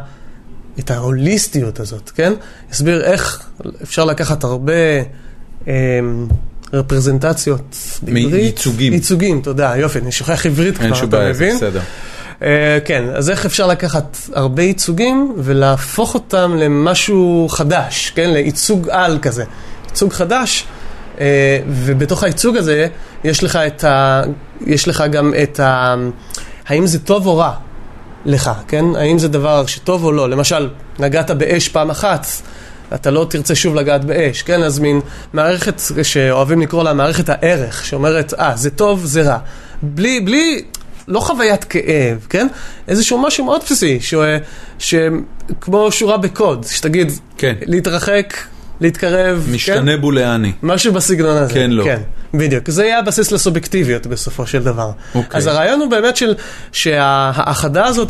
את 0.79 0.91
ההוליסטיות 0.91 1.79
הזאת, 1.79 2.09
כן? 2.09 2.33
יסביר 2.71 3.03
איך 3.03 3.43
אפשר 3.83 4.05
לקחת 4.05 4.43
הרבה 4.43 4.73
אה, 5.67 5.73
רפרזנטציות. 6.73 7.77
בעברית. 8.01 8.33
ייצוגים. 8.33 8.93
ייצוגים, 8.93 9.41
תודה, 9.41 9.73
יופי, 9.77 9.99
אני 9.99 10.11
שוכח 10.11 10.45
עברית 10.45 10.81
אין 10.81 10.87
כבר, 10.87 10.97
שום 10.97 11.09
אתה 11.09 11.17
בעיה, 11.17 11.29
מבין? 11.29 11.55
בסדר. 11.55 11.81
אה, 12.41 12.77
כן, 12.85 13.03
אז 13.15 13.29
איך 13.29 13.45
אפשר 13.45 13.67
לקחת 13.67 14.17
הרבה 14.33 14.63
ייצוגים 14.63 15.33
ולהפוך 15.37 16.13
אותם 16.13 16.55
למשהו 16.57 17.47
חדש, 17.49 18.11
כן? 18.15 18.29
לייצוג 18.29 18.89
על 18.89 19.19
כזה. 19.21 19.43
ייצוג 19.89 20.13
חדש, 20.13 20.63
אה, 20.63 20.76
ובתוך 21.67 22.23
הייצוג 22.23 22.57
הזה 22.57 22.87
יש 23.23 23.43
לך 23.43 23.55
את 23.55 23.83
ה... 23.83 24.21
יש 24.65 24.87
לך 24.87 25.03
גם 25.11 25.33
את 25.43 25.59
ה... 25.59 25.95
האם 26.67 26.87
זה 26.87 26.99
טוב 26.99 27.27
או 27.27 27.37
רע 27.37 27.53
לך, 28.25 28.51
כן? 28.67 28.85
האם 28.95 29.19
זה 29.19 29.27
דבר 29.27 29.65
שטוב 29.65 30.03
או 30.03 30.11
לא? 30.11 30.29
למשל, 30.29 30.69
נגעת 30.99 31.31
באש 31.31 31.67
פעם 31.67 31.89
אחת. 31.89 32.27
אתה 32.93 33.11
לא 33.11 33.27
תרצה 33.29 33.55
שוב 33.55 33.75
לגעת 33.75 34.05
באש, 34.05 34.41
כן? 34.41 34.63
אז 34.63 34.79
מין 34.79 35.01
מערכת 35.33 35.81
שאוהבים 36.03 36.61
לקרוא 36.61 36.83
לה 36.83 36.93
מערכת 36.93 37.29
הערך, 37.29 37.85
שאומרת, 37.85 38.33
אה, 38.33 38.51
זה 38.55 38.69
טוב, 38.69 39.05
זה 39.05 39.21
רע. 39.21 39.37
בלי, 39.81 40.19
בלי, 40.19 40.61
לא 41.07 41.19
חוויית 41.19 41.63
כאב, 41.63 42.25
כן? 42.29 42.47
איזשהו 42.87 43.17
משהו 43.17 43.45
מאוד 43.45 43.61
בסיסי. 43.65 43.99
שכמו 44.79 45.91
שורה 45.91 46.17
בקוד, 46.17 46.65
שתגיד, 46.69 47.11
כן. 47.37 47.53
להתרחק, 47.61 48.33
להתקרב, 48.81 49.43
כן? 49.45 49.51
משתנה 49.51 49.97
בולעני. 49.97 50.51
משהו 50.63 50.93
בסגנון 50.93 51.37
הזה. 51.37 51.53
כן, 51.53 51.71
לא. 51.71 51.83
כן, 51.83 52.01
בדיוק. 52.33 52.69
זה 52.69 52.83
יהיה 52.83 52.99
הבסיס 52.99 53.31
לסובייקטיביות 53.31 54.07
בסופו 54.07 54.47
של 54.47 54.63
דבר. 54.63 54.91
אוקיי. 55.15 55.37
אז 55.37 55.47
הרעיון 55.47 55.79
הוא 55.79 55.89
באמת 55.89 56.15
של, 56.15 56.35
שההאחדה 56.71 57.85
הזאת 57.85 58.09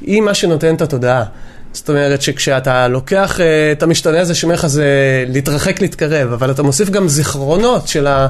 היא, 0.00 0.20
מה 0.20 0.34
שנותן 0.34 0.74
את 0.74 0.82
התודעה. 0.82 1.24
זאת 1.72 1.90
אומרת 1.90 2.22
שכשאתה 2.22 2.88
לוקח 2.88 3.40
אה, 3.40 3.72
את 3.72 3.82
המשתנה 3.82 4.20
הזה 4.20 4.34
שאומר 4.34 4.54
לך 4.54 4.66
זה 4.66 4.86
להתרחק, 5.28 5.80
להתקרב, 5.80 6.32
אבל 6.32 6.50
אתה 6.50 6.62
מוסיף 6.62 6.90
גם 6.90 7.08
זיכרונות 7.08 7.88
של 7.88 8.06
ה... 8.06 8.28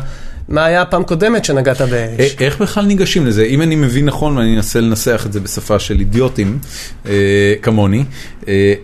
מה 0.48 0.64
היה 0.64 0.82
הפעם 0.82 1.02
קודמת 1.02 1.44
שנגעת 1.44 1.80
באש. 1.80 2.36
איך 2.40 2.60
בכלל 2.60 2.84
ניגשים 2.84 3.26
לזה? 3.26 3.44
אם 3.44 3.62
אני 3.62 3.76
מבין 3.76 4.04
נכון, 4.04 4.36
ואני 4.38 4.56
אנסה 4.56 4.80
לנסח 4.80 5.22
את 5.26 5.32
זה 5.32 5.40
בשפה 5.40 5.78
של 5.78 5.98
אידיוטים 5.98 6.58
אה, 7.06 7.12
כמוני, 7.62 8.04
אה, 8.48 8.52
אה, 8.52 8.74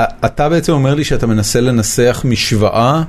אתה 0.00 0.48
בעצם 0.48 0.72
אומר 0.72 0.94
לי 0.94 1.04
שאתה 1.04 1.26
מנסה 1.26 1.60
לנסח 1.60 2.22
משוואה 2.24 3.02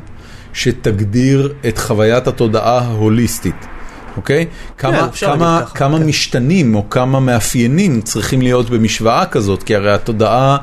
שתגדיר 0.54 1.54
את 1.68 1.78
חוויית 1.78 2.28
התודעה 2.28 2.80
ההוליסטית, 2.80 3.66
אוקיי? 4.18 4.46
כמה, 4.78 5.06
אפשר 5.06 5.28
כמה, 5.28 5.54
להגיד 5.54 5.68
ככה, 5.68 5.78
כמה 5.78 6.00
כן. 6.00 6.06
משתנים 6.06 6.76
או 6.76 6.90
כמה 6.90 7.20
מאפיינים 7.20 8.02
צריכים 8.02 8.42
להיות 8.42 8.70
במשוואה 8.70 9.26
כזאת, 9.26 9.64
כי 9.64 9.76
הרי 9.76 9.94
התודעה, 9.94 10.58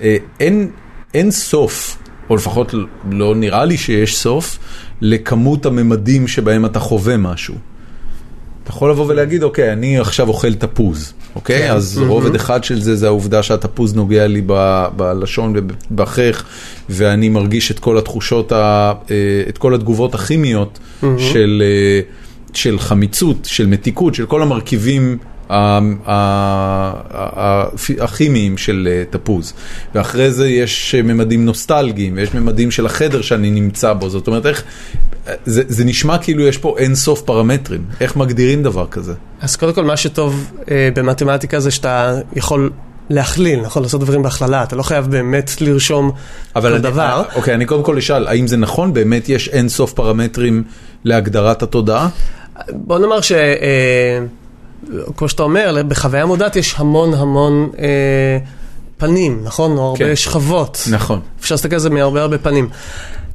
אה, 0.00 0.16
אין, 0.40 0.70
אין 1.14 1.30
סוף, 1.30 1.98
או 2.30 2.36
לפחות 2.36 2.74
לא 3.10 3.34
נראה 3.34 3.64
לי 3.64 3.76
שיש 3.76 4.18
סוף, 4.18 4.58
לכמות 5.00 5.66
הממדים 5.66 6.28
שבהם 6.28 6.66
אתה 6.66 6.80
חווה 6.80 7.16
משהו. 7.16 7.54
אתה 8.62 8.70
יכול 8.70 8.90
לבוא 8.90 9.06
ולהגיד, 9.08 9.42
אוקיי, 9.42 9.72
אני 9.72 9.98
עכשיו 9.98 10.28
אוכל 10.28 10.54
תפוז, 10.54 11.14
אוקיי? 11.38 11.58
כן. 11.58 11.70
אז 11.70 11.98
רובד 12.06 12.34
אחד 12.34 12.64
של 12.64 12.80
זה 12.80 12.96
זה 12.96 13.06
העובדה 13.06 13.42
שהתפוז 13.42 13.94
נוגע 13.94 14.26
לי 14.26 14.42
ב- 14.46 14.86
בלשון 14.96 15.54
ובחך, 15.90 16.44
ואני 16.88 17.28
מרגיש 17.28 17.70
את 17.70 17.78
כל 17.78 17.98
התחושות, 17.98 18.52
ה- 18.52 18.56
אה, 19.10 19.14
את 19.48 19.58
כל 19.58 19.74
התגובות 19.74 20.14
הכימיות 20.14 20.78
של, 21.18 21.62
אה, 21.66 22.00
של 22.52 22.78
חמיצות, 22.78 23.36
של 23.44 23.66
מתיקות, 23.66 24.14
של 24.14 24.26
כל 24.26 24.42
המרכיבים 24.42 25.18
הכימיים 28.00 28.58
של 28.58 28.88
אה, 28.90 29.02
תפוז. 29.10 29.52
ואחרי 29.94 30.32
זה 30.32 30.48
יש 30.48 30.94
אה, 30.94 31.02
ממדים 31.02 31.44
נוסטלגיים, 31.44 32.16
ויש 32.16 32.34
ממדים 32.34 32.70
של 32.70 32.86
החדר 32.86 33.22
שאני 33.22 33.50
נמצא 33.50 33.92
בו. 33.92 34.10
זאת 34.10 34.26
אומרת, 34.26 34.46
איך... 34.46 34.62
זה, 35.44 35.62
זה 35.68 35.84
נשמע 35.84 36.18
כאילו 36.18 36.42
יש 36.42 36.58
פה 36.58 36.74
אין 36.78 36.94
סוף 36.94 37.22
פרמטרים. 37.22 37.84
איך 38.00 38.16
מגדירים 38.16 38.62
דבר 38.62 38.86
כזה? 38.90 39.12
אז 39.40 39.56
קודם 39.56 39.72
כל, 39.72 39.84
מה 39.84 39.96
שטוב 39.96 40.50
אה, 40.70 40.88
במתמטיקה 40.94 41.60
זה 41.60 41.70
שאתה 41.70 42.20
יכול 42.36 42.70
להכליל, 43.10 43.60
נכון? 43.60 43.82
לעשות 43.82 44.00
דברים 44.00 44.22
בהכללה, 44.22 44.62
אתה 44.62 44.76
לא 44.76 44.82
חייב 44.82 45.06
באמת 45.06 45.50
לרשום 45.60 46.10
כל 46.52 46.66
אני, 46.66 46.78
דבר. 46.78 47.22
אוקיי, 47.34 47.54
אני 47.54 47.66
קודם 47.66 47.82
כל 47.82 47.98
אשאל, 47.98 48.26
האם 48.26 48.46
זה 48.46 48.56
נכון? 48.56 48.92
באמת 48.92 49.28
יש 49.28 49.48
אין 49.48 49.68
סוף 49.68 49.92
פרמטרים 49.92 50.62
להגדרת 51.04 51.62
התודעה? 51.62 52.08
בוא 52.70 52.98
נאמר 52.98 53.20
ש... 53.20 53.32
אה, 53.32 54.18
כמו 55.16 55.28
שאתה 55.28 55.42
אומר, 55.42 55.76
בחוויה 55.88 56.26
מודעת 56.26 56.56
יש 56.56 56.74
המון 56.78 57.14
המון 57.14 57.70
אה, 57.78 58.38
פנים, 58.96 59.40
נכון? 59.44 59.78
או 59.78 59.86
הרבה 59.86 59.98
כן. 59.98 60.16
שכבות. 60.16 60.82
נכון. 60.90 61.20
אפשר 61.40 61.54
להסתכל 61.54 61.74
על 61.74 61.80
זה 61.80 61.90
מהרבה 61.90 62.22
הרבה 62.22 62.38
פנים. 62.38 62.68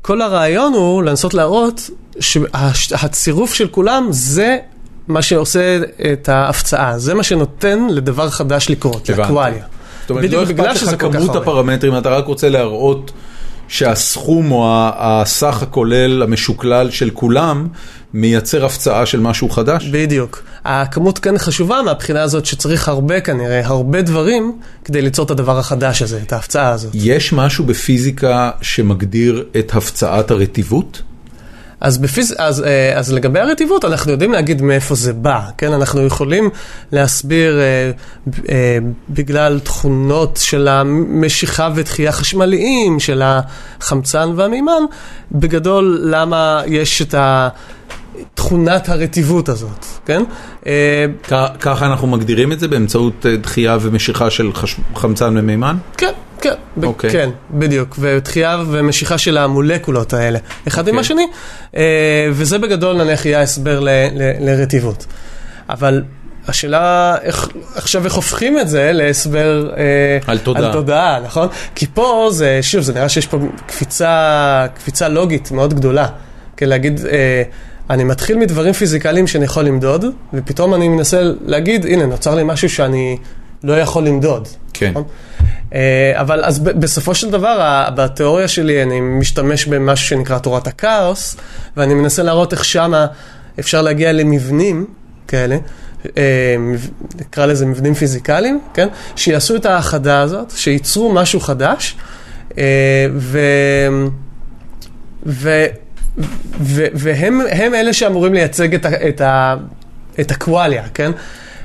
כל 0.02 0.22
הרעיון 0.22 0.74
הוא 0.74 1.04
לנסות 1.04 1.34
להראות 1.34 1.90
שהצירוף 2.20 3.54
של 3.54 3.68
כולם 3.68 4.08
זה 4.10 4.58
מה 5.08 5.22
שעושה 5.22 5.80
את 6.14 6.30
ההפצעה, 6.30 7.00
זה 7.00 7.14
מה 7.14 7.24
שנותן 7.24 7.88
לדבר 7.90 8.30
חדש 8.30 8.70
לקרות. 8.70 9.10
לאקוואליה. 9.10 9.64
זאת 10.02 10.10
אומרת, 10.10 10.32
לא 10.32 10.44
אכפת 10.44 10.82
לך 10.82 11.02
כמות. 11.02 11.36
הפרמטרים, 11.36 11.98
אתה 11.98 12.10
רק 12.10 12.26
רוצה 12.26 12.50
להראות 12.50 13.12
שהסכום 13.74 14.52
או 14.52 14.90
הסך 14.98 15.62
הכולל 15.62 16.24
המשוקלל 16.24 16.90
של 16.90 17.10
כולם 17.10 17.68
מייצר 18.14 18.66
הפצעה 18.66 19.06
של 19.06 19.20
משהו 19.20 19.50
חדש? 19.50 19.88
בדיוק. 19.92 20.44
הכמות 20.66 21.20
כאן 21.20 21.38
חשובה 21.38 21.82
מהבחינה 21.86 22.22
הזאת 22.22 22.46
שצריך 22.46 22.88
הרבה 22.88 23.22
כנראה, 23.22 23.66
הרבה 23.66 24.02
דברים 24.02 24.60
כדי 24.86 25.02
ליצור 25.02 25.26
את 25.26 25.32
הדבר 25.32 25.60
החדש 25.60 26.02
הזה, 26.02 26.20
את 26.28 26.34
ההפצעה 26.34 26.70
הזאת. 26.70 26.92
יש 26.96 27.34
משהו 27.34 27.66
בפיזיקה 27.66 28.52
שמגדיר 28.62 29.46
את 29.60 29.76
הפצעת 29.76 30.32
הרטיבות? 30.32 31.02
אז, 31.84 31.98
בפיז... 31.98 32.36
אז, 32.38 32.64
אה, 32.64 32.98
אז 33.00 33.14
לגבי 33.14 33.40
הרטיבות, 33.40 33.86
אנחנו 33.86 34.12
יודעים 34.12 34.32
להגיד 34.32 34.62
מאיפה 34.62 34.96
זה 34.96 35.14
בא, 35.14 35.42
כן? 35.58 35.74
אנחנו 35.74 36.06
יכולים 36.06 36.50
להסביר 36.92 37.60
אה, 37.60 37.92
אה, 38.50 38.78
בגלל 39.10 39.60
תכונות 39.60 40.40
של 40.44 40.68
המשיכה 40.68 41.70
ודחייה 41.76 42.12
חשמליים, 42.12 43.00
של 43.00 43.22
החמצן 43.26 44.30
והמימן, 44.36 44.82
בגדול 45.32 46.00
למה 46.04 46.62
יש 46.68 47.02
את 47.02 47.14
ה... 47.14 47.50
תכונת 48.34 48.90
הרטיבות 48.90 49.50
הזאת, 49.50 49.86
כן? 50.06 50.24
אה, 50.68 51.06
כ- 51.24 51.58
ככה 51.60 51.86
אנחנו 51.86 52.08
מגדירים 52.08 52.52
את 52.52 52.60
זה 52.60 52.68
באמצעות 52.68 53.26
אה, 53.26 53.38
דחייה 53.38 53.78
ומשיכה 53.82 54.30
של 54.30 54.54
חש... 54.54 54.76
חמצן 54.96 55.38
ומימן? 55.38 55.76
כן, 55.98 56.12
כן, 56.44 56.54
ב- 56.78 56.84
אוקיי. 56.86 57.10
כן, 57.12 57.30
בדיוק, 57.52 57.96
ודחייה 58.00 58.64
ומשיכה 58.72 59.18
של 59.18 59.38
המולקולות 59.38 60.14
האלה, 60.14 60.40
אחד 60.68 60.88
עם 60.88 60.96
אוקיי. 60.98 61.00
השני, 61.02 61.28
אה, 61.78 61.82
וזה 62.32 62.58
בגדול 62.58 63.04
נניח 63.04 63.26
יהיה 63.26 63.40
ההסבר 63.40 63.80
ל- 63.80 63.90
ל- 63.90 64.50
לרטיבות. 64.50 65.06
אבל 65.70 66.04
השאלה 66.48 67.16
איך, 67.22 67.50
עכשיו 67.76 68.06
איך 68.06 68.14
הופכים 68.14 68.60
את 68.60 68.70
זה 68.70 68.92
להסבר 68.94 69.70
אה, 69.78 69.84
על 70.28 70.38
תודעה. 70.38 70.66
על 70.66 70.74
תודעה, 70.74 71.20
נכון? 71.26 71.48
כי 71.76 71.86
פה 71.94 72.28
זה, 72.32 72.60
שוב, 72.62 72.82
זה 72.82 72.94
נראה 72.94 73.10
שיש 73.10 73.28
פה 73.28 73.38
קפיצה, 73.68 74.66
קפיצה 74.76 75.08
לוגית 75.10 75.52
מאוד 75.52 75.74
גדולה. 75.74 76.08
כן, 76.58 76.70
להגיד, 76.70 77.06
אה, 77.06 77.44
אני 77.90 78.04
מתחיל 78.04 78.38
מדברים 78.38 78.74
פיזיקליים 78.74 79.28
שאני 79.28 79.46
יכול 79.46 79.64
למדוד, 79.64 80.06
ופתאום 80.34 80.74
אני 80.74 80.88
מנסה 80.88 81.22
להגיד, 81.46 81.86
הנה, 81.86 82.06
נוצר 82.06 82.36
לי 82.36 82.42
משהו 82.46 82.70
שאני 82.70 83.18
לא 83.64 83.80
יכול 83.80 84.04
למדוד. 84.08 84.48
כן. 84.74 84.90
נכון? 84.92 85.04
אה, 85.74 86.12
אבל 86.16 86.44
אז 86.44 86.60
בסופו 86.60 87.16
של 87.16 87.30
דבר, 87.32 87.90
בתיאוריה 87.96 88.48
שלי 88.48 88.84
אני 88.84 89.02
משתמש 89.02 89.66
במשהו 89.66 90.08
שנקרא 90.08 90.40
תורת 90.40 90.68
הכאוס, 90.68 91.36
ואני 91.78 91.94
מנסה 91.94 92.24
להראות 92.24 92.54
איך 92.54 92.66
שמה 92.66 93.06
אפשר 93.60 93.82
להגיע 93.82 94.12
למבנים 94.12 94.86
כאלה, 95.28 95.58
אה, 96.18 96.56
נקרא 97.20 97.46
לזה 97.46 97.66
מבנים 97.66 97.94
פיזיקליים, 97.94 98.60
כן? 98.74 98.88
שיעשו 99.16 99.56
את 99.56 99.66
האחדה 99.66 100.22
הזאת, 100.22 100.54
שייצרו 100.56 101.14
משהו 101.14 101.40
חדש, 101.40 101.96
אה, 102.58 102.64
ו... 103.16 103.40
ו... 105.26 105.66
ו- 106.62 106.86
והם 106.94 107.42
הם 107.52 107.76
אלה 107.76 107.94
שאמורים 107.94 108.34
לייצג 108.34 108.74
את, 108.76 108.86
ה- 108.86 109.08
את, 109.10 109.22
ה- 109.22 109.56
את 110.20 110.32
הקוואליה, 110.32 110.84
כן? 110.94 111.12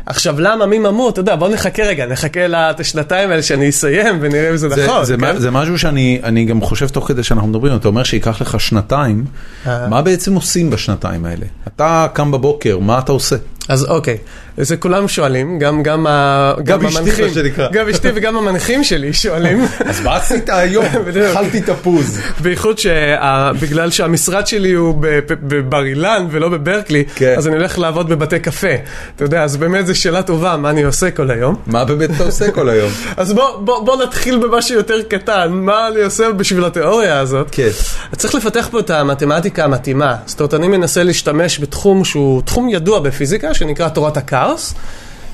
עכשיו, 0.08 0.40
למה, 0.40 0.66
מי 0.66 0.78
ממות? 0.78 1.12
אתה 1.12 1.20
יודע, 1.20 1.36
בוא 1.36 1.48
נחכה 1.48 1.82
רגע, 1.82 2.06
נחכה 2.06 2.40
לשנתיים 2.78 3.30
האלה 3.30 3.42
שאני 3.42 3.68
אסיים 3.68 4.18
ונראה 4.20 4.50
אם 4.50 4.56
זה 4.56 4.68
נכון. 4.68 5.04
זה, 5.04 5.16
כן? 5.16 5.38
זה 5.38 5.50
משהו 5.50 5.78
שאני 5.78 6.20
אני 6.22 6.44
גם 6.44 6.60
חושב 6.60 6.88
תוך 6.88 7.08
כדי 7.08 7.22
שאנחנו 7.22 7.48
מדברים, 7.48 7.76
אתה 7.76 7.88
אומר 7.88 8.02
שייקח 8.02 8.40
לך 8.40 8.60
שנתיים, 8.60 9.24
אה. 9.66 9.88
מה 9.88 10.02
בעצם 10.02 10.34
עושים 10.34 10.70
בשנתיים 10.70 11.24
האלה? 11.24 11.46
אתה 11.66 12.06
קם 12.12 12.30
בבוקר, 12.30 12.78
מה 12.78 12.98
אתה 12.98 13.12
עושה? 13.12 13.36
אז 13.68 13.84
אוקיי, 13.84 14.18
זה 14.56 14.76
כולם 14.76 15.08
שואלים, 15.08 15.58
גם, 15.58 15.82
גם, 15.82 16.06
ה... 16.06 16.52
גם 16.64 16.86
אשתי, 16.86 16.98
המנחים, 16.98 17.34
שנקרא. 17.34 17.68
גם 17.72 17.88
אשתי 17.88 18.08
וגם 18.14 18.36
המנחים 18.36 18.84
שלי 18.84 19.12
שואלים. 19.12 19.64
אז 19.88 20.00
מה 20.00 20.16
עשית 20.16 20.48
היום? 20.48 20.86
אכלתי 21.32 21.60
תפוז. 21.60 22.20
בייחוד 22.40 22.78
שבגלל 22.78 23.90
שהמשרד 23.90 24.46
שלי 24.46 24.72
הוא 24.72 24.94
בבר 25.28 25.84
אילן 25.84 26.26
ולא 26.30 26.48
בברקלי, 26.48 27.04
כן. 27.14 27.34
אז 27.38 27.48
אני 27.48 27.56
הולך 27.56 27.78
לעבוד 27.78 28.08
בבתי 28.08 28.38
קפה. 28.38 28.74
אתה 29.16 29.24
יודע, 29.24 29.42
אז 29.42 29.56
באמת 29.56 29.86
זו 29.86 29.94
שאלה 29.94 30.22
טובה, 30.22 30.56
מה 30.56 30.70
אני 30.70 30.82
עושה 30.82 31.10
כל 31.10 31.30
היום. 31.30 31.56
מה 31.66 31.84
באמת 31.84 32.10
אתה 32.10 32.24
עושה 32.24 32.50
כל 32.50 32.68
היום? 32.68 32.90
אז 33.16 33.32
בוא, 33.32 33.58
בוא, 33.58 33.84
בוא 33.84 34.02
נתחיל 34.02 34.38
במשהו 34.38 34.76
יותר 34.76 35.02
קטן, 35.02 35.48
מה 35.52 35.88
אני 35.88 36.02
עושה 36.02 36.32
בשביל 36.32 36.64
התיאוריה 36.64 37.18
הזאת. 37.18 37.46
כן. 37.52 37.68
צריך 38.16 38.34
לפתח 38.34 38.68
פה 38.70 38.80
את 38.80 38.90
המתמטיקה 38.90 39.64
המתאימה. 39.64 40.16
זאת 40.26 40.40
אומרת, 40.40 40.54
אני 40.54 40.68
מנסה 40.68 41.02
להשתמש 41.02 41.60
בתחום 41.60 42.04
שהוא 42.04 42.42
תחום 42.42 42.68
ידוע 42.68 43.00
בפיזיקה, 43.00 43.54
שנקרא 43.58 43.88
תורת 43.88 44.16
הכאוס, 44.16 44.74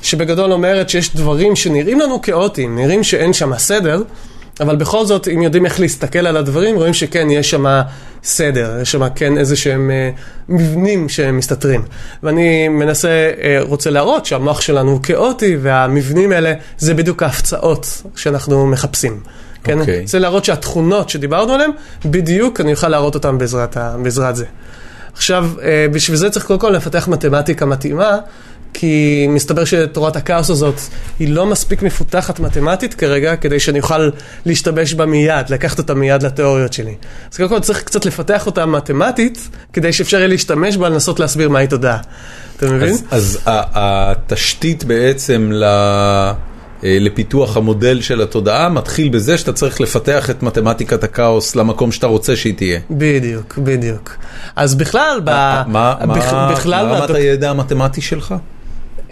שבגדול 0.03 0.53
אומרת 0.53 0.89
שיש 0.89 1.17
דברים 1.17 1.57
שנראים 1.57 2.01
לנו 2.01 2.23
כאוטיים, 2.23 2.79
נראים 2.79 3.03
שאין 3.03 3.33
שם 3.33 3.59
סדר, 3.59 4.03
אבל 4.61 4.77
בכל 4.77 5.07
זאת, 5.07 5.29
אם 5.29 5.43
יודעים 5.43 5.67
איך 5.67 5.81
להסתכל 5.81 6.27
על 6.27 6.37
הדברים, 6.37 6.77
רואים 6.77 6.95
שכן, 6.95 7.31
יש 7.31 7.51
שם 7.51 7.65
סדר, 8.25 8.79
יש 8.83 8.93
שם 8.93 9.09
כן 9.15 9.39
איזה 9.39 9.57
שהם 9.57 9.91
אה, 9.91 10.11
מבנים 10.49 11.09
שהם 11.09 11.39
מסתתרים. 11.39 11.83
ואני 12.23 12.69
מנסה, 12.69 13.09
אה, 13.43 13.59
רוצה 13.61 13.91
להראות 13.91 14.27
שהמוח 14.27 14.61
שלנו 14.61 14.91
הוא 14.91 15.03
כאוטי, 15.03 15.57
והמבנים 15.63 16.33
האלה 16.33 16.53
זה 16.79 16.95
בדיוק 16.95 17.23
ההפצעות 17.23 18.03
שאנחנו 18.17 18.67
מחפשים. 18.67 19.21
כן? 19.65 19.81
אוקיי. 19.81 20.07
זה 20.07 20.19
להראות 20.19 20.45
שהתכונות 20.45 21.11
שדיברנו 21.11 21.53
עליהן, 21.53 21.71
בדיוק 22.05 22.61
אני 22.61 22.73
אוכל 22.73 22.89
להראות 22.89 23.15
אותן 23.15 23.39
בעזרת, 23.39 23.77
בעזרת 24.03 24.37
זה. 24.37 24.45
עכשיו, 25.15 25.51
אה, 25.63 25.87
בשביל 25.93 26.17
זה 26.17 26.31
צריך 26.31 26.47
קודם 26.47 26.61
כל 26.61 26.71
לפתח 26.71 27.09
מתמטיקה 27.09 27.67
מתאימה, 27.67 28.19
כי 28.75 29.27
מסתבר 29.29 29.65
שתורת 29.65 30.17
הכאוס 30.17 30.51
הזאת 30.51 30.75
היא 31.19 31.29
לא 31.29 31.47
מספיק 31.47 31.83
מפותחת 31.83 32.41
מתמטית 32.41 32.95
כרגע, 32.95 33.37
כדי 33.37 33.61
שאני 33.61 33.81
אוכל 33.81 34.11
להשתמש 34.47 34.95
בה 34.95 35.07
מיד, 35.07 35.51
לקחת 35.51 35.79
אותה 35.79 35.95
מיד 35.95 36.23
לתיאוריות 36.23 36.73
שלי. 36.73 36.95
אז 37.33 37.37
קודם 37.37 37.49
כל 37.49 37.61
צריך 37.61 37.83
קצת 37.83 38.07
לפתח 38.07 38.47
אותה 38.47 38.67
מתמטית, 38.67 39.49
כדי 39.73 39.93
שאפשר 39.93 40.17
יהיה 40.17 40.29
להשתמש 40.29 40.77
בה, 40.77 40.89
לנסות 40.89 41.21
להסביר 41.21 41.49
מהי 41.49 41.67
תודעה. 41.67 41.99
אתה 42.57 42.67
מבין? 42.67 42.89
אז, 42.89 43.05
אז 43.11 43.39
התשתית 43.47 44.85
בעצם 44.85 45.51
ל... 45.53 45.65
אה, 46.85 46.97
לפיתוח 47.01 47.57
המודל 47.57 48.01
של 48.01 48.23
התודעה 48.23 48.69
מתחיל 48.69 49.09
בזה 49.09 49.39
שאתה 49.39 49.53
צריך 49.53 49.81
לפתח 49.81 50.31
את 50.31 50.43
מתמטיקת 50.43 51.05
הכאוס 51.05 51.57
למקום 51.57 51.93
שאתה 51.93 52.07
רוצה 52.07 52.37
שהיא 52.37 52.55
תהיה. 52.55 52.81
בדיוק, 52.91 53.59
בדיוק. 53.59 54.17
אז 54.57 54.75
בכלל, 54.75 55.21
ב... 55.25 55.31
מה, 55.67 55.95
בכ- 56.03 56.33
מה, 56.33 56.53
בכלל 56.53 56.87
מה 56.87 56.99
רמת 56.99 57.11
הידע 57.11 57.51
המתמטי 57.51 58.01
שלך? 58.01 58.35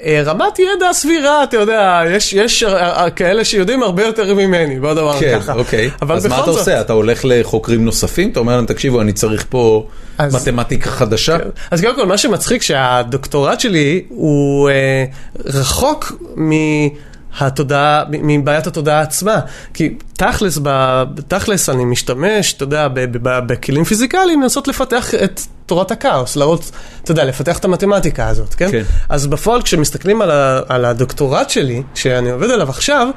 אה, 0.05 0.23
רמת 0.25 0.59
ידע 0.59 0.93
סבירה, 0.93 1.45
אתה 1.45 1.57
יודע, 1.57 2.03
יש, 2.11 2.33
יש 2.33 2.63
אה, 2.63 3.11
כאלה 3.11 3.45
שיודעים 3.45 3.83
הרבה 3.83 4.03
יותר 4.07 4.35
ממני, 4.35 4.81
בוא 4.81 4.95
נאמר 4.95 5.21
כן, 5.21 5.39
ככה. 5.41 5.53
אוקיי. 5.53 5.91
אבל 6.03 6.17
אז 6.17 6.27
מה 6.27 6.37
אתה 6.43 6.53
זאת- 6.53 6.59
עושה? 6.59 6.81
אתה 6.81 6.93
הולך 6.93 7.21
לחוקרים 7.25 7.85
נוספים? 7.85 8.31
אתה 8.31 8.41
אומר 8.41 8.57
להם, 8.57 8.67
תקשיבו, 8.67 9.01
אני 9.01 9.13
צריך 9.13 9.45
פה 9.49 9.87
אז- 10.19 10.35
מתמטיקה 10.49 10.91
חדשה? 10.91 11.37
אז 11.71 11.81
קודם 11.81 11.95
כל, 11.95 12.07
מה 12.07 12.19
שמצחיק 12.19 12.63
שהדוקטורט 12.63 13.61
שלי 13.61 14.03
הוא 14.09 14.71
אה, 14.71 15.05
רחוק 15.45 16.13
מהתודעה, 16.37 17.12
מ- 18.11 18.27
מבעיית 18.27 18.67
התודעה 18.67 19.01
עצמה. 19.01 19.41
כי 19.75 19.95
תכלס, 20.17 20.59
ב, 20.63 21.03
תכלס 21.29 21.69
אני 21.69 21.85
משתמש, 21.85 22.53
אתה 22.53 22.63
יודע, 22.65 22.89
ב, 22.89 23.01
ב, 23.01 23.29
ב, 23.29 23.39
בכלים 23.47 23.85
פיזיקליים 23.85 24.43
לנסות 24.43 24.69
לפתח 24.69 25.15
את 25.15 25.41
תורת 25.67 25.91
הכאוס, 25.91 26.37
להראות, 26.37 26.71
אתה 27.05 27.13
יודע, 27.13 27.25
לפתח 27.25 27.59
את 27.59 27.65
המתמטיקה 27.65 28.29
הזאת, 28.29 28.55
כן? 28.55 28.71
כן. 28.71 28.83
אז 29.09 29.27
בפועל, 29.27 29.63
כשמסתכלים 29.63 30.23
על, 30.23 30.31
ה, 30.31 30.61
על 30.69 30.85
הדוקטורט 30.85 31.51
שלי, 31.51 31.83
שאני 31.95 32.31
עובד 32.31 32.51
עליו 32.51 32.69
עכשיו, 32.71 33.09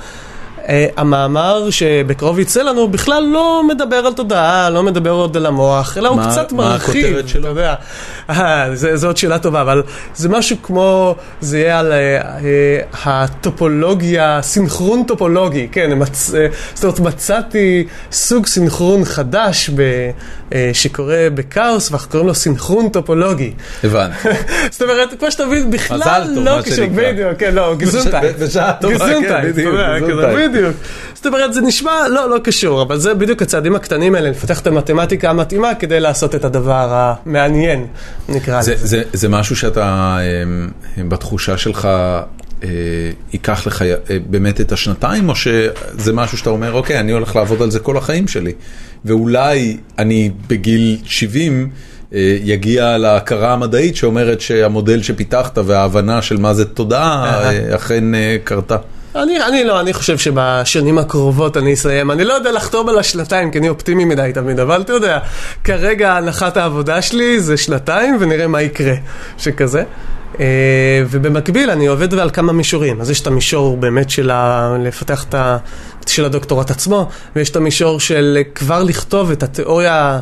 המאמר 0.97 1.69
שבקרוב 1.69 2.39
יצא 2.39 2.61
לנו 2.63 2.87
בכלל 2.87 3.23
לא 3.33 3.61
מדבר 3.67 3.95
על 3.95 4.13
תודעה, 4.13 4.69
לא 4.69 4.83
מדבר 4.83 5.09
עוד 5.11 5.37
על 5.37 5.45
המוח, 5.45 5.97
אלא 5.97 6.09
הוא 6.09 6.17
מה- 6.17 6.31
קצת 6.31 6.51
מה 6.51 6.63
מרחיב, 6.69 7.05
הכותרת 7.05 7.27
שלו? 7.29 7.41
אתה 7.41 7.49
יודע. 7.49 7.75
אה, 8.29 8.67
זו 8.73 9.07
עוד 9.07 9.17
שאלה 9.17 9.39
טובה, 9.39 9.61
אבל 9.61 9.83
זה 10.15 10.29
משהו 10.29 10.57
כמו, 10.63 11.15
זה 11.41 11.59
יהיה 11.59 11.79
על 11.79 11.91
אה, 11.91 11.97
אה, 12.21 12.81
הטופולוגיה, 13.05 14.39
סינכרון 14.41 15.03
טופולוגי, 15.07 15.67
כן, 15.71 15.89
אה, 16.01 16.07
זאת 16.73 16.83
אומרת 16.83 16.99
מצאתי 16.99 17.87
סוג 18.11 18.45
סינכרון 18.45 19.05
חדש 19.05 19.69
אה, 19.69 20.09
שקורה 20.73 21.27
בכאוס, 21.33 21.91
ואנחנו 21.91 22.11
קוראים 22.11 22.27
לו 22.27 22.35
סינכרון 22.35 22.89
טופולוגי. 22.89 23.53
הבנתי. 23.83 24.17
זאת 24.71 24.81
אומרת, 24.81 25.19
כמו 25.19 25.31
שאתה 25.31 25.45
מבין, 25.45 25.71
בכלל 25.71 26.27
לא 26.35 26.61
קשור. 26.61 26.85
בדיוק, 26.95 27.37
כן, 27.37 27.55
לא, 27.55 27.75
גזונטייט. 27.79 28.35
בשעה 28.39 28.73
טובה, 28.81 29.07
כן, 29.21 29.51
בדיוק, 29.51 29.75
בדיוק. 30.35 30.75
זאת 31.13 31.25
אומרת, 31.25 31.53
זה 31.53 31.61
נשמע 31.61 32.07
לא, 32.09 32.29
לא 32.29 32.39
קשור, 32.43 32.81
אבל 32.81 32.97
זה 32.97 33.13
בדיוק 33.13 33.41
הצעדים 33.41 33.75
הקטנים 33.75 34.15
האלה, 34.15 34.29
לפתח 34.29 34.59
את 34.59 34.67
המתמטיקה 34.67 35.29
המתאימה 35.29 35.75
כדי 35.75 35.99
לעשות 35.99 36.35
את 36.35 36.45
הדבר 36.45 36.87
המעניין, 37.25 37.87
נקרא 38.29 38.61
זה, 38.61 38.73
לזה. 38.73 38.87
זה, 38.87 39.03
זה 39.13 39.29
משהו 39.29 39.55
שאתה, 39.55 40.17
אמ, 40.97 41.09
בתחושה 41.09 41.57
שלך, 41.57 41.89
אה, 42.63 42.69
ייקח 43.33 43.67
לך 43.67 43.81
אה, 43.81 43.95
באמת 44.25 44.61
את 44.61 44.71
השנתיים, 44.71 45.29
או 45.29 45.35
שזה 45.35 46.13
משהו 46.13 46.37
שאתה 46.37 46.49
אומר, 46.49 46.73
אוקיי, 46.73 46.99
אני 46.99 47.11
הולך 47.11 47.35
לעבוד 47.35 47.61
על 47.61 47.71
זה 47.71 47.79
כל 47.79 47.97
החיים 47.97 48.27
שלי, 48.27 48.53
ואולי 49.05 49.77
אני 49.99 50.31
בגיל 50.47 50.97
70 51.05 51.69
אה, 52.13 52.37
יגיע 52.43 52.97
להכרה 52.97 53.53
המדעית 53.53 53.95
שאומרת 53.95 54.41
שהמודל 54.41 55.01
שפיתחת 55.01 55.57
וההבנה 55.57 56.21
של 56.21 56.37
מה 56.37 56.53
זה 56.53 56.65
תודעה. 56.65 57.41
אה, 57.43 57.75
אכן 57.75 58.15
אה, 58.15 58.37
קרתה. 58.43 58.77
אני, 59.15 59.43
אני 59.43 59.63
לא, 59.63 59.79
אני 59.79 59.93
חושב 59.93 60.17
שבשנים 60.17 60.97
הקרובות 60.97 61.57
אני 61.57 61.73
אסיים. 61.73 62.11
אני 62.11 62.23
לא 62.23 62.33
יודע 62.33 62.51
לחתום 62.51 62.89
על 62.89 62.99
השנתיים, 62.99 63.51
כי 63.51 63.59
אני 63.59 63.69
אופטימי 63.69 64.05
מדי 64.05 64.31
תמיד, 64.33 64.59
אבל 64.59 64.81
אתה 64.81 64.93
יודע, 64.93 65.19
כרגע 65.63 66.13
הנחת 66.13 66.57
העבודה 66.57 67.01
שלי 67.01 67.39
זה 67.39 67.57
שנתיים, 67.57 68.17
ונראה 68.19 68.47
מה 68.47 68.61
יקרה, 68.61 68.93
שכזה. 69.37 69.83
ובמקביל 71.09 71.71
אני 71.71 71.87
עובד 71.87 72.13
על 72.13 72.29
כמה 72.29 72.53
מישורים. 72.53 73.01
אז 73.01 73.11
יש 73.11 73.21
את 73.21 73.27
המישור 73.27 73.77
באמת 73.77 74.09
של. 74.09 74.31
לפתח 74.83 75.23
את 75.23 75.33
ה... 75.33 75.57
של 76.09 76.25
הדוקטורט 76.25 76.71
עצמו, 76.71 77.09
ויש 77.35 77.49
את 77.49 77.55
המישור 77.55 77.99
של 77.99 78.37
כבר 78.55 78.83
לכתוב 78.83 79.31
את 79.31 79.43
התיאוריה 79.43 80.19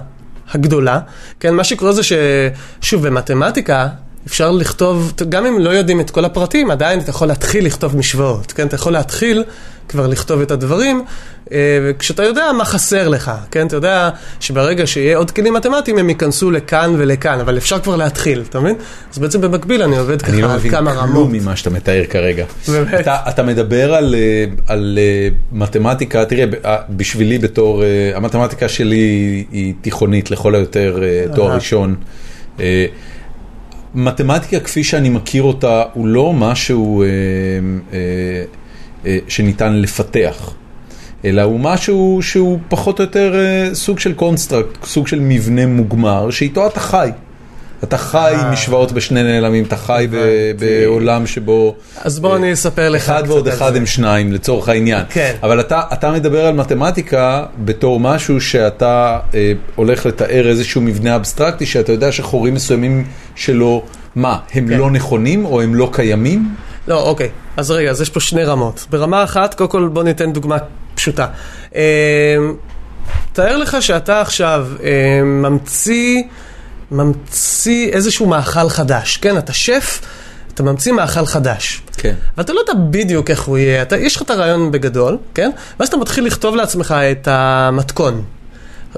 הגדולה. 0.51 0.99
כן, 1.39 1.55
מה 1.55 1.63
שקורה 1.63 1.91
זה 1.91 2.01
ששוב, 2.03 3.07
במתמטיקה 3.07 3.87
אפשר 4.27 4.51
לכתוב, 4.51 5.13
גם 5.29 5.45
אם 5.45 5.59
לא 5.59 5.69
יודעים 5.69 5.99
את 5.99 6.09
כל 6.09 6.25
הפרטים, 6.25 6.71
עדיין 6.71 6.99
אתה 6.99 7.09
יכול 7.09 7.27
להתחיל 7.27 7.65
לכתוב 7.65 7.97
משוואות, 7.97 8.51
כן? 8.51 8.67
אתה 8.67 8.75
יכול 8.75 8.93
להתחיל 8.93 9.43
כבר 9.89 10.07
לכתוב 10.07 10.41
את 10.41 10.51
הדברים, 10.51 11.03
אה, 11.51 11.57
כשאתה 11.99 12.23
יודע 12.23 12.43
מה 12.57 12.65
חסר 12.65 13.07
לך, 13.07 13.31
כן? 13.51 13.67
אתה 13.67 13.75
יודע 13.75 14.09
שברגע 14.39 14.87
שיהיה 14.87 15.17
עוד 15.17 15.31
כלים 15.31 15.53
מתמטיים 15.53 15.97
הם 15.97 16.09
ייכנסו 16.09 16.51
לכאן 16.51 16.93
ולכאן, 16.97 17.39
אבל 17.39 17.57
אפשר 17.57 17.79
כבר 17.79 17.95
להתחיל, 17.95 18.43
אתה 18.49 18.59
מבין? 18.59 18.75
אז 19.13 19.19
בעצם 19.19 19.41
במקביל 19.41 19.83
אני 19.83 19.97
עובד 19.97 20.23
אני 20.23 20.41
לא 20.41 20.47
ככה 20.47 20.53
על 20.53 20.59
מבין 20.59 20.71
כמה 20.71 20.91
רמות. 20.91 21.11
כלום 21.13 21.31
ממה 21.31 21.55
שאתה 21.55 21.69
מתאר 21.69 22.03
כרגע. 22.09 22.45
באמת? 22.67 22.93
אתה, 22.99 23.17
אתה 23.29 23.43
מדבר 23.43 23.93
על, 23.93 24.15
אה, 24.15 24.45
על 24.67 24.99
אה, 25.01 25.27
מתמטיקה, 25.51 26.25
תראה, 26.25 26.45
אה, 26.65 26.77
בשבילי 26.89 27.37
בתור, 27.37 27.83
המתמטיקה 28.15 28.69
שלי 28.69 28.97
היא- 29.51 29.73
תיכונית 29.81 30.31
לכל 30.31 30.55
היותר 30.55 30.99
תואר. 31.35 31.55
ראשון. 31.55 31.95
מתמטיקה 33.95 34.59
כפי 34.59 34.83
שאני 34.83 35.09
מכיר 35.09 35.43
אותה 35.43 35.83
הוא 35.93 36.07
לא 36.07 36.33
משהו 36.33 37.03
אה, 37.03 37.07
אה, 37.93 38.43
אה, 39.05 39.17
שניתן 39.27 39.73
לפתח. 39.73 40.53
אלא 41.25 41.41
הוא 41.41 41.59
משהו 41.59 42.19
שהוא 42.21 42.59
פחות 42.69 42.99
או 42.99 43.03
יותר 43.03 43.35
אה, 43.35 43.75
סוג 43.75 43.99
של 43.99 44.13
construct, 44.13 44.85
סוג 44.85 45.07
של 45.07 45.19
מבנה 45.19 45.67
מוגמר, 45.67 46.29
שאיתו 46.29 46.67
אתה 46.67 46.79
חי. 46.79 47.09
אתה 47.83 47.97
חי 47.97 48.33
אה. 48.35 48.51
משוואות 48.51 48.91
בשני 48.91 49.23
נעלמים, 49.23 49.63
אתה 49.63 49.77
חי. 49.77 50.07
בעולם 50.59 51.27
שבו 51.27 51.75
אז 52.01 52.19
בוא 52.19 52.35
אני 52.35 52.53
אספר 52.53 52.89
לך 52.89 53.01
אחד 53.01 53.23
ועוד 53.27 53.47
אחד. 53.47 53.75
הם 53.75 53.85
שניים 53.85 54.33
לצורך 54.33 54.69
העניין. 54.69 55.03
כן. 55.09 55.35
אבל 55.43 55.59
אתה, 55.59 56.11
מדבר 56.13 56.45
על 56.45 56.53
מתמטיקה 56.53 57.45
בתור 57.57 57.99
משהו 57.99 58.41
שאתה 58.41 59.19
אה, 59.33 59.53
הולך 59.75 60.05
לתאר 60.05 60.49
איזשהו 60.49 60.81
מבנה 60.81 61.15
אבסטרקטי 61.15 61.65
שאתה 61.65 61.91
יודע 61.91 62.11
שחוקים 62.11 62.53
מסוימים 62.53 63.05
שלו, 63.35 63.83
מה, 64.15 64.37
הם 64.53 64.67
כן. 64.67 64.77
לא 64.77 64.91
נכונים 64.91 65.45
או 65.45 65.61
הם 65.61 65.75
לא 65.75 65.89
קיימים? 65.93 66.55
לא, 66.87 67.01
אוקיי. 67.01 67.29
אז 67.57 67.71
רגע, 67.71 67.89
אז 67.89 68.01
יש 68.01 68.09
פה 68.09 68.19
שני 68.19 68.43
רמות. 68.43 68.85
ברמה 68.89 69.23
אחת, 69.23 69.53
קודם 69.53 69.69
כל 69.69 69.87
בוא 69.87 70.03
ניתן 70.03 70.33
דוגמה 70.33 70.57
פשוטה. 70.95 71.27
אה, 71.75 72.37
תאר 73.33 73.57
לך 73.57 73.77
שאתה 73.79 74.21
עכשיו 74.21 74.67
אה, 74.83 75.23
ממציא, 75.23 76.23
ממציא 76.93 77.89
איזשהו 77.91 78.25
מאכל 78.25 78.69
חדש, 78.69 79.17
כן? 79.17 79.37
אתה 79.37 79.53
שף, 79.53 80.01
אתה 80.53 80.63
ממציא 80.63 80.91
מאכל 80.91 81.25
חדש. 81.25 81.81
כן. 81.97 82.13
ואתה 82.37 82.53
לא 82.53 82.59
יודע 82.59 82.73
בדיוק 82.89 83.29
איך 83.29 83.43
הוא 83.43 83.57
יהיה, 83.57 83.81
אתה, 83.81 83.97
יש 83.97 84.15
לך 84.15 84.21
את 84.21 84.29
הרעיון 84.29 84.71
בגדול, 84.71 85.17
כן? 85.33 85.51
ואז 85.79 85.87
אתה 85.87 85.97
מתחיל 85.97 86.25
לכתוב 86.25 86.55
לעצמך 86.55 86.95
את 87.11 87.27
המתכון. 87.31 88.23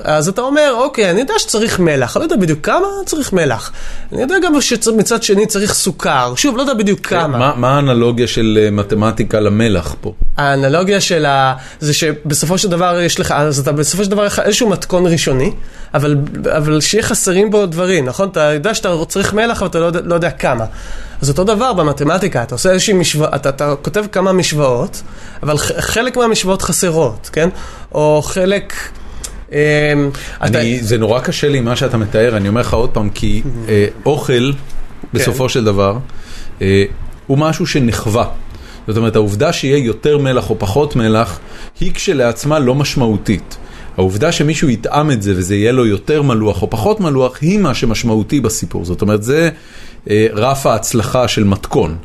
אז 0.03 0.27
אתה 0.27 0.41
אומר, 0.41 0.73
אוקיי, 0.77 1.09
אני 1.09 1.19
יודע 1.19 1.33
שצריך 1.37 1.79
מלח, 1.79 2.17
אני 2.17 2.21
לא 2.21 2.25
יודע 2.25 2.35
בדיוק 2.35 2.59
כמה 2.65 2.87
צריך 3.05 3.33
מלח. 3.33 3.71
אני 4.11 4.21
יודע 4.21 4.35
גם 4.43 4.61
שמצד 4.61 5.23
שני 5.23 5.45
צריך 5.45 5.73
סוכר, 5.73 6.33
שוב, 6.35 6.57
לא 6.57 6.61
יודע 6.61 6.73
בדיוק 6.73 6.99
כמה. 6.99 7.37
מה, 7.37 7.53
מה 7.55 7.75
האנלוגיה 7.75 8.27
של 8.27 8.59
אה, 8.61 8.71
מתמטיקה 8.71 9.39
למלח 9.39 9.95
פה? 10.01 10.13
האנלוגיה 10.37 11.01
של 11.01 11.25
ה... 11.25 11.55
זה 11.79 11.93
שבסופו 11.93 12.57
של 12.57 12.69
דבר 12.69 12.99
יש 12.99 13.19
לך, 13.19 13.31
אז 13.37 13.59
אתה 13.59 13.71
בסופו 13.71 14.03
של 14.03 14.11
דבר 14.11 14.25
יש 14.25 14.33
לך 14.33 14.39
איזשהו 14.39 14.69
מתכון 14.69 15.07
ראשוני, 15.07 15.51
אבל, 15.93 16.17
אבל 16.57 16.81
שיהיה 16.81 17.03
חסרים 17.03 17.51
בו 17.51 17.65
דברים, 17.65 18.05
נכון? 18.05 18.29
אתה 18.29 18.41
יודע 18.53 18.73
שאתה 18.73 19.05
צריך 19.07 19.33
מלח, 19.33 19.61
אבל 19.61 19.67
אתה 19.67 19.79
לא 19.79 19.89
לא 20.03 20.15
יודע 20.15 20.31
כמה. 20.31 20.65
אז 21.21 21.29
אותו 21.29 21.43
דבר 21.43 21.73
במתמטיקה, 21.73 22.43
אתה 22.43 22.55
עושה 22.55 22.71
איזושהי 22.71 22.93
משוואה, 22.93 23.35
אתה, 23.35 23.49
אתה 23.49 23.73
כותב 23.81 24.05
כמה 24.11 24.33
משוואות, 24.33 25.01
אבל 25.43 25.57
חלק 25.57 26.17
מהמשוואות 26.17 26.61
חסרות, 26.61 27.29
כן? 27.33 27.49
או 27.91 28.21
חלק... 28.25 28.73
אמ, 29.55 30.09
אתה- 30.45 30.59
אני, 30.61 30.83
זה 30.83 30.97
נורא 30.97 31.19
קשה 31.19 31.49
לי 31.49 31.61
מה 31.61 31.75
שאתה 31.75 31.97
מתאר, 31.97 32.37
אני 32.37 32.47
אומר 32.47 32.61
לך 32.61 32.73
עוד 32.73 32.89
פעם, 32.89 33.09
כי 33.09 33.41
אה, 33.69 33.87
אוכל, 34.05 34.51
בסופו 35.13 35.43
כן. 35.43 35.49
של 35.49 35.63
דבר, 35.63 35.97
אה, 36.61 36.83
הוא 37.27 37.37
משהו 37.37 37.67
שנחווה. 37.67 38.25
זאת 38.87 38.97
אומרת, 38.97 39.15
העובדה 39.15 39.53
שיהיה 39.53 39.77
יותר 39.77 40.17
מלח 40.17 40.49
או 40.49 40.59
פחות 40.59 40.95
מלח, 40.95 41.39
היא 41.79 41.91
כשלעצמה 41.93 42.59
לא 42.59 42.75
משמעותית. 42.75 43.57
העובדה 43.97 44.31
שמישהו 44.31 44.69
יטעם 44.69 45.11
את 45.11 45.21
זה 45.21 45.33
וזה 45.35 45.55
יהיה 45.55 45.71
לו 45.71 45.85
יותר 45.85 46.21
מלוח 46.21 46.61
או 46.61 46.69
פחות 46.69 46.99
מלוח, 46.99 47.37
היא 47.41 47.59
מה 47.59 47.73
שמשמעותי 47.73 48.39
בסיפור. 48.39 48.85
זאת 48.85 49.01
אומרת, 49.01 49.23
זה 49.23 49.49
אה, 50.09 50.27
רף 50.33 50.65
ההצלחה 50.65 51.27
של 51.27 51.43
מתכון. 51.43 51.95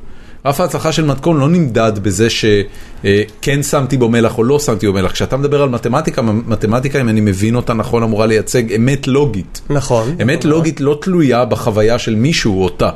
רף 0.44 0.60
ההצלחה 0.60 0.92
של 0.92 1.04
מתכון 1.04 1.40
לא 1.40 1.48
נמדד 1.48 1.92
בזה 2.02 2.28
שכן 2.30 3.62
שמתי 3.62 3.96
בו 3.96 4.08
מלח 4.08 4.38
או 4.38 4.44
לא 4.44 4.58
שמתי 4.58 4.86
בו 4.86 4.92
מלח. 4.92 5.12
כשאתה 5.12 5.36
מדבר 5.36 5.62
על 5.62 5.68
מתמטיקה, 5.68 6.22
מתמטיקה, 6.22 7.00
אם 7.00 7.08
אני 7.08 7.20
מבין 7.20 7.54
אותה 7.54 7.74
נכון, 7.74 8.02
אמורה 8.02 8.26
לייצג 8.26 8.72
אמת 8.72 9.08
לוגית. 9.08 9.60
נכון. 9.70 10.16
אמת 10.22 10.44
לוגית 10.44 10.80
לא 10.80 10.98
תלויה 11.02 11.44
בחוויה 11.44 11.98
של 11.98 12.14
מישהו 12.14 12.58
או 12.58 12.64
אותה. 12.64 12.90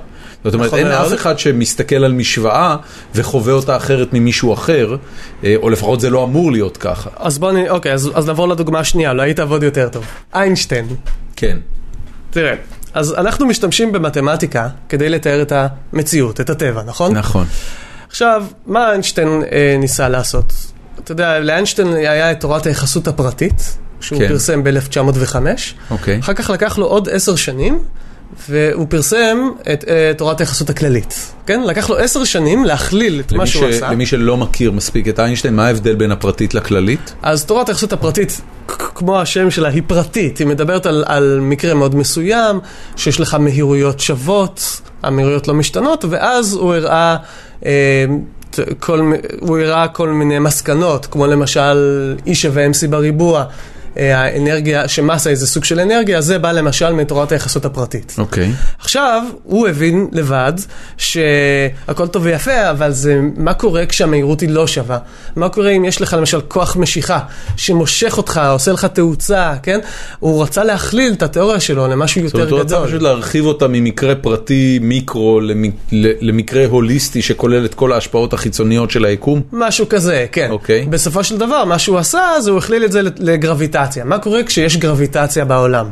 זאת 0.45 0.55
אומרת, 0.55 0.67
נכון 0.67 0.79
אין. 0.79 0.87
אף 0.87 1.15
אחד 1.15 1.39
שמסתכל 1.39 2.05
על 2.05 2.13
משוואה 2.13 2.77
וחווה 3.15 3.53
אותה 3.53 3.77
אחרת 3.77 4.09
ממישהו 4.13 4.55
אחר, 4.55 4.97
אה, 5.45 5.55
או 5.57 5.71
לפחות 5.71 6.01
זה 6.01 6.11
לא 6.11 6.25
אמור 6.25 6.53
להיות 6.53 6.77
ככה. 6.77 7.11
אז 7.17 7.39
בוא 7.39 7.53
נ... 7.53 7.57
אוקיי, 7.69 7.93
אז, 7.93 8.11
אז 8.15 8.27
נעבור 8.27 8.49
לדוגמה 8.49 8.79
השנייה, 8.79 9.11
אולי 9.11 9.29
היא 9.29 9.35
תעבוד 9.35 9.63
יותר 9.63 9.89
טוב. 9.89 10.05
איינשטיין. 10.35 10.87
כן. 11.37 11.59
תראה, 12.31 12.55
אז 12.95 13.15
אנחנו 13.15 13.47
משתמשים 13.47 13.93
במתמטיקה 13.93 14.69
כדי 14.89 15.09
לתאר 15.09 15.43
את 15.43 15.53
המציאות, 15.93 16.41
את 16.41 16.51
הטבע, 16.51 16.83
נכון? 16.83 17.17
נכון. 17.17 17.47
עכשיו, 18.09 18.45
מה 18.67 18.91
איינשטיין 18.91 19.43
אה, 19.53 19.77
ניסה 19.79 20.09
לעשות? 20.09 20.53
אתה 20.99 21.13
יודע, 21.13 21.41
לאיינשטיין 21.41 21.89
היה 21.89 22.33
את 22.33 22.41
תורת 22.41 22.67
היחסות 22.67 23.09
הפרטית, 23.09 23.77
שהוא 24.01 24.19
כן. 24.19 24.29
פרסם 24.29 24.65
ב-1905. 24.65 25.37
אוקיי. 25.91 26.21
אחר 26.21 26.35
כך 26.35 26.51
לקח 26.51 26.79
לו 26.79 26.87
עוד 26.87 27.09
עשר 27.09 27.37
שנים, 27.37 27.79
והוא 28.49 28.87
פרסם 28.89 29.39
את 29.73 29.85
uh, 29.85 29.87
תורת 30.19 30.41
היחסות 30.41 30.71
הכללית, 30.71 31.33
כן? 31.47 31.63
לקח 31.63 31.91
לו 31.91 31.97
עשר 31.97 32.25
שנים 32.25 32.65
להכליל 32.65 33.21
את 33.21 33.33
מה 33.33 33.47
שהוא 33.47 33.71
ש... 33.71 33.75
עשה. 33.75 33.91
למי 33.91 34.07
שלא 34.07 34.37
מכיר 34.37 34.73
מספיק 34.73 35.09
את 35.09 35.21
איינשטיין, 35.21 35.57
מה 35.57 35.67
ההבדל 35.67 35.95
בין 35.95 36.13
הפרטית 36.13 36.55
לכללית? 36.55 37.15
אז 37.23 37.45
תורת 37.45 37.69
היחסות 37.69 37.93
הפרטית, 37.93 38.41
כמו 38.69 39.21
השם 39.21 39.51
שלה, 39.51 39.69
היא 39.69 39.83
פרטית. 39.87 40.39
היא 40.39 40.47
מדברת 40.47 40.87
על, 40.87 41.05
על 41.07 41.39
מקרה 41.43 41.75
מאוד 41.75 41.95
מסוים, 41.95 42.61
שיש 42.97 43.21
לך 43.21 43.35
מהירויות 43.35 44.01
שוות, 44.01 44.81
המהירויות 45.03 45.49
לא 45.49 45.55
משתנות, 45.55 46.05
ואז 46.09 46.55
הוא 46.55 46.75
הראה... 46.75 47.17
אה, 47.67 48.05
כל, 48.79 49.13
הוא 49.41 49.59
הראה 49.59 49.89
כל 49.89 50.09
מיני 50.09 50.39
מסקנות, 50.39 51.07
כמו 51.07 51.27
למשל 51.27 52.17
E 52.27 52.35
שווה 52.35 52.67
MC 52.67 52.89
בריבוע, 52.91 53.45
האנרגיה, 53.97 54.89
שמסה 54.89 55.31
איזה 55.31 55.47
סוג 55.47 55.65
של 55.65 55.81
אנרגיה, 55.81 56.21
זה 56.21 56.39
בא 56.39 56.53
למשל 56.53 56.93
מתורת 56.93 57.33
היחסות 57.33 57.65
הפרטית. 57.65 58.15
אוקיי. 58.19 58.53
עכשיו, 58.79 59.23
הוא 59.43 59.69
הבין 59.69 60.09
לבד 60.13 60.53
שהכל 60.97 62.07
טוב 62.07 62.23
ויפה, 62.25 62.71
אבל 62.71 62.93
זה 62.93 63.21
מה 63.37 63.55
קורה 63.55 63.87
כשהמהירות 63.87 64.41
היא 64.41 64.49
לא 64.49 64.67
שווה? 64.67 64.99
מה 65.37 65.49
קורה 65.49 65.71
אם 65.71 65.85
יש 65.85 66.03
לך 66.03 66.17
למשל 66.19 66.41
כוח 66.49 66.77
משיכה 66.77 67.19
שמושך 67.57 68.15
אותך, 68.17 68.41
עושה 68.51 68.73
לך 68.73 68.85
תאוצה, 68.85 69.53
כן? 69.63 69.81
הוא 70.19 70.43
רצה 70.43 70.65
להכליל 70.65 71.13
את 71.13 71.23
התיאוריה 71.23 71.61
שלו 71.61 71.89
למשהו 71.89 72.23
זאת 72.23 72.25
יותר 72.25 72.39
אומרת, 72.39 72.51
הוא 72.51 72.61
רצה 72.61 72.75
גדול. 72.77 72.89
פשוט 72.89 73.03
להרחיב 73.03 73.47
אותה 73.47 73.69
ממקרה 73.69 74.15
פרטי 74.15 74.79
מיקרו 74.83 75.41
למקרה 76.21 76.67
הוליסטי 76.67 77.23
שכולל 77.23 77.65
את 77.65 77.75
כל 77.75 77.93
ההשפעות 77.93 78.33
החיצוניות 78.33 78.91
של 78.91 79.05
היקום? 79.05 79.43
משהו 79.53 79.89
כזה, 79.89 80.27
כן. 80.33 80.49
אוקיי. 80.51 80.87
בסופו 80.91 81.25
של 81.25 81.39
דבר, 81.39 81.65
מה 81.65 81.79
שהוא 81.79 81.99
עשה, 81.99 82.21
זה 82.41 82.51
הוא 82.51 82.59
הכליל 82.59 82.85
את 82.85 82.93
זה 82.93 83.01
לגרביטציה. 83.19 83.84
מה 84.05 84.19
קורה 84.19 84.43
כשיש 84.43 84.77
גרביטציה 84.77 85.45
בעולם? 85.45 85.91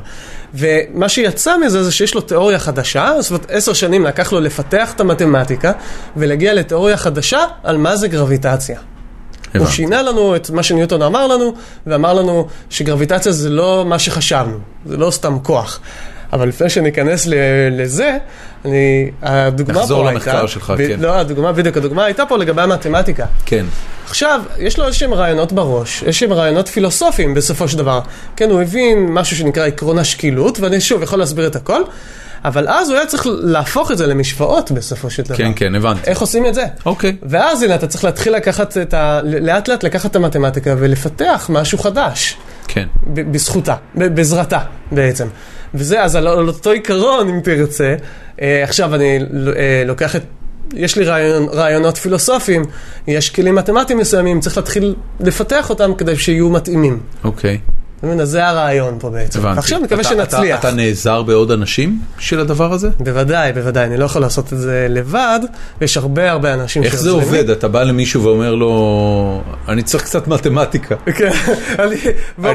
ומה 0.55 1.09
שיצא 1.09 1.56
מזה 1.59 1.85
זה 1.85 1.93
שיש 1.93 2.14
לו 2.14 2.20
תיאוריה 2.20 2.59
חדשה, 2.59 3.12
זאת 3.20 3.31
אומרת 3.31 3.47
עשר 3.51 3.73
שנים 3.73 4.05
לקח 4.05 4.32
לו 4.32 4.40
לפתח 4.40 4.93
את 4.93 5.01
המתמטיקה 5.01 5.73
ולהגיע 6.16 6.55
לתיאוריה 6.55 6.97
חדשה 6.97 7.40
על 7.62 7.77
מה 7.77 7.97
זה 7.97 8.09
גרביטציה. 8.09 8.78
הוא 8.78 9.60
הבנתי. 9.60 9.73
שינה 9.73 10.02
לנו 10.02 10.36
את 10.36 10.51
מה 10.51 10.62
שניוטון 10.62 11.02
אמר 11.02 11.27
לנו, 11.27 11.55
ואמר 11.86 12.12
לנו 12.12 12.48
שגרביטציה 12.70 13.32
זה 13.32 13.51
לא 13.51 13.85
מה 13.86 13.98
שחשבנו, 13.98 14.59
זה 14.86 14.97
לא 14.97 15.10
סתם 15.10 15.39
כוח. 15.43 15.81
אבל 16.32 16.48
לפני 16.48 16.70
שניכנס 16.70 17.28
לזה, 17.70 18.18
אני, 18.64 19.10
הדוגמה 19.22 19.74
פה 19.74 19.80
הייתה... 19.80 19.80
נחזור 19.82 20.04
למחקר 20.04 20.46
שלך, 20.46 20.70
ב- 20.70 20.88
כן. 20.88 21.00
לא, 21.00 21.16
הדוגמה, 21.18 21.52
בדיוק, 21.52 21.76
הדוגמה 21.76 22.04
הייתה 22.04 22.26
פה 22.26 22.36
לגבי 22.38 22.62
המתמטיקה. 22.62 23.26
כן. 23.46 23.64
עכשיו, 24.09 24.42
יש 24.59 24.78
לו 24.78 24.86
איזשהם 24.86 25.14
רעיונות 25.14 25.52
בראש, 25.52 26.02
איזשהם 26.02 26.32
רעיונות 26.32 26.68
פילוסופיים 26.68 27.34
בסופו 27.34 27.68
של 27.68 27.78
דבר. 27.78 28.00
כן, 28.36 28.50
הוא 28.50 28.62
הבין 28.62 29.06
משהו 29.10 29.36
שנקרא 29.36 29.66
עקרון 29.66 29.98
השקילות, 29.98 30.60
ואני 30.60 30.80
שוב 30.80 31.02
יכול 31.02 31.18
להסביר 31.18 31.46
את 31.46 31.56
הכל, 31.56 31.82
אבל 32.44 32.68
אז 32.68 32.90
הוא 32.90 32.96
היה 32.98 33.06
צריך 33.06 33.26
להפוך 33.26 33.90
את 33.90 33.98
זה 33.98 34.06
למשוואות 34.06 34.70
בסופו 34.70 35.10
של 35.10 35.22
דבר. 35.22 35.34
כן, 35.36 35.52
כן, 35.56 35.74
הבנתי. 35.74 36.10
איך 36.10 36.20
עושים 36.20 36.46
את 36.46 36.54
זה? 36.54 36.64
אוקיי. 36.86 37.16
ואז 37.22 37.62
הנה, 37.62 37.74
אתה 37.74 37.86
צריך 37.86 38.04
להתחיל 38.04 38.32
לקחת 38.36 38.76
את 38.78 38.94
ה... 38.94 39.20
לאט 39.24 39.68
לאט 39.68 39.84
לקחת 39.84 40.10
את 40.10 40.16
המתמטיקה 40.16 40.74
ולפתח 40.78 41.46
משהו 41.52 41.78
חדש. 41.78 42.36
כן. 42.68 42.86
ב- 43.06 43.32
בזכותה, 43.32 43.74
ב- 43.94 44.14
בעזרתה 44.14 44.59
בעצם. 44.92 45.26
וזה, 45.74 46.03
אז 46.03 46.16
על, 46.16 46.27
על 46.27 46.49
אותו 46.49 46.70
עיקרון, 46.70 47.28
אם 47.28 47.40
תרצה, 47.40 47.94
אה, 48.43 48.65
עכשיו 48.65 48.94
אני 48.94 49.19
אה, 49.57 49.82
לוקח 49.86 50.16
את... 50.16 50.23
יש 50.74 50.97
לי 50.97 51.05
רעיון, 51.05 51.49
רעיונות 51.49 51.97
פילוסופיים, 51.97 52.62
יש 53.07 53.31
כלים 53.31 53.55
מתמטיים 53.55 53.99
מסוימים, 53.99 54.40
צריך 54.40 54.57
להתחיל 54.57 54.94
לפתח 55.20 55.70
אותם 55.70 55.94
כדי 55.94 56.16
שיהיו 56.16 56.51
מתאימים. 56.51 57.01
אוקיי. 57.24 57.59
אז 57.59 57.81
זה 58.22 58.46
הרעיון 58.46 58.96
פה 59.00 59.10
בעצם. 59.10 59.38
הבנתי. 59.40 59.56
ועכשיו 59.56 59.78
אני 59.78 59.84
מקווה 59.86 60.04
שנצליח. 60.04 60.58
אתה, 60.58 60.68
אתה 60.68 60.76
נעזר 60.76 61.22
בעוד 61.22 61.50
אנשים 61.50 61.98
של 62.18 62.40
הדבר 62.40 62.72
הזה? 62.72 62.88
בוודאי, 63.00 63.52
בוודאי, 63.52 63.84
אני 63.84 63.96
לא 63.96 64.04
יכול 64.04 64.22
לעשות 64.22 64.52
את 64.52 64.58
זה 64.58 64.86
לבד, 64.90 65.40
ויש 65.80 65.96
הרבה 65.96 66.30
הרבה 66.30 66.54
אנשים 66.54 66.82
איך 66.82 66.96
זה. 66.96 67.10
עובד? 67.10 67.50
אתה 67.50 67.68
בא 67.68 67.82
למישהו 67.82 68.24
ואומר 68.24 68.54
לו, 68.54 69.42
אני 69.68 69.82
צריך 69.82 70.04
קצת 70.04 70.28
מתמטיקה. 70.28 70.94
כן, 71.18 71.30
בוא, 72.38 72.50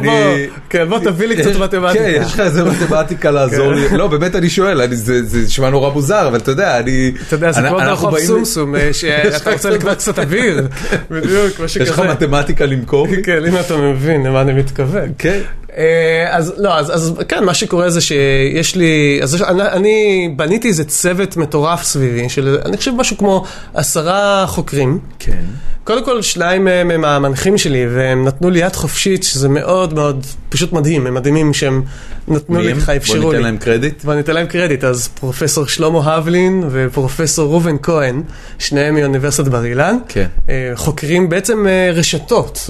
כן, 0.70 0.90
בוא 0.90 1.00
תביא 1.00 1.28
לי 1.28 1.36
קצת 1.38 1.56
מתמטיקה. 1.64 2.04
כן, 2.04 2.22
יש 2.22 2.34
לך 2.34 2.40
איזה 2.40 2.64
מתמטיקה 2.64 3.32
לעזור 3.32 3.74
לי. 3.74 3.98
לא, 3.98 4.08
באמת 4.08 4.36
אני 4.36 4.50
שואל, 4.50 4.96
זה 4.96 5.40
נשמע 5.46 5.70
נורא 5.70 5.90
מוזר, 5.90 6.28
אבל 6.28 6.38
אתה 6.38 6.52
יודע, 6.52 6.80
אני... 6.80 7.12
אתה 7.28 7.36
יודע, 7.36 7.52
זה 7.52 7.62
כמו 7.68 7.78
ברחוב 7.78 8.20
סומסום, 8.20 8.76
אה, 8.76 8.94
שאתה 8.94 9.52
רוצה 9.54 9.70
לקנות 9.70 9.98
קצת 9.98 10.20
אוויר. 10.20 10.68
בדיוק, 11.12 11.60
משהו 11.60 11.82
יש 11.82 11.90
לך. 11.90 12.00
מתמטיקה 12.00 12.66
למכור? 12.66 13.08
כן, 13.24 13.46
אם 13.46 13.60
אתה 13.60 13.78
מבין 13.78 14.26
למה 14.26 14.42
אני 14.42 14.54
מתכוון. 14.54 15.10
כן. 15.18 15.37
אה, 15.78 16.28
אז 16.30 16.54
לא, 16.58 16.78
אז, 16.78 16.96
אז 16.96 17.14
כן, 17.28 17.44
מה 17.44 17.54
שקורה 17.54 17.90
זה 17.90 18.02
שיש 18.02 18.76
לי, 18.76 19.20
אז 19.24 19.42
אני, 19.42 19.62
אני 19.62 20.30
בניתי 20.36 20.68
איזה 20.68 20.84
צוות 20.84 21.38
מטורף 21.38 21.84
סביבי, 21.84 22.30
של 22.30 22.58
אני 22.66 22.78
חושב 22.78 22.92
משהו 22.98 23.18
כמו 23.18 23.46
עשרה 23.74 24.46
חוקרים. 24.48 25.00
כן. 25.20 25.44
קודם 25.84 26.06
כל, 26.06 26.22
שניים 26.22 26.64
מהם 26.64 26.92
הם 26.92 27.06
המנחים 27.06 27.58
שלי, 27.58 27.88
והם 27.96 28.26
נתנו 28.26 28.50
לי 28.50 28.60
יד 28.60 28.76
חופשית, 28.76 29.24
שזה 29.24 29.50
מאוד 29.50 29.94
מאוד 29.94 30.26
פשוט 30.50 30.74
מדהים, 30.74 31.08
הם 31.08 31.14
מדהימים 31.14 31.54
שהם 31.54 31.84
נתנו 32.28 32.62
לי? 32.62 32.76
ככה, 32.76 32.86
בוא 32.86 32.98
אפשרו 32.98 33.18
ניתן 33.18 33.38
לי. 33.38 33.44
להם 33.44 33.58
קרדיט. 33.58 34.02
ואני 34.06 34.20
אתן 34.20 34.34
להם 34.34 34.46
קרדיט, 34.48 34.84
אז 34.84 35.08
פרופסור 35.08 35.68
שלמה 35.68 36.14
הבלין 36.16 36.64
ופרופסור 36.72 37.50
ראובן 37.50 37.76
כהן, 37.82 38.24
שניהם 38.60 38.96
מאוניברסיטת 38.96 39.48
בר 39.48 39.66
אילן, 39.66 39.98
כן. 40.08 40.28
אה, 40.50 40.72
חוקרים 40.76 41.30
בעצם 41.30 41.68
אה, 41.68 41.92
רשתות, 41.94 42.70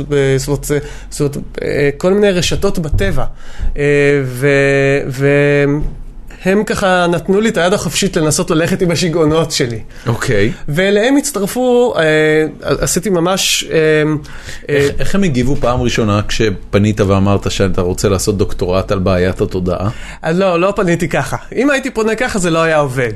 זאת 1.10 1.20
אומרת, 1.20 1.38
כל 1.98 2.14
מיני 2.14 2.32
רשתות 2.32 2.57
בטבע. 2.66 3.26
אה, 3.78 3.84
ו- 4.26 5.28
והם 6.46 6.64
ככה 6.64 7.06
נתנו 7.12 7.42
לי 7.42 7.50
את 7.50 7.58
היד 7.58 7.74
החופשית 7.74 8.18
לנסות 8.18 8.52
ללכת 8.52 8.82
עם 8.82 8.92
השיגעונות 8.92 9.52
שלי. 9.52 9.80
אוקיי. 10.08 10.52
ואליהם 10.68 11.18
הצטרפו, 11.18 11.94
אה, 11.98 12.04
עשיתי 12.62 13.10
ממש... 13.10 13.64
אה, 13.72 13.78
אה, 14.70 14.76
איך- 14.76 14.92
איך 15.00 15.16
הם 15.16 15.24
הגיבו 15.24 15.56
פעם 15.56 15.82
ראשונה 15.82 16.22
כשפנית 16.28 17.02
ואמרת 17.02 17.52
שאתה 17.52 17.82
רוצה 17.82 18.10
לעשות 18.10 18.38
דוקטורט 18.38 18.92
על 18.92 19.00
בעיית 19.00 19.42
התודעה? 19.42 19.90
אז 20.22 20.40
לא, 20.40 20.60
לא 20.60 20.74
פניתי 20.76 21.08
ככה. 21.10 21.38
אם 21.56 21.70
הייתי 21.70 21.90
פונה 21.92 22.16
ככה 22.16 22.40
זה 22.40 22.50
לא 22.50 22.64
היה 22.64 22.78
עובד. 22.78 23.14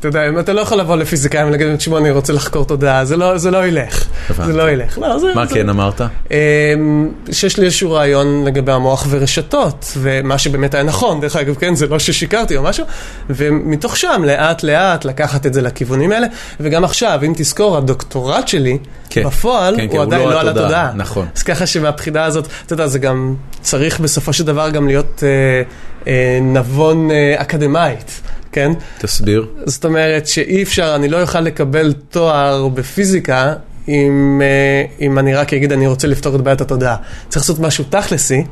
אתה 0.00 0.08
יודע, 0.08 0.20
אתה 0.40 0.52
לא 0.52 0.60
יכול 0.60 0.78
לבוא 0.78 0.96
לפיזיקאים 0.96 1.46
ולהגיד, 1.48 1.76
תשמעו, 1.76 1.98
אני 1.98 2.10
רוצה 2.10 2.32
לחקור 2.32 2.64
תודעה, 2.64 3.04
זה 3.04 3.16
לא, 3.16 3.38
זה 3.38 3.50
לא 3.50 3.66
ילך. 3.66 4.06
זה 4.36 4.52
לא 4.52 4.70
ילך. 4.70 4.98
לא, 4.98 5.18
זה, 5.18 5.26
מה 5.34 5.46
זה... 5.46 5.54
כן 5.54 5.68
אמרת? 5.68 6.00
אמ, 6.30 7.08
שיש 7.32 7.58
לי 7.58 7.64
איזשהו 7.64 7.92
רעיון 7.92 8.44
לגבי 8.44 8.72
המוח 8.72 9.06
ורשתות, 9.10 9.92
ומה 9.98 10.38
שבאמת 10.38 10.74
היה 10.74 10.82
נכון, 10.82 11.20
דרך 11.20 11.36
אגב, 11.36 11.54
כן, 11.54 11.74
זה 11.74 11.86
לא 11.86 11.98
ששיקרתי 11.98 12.56
או 12.56 12.62
משהו, 12.62 12.86
ומתוך 13.30 13.96
שם, 13.96 14.22
לאט 14.26 14.62
לאט 14.62 15.04
לקחת 15.04 15.46
את 15.46 15.54
זה 15.54 15.62
לכיוונים 15.62 16.12
האלה, 16.12 16.26
וגם 16.60 16.84
עכשיו, 16.84 17.20
אם 17.26 17.32
תזכור, 17.36 17.76
הדוקטורט 17.76 18.48
שלי, 18.48 18.78
כן. 19.10 19.24
בפועל, 19.24 19.76
כן, 19.76 19.82
כן, 19.82 19.88
הוא 19.88 19.96
הוא 19.96 20.02
עדיין 20.02 20.22
לא 20.22 20.34
לא 20.34 20.40
על 20.40 20.48
התודעה. 20.48 20.92
נכון. 20.94 21.26
אז 21.36 21.42
ככה 21.42 21.66
שמבחינה 21.66 22.24
הזאת, 22.24 22.46
אתה 22.66 22.72
יודע, 22.72 22.86
זה 22.86 22.98
גם 22.98 23.34
צריך 23.60 24.00
בסופו 24.00 24.32
של 24.32 24.44
דבר 24.44 24.70
גם 24.70 24.86
להיות 24.86 25.22
אה, 25.26 25.62
אה, 26.06 26.38
נבון 26.42 27.10
אה, 27.10 27.34
אקדמאית, 27.36 28.20
כן? 28.52 28.72
תסביר. 28.98 29.46
זאת 29.64 29.84
אומרת 29.84 30.26
שאי 30.26 30.62
אפשר, 30.62 30.92
אני 30.96 31.08
לא 31.08 31.22
אוכל 31.22 31.40
לקבל 31.40 31.92
תואר 32.10 32.68
בפיזיקה 32.68 33.54
אם, 33.88 34.40
אה, 34.44 34.84
אם 35.06 35.18
אני 35.18 35.34
רק 35.34 35.54
אגיד 35.54 35.72
אני 35.72 35.86
רוצה 35.86 36.08
לפתור 36.08 36.36
את 36.36 36.40
בעיית 36.40 36.60
התודעה. 36.60 36.96
צריך 37.28 37.42
לעשות 37.42 37.58
משהו 37.58 37.84
תכלסי, 37.90 38.44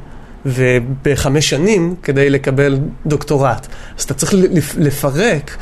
ובחמש 0.46 1.50
שנים 1.50 1.94
כדי 2.02 2.30
לקבל 2.30 2.78
דוקטורט. 3.06 3.66
אז 3.98 4.04
אתה 4.04 4.14
צריך 4.14 4.34
לפ- 4.34 4.74
לפרק 4.78 5.56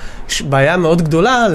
בעיה 0.48 0.76
מאוד 0.76 1.02
גדולה 1.02 1.46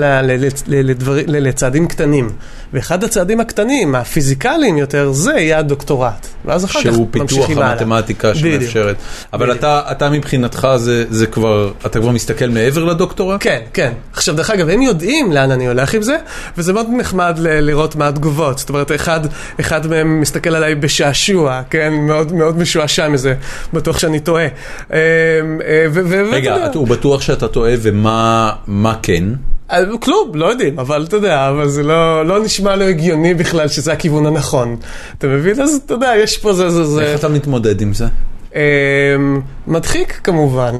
לצעדים 1.28 1.88
קטנים. 1.88 2.30
ואחד 2.74 3.04
הצעדים 3.04 3.40
הקטנים, 3.40 3.96
הפיזיקליים 3.96 4.78
יותר, 4.78 5.12
זה 5.12 5.32
יהיה 5.34 5.60
הדוקטורט. 5.60 6.28
ואז 6.46 6.66
אחר 6.66 6.80
כך 6.80 6.82
שהוא 6.94 7.08
פיתוח 7.12 7.32
ממשיכים 7.38 7.58
הלאה. 7.58 7.72
המתמטיקה 7.72 8.32
בדיוק. 8.32 8.62
שמאפשרת. 8.62 8.96
אבל. 9.34 9.52
אתה, 9.52 9.82
אתה 9.92 10.10
מבחינתך 10.10 10.68
זה, 10.78 11.06
זה 11.10 11.26
כבר, 11.28 11.72
אתה 11.86 12.00
כבר 12.00 12.10
מסתכל 12.12 12.46
מעבר 12.50 12.84
לדוקטורט? 12.84 13.38
כן, 13.44 13.60
כן. 13.74 13.94
עכשיו, 14.14 14.36
דרך 14.36 14.50
אגב, 14.50 14.70
הם 14.70 14.82
יודעים 14.82 15.32
לאן 15.32 15.52
אני 15.52 15.68
הולך 15.68 15.94
עם 15.94 16.02
זה, 16.02 16.18
וזה 16.58 16.74
מאוד 16.74 16.88
נחמד 16.98 17.36
ל- 17.40 17.60
לראות 17.60 17.96
מה 17.96 18.08
התגובות. 18.08 18.58
זאת 18.58 18.70
אומרת, 18.70 18.92
אחד, 18.92 19.20
אחד 19.60 19.88
מהם 19.88 20.22
מסתכל 20.22 20.56
עליי 20.56 20.76
בשעשוע, 20.76 21.62
כן? 21.70 21.94
מאוד 21.94 22.34
מאוד 22.34 22.58
משועשע 22.58 23.08
מזה, 23.10 23.34
בטוח 23.74 24.00
שאני 24.00 24.20
טועה. 24.20 24.44
אה, 24.44 24.50
אה, 24.94 25.86
ו- 25.94 26.02
ו- 26.06 26.24
ואתה 26.26 26.36
רגע, 26.36 26.68
הוא 26.74 26.88
בטוח 26.88 27.22
שאתה 27.22 27.48
טועה 27.48 27.74
ומה 27.82 28.52
מה 28.68 28.96
כן? 29.04 29.24
אה, 29.72 29.98
כלום, 30.00 30.32
לא 30.36 30.46
יודעים, 30.46 30.80
אבל 30.80 31.04
אתה 31.04 31.16
יודע, 31.16 31.50
אבל 31.50 31.70
זה 31.70 31.84
לא, 31.84 32.26
לא 32.26 32.44
נשמע 32.44 32.76
לו 32.76 32.86
הגיוני 32.86 33.34
בכלל 33.34 33.68
שזה 33.68 33.94
הכיוון 33.94 34.26
הנכון. 34.26 34.76
אתה 35.18 35.28
מבין? 35.28 35.62
אז 35.62 35.82
אתה 35.86 35.94
יודע, 35.94 36.14
יש 36.18 36.38
פה 36.38 36.54
זה, 36.54 36.70
זה, 36.70 36.84
זה... 36.84 37.02
איך 37.02 37.20
אתה 37.20 37.30
מתמודד 37.30 37.82
עם 37.82 37.94
זה? 37.94 38.06
אמ, 38.56 39.42
מדחיק 39.68 40.20
כמובן, 40.24 40.76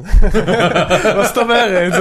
מה 1.16 1.24
זאת 1.26 1.38
אומרת? 1.38 1.92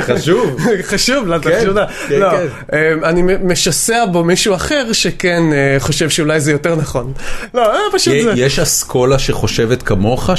חשוב. 0.00 0.56
חשוב, 0.82 1.26
לא, 1.26 1.38
כן, 1.38 1.50
חשוב, 1.60 1.76
כן, 2.08 2.18
לא, 2.18 2.30
כן. 2.30 2.76
אמ, 2.76 3.04
אני 3.04 3.22
משסע 3.44 4.04
בו 4.12 4.24
מישהו 4.24 4.54
אחר 4.54 4.92
שכן 4.92 5.42
אה, 5.52 5.76
חושב 5.78 6.10
שאולי 6.10 6.40
זה 6.40 6.52
יותר 6.52 6.74
נכון. 6.74 7.12
לא, 7.54 7.74
אה, 7.74 7.78
פשוט 7.92 8.14
זה. 8.22 8.32
יש 8.36 8.58
אסכולה 8.58 9.18
שחושבת 9.18 9.82
כמוך, 9.82 10.30
אה, 10.30 10.36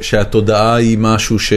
שהתודעה 0.00 0.74
היא 0.74 0.98
משהו 0.98 1.38
ש... 1.38 1.52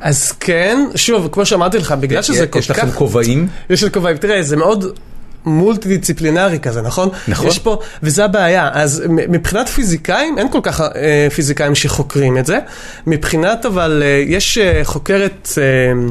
אז 0.00 0.32
כן, 0.32 0.78
שוב, 0.94 1.28
כמו 1.32 1.46
שאמרתי 1.46 1.78
לך, 1.78 1.92
בגלל 1.92 2.22
שזה 2.22 2.46
כל 2.46 2.58
יש 2.58 2.70
לכם 2.70 2.86
כך... 2.86 2.94
כובעים? 2.94 3.48
יש 3.70 3.84
לי 3.84 3.90
כובעים, 3.90 4.16
תראה, 4.16 4.42
זה 4.42 4.56
מאוד 4.56 4.98
מולטי-דיציפלינרי 5.46 6.58
כזה, 6.58 6.82
נכון? 6.82 7.08
נכון. 7.28 7.46
יש 7.46 7.58
פה, 7.58 7.78
וזה 8.02 8.24
הבעיה, 8.24 8.70
אז 8.72 9.02
מבחינת 9.08 9.68
פיזיקאים, 9.68 10.38
אין 10.38 10.48
כל 10.50 10.60
כך 10.62 10.80
אה, 10.80 11.28
פיזיקאים 11.34 11.74
שחוקרים 11.74 12.38
את 12.38 12.46
זה. 12.46 12.58
מבחינת, 13.06 13.66
אבל, 13.66 14.02
אה, 14.04 14.22
יש 14.26 14.58
אה, 14.58 14.80
חוקרת, 14.84 15.48
אה, 15.58 16.08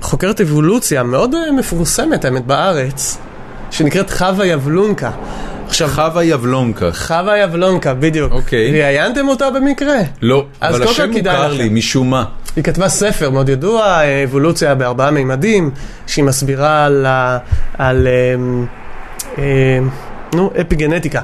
חוקרת 0.00 0.40
אבולוציה 0.40 1.02
מאוד 1.02 1.34
אה, 1.34 1.52
מפורסמת, 1.52 2.24
האמת, 2.24 2.46
בארץ, 2.46 3.18
שנקראת 3.70 4.10
חווה 4.10 4.46
יבלונקה. 4.46 5.10
עכשיו, 5.66 5.88
חווה 5.88 6.24
יבלונקה. 6.24 6.92
חווה 6.92 7.38
יבלונקה, 7.38 7.94
בדיוק. 7.94 8.32
אוקיי. 8.32 8.82
ראיינתם 8.82 9.28
אותה 9.28 9.50
במקרה? 9.50 9.96
לא, 10.22 10.46
אבל 10.62 10.82
השם 10.82 11.10
מוכר 11.10 11.48
לכם. 11.48 11.56
לי, 11.56 11.68
משום 11.68 12.10
מה. 12.10 12.24
היא 12.58 12.64
כתבה 12.64 12.88
ספר 12.88 13.30
מאוד 13.30 13.48
ידוע, 13.48 14.00
אבולוציה 14.24 14.74
בארבעה 14.74 15.10
מימדים, 15.10 15.70
שהיא 16.06 16.24
מסבירה 16.24 16.84
על, 16.84 17.06
על 17.78 18.08
אמ, 18.34 18.66
אמ, 19.38 19.42
נו, 20.34 20.50
אפיגנטיקה. 20.60 21.20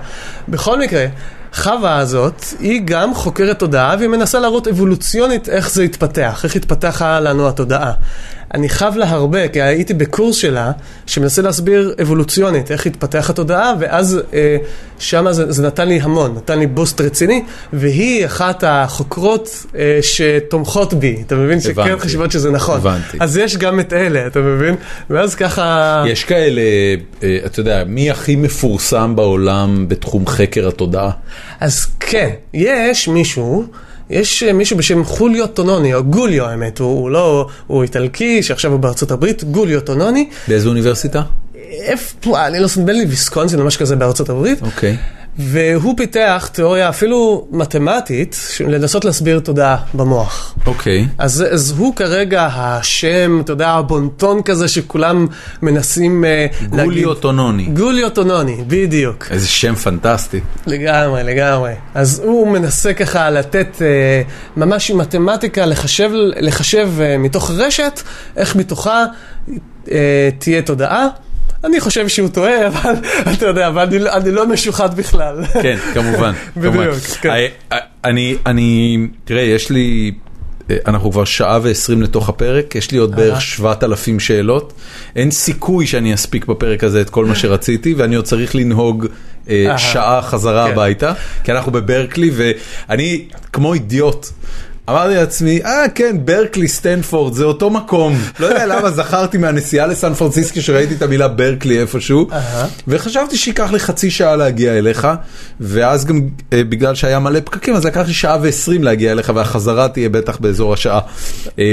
בכל 0.48 0.78
מקרה, 0.78 1.06
חווה 1.55 1.98
הזאת, 1.98 2.44
היא 2.61 2.82
גם 2.85 3.15
חוקרת 3.15 3.59
תודעה, 3.59 3.94
והיא 3.98 4.09
מנסה 4.09 4.39
להראות 4.39 4.69
אבולוציונית 4.69 5.48
איך 5.48 5.70
זה 5.70 5.82
התפתח, 5.82 6.40
איך 6.44 6.56
התפתחה 6.56 7.20
לנו 7.20 7.48
התודעה. 7.48 7.93
אני 8.55 8.68
חב 8.68 8.93
לה 8.97 9.10
הרבה, 9.10 9.48
כי 9.48 9.62
הייתי 9.62 9.94
בקורס 9.94 10.36
שלה, 10.36 10.72
שמנסה 11.06 11.43
להסביר 11.43 11.94
אבולוציונית 12.02 12.70
איך 12.70 12.86
התפתח 12.86 13.31
התודעה, 13.31 13.72
ואז 13.81 14.20
אה, 14.35 14.56
שמה 14.98 15.32
זה, 15.32 15.52
זה 15.52 15.66
נתן 15.66 15.89
לי 15.89 16.01
המון, 16.01 16.35
נתן 16.36 16.59
לי 16.59 16.66
בוסט 16.66 17.01
רציני, 17.01 17.43
והיא 17.72 18.26
אחת 18.26 18.64
החוקרות 18.66 19.66
אה, 19.76 19.98
שתומכות 20.02 20.94
בי, 20.94 21.22
אתה 21.26 21.35
מבין? 21.35 21.60
שכן 21.60 21.81
הבנתי. 21.81 22.01
חושבות 22.01 22.32
שזה 22.32 22.51
נכון. 22.51 22.76
הבנתי. 22.76 23.16
אז 23.20 23.36
יש 23.36 23.56
גם 23.56 23.81
את 23.81 23.93
אלה, 23.93 24.26
אתה 24.26 24.40
מבין? 24.40 24.74
ואז 25.10 25.35
ככה... 25.35 26.05
יש 26.06 26.24
כאלה, 26.24 26.62
אה, 27.22 27.39
אתה 27.47 27.60
יודע, 27.60 27.85
מי 27.86 28.10
הכי 28.10 28.36
מפורסם 28.36 29.16
בעולם 29.16 29.89
בתחום 29.89 30.26
חקר 30.26 30.68
התודעה? 30.68 31.10
אז 31.60 31.86
כן, 32.01 32.31
יש 32.55 33.09
מישהו, 33.09 33.64
יש 34.10 34.43
אה, 34.43 34.52
מישהו 34.52 34.76
בשם 34.76 35.05
חוליו 35.05 35.47
טונוני, 35.47 35.94
או 35.94 36.05
גוליו 36.05 36.44
האמת, 36.44 36.78
הוא, 36.78 37.01
הוא 37.01 37.10
לא, 37.10 37.48
הוא 37.66 37.82
איטלקי, 37.82 38.43
שעכשיו 38.43 38.72
הוא 38.72 38.81
בארצות 38.81 39.10
הברית, 39.10 39.44
גוליו 39.44 39.81
טונוני. 39.81 40.28
באיזו 40.48 40.68
אוניברסיטה? 40.68 41.22
איפה, 41.81 42.47
אני 42.47 42.61
לא 42.61 42.69
נדמה 42.77 42.93
לי 42.93 43.05
ויסקונסין 43.05 43.61
או 43.61 43.65
משהו 43.65 43.81
כזה 43.81 43.97
בארצות 43.97 44.29
הברית. 44.29 44.63
אוקיי. 44.63 44.97
והוא 45.39 45.95
פיתח 45.97 46.49
תיאוריה 46.53 46.89
אפילו 46.89 47.47
מתמטית, 47.51 48.37
לנסות 48.61 49.05
להסביר 49.05 49.39
תודעה 49.41 49.77
במוח. 49.95 50.55
אוקיי. 50.67 51.07
אז, 51.19 51.45
אז 51.51 51.75
הוא 51.79 51.97
כרגע 51.97 52.49
השם, 52.53 53.41
אתה 53.45 53.53
יודע, 53.53 53.69
הבונטון 53.69 54.43
כזה 54.43 54.69
שכולם 54.69 55.27
מנסים 55.63 56.25
אה, 56.25 56.47
להגיד. 56.61 56.85
גולי 56.85 57.05
אוטונוני. 57.05 57.65
גוליו 57.65 58.11
טונוני, 58.11 58.57
בדיוק. 58.67 59.27
איזה 59.31 59.49
שם 59.49 59.75
פנטסטי. 59.75 60.41
לגמרי, 60.67 61.23
לגמרי. 61.23 61.73
אז 61.95 62.23
הוא 62.25 62.49
מנסה 62.49 62.95
ככה 62.95 63.31
לתת 63.31 63.83
אה, 63.83 64.23
ממש 64.57 64.91
עם 64.91 64.99
מתמטיקה, 64.99 65.67
לחשב, 65.67 66.11
לחשב 66.41 66.89
אה, 67.01 67.19
מתוך 67.19 67.51
רשת, 67.51 68.01
איך 68.37 68.57
מתוכה 68.57 69.05
אה, 69.91 70.29
תהיה 70.39 70.63
תודעה. 70.63 71.09
אני 71.65 71.81
חושב 71.81 72.09
שהוא 72.09 72.28
טועה, 72.28 72.66
אבל 72.69 72.95
אתה 73.32 73.47
יודע, 73.47 73.69
אבל 73.69 73.82
אני, 73.82 73.97
אני 74.11 74.31
לא 74.31 74.47
משוחד 74.47 74.97
בכלל. 74.97 75.45
כן, 75.62 75.77
כמובן. 75.95 76.32
בדיוק. 76.57 76.95
כן. 77.20 77.31
אה, 77.31 77.47
אה, 77.73 77.78
אני, 78.05 78.36
אני, 78.47 78.99
תראה, 79.24 79.43
יש 79.43 79.70
לי, 79.70 80.12
אה, 80.70 80.77
אנחנו 80.86 81.11
כבר 81.11 81.24
שעה 81.24 81.59
ועשרים 81.62 82.03
לתוך 82.03 82.28
הפרק, 82.28 82.74
יש 82.74 82.91
לי 82.91 82.99
עוד 82.99 83.16
בערך 83.16 83.41
7,000 83.41 84.20
שאלות. 84.20 84.73
אין 85.16 85.31
סיכוי 85.31 85.86
שאני 85.86 86.15
אספיק 86.15 86.47
בפרק 86.47 86.85
הזה 86.85 87.01
את 87.01 87.11
כל 87.11 87.24
מה 87.24 87.35
שרציתי, 87.35 87.95
ואני 87.95 88.15
עוד 88.15 88.24
צריך 88.24 88.55
לנהוג 88.55 89.07
אה. 89.51 89.78
שעה 89.78 90.23
חזרה 90.23 90.66
כן. 90.66 90.73
הביתה, 90.73 91.12
כי 91.45 91.53
אנחנו 91.53 91.73
בברקלי, 91.73 92.31
ואני 92.35 93.24
כמו 93.53 93.74
אידיוט. 93.74 94.27
אמרתי 94.89 95.15
לעצמי, 95.15 95.61
אה 95.65 95.85
כן, 95.94 96.16
ברקלי, 96.24 96.69
סטנפורד, 96.69 97.35
זה 97.35 97.44
אותו 97.44 97.70
מקום. 97.70 98.19
לא 98.40 98.47
יודע 98.47 98.66
למה 98.66 98.90
זכרתי 98.90 99.39
מהנסיעה 99.39 99.86
לסן 99.86 100.15
פרנסיסקו 100.15 100.61
שראיתי 100.61 100.94
את 100.94 101.02
המילה 101.02 101.28
ברקלי 101.28 101.81
איפשהו. 101.81 102.28
וחשבתי 102.89 103.36
שייקח 103.36 103.73
לי 103.73 103.78
חצי 103.78 104.11
שעה 104.11 104.36
להגיע 104.36 104.78
אליך, 104.78 105.09
ואז 105.61 106.05
גם 106.05 106.20
אה, 106.52 106.65
בגלל 106.65 106.94
שהיה 106.94 107.19
מלא 107.19 107.40
פקקים, 107.44 107.74
אז 107.74 107.85
לקח 107.85 108.06
לי 108.06 108.12
שעה 108.12 108.39
ועשרים 108.43 108.85
להגיע 108.85 109.12
אליך, 109.12 109.32
והחזרה 109.35 109.89
תהיה 109.89 110.09
בטח 110.09 110.36
באזור 110.36 110.73
השעה. 110.73 111.01
אה, 111.59 111.73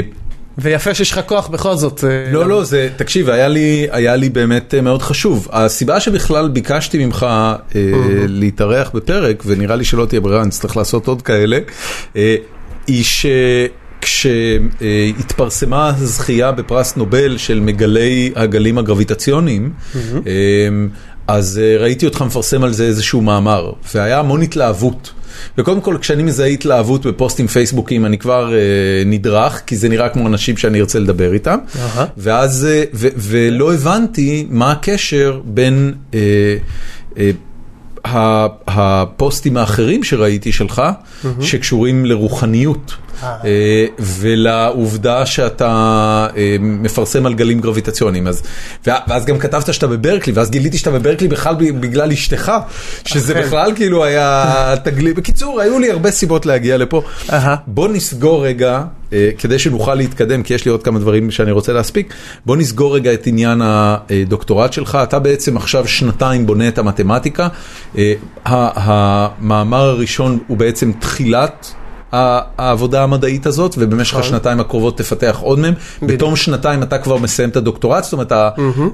ויפה 0.57 0.93
שיש 0.93 1.11
לך 1.11 1.21
כוח 1.25 1.47
בכל 1.47 1.75
זאת. 1.75 2.03
אה, 2.03 2.31
לא, 2.31 2.47
לא, 2.47 2.63
זה, 2.63 2.89
תקשיב, 2.95 3.29
היה 3.29 3.47
לי, 3.47 3.87
היה 3.91 4.15
לי 4.15 4.29
באמת 4.29 4.73
מאוד 4.75 5.01
חשוב. 5.01 5.47
הסיבה 5.51 5.99
שבכלל 5.99 6.49
ביקשתי 6.49 7.05
ממך 7.05 7.25
אה, 7.29 7.55
להתארח 8.27 8.91
בפרק, 8.93 9.43
ונראה 9.45 9.75
לי 9.75 9.85
שלא 9.85 10.05
תהיה 10.05 10.21
ברירה, 10.21 10.45
נצטרך 10.45 10.77
לעשות 10.77 11.07
עוד 11.07 11.21
כאלה, 11.21 11.59
אה, 12.15 12.35
היא 12.87 13.03
שכשהתפרסמה 14.03 15.89
הזכייה 15.89 16.51
בפרס 16.51 16.95
נובל 16.95 17.37
של 17.37 17.59
מגלי 17.59 18.31
הגלים 18.35 18.77
הגרביטציוניים, 18.77 19.71
אה, 19.95 20.01
אז 21.27 21.61
אה, 21.63 21.77
ראיתי 21.77 22.05
אותך 22.05 22.21
מפרסם 22.21 22.63
על 22.63 22.73
זה 22.73 22.85
איזשהו 22.85 23.21
מאמר, 23.21 23.71
והיה 23.93 24.19
המון 24.19 24.41
התלהבות. 24.41 25.11
וקודם 25.57 25.81
כל, 25.81 25.97
כשאני 26.01 26.23
מזהה 26.23 26.47
התלהבות 26.47 27.05
בפוסטים 27.05 27.47
פייסבוקים, 27.47 28.05
אני 28.05 28.17
כבר 28.17 28.53
אה, 28.53 28.59
נדרך, 29.05 29.61
כי 29.67 29.75
זה 29.75 29.89
נראה 29.89 30.09
כמו 30.09 30.27
אנשים 30.27 30.57
שאני 30.57 30.79
ארצה 30.79 30.99
לדבר 30.99 31.33
איתם. 31.33 31.57
אהה. 31.79 32.05
ואז, 32.17 32.67
אה, 32.69 32.83
ו, 32.93 33.07
ולא 33.17 33.73
הבנתי 33.73 34.47
מה 34.49 34.71
הקשר 34.71 35.41
בין 35.45 35.93
אה, 36.13 36.19
אה, 37.17 37.31
הפוסטים 38.05 39.57
האחרים 39.57 40.03
שראיתי 40.03 40.51
שלך, 40.51 40.81
שקשורים 41.41 42.05
לרוחניות. 42.05 42.95
אה. 43.23 43.37
ולעובדה 43.99 45.25
שאתה 45.25 45.67
אה, 46.37 46.55
מפרסם 46.59 47.25
על 47.25 47.33
גלים 47.33 47.59
גרביטציוניים. 47.59 48.27
אז, 48.27 48.43
ואז 48.85 49.25
גם 49.25 49.37
כתבת 49.37 49.73
שאתה 49.73 49.87
בברקלי, 49.87 50.33
ואז 50.33 50.49
גיליתי 50.51 50.77
שאתה 50.77 50.91
בברקלי 50.91 51.27
בכלל 51.27 51.55
בגלל 51.55 52.11
אשתך, 52.11 52.51
שזה. 53.05 53.33
בכלל 53.33 53.71
כאילו 53.75 54.03
היה 54.03 54.73
תגלית. 54.83 55.15
בקיצור, 55.15 55.61
היו 55.61 55.79
לי 55.79 55.91
הרבה 55.91 56.11
סיבות 56.11 56.45
להגיע 56.45 56.77
לפה. 56.77 57.01
בוא 57.67 57.87
נסגור 57.87 58.45
רגע, 58.45 58.83
אה, 59.13 59.29
כדי 59.37 59.59
שנוכל 59.59 59.95
להתקדם, 59.95 60.43
כי 60.43 60.53
יש 60.53 60.65
לי 60.65 60.71
עוד 60.71 60.83
כמה 60.83 60.99
דברים 60.99 61.31
שאני 61.31 61.51
רוצה 61.51 61.73
להספיק, 61.73 62.13
בוא 62.45 62.57
נסגור 62.57 62.95
רגע 62.95 63.13
את 63.13 63.27
עניין 63.27 63.61
הדוקטורט 63.63 64.73
שלך. 64.73 64.97
אתה 65.03 65.19
בעצם 65.19 65.57
עכשיו 65.57 65.87
שנתיים 65.87 66.45
בונה 66.45 66.67
את 66.67 66.77
המתמטיקה. 66.77 67.47
המאמר 68.45 69.89
הראשון 69.89 70.39
הוא 70.47 70.57
בעצם 70.57 70.91
תחילת... 70.99 71.73
העבודה 72.11 73.03
המדעית 73.03 73.45
הזאת, 73.45 73.75
ובמשך 73.79 74.13
נכון. 74.13 74.25
השנתיים 74.25 74.59
הקרובות 74.59 74.97
תפתח 74.97 75.37
עוד 75.41 75.59
מהם. 75.59 75.73
בתום 76.01 76.35
שנתיים 76.35 76.83
אתה 76.83 76.97
כבר 76.97 77.17
מסיים 77.17 77.49
את 77.49 77.55
הדוקטורט, 77.55 78.03
זאת 78.03 78.13
אומרת, 78.13 78.31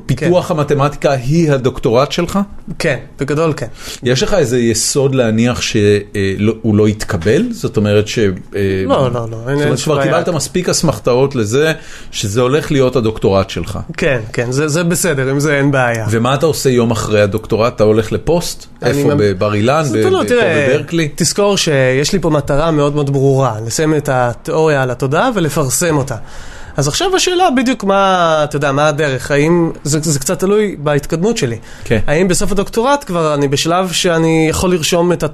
פיתוח 0.05 0.51
המתמטיקה 0.51 1.11
היא 1.11 1.51
הדוקטורט 1.51 2.11
שלך? 2.11 2.39
כן, 2.79 2.97
בגדול 3.19 3.53
כן. 3.57 3.67
יש 4.03 4.23
לך 4.23 4.33
איזה 4.33 4.59
יסוד 4.59 5.15
להניח 5.15 5.61
שהוא 5.61 6.75
לא 6.75 6.89
יתקבל? 6.89 7.43
זאת 7.51 7.77
אומרת 7.77 8.07
ש... 8.07 8.19
אה, 8.19 8.25
לא, 8.85 9.11
לא, 9.13 9.27
לא, 9.31 9.55
זאת 9.55 9.63
אומרת 9.63 9.77
שכבר. 9.77 10.03
קיבלת 10.03 10.29
מספיק 10.29 10.69
אסמכתאות 10.69 11.35
לזה 11.35 11.73
שזה 12.11 12.41
הולך 12.41 12.71
להיות 12.71 12.95
הדוקטורט 12.95 13.49
שלך. 13.49 13.79
כן, 13.97 14.19
כן, 14.33 14.51
זה, 14.51 14.67
זה 14.67 14.83
בסדר, 14.83 15.29
עם 15.29 15.39
זה 15.39 15.57
אין 15.57 15.71
בעיה. 15.71 16.05
ומה 16.09 16.33
אתה 16.33 16.45
עושה 16.45 16.69
יום 16.69 16.91
אחרי 16.91 17.21
הדוקטורט? 17.21 17.75
אתה 17.75 17.83
הולך 17.83 18.11
לפוסט? 18.11 18.65
איפה? 18.81 19.03
ממ- 19.03 19.17
בבר 19.17 19.53
אילן? 19.53 19.83
לא, 20.11 20.21
בברקלי? 20.67 21.09
תזכור 21.15 21.57
שיש 21.57 22.13
לי 22.13 22.19
פה 22.19 22.29
מטרה 22.29 22.71
מאוד 22.71 22.95
מאוד 22.95 23.06
ברורה, 23.09 23.55
לסיים 23.65 23.95
את 23.95 24.09
התיאוריה 24.09 24.83
על 24.83 24.91
התודעה 24.91 25.29
ולפרסם 25.35 25.97
אותה. 25.97 26.15
אז 26.77 26.87
עכשיו 26.87 27.15
השאלה 27.15 27.49
בדיוק 27.57 27.83
מה, 27.83 28.41
אתה 28.43 28.55
יודע, 28.55 28.71
מה 28.71 28.87
הדרך, 28.87 29.31
האם, 29.31 29.71
זה, 29.83 29.99
זה 30.01 30.19
קצת 30.19 30.39
תלוי 30.39 30.75
בהתקדמות 30.79 31.37
שלי. 31.37 31.57
כן. 31.83 31.99
האם 32.07 32.27
בסוף 32.27 32.51
הדוקטורט 32.51 33.03
כבר 33.03 33.33
אני 33.33 33.47
בשלב 33.47 33.91
שאני 33.91 34.47
יכול 34.49 34.71
לרשום 34.71 35.11
את 35.11 35.23
ה... 35.23 35.27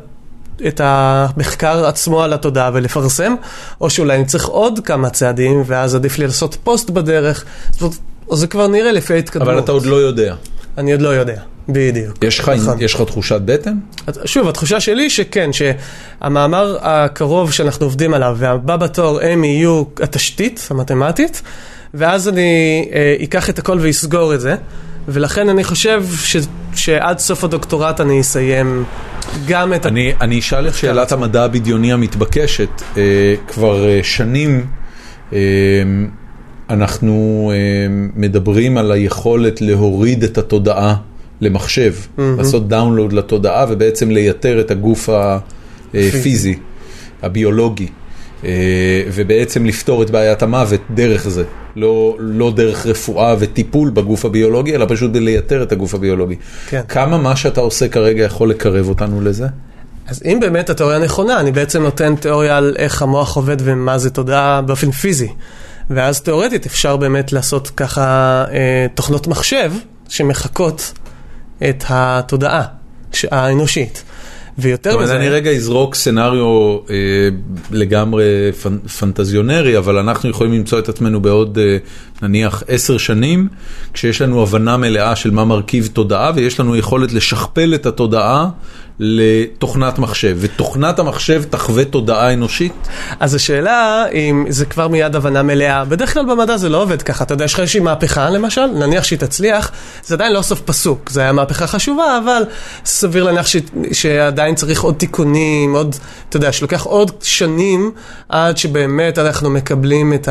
את 0.67 0.81
המחקר 0.83 1.85
עצמו 1.85 2.23
על 2.23 2.33
התודעה 2.33 2.69
ולפרסם, 2.73 3.35
או 3.81 3.89
שאולי 3.89 4.15
אני 4.15 4.25
צריך 4.25 4.45
עוד 4.45 4.79
כמה 4.85 5.09
צעדים, 5.09 5.63
ואז 5.65 5.95
עדיף 5.95 6.17
לי 6.17 6.25
לעשות 6.25 6.57
פוסט 6.63 6.89
בדרך, 6.89 7.45
זאת 7.71 7.81
אומרת, 7.81 7.97
או 8.29 8.35
זה 8.35 8.47
כבר 8.47 8.67
נראה 8.67 8.91
לפי 8.91 9.13
ההתקדמות. 9.13 9.47
אבל 9.47 9.59
אתה 9.59 9.71
עוד 9.71 9.85
לא 9.85 9.95
יודע. 9.95 10.35
אני 10.77 10.91
עוד 10.91 11.01
לא 11.01 11.09
יודע. 11.09 11.41
בדיוק. 11.69 12.23
יש 12.23 12.39
לך, 12.39 12.49
נכון. 12.49 12.81
יש 12.81 12.93
לך 12.93 13.01
תחושת 13.01 13.41
בטן? 13.45 13.73
שוב, 14.25 14.47
התחושה 14.47 14.79
שלי 14.79 15.09
שכן, 15.09 15.49
שהמאמר 15.53 16.77
הקרוב 16.81 17.51
שאנחנו 17.51 17.85
עובדים 17.85 18.13
עליו 18.13 18.35
והבא 18.39 18.77
בתור 18.77 19.19
הם 19.21 19.43
יהיו 19.43 19.83
התשתית 20.01 20.67
המתמטית, 20.69 21.41
ואז 21.93 22.29
אני 22.29 22.89
אה, 22.93 23.15
אקח 23.23 23.49
את 23.49 23.59
הכל 23.59 23.77
ואסגור 23.81 24.33
את 24.33 24.41
זה, 24.41 24.55
ולכן 25.07 25.49
אני 25.49 25.63
חושב 25.63 26.03
ש, 26.23 26.37
שעד 26.75 27.19
סוף 27.19 27.43
הדוקטורט 27.43 28.01
אני 28.01 28.21
אסיים 28.21 28.83
גם 29.47 29.73
את 29.73 29.85
ה... 29.85 29.89
אני, 29.89 30.13
אני 30.21 30.39
אשאל 30.39 30.67
את 30.67 30.75
שאלת 30.75 31.11
המדע 31.11 31.43
הבדיוני 31.43 31.93
המתבקשת. 31.93 32.81
אה, 32.97 33.35
כבר 33.47 33.85
אה, 33.85 33.99
שנים 34.03 34.65
אה, 35.33 35.39
אנחנו 36.69 37.51
אה, 37.53 37.87
מדברים 38.15 38.77
על 38.77 38.91
היכולת 38.91 39.61
להוריד 39.61 40.23
את 40.23 40.37
התודעה 40.37 40.95
למחשב, 41.41 41.93
לעשות 42.17 42.67
דאונלוד 42.67 43.13
לתודעה 43.13 43.65
ובעצם 43.69 44.11
לייתר 44.11 44.59
את 44.59 44.71
הגוף 44.71 45.09
הפיזי, 45.93 46.59
הביולוגי, 47.21 47.87
אה, 48.45 49.03
ובעצם 49.13 49.65
לפתור 49.65 50.03
את 50.03 50.09
בעיית 50.09 50.43
המוות 50.43 50.81
דרך 50.89 51.29
זה. 51.29 51.43
לא, 51.75 52.15
לא 52.19 52.51
דרך 52.55 52.85
רפואה 52.85 53.35
וטיפול 53.39 53.89
בגוף 53.89 54.25
הביולוגי, 54.25 54.75
אלא 54.75 54.85
פשוט 54.89 55.11
לייתר 55.15 55.63
את 55.63 55.71
הגוף 55.71 55.93
הביולוגי. 55.93 56.35
כן. 56.67 56.81
כמה 56.89 57.17
מה 57.17 57.35
שאתה 57.35 57.61
עושה 57.61 57.87
כרגע 57.87 58.23
יכול 58.23 58.49
לקרב 58.49 58.89
אותנו 58.89 59.21
לזה? 59.21 59.47
אז 60.07 60.21
אם 60.25 60.37
באמת 60.41 60.69
התיאוריה 60.69 60.99
נכונה, 60.99 61.39
אני 61.39 61.51
בעצם 61.51 61.83
נותן 61.83 62.15
תיאוריה 62.15 62.57
על 62.57 62.75
איך 62.77 63.01
המוח 63.01 63.35
עובד 63.35 63.57
ומה 63.59 63.97
זה 63.97 64.09
תודעה 64.09 64.61
באופן 64.61 64.91
פיזי. 64.91 65.29
ואז 65.89 66.21
תיאורטית 66.21 66.65
אפשר 66.65 66.97
באמת 66.97 67.33
לעשות 67.33 67.69
ככה 67.69 68.45
אה, 68.51 68.85
תוכנות 68.95 69.27
מחשב 69.27 69.71
שמחקות 70.09 70.93
את 71.69 71.83
התודעה 71.89 72.63
האנושית. 73.31 74.03
ויותר 74.57 74.97
מזה, 74.99 75.15
אני 75.15 75.29
רגע 75.29 75.51
אזרוק 75.51 75.95
סצנריו 75.95 76.77
אה, 76.89 76.95
לגמרי 77.71 78.51
פנ, 78.63 78.77
פנטזיונרי, 78.99 79.77
אבל 79.77 79.97
אנחנו 79.97 80.29
יכולים 80.29 80.53
למצוא 80.53 80.79
את 80.79 80.89
עצמנו 80.89 81.21
בעוד 81.21 81.57
אה, 81.57 81.77
נניח 82.21 82.63
עשר 82.67 82.97
שנים, 82.97 83.47
כשיש 83.93 84.21
לנו 84.21 84.43
הבנה 84.43 84.77
מלאה 84.77 85.15
של 85.15 85.31
מה 85.31 85.45
מרכיב 85.45 85.89
תודעה, 85.93 86.31
ויש 86.35 86.59
לנו 86.59 86.75
יכולת 86.75 87.13
לשכפל 87.13 87.73
את 87.75 87.85
התודעה 87.85 88.49
לתוכנת 88.99 89.99
מחשב, 89.99 90.37
ותוכנת 90.39 90.99
המחשב 90.99 91.43
תחווה 91.49 91.85
תודעה 91.85 92.33
אנושית? 92.33 92.73
אז 93.19 93.35
השאלה 93.35 94.05
אם 94.13 94.45
זה 94.49 94.65
כבר 94.65 94.87
מיד 94.87 95.15
הבנה 95.15 95.43
מלאה. 95.43 95.85
בדרך 95.85 96.13
כלל 96.13 96.25
במדע 96.25 96.57
זה 96.57 96.69
לא 96.69 96.81
עובד 96.81 97.01
ככה. 97.01 97.23
אתה 97.23 97.33
יודע, 97.33 97.45
יש 97.45 97.53
לך 97.53 97.59
איזושהי 97.59 97.79
מהפכה 97.79 98.29
למשל, 98.29 98.65
נניח 98.65 99.03
שהיא 99.03 99.19
תצליח, 99.19 99.71
זה 100.05 100.15
עדיין 100.15 100.33
לא 100.33 100.41
סוף 100.41 100.61
פסוק. 100.61 101.09
זה 101.09 101.21
היה 101.21 101.31
מהפכה 101.31 101.67
חשובה, 101.67 102.19
אבל 102.23 102.43
סביר 102.85 103.23
להניח 103.23 103.47
ש... 103.47 103.55
שעדיין 103.91 104.55
צריך 104.55 104.81
עוד 104.81 104.95
תיקונים, 104.95 105.75
עוד, 105.75 105.95
אתה 106.29 106.37
יודע, 106.37 106.51
שלוקח 106.51 106.83
עוד 106.83 107.11
שנים 107.21 107.91
עד 108.29 108.57
שבאמת 108.57 109.19
אנחנו 109.19 109.49
מקבלים 109.49 110.13
את 110.13 110.29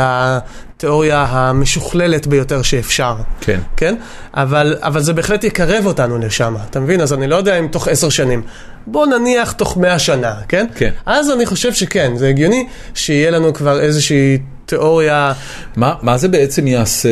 התיאוריה 0.83 1.25
המשוכללת 1.25 2.27
ביותר 2.27 2.63
שאפשר. 2.63 3.15
כן. 3.41 3.61
כן? 3.77 3.95
אבל, 4.35 4.77
אבל 4.81 5.01
זה 5.01 5.13
בהחלט 5.13 5.45
יקרב 5.45 5.87
אותנו 5.87 6.19
לשם, 6.19 6.55
אתה 6.71 6.81
מבין? 6.81 7.01
אז 7.01 7.13
אני 7.13 7.27
לא 7.27 7.37
יודע 7.37 7.59
אם 7.59 7.67
תוך 7.67 7.89
עשר 7.89 8.09
שנים. 8.09 8.43
בוא 8.87 9.07
נניח 9.07 9.53
תוך 9.53 9.77
מאה 9.77 9.99
שנה, 9.99 10.35
כן? 10.49 10.67
כן. 10.75 10.91
אז 11.07 11.31
אני 11.31 11.47
חושב 11.47 11.73
שכן, 11.73 12.17
זה 12.17 12.29
הגיוני 12.29 12.67
שיהיה 12.95 13.31
לנו 13.31 13.53
כבר 13.53 13.81
איזושהי 13.81 14.39
תיאוריה... 14.67 15.33
מה, 15.77 15.95
מה 16.03 16.19
זה 16.19 16.29
בעצם 16.29 16.67
יעשה 16.67 17.09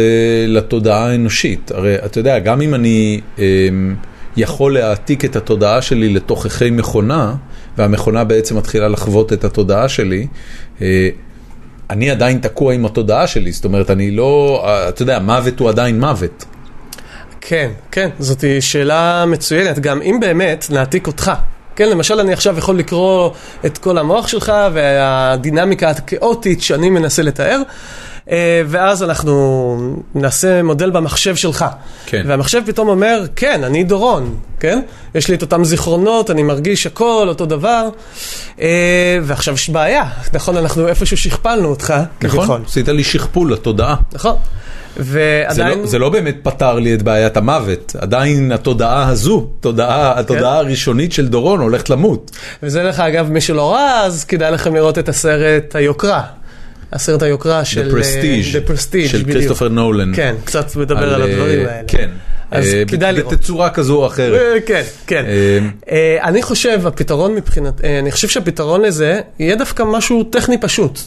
לתודעה 0.46 1.10
האנושית? 1.10 1.70
הרי 1.74 1.96
אתה 2.04 2.20
יודע, 2.20 2.38
גם 2.38 2.60
אם 2.60 2.74
אני 2.74 3.20
אה, 3.38 3.44
יכול 4.36 4.74
להעתיק 4.74 5.24
את 5.24 5.36
התודעה 5.36 5.82
שלי 5.82 6.08
לתוככי 6.08 6.70
מכונה, 6.70 7.34
והמכונה 7.78 8.24
בעצם 8.24 8.56
מתחילה 8.56 8.88
לחוות 8.88 9.32
את 9.32 9.44
התודעה 9.44 9.88
שלי, 9.88 10.26
אה, 10.82 11.08
אני 11.90 12.10
עדיין 12.10 12.38
תקוע 12.38 12.74
עם 12.74 12.86
התודעה 12.86 13.26
שלי, 13.26 13.52
זאת 13.52 13.64
אומרת, 13.64 13.90
אני 13.90 14.10
לא, 14.10 14.64
אתה 14.88 15.02
יודע, 15.02 15.18
מוות 15.18 15.60
הוא 15.60 15.68
עדיין 15.68 16.00
מוות. 16.00 16.44
כן, 17.40 17.70
כן, 17.90 18.08
זאת 18.18 18.44
שאלה 18.60 19.24
מצוינת. 19.26 19.78
גם 19.78 20.02
אם 20.02 20.18
באמת 20.20 20.66
נעתיק 20.70 21.06
אותך, 21.06 21.32
כן, 21.76 21.88
למשל 21.88 22.20
אני 22.20 22.32
עכשיו 22.32 22.58
יכול 22.58 22.78
לקרוא 22.78 23.30
את 23.66 23.78
כל 23.78 23.98
המוח 23.98 24.28
שלך 24.28 24.52
והדינמיקה 24.72 25.90
הכאוטית 25.90 26.62
שאני 26.62 26.90
מנסה 26.90 27.22
לתאר, 27.22 27.62
ואז 28.66 29.02
אנחנו 29.02 30.02
נעשה 30.14 30.62
מודל 30.62 30.90
במחשב 30.90 31.36
שלך. 31.36 31.64
כן. 32.06 32.24
והמחשב 32.26 32.62
פתאום 32.66 32.88
אומר, 32.88 33.24
כן, 33.36 33.64
אני 33.64 33.84
דורון, 33.84 34.36
כן? 34.60 34.80
יש 35.14 35.28
לי 35.28 35.34
את 35.34 35.42
אותם 35.42 35.64
זיכרונות, 35.64 36.30
אני 36.30 36.42
מרגיש 36.42 36.86
הכל, 36.86 37.26
אותו 37.28 37.46
דבר. 37.46 37.88
אה, 38.60 39.18
ועכשיו 39.22 39.54
יש 39.54 39.70
בעיה, 39.70 40.04
נכון, 40.32 40.56
אנחנו 40.56 40.88
איפשהו 40.88 41.16
שכפלנו 41.16 41.68
אותך, 41.68 41.94
נכון? 42.22 42.62
עשית 42.66 42.88
לי 42.88 43.04
שכפול 43.04 43.52
לתודעה. 43.52 43.96
נכון. 44.12 44.36
זה 44.96 45.46
ועדיין... 45.48 45.78
לא, 45.78 45.86
זה 45.86 45.98
לא 45.98 46.08
באמת 46.08 46.36
פתר 46.42 46.74
לי 46.74 46.94
את 46.94 47.02
בעיית 47.02 47.36
המוות, 47.36 47.96
עדיין 47.98 48.52
התודעה 48.52 49.08
הזו, 49.08 49.46
תודעה, 49.60 50.18
התודעה 50.18 50.56
הראשונית 50.58 51.12
של 51.12 51.28
דורון 51.28 51.60
הולכת 51.60 51.90
למות. 51.90 52.30
וזה 52.62 52.82
דרך 52.82 53.00
אגב, 53.00 53.30
מי 53.30 53.40
שלא 53.40 53.72
ראה, 53.72 54.04
אז 54.04 54.24
כדאי 54.24 54.50
לכם 54.50 54.74
לראות 54.74 54.98
את 54.98 55.08
הסרט 55.08 55.76
היוקרה. 55.76 56.22
הסרט 56.92 57.22
היוקרה 57.22 57.64
של... 57.64 57.90
The 57.90 57.94
Prestige, 57.94 58.54
The 58.54 58.70
Prestige, 58.70 59.08
של. 59.08 59.24
כריסטופר 59.32 59.68
נולן. 59.68 60.12
כן, 60.16 60.34
קצת 60.44 60.76
מדבר 60.76 61.14
על 61.14 61.22
אה, 61.22 61.28
הדברים 61.28 61.58
האלה. 61.58 61.82
כן. 61.86 62.10
אז 62.50 62.66
אה, 62.66 62.82
כדאי 62.88 63.12
לראות. 63.12 63.32
בתצורה 63.32 63.70
כזו 63.70 63.96
או 63.96 64.06
אחרת. 64.06 64.40
אה, 64.40 64.60
כן, 64.66 64.82
כן. 65.06 65.24
אה, 65.24 65.58
אה, 65.90 66.28
אני 66.28 66.42
חושב, 66.42 66.86
הפתרון 66.86 67.34
מבחינת, 67.34 67.84
אה, 67.84 67.98
אני 67.98 68.10
חושב 68.10 68.28
שהפתרון 68.28 68.82
לזה 68.82 69.20
יהיה 69.38 69.56
דווקא 69.56 69.82
משהו 69.82 70.24
טכני 70.24 70.58
פשוט. 70.60 71.00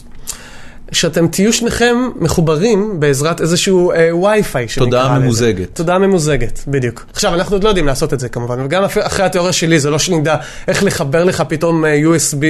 שאתם 0.92 1.26
תהיו 1.26 1.52
שניכם 1.52 1.96
מחוברים 2.16 3.00
בעזרת 3.00 3.40
איזשהו 3.40 3.92
אה, 3.92 4.16
וי-פיי 4.16 4.68
שנקרא 4.68 4.84
תודעה 4.84 5.14
לזה. 5.16 5.24
ממוזגת. 5.24 5.68
תודעה 5.74 5.98
ממוזגת, 5.98 6.60
בדיוק. 6.68 7.06
עכשיו, 7.12 7.34
אנחנו 7.34 7.54
עוד 7.56 7.64
לא 7.64 7.68
יודעים 7.68 7.86
לעשות 7.86 8.14
את 8.14 8.20
זה 8.20 8.28
כמובן, 8.28 8.60
וגם 8.64 8.84
אחרי 8.84 9.24
התיאוריה 9.26 9.52
שלי, 9.52 9.78
זה 9.80 9.90
לא 9.90 9.98
שנדע 9.98 10.36
איך 10.68 10.84
לחבר 10.84 11.24
לך 11.24 11.42
פתאום 11.48 11.84
אה, 11.84 12.00
USB, 12.04 12.42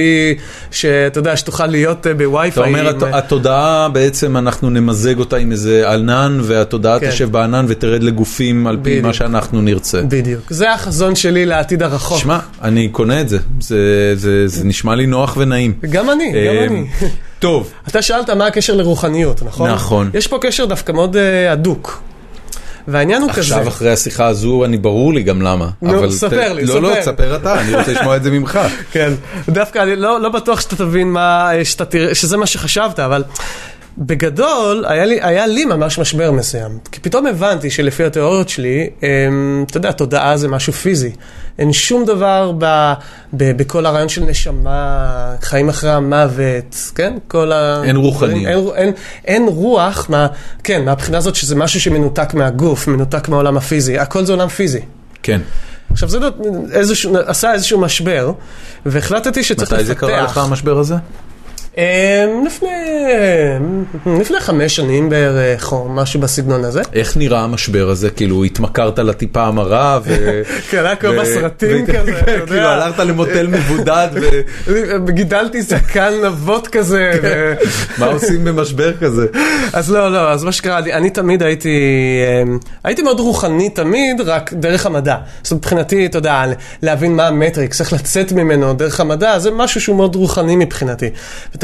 שאתה 0.71 1.19
יודע, 1.19 1.37
שתוכל 1.37 1.65
להיות 1.67 2.07
אה, 2.07 2.13
בווי-פיי. 2.13 2.49
אתה 2.49 2.61
אומר, 2.69 2.89
עם, 2.89 2.95
הת- 2.97 3.03
אה, 3.03 3.17
התודעה 3.17 3.89
בעצם 3.89 4.37
אנחנו 4.37 4.69
נמזג 4.69 5.19
אותה 5.19 5.37
עם 5.37 5.51
איזה 5.51 5.91
ענן, 5.93 6.39
והתודעה 6.43 6.99
כן. 6.99 7.09
תשב 7.09 7.31
בענן 7.31 7.65
ותרד 7.69 8.03
לגופים 8.03 8.67
על 8.67 8.75
פי 8.83 8.89
בדיוק. 8.89 9.05
מה 9.05 9.13
שאנחנו 9.13 9.61
נרצה. 9.61 10.01
בדיוק. 10.01 10.41
זה 10.49 10.73
החזון 10.73 11.15
שלי 11.15 11.45
לעתיד 11.45 11.83
הרחוק. 11.83 12.17
שמע, 12.19 12.39
אני 12.61 12.89
קונה 12.89 13.21
את 13.21 13.29
זה, 13.29 13.37
זה- 13.59 13.75
זה 14.15 14.47
זה 14.47 14.63
נשמע 14.63 14.95
לי 14.95 15.05
נוח 15.05 15.37
ונעים. 15.37 15.73
גם 15.89 16.09
אני, 16.09 16.33
אה, 16.35 16.47
גם 16.65 16.73
אני. 16.73 16.85
טוב, 17.45 17.71
אתה 17.87 18.01
שאלת 18.01 18.29
מה 18.29 18.47
הקשר 18.47 18.73
לרוחניות, 18.75 19.43
נכון? 19.43 19.69
נכון. 19.71 20.09
יש 20.13 20.27
פה 20.27 20.37
קשר 20.41 20.65
דווקא 20.65 20.91
מאוד 20.91 21.17
אה, 21.17 21.51
הדוק. 21.51 22.01
והעניין 22.87 23.21
הוא 23.21 23.29
כזה. 23.31 23.41
עכשיו 23.41 23.67
אחרי 23.67 23.91
השיחה 23.91 24.25
הזו, 24.27 24.65
אני 24.65 24.77
ברור 24.77 25.13
לי 25.13 25.23
גם 25.23 25.41
למה. 25.41 25.69
נו, 25.81 25.99
אבל 25.99 26.11
ספר 26.11 26.29
ת- 26.53 26.55
לי, 26.55 26.65
לא, 26.65 26.81
לא, 26.81 26.89
ספר. 26.89 27.01
תספר 27.01 27.35
אתה, 27.35 27.59
אני 27.61 27.75
רוצה 27.75 27.91
לשמוע 27.93 28.15
את 28.15 28.23
זה 28.23 28.31
ממך. 28.31 28.59
כן, 28.93 29.13
דווקא 29.49 29.79
אני 29.79 29.95
לא, 29.95 30.21
לא 30.21 30.29
בטוח 30.29 30.61
שאתה 30.61 30.75
תבין 30.75 31.07
מה, 31.11 31.49
שאתה 31.63 31.85
תראה, 31.85 32.15
שזה 32.15 32.37
מה 32.37 32.45
שחשבת, 32.45 32.99
אבל 32.99 33.23
בגדול, 33.97 34.85
היה 34.87 35.05
לי, 35.05 35.19
היה 35.21 35.47
לי 35.47 35.65
ממש 35.65 35.99
משבר 35.99 36.31
מסוים. 36.31 36.77
כי 36.91 36.99
פתאום 36.99 37.27
הבנתי 37.27 37.69
שלפי 37.69 38.03
התיאוריות 38.03 38.49
שלי, 38.49 38.89
הם, 39.01 39.65
אתה 39.69 39.77
יודע, 39.77 39.91
תודעה 39.91 40.37
זה 40.37 40.47
משהו 40.47 40.73
פיזי. 40.73 41.11
אין 41.59 41.73
שום 41.73 42.05
דבר 42.05 42.51
ב, 42.57 42.93
ב, 43.33 43.57
בכל 43.57 43.85
הרעיון 43.85 44.09
של 44.09 44.23
נשמה, 44.23 45.35
חיים 45.41 45.69
אחרי 45.69 45.91
המוות, 45.91 46.91
כן? 46.95 47.17
כל 47.27 47.51
ה... 47.51 47.81
אין 47.83 47.95
רוחניות. 47.95 48.75
אין, 48.75 48.85
אין, 48.85 48.93
אין 49.25 49.47
רוח, 49.47 50.05
מה, 50.09 50.27
כן, 50.63 50.85
מהבחינה 50.85 51.17
הזאת 51.17 51.35
שזה 51.35 51.55
משהו 51.55 51.81
שמנותק 51.81 52.33
מהגוף, 52.33 52.87
מנותק 52.87 53.29
מהעולם 53.29 53.57
הפיזי. 53.57 53.99
הכל 53.99 54.25
זה 54.25 54.33
עולם 54.33 54.47
פיזי. 54.47 54.81
כן. 55.23 55.41
עכשיו 55.91 56.09
זה 56.09 56.17
איזשהו, 56.71 57.17
עשה 57.25 57.53
איזשהו 57.53 57.79
משבר, 57.79 58.31
והחלטתי 58.85 59.43
שצריך 59.43 59.71
לפתח. 59.71 59.79
מתי 59.79 59.85
זה 59.85 59.95
קרה 59.95 60.21
לך 60.21 60.37
המשבר 60.37 60.77
הזה? 60.79 60.95
אמ, 61.77 61.83
לפני, 62.45 62.67
לפני 64.19 64.39
חמש 64.39 64.75
שנים 64.75 65.09
בערך, 65.09 65.71
או 65.71 65.89
משהו 65.89 66.19
בסגנון 66.19 66.63
הזה. 66.63 66.81
איך 66.93 67.17
נראה 67.17 67.39
המשבר 67.43 67.89
הזה? 67.89 68.09
כאילו, 68.09 68.43
התמכרת 68.43 68.99
לטיפה 68.99 69.43
המרה 69.43 69.99
ו... 70.03 70.41
כן, 70.69 70.85
היה 70.85 70.95
כמו 70.95 71.09
ו- 71.09 71.19
בסרטים 71.21 71.83
ו- 71.87 71.93
כזה, 71.93 72.19
אתה 72.19 72.31
יודע. 72.31 72.45
כאילו, 72.45 72.67
הלכת 72.67 72.99
למוטל 72.99 73.47
מבודד, 73.47 74.07
גידלתי 75.09 75.61
זקן 75.61 76.13
נבות 76.25 76.67
כזה. 76.67 77.11
ו- 77.23 77.53
ומה 77.97 78.05
עושים 78.07 78.45
במשבר 78.45 78.93
כזה? 78.97 79.25
אז 79.73 79.91
לא, 79.91 80.11
לא, 80.11 80.31
אז 80.31 80.43
מה 80.43 80.51
שקרה, 80.51 80.77
אני, 80.77 80.93
אני 80.93 81.09
תמיד 81.09 81.43
הייתי, 81.43 81.79
אמ, 82.43 82.57
הייתי 82.83 83.01
מאוד 83.01 83.19
רוחני 83.19 83.69
תמיד, 83.69 84.21
רק 84.21 84.53
דרך 84.53 84.85
המדע. 84.85 85.15
זאת 85.43 85.51
אומרת, 85.51 85.63
מבחינתי, 85.63 86.05
אתה 86.05 86.17
יודע, 86.17 86.43
להבין 86.81 87.15
מה 87.15 87.27
המטריקס, 87.27 87.81
איך 87.81 87.93
לצאת 87.93 88.31
ממנו 88.31 88.73
דרך 88.73 88.99
המדע, 88.99 89.39
זה 89.39 89.51
משהו 89.51 89.81
שהוא 89.81 89.95
מאוד 89.97 90.15
רוחני 90.15 90.55
מבחינתי. 90.55 91.09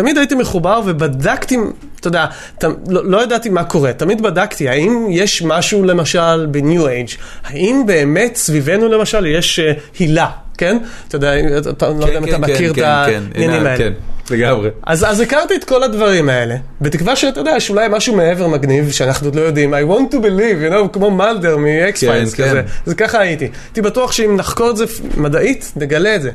תמיד 0.02 0.18
הייתי 0.18 0.36
מחובר 0.36 0.82
ובדקתי, 0.86 1.58
אתה 2.00 2.08
יודע, 2.08 2.26
ת, 2.58 2.64
לא, 2.88 3.06
לא 3.06 3.24
ידעתי 3.24 3.50
מה 3.50 3.64
קורה, 3.64 3.94
תמיד 3.94 4.22
בדקתי, 4.22 4.70
האם 4.70 5.08
יש 5.10 5.42
משהו 5.42 5.84
למשל 5.84 6.46
ב-New 6.52 6.82
Age, 6.82 7.18
האם 7.44 7.84
באמת 7.86 8.36
סביבנו 8.36 8.88
למשל 8.88 9.26
יש 9.26 9.60
uh, 9.60 10.00
הילה, 10.00 10.30
כן? 10.58 10.78
אתה 11.08 11.16
יודע, 11.16 11.34
אתה 11.70 11.86
כן, 11.86 11.98
לא 11.98 12.06
יודע 12.06 12.18
אם 12.18 12.26
כן, 12.26 12.30
אתה 12.30 12.48
כן, 12.48 12.54
מכיר 12.54 12.74
כן, 12.74 12.82
את 12.82 12.86
כן, 12.86 13.24
העניינים 13.34 13.60
הנה, 13.60 13.70
האלה. 13.70 13.78
כן, 13.78 13.94
לגמרי. 14.32 14.70
אז, 14.84 15.04
אז 15.04 15.20
הכרתי 15.20 15.56
את 15.56 15.64
כל 15.64 15.84
הדברים 15.84 16.30
האלה, 16.30 16.56
בתקווה 16.82 17.16
שאתה 17.16 17.40
יודע, 17.40 17.54
יש 17.58 17.70
אולי 17.70 17.88
משהו 17.90 18.16
מעבר 18.16 18.48
מגניב 18.48 18.92
שאנחנו 18.92 19.28
עוד 19.28 19.36
לא 19.36 19.42
יודעים. 19.42 19.74
I 19.74 19.78
want 19.78 20.14
to 20.14 20.18
believe, 20.18 20.70
you 20.70 20.74
know, 20.74 20.94
כמו 20.94 21.12
מלדר 21.12 21.58
מ-X-Files 21.58 22.36
כן, 22.38 22.44
כזה. 22.44 22.62
כן. 22.64 22.68
זה 22.86 22.96
ככה 22.96 23.20
הייתי. 23.20 23.50
הייתי 23.68 23.82
בטוח 23.82 24.12
שאם 24.12 24.36
נחקור 24.38 24.70
את 24.70 24.78
זה 24.78 24.86
מדעית, 25.18 25.72
נגלה 25.76 26.16
את 26.16 26.22
זה. 26.22 26.32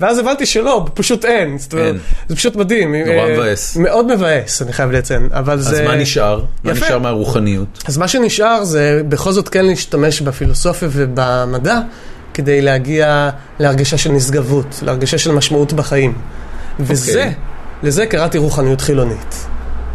ואז 0.00 0.18
הבנתי 0.18 0.46
שלא, 0.46 0.86
פשוט 0.94 1.24
אין. 1.24 1.56
אין. 1.76 1.98
זה 2.28 2.36
פשוט 2.36 2.56
מדהים. 2.56 2.94
נורא 2.94 3.18
אה, 3.18 3.34
מבאס. 3.34 3.76
מאוד 3.76 4.14
מבאס, 4.14 4.62
אני 4.62 4.72
חייב 4.72 4.90
לציין. 4.90 5.28
אבל 5.32 5.52
אז 5.52 5.64
זה... 5.64 5.84
מה 5.84 5.96
נשאר? 5.96 6.44
מה 6.64 6.72
יפה. 6.72 6.86
נשאר 6.86 6.98
מהרוחניות? 6.98 7.82
אז 7.86 7.98
מה 7.98 8.08
שנשאר 8.08 8.64
זה 8.64 9.02
בכל 9.08 9.32
זאת 9.32 9.48
כן 9.48 9.66
להשתמש 9.66 10.20
בפילוסופיה 10.20 10.88
ובמדע 10.92 11.80
כדי 12.34 12.60
להגיע 12.60 13.30
להרגשה 13.58 13.98
של 13.98 14.12
נשגבות, 14.12 14.80
להרגשה 14.82 15.18
של 15.18 15.32
משמעות 15.32 15.72
בחיים. 15.72 16.14
וזה, 16.80 17.18
אוקיי. 17.18 17.34
לזה 17.82 18.06
קראתי 18.06 18.38
רוחניות 18.38 18.80
חילונית. 18.80 19.46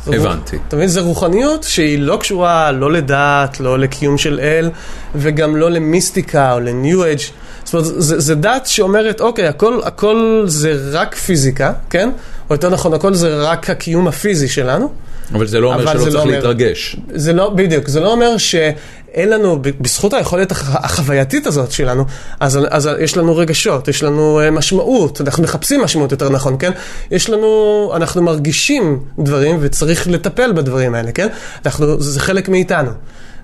הבנתי. 0.07 0.57
אתה 0.67 0.75
מבין? 0.75 0.87
זו 0.87 1.03
רוחניות 1.03 1.63
שהיא 1.63 1.99
לא 1.99 2.17
קשורה 2.17 2.71
לא 2.71 2.91
לדת, 2.91 3.59
לא 3.59 3.79
לקיום 3.79 4.17
של 4.17 4.39
אל, 4.39 4.69
וגם 5.15 5.55
לא 5.55 5.71
למיסטיקה 5.71 6.53
או 6.53 6.59
לניו 6.59 7.05
אג'. 7.11 7.19
זאת 7.65 7.73
אומרת, 7.73 7.85
זה, 8.01 8.19
זה 8.19 8.35
דת 8.35 8.65
שאומרת, 8.65 9.21
אוקיי, 9.21 9.47
הכל, 9.47 9.79
הכל 9.83 10.43
זה 10.47 10.73
רק 10.91 11.15
פיזיקה, 11.15 11.73
כן? 11.89 12.09
או 12.49 12.55
יותר 12.55 12.69
נכון, 12.69 12.93
הכל 12.93 13.13
זה 13.13 13.35
רק 13.43 13.69
הקיום 13.69 14.07
הפיזי 14.07 14.47
שלנו. 14.47 14.91
אבל 15.33 15.47
זה 15.47 15.59
לא 15.59 15.73
אומר 15.73 15.85
שלא 15.85 15.93
זה 15.93 15.99
צריך 16.03 16.15
לא 16.15 16.19
אומר- 16.21 16.31
להתרגש. 16.35 16.95
זה 17.15 17.33
לא, 17.33 17.49
בדיוק, 17.49 17.87
זה 17.87 17.99
לא 17.99 18.11
אומר 18.11 18.37
שאין 18.37 19.29
לנו, 19.29 19.61
בזכות 19.61 20.13
היכולת 20.13 20.51
הח- 20.51 20.75
החווייתית 20.75 21.47
הזאת 21.47 21.71
שלנו, 21.71 22.05
אז, 22.39 22.59
אז 22.69 22.89
יש 22.99 23.17
לנו 23.17 23.35
רגשות, 23.37 23.87
יש 23.87 24.03
לנו 24.03 24.39
אה, 24.39 24.51
משמעות, 24.51 25.21
אנחנו 25.21 25.43
מחפשים 25.43 25.81
משמעות 25.81 26.11
יותר 26.11 26.29
נכון, 26.29 26.55
כן? 26.59 26.71
יש 27.11 27.29
לנו, 27.29 27.47
אנחנו 27.95 28.21
מרגישים 28.21 28.99
דברים 29.19 29.57
וצריך 29.61 30.07
לטפל 30.07 30.51
בדברים 30.51 30.95
האלה, 30.95 31.11
כן? 31.11 31.27
אנחנו, 31.65 32.01
זה 32.01 32.19
חלק 32.19 32.49
מאיתנו. 32.49 32.91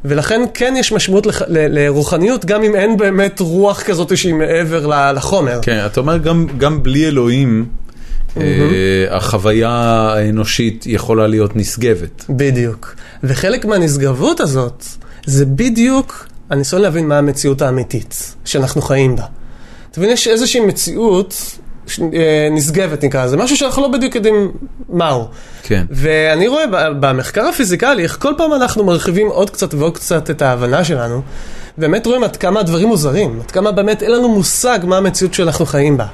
ולכן 0.05 0.41
כן 0.53 0.73
יש 0.77 0.91
משמעות 0.91 1.25
לח, 1.25 1.41
ל, 1.41 1.45
לרוחניות, 1.47 2.45
גם 2.45 2.63
אם 2.63 2.75
אין 2.75 2.97
באמת 2.97 3.39
רוח 3.39 3.83
כזאת 3.83 4.17
שהיא 4.17 4.33
מעבר 4.33 5.11
לחומר. 5.13 5.59
כן, 5.61 5.85
אתה 5.85 5.99
אומר 5.99 6.17
גם, 6.17 6.47
גם 6.57 6.83
בלי 6.83 7.07
אלוהים, 7.07 7.65
אה, 8.37 8.43
החוויה 9.09 9.69
האנושית 9.69 10.83
יכולה 10.87 11.27
להיות 11.27 11.55
נשגבת. 11.55 12.25
בדיוק. 12.29 12.95
וחלק 13.23 13.65
מהנשגבות 13.65 14.39
הזאת, 14.39 14.85
זה 15.25 15.45
בדיוק 15.45 16.27
הניסיון 16.49 16.81
להבין 16.81 17.07
מה 17.07 17.17
המציאות 17.17 17.61
האמיתית 17.61 18.35
שאנחנו 18.45 18.81
חיים 18.81 19.15
בה. 19.15 19.23
אתה 19.91 19.99
מבין, 19.99 20.11
יש 20.11 20.27
איזושהי 20.27 20.61
מציאות 20.65 21.57
נשגבת 22.51 23.03
נקרא 23.03 23.25
לזה, 23.25 23.37
משהו 23.37 23.57
שאנחנו 23.57 23.81
לא 23.81 23.87
בדיוק 23.87 24.15
יודעים 24.15 24.51
מהו. 24.89 25.27
כן. 25.63 25.85
ואני 25.89 26.47
רואה 26.47 26.63
במחקר 26.99 27.47
הפיזיקלי, 27.47 28.03
איך 28.03 28.17
כל 28.21 28.33
פעם 28.37 28.53
אנחנו 28.53 28.83
מרחיבים 28.83 29.27
עוד 29.27 29.49
קצת 29.49 29.73
ועוד 29.73 29.95
קצת 29.95 30.29
את 30.29 30.41
ההבנה 30.41 30.83
שלנו, 30.83 31.21
באמת 31.77 32.05
רואים 32.05 32.23
עד 32.23 32.35
כמה 32.37 32.59
הדברים 32.59 32.87
מוזרים, 32.87 33.39
עד 33.43 33.51
כמה 33.51 33.71
באמת 33.71 34.03
אין 34.03 34.11
לנו 34.11 34.29
מושג 34.29 34.79
מה 34.83 34.97
המציאות 34.97 35.33
שאנחנו 35.33 35.65
חיים 35.65 35.97
בה. 35.97 36.05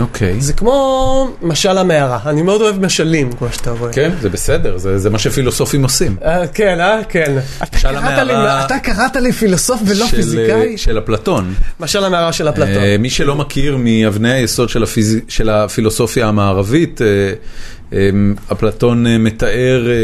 אוקיי. 0.00 0.40
זה 0.40 0.52
כמו 0.52 0.96
משל 1.42 1.78
המערה, 1.78 2.18
אני 2.26 2.42
מאוד 2.42 2.60
אוהב 2.60 2.80
משלים, 2.84 3.32
כמו 3.32 3.48
שאתה 3.52 3.70
רואה. 3.70 3.92
כן, 3.92 4.10
זה 4.20 4.28
בסדר, 4.28 4.78
זה, 4.78 4.98
זה 4.98 5.10
מה 5.10 5.18
שפילוסופים 5.18 5.82
עושים. 5.82 6.16
אה, 6.24 6.46
כן, 6.46 6.80
אה? 6.80 6.98
כן. 7.08 7.38
אתה 7.62 7.76
משל 7.76 7.88
קראת 7.88 7.96
המערה 8.18 8.24
לי- 8.24 8.64
אתה 8.66 8.78
קראת 8.78 9.16
לי 9.16 9.32
פילוסוף 9.32 9.80
ולא 9.86 10.06
של, 10.06 10.16
פיזיקאי? 10.16 10.72
אה, 10.72 10.78
של 10.78 10.98
אפלטון. 10.98 11.54
משל 11.80 12.04
המערה 12.04 12.32
של 12.32 12.48
אפלטון. 12.48 12.82
אה, 12.82 12.96
מי 12.98 13.10
שלא 13.10 13.34
מכיר 13.34 13.76
מאבני 13.76 14.32
היסוד 14.32 14.68
של, 14.68 14.82
הפיז... 14.82 15.16
של 15.28 15.48
הפילוסופיה 15.50 16.26
המערבית, 16.28 17.02
אה, 17.02 17.06
אה, 17.92 18.08
אפלטון 18.52 19.06
אה, 19.06 19.18
מתאר 19.18 19.86
אה, 19.88 19.94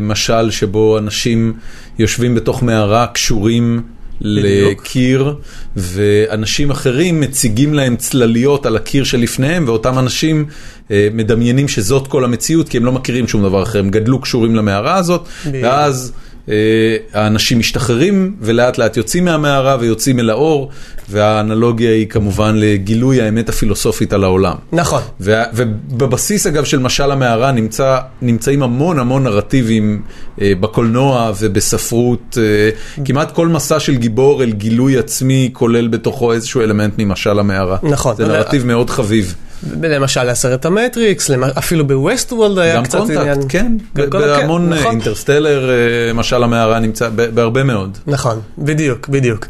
משל 0.00 0.50
שבו 0.50 0.98
אנשים 0.98 1.52
יושבים 1.98 2.34
בתוך 2.34 2.62
מערה 2.62 3.06
קשורים. 3.06 3.82
לקיר, 4.24 5.34
ואנשים 5.76 6.70
אחרים 6.70 7.20
מציגים 7.20 7.74
להם 7.74 7.96
צלליות 7.96 8.66
על 8.66 8.76
הקיר 8.76 9.04
שלפניהם, 9.04 9.64
ואותם 9.66 9.98
אנשים 9.98 10.44
אה, 10.90 11.08
מדמיינים 11.12 11.68
שזאת 11.68 12.06
כל 12.06 12.24
המציאות, 12.24 12.68
כי 12.68 12.76
הם 12.76 12.84
לא 12.84 12.92
מכירים 12.92 13.28
שום 13.28 13.42
דבר 13.42 13.62
אחר, 13.62 13.78
הם 13.78 13.90
גדלו 13.90 14.20
קשורים 14.20 14.54
למערה 14.54 14.94
הזאת, 14.94 15.26
בדיוק. 15.46 15.64
ואז... 15.64 16.12
אה, 16.48 16.96
האנשים 17.12 17.58
משתחררים 17.58 18.36
ולאט 18.40 18.78
לאט 18.78 18.96
יוצאים 18.96 19.24
מהמערה 19.24 19.76
ויוצאים 19.80 20.20
אל 20.20 20.30
האור 20.30 20.70
והאנלוגיה 21.12 21.90
היא 21.90 22.06
כמובן 22.08 22.54
לגילוי 22.56 23.22
האמת 23.22 23.48
הפילוסופית 23.48 24.12
על 24.12 24.24
העולם. 24.24 24.56
נכון. 24.72 25.02
ובבסיס 25.20 26.46
אגב 26.46 26.64
של 26.64 26.78
משל 26.78 27.10
המערה 27.10 27.52
נמצא, 27.52 27.98
נמצאים 28.22 28.62
המון 28.62 28.98
המון 28.98 29.24
נרטיבים 29.24 30.02
אה, 30.40 30.52
בקולנוע 30.60 31.32
ובספרות. 31.40 32.38
אה, 32.40 33.04
כמעט 33.04 33.32
כל 33.32 33.48
מסע 33.48 33.80
של 33.80 33.96
גיבור 33.96 34.42
אל 34.42 34.52
גילוי 34.52 34.98
עצמי 34.98 35.50
כולל 35.52 35.88
בתוכו 35.88 36.32
איזשהו 36.32 36.60
אלמנט 36.60 36.94
ממשל 36.98 37.38
המערה. 37.38 37.76
נכון. 37.82 38.16
זה 38.16 38.26
נרטיב 38.26 38.66
מאוד 38.66 38.90
חביב. 38.90 39.34
למשל 39.82 40.28
הסרט 40.28 40.66
המטריקס, 40.66 41.30
אפילו 41.58 41.86
ב 41.86 42.32
Westworld 42.32 42.58
היה 42.58 42.82
קצת 42.82 42.98
קונטקט, 42.98 43.16
עניין. 43.16 43.38
כן, 43.48 43.72
גם 43.94 44.10
בהמון 44.10 44.66
כן, 44.66 44.72
אה, 44.72 44.78
נכון. 44.78 44.90
אינטרסטלר, 44.90 45.70
אה, 45.70 46.12
משל 46.12 46.42
המערה 46.42 46.78
נמצא 46.78 47.08
בהרבה 47.34 47.62
מאוד. 47.62 47.98
נכון, 48.06 48.40
בדיוק, 48.58 49.08
בדיוק. 49.08 49.46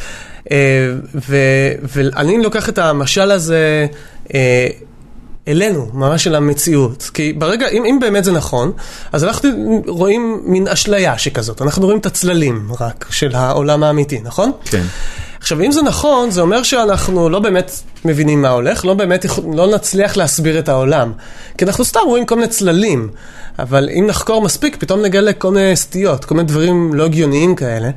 אה, 0.52 0.56
ואני 1.82 2.42
לוקח 2.42 2.68
את 2.68 2.78
המשל 2.78 3.30
הזה 3.30 3.86
אה, 4.34 4.68
אלינו, 5.48 5.88
ממש 5.94 6.26
אל 6.26 6.34
המציאות. 6.34 7.10
כי 7.14 7.32
ברגע, 7.32 7.68
אם, 7.68 7.84
אם 7.84 7.98
באמת 8.00 8.24
זה 8.24 8.32
נכון, 8.32 8.72
אז 9.12 9.24
אנחנו 9.24 9.82
רואים 9.86 10.42
מין 10.44 10.68
אשליה 10.68 11.18
שכזאת. 11.18 11.62
אנחנו 11.62 11.84
רואים 11.84 11.98
את 11.98 12.06
הצללים 12.06 12.68
רק 12.80 13.06
של 13.10 13.34
העולם 13.34 13.82
האמיתי, 13.82 14.20
נכון? 14.24 14.52
כן. 14.64 14.82
עכשיו, 15.40 15.60
אם 15.60 15.72
זה 15.72 15.82
נכון, 15.82 16.30
זה 16.30 16.40
אומר 16.40 16.62
שאנחנו 16.62 17.28
לא 17.28 17.38
באמת 17.38 17.70
מבינים 18.04 18.42
מה 18.42 18.48
הולך, 18.48 18.84
לא 18.84 18.94
באמת, 18.94 19.26
לא 19.52 19.74
נצליח 19.74 20.16
להסביר 20.16 20.58
את 20.58 20.68
העולם. 20.68 21.12
כי 21.58 21.64
אנחנו 21.64 21.84
סתם 21.84 22.00
רואים 22.06 22.26
כל 22.26 22.34
מיני 22.34 22.48
צללים, 22.48 23.08
אבל 23.58 23.88
אם 23.98 24.06
נחקור 24.06 24.42
מספיק, 24.42 24.76
פתאום 24.76 25.02
נגלה 25.02 25.32
כל 25.32 25.50
מיני 25.50 25.76
סטיות, 25.76 26.24
כל 26.24 26.34
מיני 26.34 26.48
דברים 26.48 26.94
לא 26.94 27.04
הגיוניים 27.04 27.54
כאלה, 27.54 27.90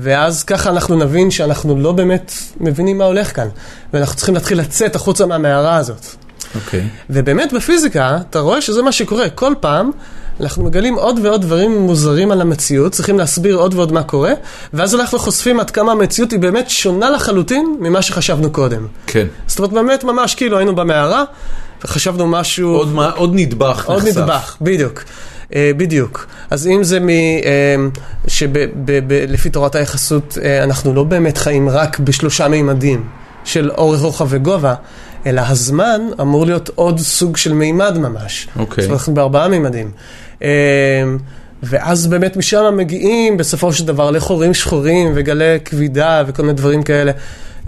ואז 0.00 0.44
ככה 0.44 0.70
אנחנו 0.70 0.96
נבין 0.96 1.30
שאנחנו 1.30 1.76
לא 1.80 1.92
באמת 1.92 2.32
מבינים 2.60 2.98
מה 2.98 3.04
הולך 3.04 3.36
כאן, 3.36 3.48
ואנחנו 3.92 4.16
צריכים 4.16 4.34
להתחיל 4.34 4.58
לצאת 4.60 4.96
החוצה 4.96 5.26
מהמערה 5.26 5.76
הזאת. 5.76 6.06
אוקיי. 6.54 6.88
ובאמת 7.10 7.52
בפיזיקה, 7.52 8.18
אתה 8.30 8.38
רואה 8.40 8.60
שזה 8.60 8.82
מה 8.82 8.92
שקורה. 8.92 9.28
כל 9.30 9.52
פעם 9.60 9.90
אנחנו 10.40 10.64
מגלים 10.64 10.94
עוד 10.94 11.18
ועוד 11.22 11.42
דברים 11.42 11.78
מוזרים 11.78 12.32
על 12.32 12.40
המציאות, 12.40 12.92
צריכים 12.92 13.18
להסביר 13.18 13.56
עוד 13.56 13.74
ועוד 13.74 13.92
מה 13.92 14.02
קורה, 14.02 14.32
ואז 14.72 14.94
אנחנו 14.94 15.18
חושפים 15.18 15.60
עד 15.60 15.70
כמה 15.70 15.92
המציאות 15.92 16.30
היא 16.30 16.38
באמת 16.40 16.70
שונה 16.70 17.10
לחלוטין 17.10 17.76
ממה 17.80 18.02
שחשבנו 18.02 18.50
קודם. 18.50 18.86
כן. 19.06 19.26
זאת 19.46 19.58
אומרת, 19.58 19.72
באמת 19.72 20.04
ממש 20.04 20.34
כאילו 20.34 20.58
היינו 20.58 20.74
במערה, 20.74 21.24
וחשבנו 21.84 22.26
משהו... 22.26 22.74
עוד, 22.74 22.88
מה- 22.88 23.10
עוד 23.10 23.30
נדבך 23.34 23.84
עוד 23.86 24.02
נחשף. 24.02 24.16
נדבך, 24.18 24.56
בדיוק. 24.60 25.02
אה, 25.54 25.70
בדיוק. 25.76 26.26
אז 26.50 26.66
אם 26.66 26.84
זה 26.84 27.00
מ... 27.00 27.08
שלפי 28.26 29.50
תורת 29.50 29.74
היחסות 29.74 30.38
אה, 30.42 30.64
אנחנו 30.64 30.94
לא 30.94 31.04
באמת 31.04 31.38
חיים 31.38 31.68
רק 31.68 31.98
בשלושה 31.98 32.48
מימדים 32.48 33.04
של 33.44 33.70
אורך, 33.70 34.00
רוחב 34.00 34.26
וגובה, 34.28 34.74
אלא 35.26 35.42
הזמן 35.48 36.00
אמור 36.20 36.46
להיות 36.46 36.70
עוד 36.74 36.98
סוג 37.00 37.36
של 37.36 37.52
מימד 37.52 37.98
ממש. 37.98 38.48
אוקיי. 38.56 38.82
זאת 38.82 38.88
אומרת, 38.88 39.00
אנחנו 39.00 39.14
בארבעה 39.14 39.48
מימדים. 39.48 39.90
אה, 41.62 41.68
ואז 41.70 42.06
באמת 42.06 42.36
משם 42.36 42.76
מגיעים 42.76 43.36
בסופו 43.36 43.72
של 43.72 43.86
דבר 43.86 44.10
לחורים 44.10 44.54
שחורים 44.54 45.12
וגלי 45.14 45.58
כבידה 45.64 46.22
וכל 46.26 46.42
מיני 46.42 46.54
דברים 46.54 46.82
כאלה. 46.82 47.12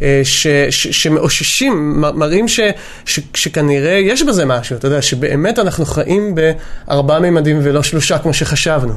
אה, 0.02 0.20
ש, 0.24 0.46
ש, 0.70 0.86
שמאוששים, 0.86 2.00
מראים 2.00 2.48
ש, 2.48 2.60
ש, 3.04 3.20
שכנראה 3.34 3.92
יש 3.92 4.22
בזה 4.22 4.44
משהו, 4.44 4.76
אתה 4.76 4.86
יודע, 4.86 5.02
שבאמת 5.02 5.58
אנחנו 5.58 5.84
חיים 5.84 6.34
בארבעה 6.34 7.20
מימדים 7.20 7.58
ולא 7.62 7.82
שלושה 7.82 8.18
כמו 8.18 8.34
שחשבנו. 8.34 8.94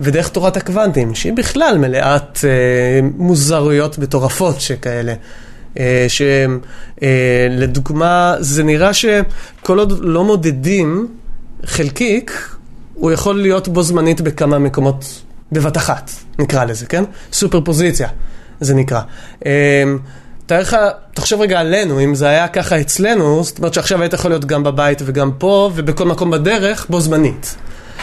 ודרך 0.00 0.28
תורת 0.28 0.56
הקוונטים, 0.56 1.14
שהיא 1.14 1.32
בכלל 1.32 1.78
מלאת 1.78 2.38
אה, 2.44 2.50
מוזרויות 3.16 3.98
מטורפות 3.98 4.60
שכאלה. 4.60 5.14
אה, 5.78 6.06
שלדוגמה, 6.98 8.34
זה 8.40 8.62
נראה 8.62 8.92
שכל 8.92 9.78
עוד 9.78 9.98
לא 10.00 10.24
מודדים 10.24 11.08
חלקיק, 11.64 12.48
הוא 12.94 13.12
יכול 13.12 13.42
להיות 13.42 13.68
בו 13.68 13.82
זמנית 13.82 14.20
בכמה 14.20 14.58
מקומות 14.58 15.04
בבת 15.52 15.76
אחת, 15.76 16.10
נקרא 16.38 16.64
לזה, 16.64 16.86
כן? 16.86 17.04
סופר 17.32 17.60
פוזיציה, 17.60 18.08
זה 18.60 18.74
נקרא. 18.74 19.00
אה, 19.46 19.82
תאר 20.46 20.60
לך, 20.60 20.76
תחשוב 21.14 21.40
רגע 21.40 21.60
עלינו, 21.60 22.00
אם 22.04 22.14
זה 22.14 22.28
היה 22.28 22.48
ככה 22.48 22.80
אצלנו, 22.80 23.44
זאת 23.44 23.58
אומרת 23.58 23.74
שעכשיו 23.74 24.00
היית 24.02 24.12
יכול 24.12 24.30
להיות 24.30 24.44
גם 24.44 24.62
בבית 24.62 25.02
וגם 25.04 25.30
פה, 25.38 25.70
ובכל 25.74 26.04
מקום 26.04 26.30
בדרך, 26.30 26.86
בו 26.90 27.00
זמנית. 27.00 27.54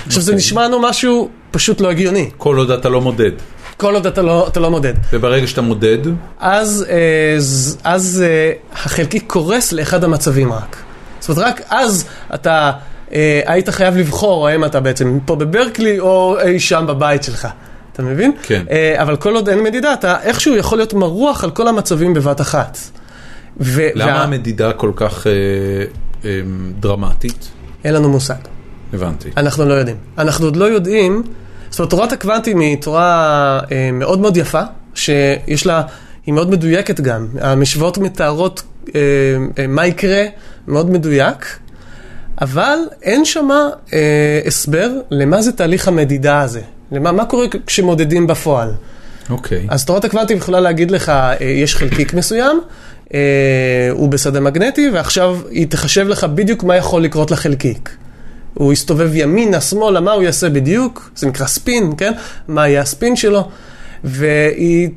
עכשיו 0.07 0.22
זה 0.22 0.32
אוקיי. 0.32 0.38
נשמע 0.38 0.66
לנו 0.66 0.80
משהו 0.82 1.30
פשוט 1.52 1.82
לא 1.82 1.90
הגיוני, 1.91 2.30
כל 2.38 2.57
עוד 2.57 2.72
אתה 2.72 2.90
לא 2.90 3.02
מודד. 3.02 3.32
כל 3.78 3.94
עוד 3.95 4.06
אתה 4.06 4.22
לא, 4.22 4.48
אתה 4.48 4.60
לא 4.60 4.72
מודד. 4.72 4.94
וברגע 5.14 5.48
שאתה 5.48 5.61
מודד, 5.61 5.98
אז, 6.40 6.86
אה, 6.90 6.95
ז- 7.40 7.78
אז 7.84 8.24
אה, 8.28 8.52
החלקיק 8.74 9.24
קורס 9.28 9.72
לאחד 9.72 10.03
המצבים 10.03 10.53
רק. 10.53 10.78
זאת 11.20 11.30
אומרת, 11.38 11.45
רק 11.45 11.61
אז 11.70 12.06
אתה 12.34 12.72
היית 13.45 13.69
חייב 13.69 13.98
לבחור 13.98 14.48
האם 14.48 14.65
אתה 14.65 14.80
בעצם 14.80 15.19
פה 15.26 15.36
בברקלי 15.36 15.99
או 15.99 16.38
אי 16.41 16.60
שם 16.60 16.86
בבית 16.88 17.23
שלך. 17.23 17.48
אתה 17.94 18.03
מבין? 18.03 18.31
כן. 18.44 18.64
אה, 18.72 19.02
אבל 19.02 19.15
כל 19.15 19.36
עוד 19.36 19.49
אין 19.49 19.64
מדידה, 19.64 19.94
אתה 19.94 20.22
איכשהו 20.22 20.56
יכול 20.56 20.77
להיות 20.77 20.94
מרוח 20.94 21.44
על 21.44 21.52
כל 21.52 21.68
המצבים 21.68 22.14
בבת 22.14 22.41
אחת. 22.41 22.77
ו- 23.60 23.88
למה 23.95 24.11
וה- 24.11 24.23
המדידה 24.23 24.73
כל 24.73 24.91
כך 24.95 25.27
אה, 25.27 25.31
אה, 26.26 26.41
דרמטית? 26.80 27.49
אין 27.84 27.94
לנו 27.94 28.10
מושג. 28.10 28.36
הבנתי. 28.94 29.30
אנחנו 29.38 29.65
לא 29.65 29.73
יודעים. 29.73 29.98
אנחנו 30.18 30.45
עוד 30.45 30.56
לא 30.56 30.65
יודעים, 30.65 31.23
זאת 31.69 31.80
אומרת, 31.80 31.90
תורת 31.91 32.11
הקוונטים 32.11 32.60
היא 32.60 32.77
תורה 32.81 33.10
אה, 33.72 33.90
מאוד 33.94 34.19
מאוד 34.19 34.38
יפה, 34.38 34.61
שיש 34.95 35.65
לה, 35.65 35.81
היא 36.26 36.34
מאוד 36.34 36.49
מדויקת 36.49 36.99
גם. 36.99 37.27
המשוואות 37.41 37.98
מתארות 37.98 38.61
אה, 38.95 38.99
אה, 39.60 39.68
מה 39.68 39.88
יקרה 39.88 40.23
מאוד 40.68 40.90
מדויק, 40.90 41.60
אבל 42.41 42.78
אין 43.02 43.26
שם 43.26 43.49
אה, 43.94 44.41
הסבר 44.45 44.90
למה 45.11 45.41
זה 45.41 45.52
תהליך 45.52 45.88
המדידה 45.88 46.41
הזה. 46.41 46.61
למה, 46.91 47.11
מה 47.11 47.26
קורה 47.26 47.45
כשמודדים 47.66 48.28
בפועל. 48.28 48.74
אוקיי. 49.30 49.66
אז 49.70 49.86
תורת 49.86 50.06
הקוונטים 50.06 50.38
יכולה 50.38 50.60
להגיד 50.60 50.91
לך, 50.91 51.10
אה, 51.10 51.36
יש 51.41 51.76
חלקיק 51.76 52.14
מסוים, 52.14 52.61
אה, 53.14 53.90
הוא 53.91 54.10
בשדה 54.10 54.40
מגנטי, 54.40 54.90
ועכשיו 54.94 55.38
היא 55.49 55.68
תחשב 55.68 56.07
לך 56.07 56.24
בדיוק 56.24 56.64
מה 56.64 56.76
יכול 56.76 57.03
לקרות 57.03 57.32
לחלקיק. 57.32 57.90
הוא 58.53 58.74
יסתובב 58.74 59.10
ימינה, 59.14 59.61
שמאלה, 59.61 59.99
מה 59.99 60.11
הוא 60.11 60.24
יעשה 60.24 60.49
בדיוק, 60.49 61.11
זה 61.16 61.28
נקרא 61.28 61.48
ספין, 61.48 61.94
כן? 61.98 62.14
מה 62.48 62.68
יהיה 62.68 62.82
הספין 62.82 63.16
שלו, 63.16 63.49
והיא 64.03 64.90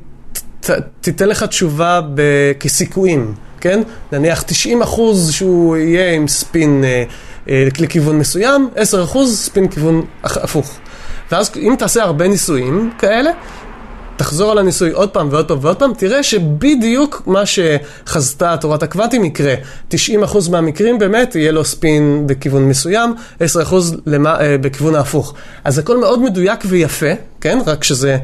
ת, 0.59 0.69
תיתן 1.01 1.29
לך 1.29 1.43
תשובה 1.43 2.01
ב- 2.15 2.51
כסיכויים, 2.59 3.33
כן? 3.61 3.81
נניח 4.11 4.41
90 4.41 4.81
אחוז 4.81 5.31
שהוא 5.31 5.77
יהיה 5.77 6.13
עם 6.13 6.27
ספין 6.27 6.83
אה, 6.83 7.03
לכיוון 7.47 8.17
מסוים, 8.17 8.69
10 8.75 9.03
אחוז 9.03 9.39
ספין 9.39 9.67
כיוון 9.67 10.05
הפוך. 10.23 10.77
ואז 11.31 11.51
אם 11.57 11.75
תעשה 11.79 12.03
הרבה 12.03 12.27
ניסויים 12.27 12.91
כאלה, 12.97 13.31
תחזור 14.15 14.51
על 14.51 14.57
הניסוי 14.57 14.91
עוד 14.91 15.09
פעם 15.09 15.27
ועוד 15.31 15.47
פעם 15.47 15.57
ועוד 15.61 15.75
פעם, 15.75 15.91
תראה 15.97 16.23
שבדיוק 16.23 17.23
מה 17.25 17.43
שחזתה 17.45 18.57
תורת 18.57 18.83
הקוונטים 18.83 19.25
יקרה. 19.25 19.53
90% 19.91 19.95
מהמקרים 20.51 20.99
באמת 20.99 21.35
יהיה 21.35 21.51
לו 21.51 21.65
ספין 21.65 22.23
בכיוון 22.25 22.69
מסוים, 22.69 23.13
10% 23.39 23.43
למה, 24.05 24.39
אה, 24.41 24.57
בכיוון 24.57 24.95
ההפוך. 24.95 25.33
אז 25.63 25.77
הכל 25.77 25.97
מאוד 25.97 26.21
מדויק 26.21 26.59
ויפה, 26.65 27.11
כן? 27.41 27.59
רק 27.65 27.83
שזה 27.83 28.17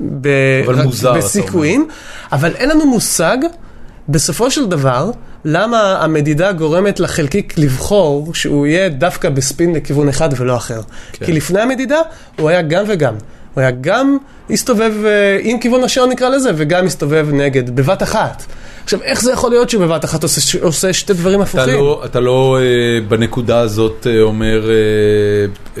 ב, 0.00 0.28
אבל 0.66 0.74
רק 0.74 0.84
מוזר, 0.84 1.12
בסיכויים, 1.12 1.88
אבל 2.32 2.54
אין 2.54 2.68
לנו 2.68 2.86
מושג 2.86 3.36
בסופו 4.08 4.50
של 4.50 4.66
דבר, 4.66 5.10
למה 5.48 5.98
המדידה 6.02 6.52
גורמת 6.52 7.00
לחלקיק 7.00 7.58
לבחור 7.58 8.34
שהוא 8.34 8.66
יהיה 8.66 8.88
דווקא 8.88 9.28
בספין 9.28 9.74
לכיוון 9.74 10.08
אחד 10.08 10.28
ולא 10.36 10.56
אחר. 10.56 10.80
כן. 11.12 11.26
כי 11.26 11.32
לפני 11.32 11.60
המדידה 11.60 11.98
הוא 12.38 12.48
היה 12.48 12.62
גם 12.62 12.84
וגם. 12.88 13.14
הוא 13.54 13.60
היה 13.60 13.70
גם 13.70 14.16
הסתובב 14.50 14.92
אה, 15.04 15.38
עם 15.42 15.58
כיוון 15.58 15.84
השעון 15.84 16.10
נקרא 16.10 16.28
לזה, 16.28 16.50
וגם 16.56 16.86
הסתובב 16.86 17.28
נגד, 17.32 17.76
בבת 17.76 18.02
אחת. 18.02 18.42
עכשיו, 18.84 19.02
איך 19.02 19.22
זה 19.22 19.32
יכול 19.32 19.50
להיות 19.50 19.70
שבבת 19.70 20.04
אחת 20.04 20.22
עושה, 20.22 20.58
עושה 20.62 20.92
שתי 20.92 21.12
דברים 21.12 21.42
אתה 21.42 21.48
הפוכים? 21.48 21.74
לא, 21.74 22.02
אתה 22.04 22.20
לא 22.20 22.58
אה, 22.60 23.00
בנקודה 23.08 23.58
הזאת 23.58 24.06
אה, 24.10 24.22
אומר, 24.22 24.70
אה, 24.70 24.74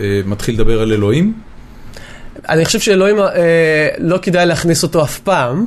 אה, 0.02 0.20
מתחיל 0.26 0.54
לדבר 0.54 0.82
על 0.82 0.92
אלוהים? 0.92 1.32
אני 2.48 2.64
חושב 2.64 2.80
שאלוהים, 2.80 3.18
אה, 3.18 3.88
לא 3.98 4.18
כדאי 4.22 4.46
להכניס 4.46 4.82
אותו 4.82 5.02
אף 5.02 5.18
פעם, 5.18 5.66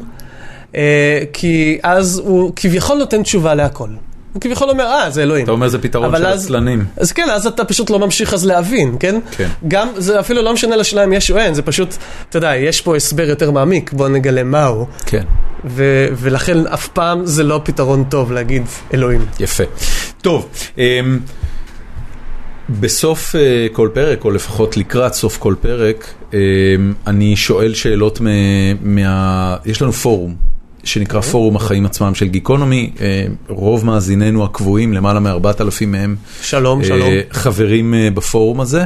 כי 1.33 1.79
אז 1.83 2.21
הוא 2.25 2.51
כביכול 2.55 2.97
נותן 2.97 3.23
תשובה 3.23 3.55
להכל. 3.55 3.89
הוא 4.33 4.41
כביכול 4.41 4.69
אומר, 4.69 4.83
אה, 4.83 5.09
זה 5.09 5.23
אלוהים. 5.23 5.43
אתה 5.43 5.51
אומר 5.51 5.67
זה 5.67 5.79
פתרון 5.81 6.15
של 6.17 6.25
אז- 6.25 6.43
עצלנים. 6.45 6.85
אז 6.97 7.11
כן, 7.11 7.27
אז 7.31 7.47
אתה 7.47 7.65
פשוט 7.65 7.89
לא 7.89 7.99
ממשיך 7.99 8.33
אז 8.33 8.45
להבין, 8.45 8.95
כן? 8.99 9.19
כן. 9.31 9.47
גם, 9.67 9.87
זה 9.97 10.19
אפילו 10.19 10.41
לא 10.41 10.53
משנה 10.53 10.75
לשאלה 10.75 11.03
אם 11.03 11.13
יש 11.13 11.31
או 11.31 11.37
אין, 11.37 11.53
זה 11.53 11.61
פשוט, 11.61 11.95
אתה 12.29 12.37
יודע, 12.37 12.55
יש 12.55 12.81
פה 12.81 12.95
הסבר 12.95 13.29
יותר 13.29 13.51
מעמיק, 13.51 13.93
בוא 13.93 14.07
נגלה 14.09 14.43
מהו, 14.43 14.87
כן. 15.05 15.23
ו- 15.65 16.07
ולכן 16.15 16.67
אף 16.67 16.87
פעם 16.87 17.25
זה 17.25 17.43
לא 17.43 17.61
פתרון 17.63 18.03
טוב 18.09 18.31
להגיד 18.31 18.63
אלוהים. 18.93 19.25
יפה. 19.39 19.63
טוב, 20.21 20.47
אמ, 20.77 21.19
בסוף 22.79 23.35
אה, 23.35 23.67
כל 23.71 23.89
פרק, 23.93 24.25
או 24.25 24.31
לפחות 24.31 24.77
לקראת 24.77 25.13
סוף 25.13 25.37
כל 25.37 25.55
פרק, 25.61 26.13
אמ, 26.33 26.37
אני 27.07 27.35
שואל 27.35 27.73
שאלות. 27.73 28.19
מה... 28.81 29.55
יש 29.65 29.81
לנו 29.81 29.91
פורום. 29.93 30.48
שנקרא 30.83 31.21
פורום 31.21 31.55
החיים 31.55 31.85
עצמם 31.85 32.15
של 32.15 32.27
גיקונומי, 32.27 32.91
אה, 33.01 33.25
רוב 33.47 33.85
מאזיננו 33.85 34.43
הקבועים, 34.43 34.93
למעלה 34.93 35.19
מ-4,000 35.19 35.85
מהם, 35.87 36.15
שלום, 36.41 36.81
אה, 36.81 36.85
שלום. 36.85 37.09
חברים 37.31 37.93
אה, 37.93 38.09
בפורום 38.13 38.61
הזה, 38.61 38.83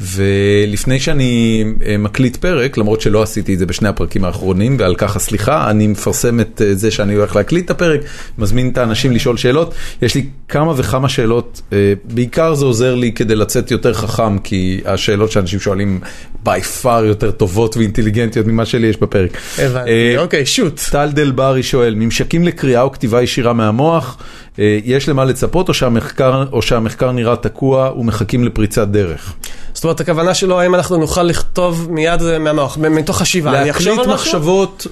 ולפני 0.00 1.00
שאני 1.00 1.64
מקליט 1.98 2.36
פרק, 2.36 2.78
למרות 2.78 3.00
שלא 3.00 3.22
עשיתי 3.22 3.54
את 3.54 3.58
זה 3.58 3.66
בשני 3.66 3.88
הפרקים 3.88 4.24
האחרונים, 4.24 4.76
ועל 4.78 4.94
כך 4.94 5.16
הסליחה, 5.16 5.70
אני 5.70 5.86
מפרסם 5.86 6.40
את 6.40 6.62
זה 6.72 6.90
שאני 6.90 7.14
הולך 7.14 7.36
להקליט 7.36 7.64
את 7.64 7.70
הפרק, 7.70 8.00
מזמין 8.38 8.68
את 8.68 8.78
האנשים 8.78 9.12
לשאול 9.12 9.36
שאלות. 9.36 9.74
יש 10.02 10.14
לי 10.14 10.26
כמה 10.48 10.72
וכמה 10.76 11.08
שאלות, 11.08 11.62
בעיקר 12.04 12.54
זה 12.54 12.64
עוזר 12.64 12.94
לי 12.94 13.12
כדי 13.12 13.34
לצאת 13.34 13.70
יותר 13.70 13.94
חכם, 13.94 14.38
כי 14.38 14.80
השאלות 14.84 15.30
שאנשים 15.30 15.60
שואלים 15.60 16.00
by 16.44 16.82
far 16.82 17.04
יותר 17.04 17.30
טובות 17.30 17.76
ואינטליגנטיות 17.76 18.46
ממה 18.46 18.64
שלי 18.64 18.86
יש 18.86 18.96
בפרק. 18.96 19.30
הבנתי, 19.58 20.18
אוקיי, 20.18 20.46
שוט. 20.46 20.80
טל 20.90 21.10
דל 21.12 21.32
ברי 21.50 21.62
שואל, 21.62 21.94
ממשקים 21.94 22.44
לקריאה 22.44 22.82
או 22.82 22.92
כתיבה 22.92 23.22
ישירה 23.22 23.52
מהמוח, 23.52 24.16
אה, 24.58 24.78
יש 24.84 25.08
למה 25.08 25.24
לצפות 25.24 25.68
או 25.68 25.74
שהמחקר, 25.74 26.44
או 26.52 26.62
שהמחקר 26.62 27.12
נראה 27.12 27.36
תקוע 27.36 27.90
ומחכים 27.98 28.44
לפריצת 28.44 28.88
דרך? 28.88 29.32
זאת 29.74 29.84
אומרת, 29.84 30.00
הכוונה 30.00 30.34
שלו, 30.34 30.60
האם 30.60 30.74
אנחנו 30.74 30.96
נוכל 30.96 31.22
לכתוב 31.22 31.86
מיד 31.90 32.22
אה, 32.22 32.38
מהמוח, 32.38 32.78
מתוך 32.78 33.18
חשיבה. 33.18 33.60
אני 33.62 33.70
אחשוב 33.70 33.88
להקליט 33.88 34.08
על 34.08 34.14
משהו? 34.14 34.26
מחשבות 34.26 34.86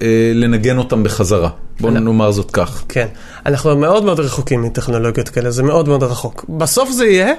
ולנגן 0.00 0.78
אותם 0.78 1.02
בחזרה. 1.02 1.48
בוא 1.80 1.90
אני- 1.90 2.00
נאמר 2.00 2.30
זאת 2.30 2.50
כך. 2.50 2.82
כן. 2.88 3.06
אנחנו 3.46 3.76
מאוד 3.76 4.04
מאוד 4.04 4.20
רחוקים 4.20 4.62
מטכנולוגיות 4.62 5.28
כאלה, 5.28 5.50
זה 5.50 5.62
מאוד 5.62 5.88
מאוד 5.88 6.02
רחוק. 6.02 6.44
בסוף 6.48 6.90
זה 6.90 7.06
יהיה, 7.06 7.32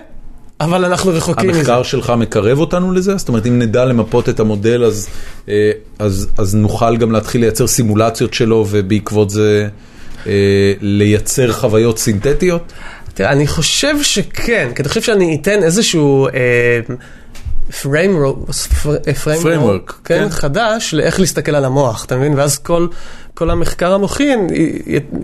אבל 0.61 0.85
אנחנו 0.85 1.11
רחוקים 1.11 1.49
מזה. 1.49 1.59
המחקר 1.59 1.83
שלך 1.83 2.13
מקרב 2.17 2.59
אותנו 2.59 2.91
לזה? 2.91 3.17
זאת 3.17 3.27
אומרת, 3.27 3.45
אם 3.45 3.59
נדע 3.59 3.85
למפות 3.85 4.29
את 4.29 4.39
המודל, 4.39 4.83
אז, 4.83 5.07
אה, 5.49 5.71
אז, 5.99 6.27
אז 6.38 6.55
נוכל 6.55 6.97
גם 6.97 7.11
להתחיל 7.11 7.41
לייצר 7.41 7.67
סימולציות 7.67 8.33
שלו, 8.33 8.65
ובעקבות 8.69 9.29
זה 9.29 9.67
אה, 10.27 10.73
לייצר 10.81 11.51
חוויות 11.51 11.97
סינתטיות? 11.97 12.73
תראה, 13.13 13.31
אני 13.31 13.47
חושב 13.47 14.01
שכן, 14.01 14.69
כי 14.75 14.81
אני 14.81 14.89
חושב 14.89 15.01
שאני 15.01 15.38
אתן 15.41 15.63
איזשהו 15.63 16.27
אה, 16.27 16.31
framework, 17.84 18.53
כן, 20.03 20.23
כן. 20.23 20.30
חדש 20.30 20.93
לאיך 20.93 21.19
להסתכל 21.19 21.56
על 21.56 21.65
המוח, 21.65 22.06
אתה 22.06 22.18
מבין? 22.18 22.34
ואז 22.38 22.57
כל, 22.57 22.88
כל 23.34 23.49
המחקר 23.49 23.93
המוחי 23.93 24.30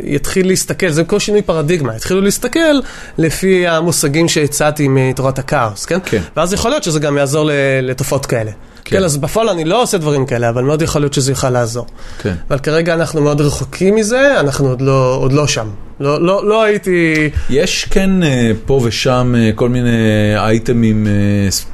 יתחיל 0.04 0.48
להסתכל, 0.48 0.90
זה 0.90 1.04
כל 1.04 1.20
שינוי 1.20 1.42
פרדיגמה, 1.42 1.96
יתחילו 1.96 2.22
להסתכל 2.22 2.80
לפי 3.18 3.68
המושגים 3.68 4.28
שהצעתי 4.28 4.88
מתורת 4.88 5.40
הכאוס, 5.40 5.86
כן? 5.86 6.00
כן. 6.06 6.22
ואז 6.38 6.54
יכול 6.54 6.72
להיות 6.72 6.84
שזה 6.84 7.00
גם 7.00 7.18
יעזור 7.18 7.50
לתופעות 7.82 8.26
כאלה. 8.26 8.52
כן. 8.86 8.98
כן, 8.98 9.04
אז 9.04 9.18
בפועל 9.18 9.50
אני 9.50 9.64
לא 9.64 9.82
עושה 9.82 9.98
דברים 9.98 10.26
כאלה, 10.26 10.50
אבל 10.50 10.64
מאוד 10.64 10.82
יכול 10.82 11.02
להיות 11.02 11.14
שזה 11.14 11.32
יוכל 11.32 11.50
לעזור. 11.50 11.86
כן. 12.20 12.34
אבל 12.50 12.60
כרגע 12.60 12.94
אנחנו 12.94 13.22
מאוד 13.22 13.42
רחוקים 13.42 13.96
מזה, 13.96 14.40
אנחנו 14.40 14.68
עוד 14.68 14.82
לא, 14.82 15.18
עוד 15.22 15.34
לא 15.34 15.48
שם. 15.48 15.68
לא, 16.00 16.22
לא, 16.22 16.46
לא 16.46 16.64
הייתי... 16.64 17.30
יש 17.50 17.86
כן 17.86 18.24
אה, 18.24 18.52
פה 18.66 18.82
ושם 18.84 19.36
אה, 19.38 19.52
כל 19.56 19.70
מיני 19.70 19.90
אייטמים 20.36 21.08
אה, 21.08 21.12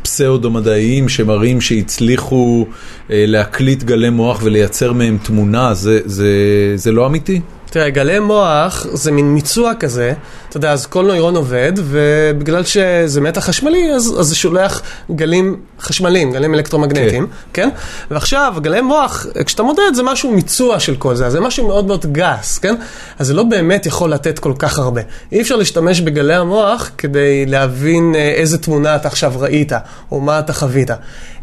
פסאודו-מדעיים 0.02 1.10
שמראים 1.10 1.62
שהצליחו 1.62 2.68
להקליט 3.10 3.84
גלי 3.84 4.10
מוח 4.10 4.42
ולייצר 4.44 4.94
מהם 4.94 5.18
תמונה, 5.24 5.74
זה, 5.74 6.00
זה, 6.06 6.28
זה 6.76 6.92
לא 6.92 7.06
אמיתי? 7.06 7.42
תראה, 7.74 7.90
גלי 7.90 8.20
מוח 8.20 8.88
זה 8.94 9.12
מין 9.12 9.34
מיצוע 9.34 9.74
כזה, 9.80 10.14
אתה 10.50 10.58
יודע, 10.58 10.72
אז 10.72 10.86
כל 10.86 11.06
נוירון 11.06 11.36
עובד, 11.36 11.72
ובגלל 11.76 12.64
שזה 12.64 13.22
מתח 13.22 13.46
חשמלי, 13.46 13.94
אז, 13.94 14.16
אז 14.20 14.26
זה 14.28 14.36
שולח 14.36 14.82
גלים 15.12 15.60
חשמליים, 15.80 16.32
גלים 16.32 16.54
אלקטרומגנטיים, 16.54 17.28
כן? 17.54 17.70
ועכשיו, 18.12 18.54
גלי 18.62 18.82
מוח, 18.82 19.26
כשאתה 19.46 19.64
מודד, 19.64 19.94
זה 19.94 20.04
משהו 20.04 20.32
מיצוע 20.32 20.80
של 20.80 20.96
כל 20.96 21.16
זה, 21.16 21.26
אז 21.26 21.32
זה 21.32 21.40
משהו 21.40 21.68
מאוד 21.68 21.88
מאוד 21.88 22.06
גס, 22.12 22.58
כן? 22.58 22.76
אז 23.20 23.28
זה 23.28 23.34
לא 23.34 23.44
באמת 23.44 23.86
יכול 23.86 24.14
לתת 24.14 24.40
כל 24.40 24.54
כך 24.60 24.80
הרבה. 24.80 25.02
אי 25.32 25.42
אפשר 25.42 25.56
להשתמש 25.56 26.02
בגלי 26.02 26.36
המוח 26.36 26.92
כדי 26.98 27.46
להבין 27.46 28.16
אה, 28.16 28.22
איזה 28.22 28.58
תמונה 28.58 28.96
אתה 28.96 29.08
עכשיו 29.08 29.34
ראית, 29.38 29.72
או 30.12 30.22
מה 30.22 30.40
אתה 30.40 30.54
חווית. 30.54 30.90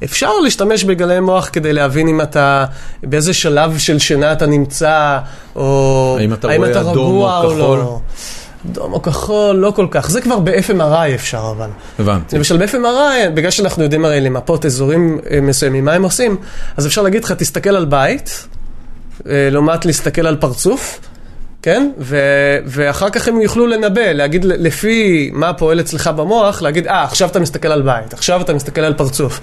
אפשר 0.04 0.38
להשתמש 0.38 0.84
בגלי 0.84 1.20
מוח 1.20 1.50
כדי 1.52 1.72
להבין 1.72 2.08
אם 2.08 2.20
אתה, 2.20 2.64
באיזה 3.02 3.34
שלב 3.34 3.78
של 3.78 3.98
שינה 3.98 4.32
אתה 4.32 4.46
נמצא, 4.46 5.18
או... 5.56 6.16
האם 6.20 6.32
אתה 6.34 6.56
רואה 6.56 6.80
אדום 6.80 7.22
או 7.22 7.42
כחול? 7.42 7.58
לא. 7.58 8.00
אדום 8.70 8.92
או 8.92 9.02
כחול, 9.02 9.56
לא 9.56 9.70
כל 9.76 9.86
כך. 9.90 10.10
זה 10.10 10.20
כבר 10.20 10.38
ב-FMRI 10.38 11.14
אפשר, 11.14 11.52
אבל. 11.56 11.70
הבנתי. 11.98 12.36
למשל 12.36 12.56
ב-FMRI, 12.56 13.30
בגלל 13.34 13.50
שאנחנו 13.50 13.82
יודעים 13.82 14.04
הרי 14.04 14.20
למפות 14.20 14.66
אזורים 14.66 15.18
אה, 15.30 15.40
מסוימים, 15.40 15.84
מה 15.84 15.92
הם 15.92 16.02
עושים, 16.02 16.36
אז 16.76 16.86
אפשר 16.86 17.02
להגיד 17.02 17.24
לך, 17.24 17.32
תסתכל 17.32 17.76
על 17.76 17.84
בית, 17.84 18.46
אה, 19.26 19.48
לעומת 19.50 19.84
להסתכל 19.84 20.26
על 20.26 20.36
פרצוף, 20.36 21.00
כן? 21.62 21.90
ו- 21.98 22.58
ואחר 22.66 23.10
כך 23.10 23.28
הם 23.28 23.40
יוכלו 23.40 23.66
לנבא, 23.66 24.12
להגיד 24.12 24.44
לפי 24.44 25.30
מה 25.32 25.52
פועל 25.52 25.80
אצלך 25.80 26.06
במוח, 26.16 26.62
להגיד, 26.62 26.86
אה, 26.86 27.04
עכשיו 27.04 27.28
אתה 27.28 27.40
מסתכל 27.40 27.68
על 27.68 27.82
בית, 27.82 28.12
עכשיו 28.14 28.40
אתה 28.40 28.54
מסתכל 28.54 28.80
על 28.80 28.94
פרצוף. 28.94 29.40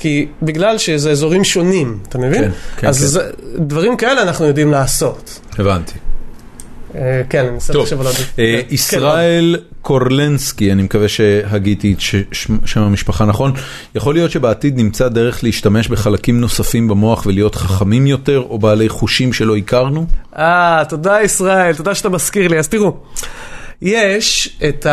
כי 0.00 0.26
בגלל 0.42 0.78
שזה 0.78 1.10
אזורים 1.10 1.44
שונים, 1.44 1.98
אתה 2.08 2.18
מבין? 2.18 2.44
כן, 2.44 2.50
כן, 2.76 2.88
אז 2.88 3.00
כן. 3.00 3.06
זה, 3.06 3.30
דברים 3.58 3.96
כאלה 3.96 4.22
אנחנו 4.22 4.46
יודעים 4.46 4.70
לעשות. 4.70 5.40
הבנתי. 5.58 5.92
אה, 6.94 7.22
כן, 7.30 7.38
אני 7.38 7.48
אנסה 7.48 7.72
לחשוב 7.72 8.00
על 8.00 8.06
עוד... 8.06 8.16
אה, 8.38 8.60
כן, 8.68 8.74
ישראל 8.74 9.56
קורלנסקי, 9.82 10.72
אני 10.72 10.82
מקווה 10.82 11.08
שהגיתי 11.08 11.92
את 11.92 12.00
שם 12.64 12.80
המשפחה 12.80 13.24
נכון, 13.24 13.52
יכול 13.94 14.14
להיות 14.14 14.30
שבעתיד 14.30 14.76
נמצא 14.76 15.08
דרך 15.08 15.44
להשתמש 15.44 15.88
בחלקים 15.88 16.40
נוספים 16.40 16.88
במוח 16.88 17.26
ולהיות 17.26 17.54
חכמים 17.54 18.06
יותר, 18.06 18.44
או 18.48 18.58
בעלי 18.58 18.88
חושים 18.88 19.32
שלא 19.32 19.56
הכרנו? 19.56 20.06
אה, 20.36 20.82
תודה 20.88 21.22
ישראל, 21.22 21.74
תודה 21.74 21.94
שאתה 21.94 22.08
מזכיר 22.08 22.48
לי. 22.48 22.58
אז 22.58 22.68
תראו, 22.68 22.96
יש 23.82 24.56
את 24.68 24.86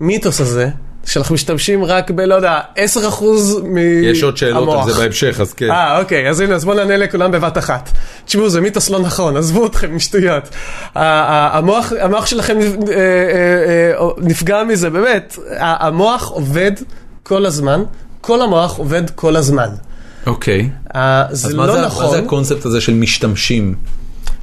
המיתוס 0.00 0.40
הזה, 0.40 0.68
שאנחנו 1.06 1.34
משתמשים 1.34 1.84
רק 1.84 2.10
ב, 2.10 2.20
לא 2.20 2.34
יודע, 2.34 2.60
10% 2.76 2.78
מהמוח. 3.62 3.78
יש 4.02 4.22
עוד 4.22 4.36
שאלות 4.36 4.68
על 4.86 4.92
זה 4.92 5.00
בהמשך, 5.00 5.40
אז 5.40 5.52
כן. 5.52 5.70
אה, 5.70 5.98
אוקיי, 6.00 6.28
אז 6.30 6.40
הנה, 6.40 6.54
אז 6.54 6.64
בואו 6.64 6.76
נענה 6.76 6.96
לכולם 6.96 7.30
בבת 7.32 7.58
אחת. 7.58 7.90
תשמעו, 8.24 8.48
זה 8.48 8.60
מיתוס 8.60 8.90
לא 8.90 8.98
נכון, 9.00 9.36
עזבו 9.36 9.66
אתכם 9.66 9.96
משטויות. 9.96 10.48
ה- 10.94 11.00
ה- 11.02 11.58
המוח, 11.58 11.92
המוח 12.00 12.26
שלכם 12.26 12.58
אה, 12.58 12.64
אה, 12.64 12.94
אה, 14.00 14.06
נפגע 14.18 14.64
מזה, 14.64 14.90
באמת. 14.90 15.38
המוח 15.58 16.28
עובד 16.28 16.72
כל 17.22 17.46
הזמן, 17.46 17.82
כל 18.20 18.42
המוח 18.42 18.76
עובד 18.76 19.10
כל 19.10 19.36
הזמן. 19.36 19.68
אוקיי. 20.26 20.68
אה, 20.94 21.24
זה 21.30 21.48
אז 21.48 21.54
מה 21.54 21.66
לא 21.66 21.72
זה- 21.74 21.80
מה 21.80 21.86
נכון 21.86 22.10
זה 22.10 22.18
הקונספט 22.18 22.66
הזה 22.66 22.80
של 22.80 22.94
משתמשים? 22.94 23.74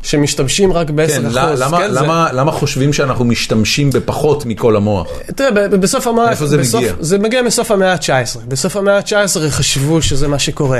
שמשתמשים 0.03 0.73
רק 0.73 0.89
ב-10%. 0.89 1.07
כן, 1.07 1.21
למה- 1.57 1.77
כן, 1.77 1.93
זה- 1.93 2.01
למה- 2.01 2.29
למה 2.33 2.51
חושבים 2.51 2.93
שאנחנו 2.93 3.25
משתמשים 3.25 3.89
בפחות 3.89 4.45
מכל 4.45 4.75
המוח? 4.75 5.07
תראה, 5.35 5.51
בסוף 5.67 6.07
המאה... 6.07 6.25
מאיפה 6.25 6.45
זה 6.47 6.57
בסוף, 6.57 6.81
מגיע? 6.81 6.93
זה 6.99 7.17
מגיע 7.17 7.41
מסוף 7.41 7.71
המאה 7.71 7.93
ה-19. 7.93 8.09
בסוף 8.47 8.75
המאה 8.77 8.97
ה-19 8.97 9.13
חשבו 9.49 10.01
שזה 10.01 10.27
מה 10.27 10.39
שקורה. 10.39 10.79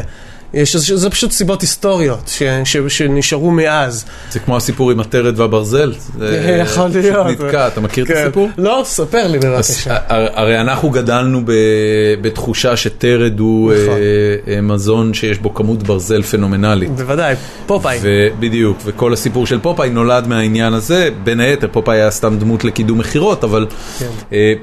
יש, 0.54 0.76
זה, 0.76 0.98
זה 0.98 1.10
פשוט 1.10 1.32
סיבות 1.32 1.62
היסטוריות 1.62 2.28
ש, 2.28 2.44
ש, 2.64 2.78
שנשארו 2.88 3.52
מאז. 3.52 4.06
זה 4.32 4.40
כמו 4.40 4.58
הסיפור 4.58 4.92
עם 4.92 5.00
הטרד 5.00 5.40
והברזל. 5.40 5.94
זה 6.20 6.58
יכול 6.66 6.88
להיות. 6.88 7.28
נתקע, 7.28 7.68
אתה 7.68 7.82
מכיר 7.82 8.04
את 8.04 8.10
כן. 8.10 8.18
הסיפור? 8.24 8.50
לא, 8.58 8.82
ספר 8.86 9.28
לי 9.28 9.40
בבקשה. 9.40 9.98
הר- 10.08 10.28
הרי 10.34 10.62
אנחנו 10.62 10.90
גדלנו 10.90 11.42
ב- 11.46 11.52
בתחושה 12.22 12.78
שטרד 12.78 13.40
הוא 13.40 13.74
נכון. 13.74 13.94
אה, 14.48 14.54
אה, 14.56 14.62
מזון 14.62 15.14
שיש 15.14 15.38
בו 15.40 15.54
כמות 15.54 15.84
ברזל 15.84 16.22
פנומנלית. 16.22 16.90
בוודאי, 16.92 17.36
פופאי. 17.68 18.00
ובדיוק, 18.02 18.78
וכל 18.86 19.14
הסיפור 19.14 19.46
של 19.48 19.60
פופאי 19.60 19.90
נולד 19.90 20.28
מהעניין 20.28 20.74
הזה, 20.74 21.10
בין 21.24 21.40
היתר 21.40 21.68
פופאי 21.72 21.96
היה 21.98 22.12
סתם 22.12 22.38
דמות 22.40 22.64
לקידום 22.64 22.98
מכירות, 23.00 23.44
אבל 23.44 23.66
כן. 24.00 24.06
אה, 24.34 24.54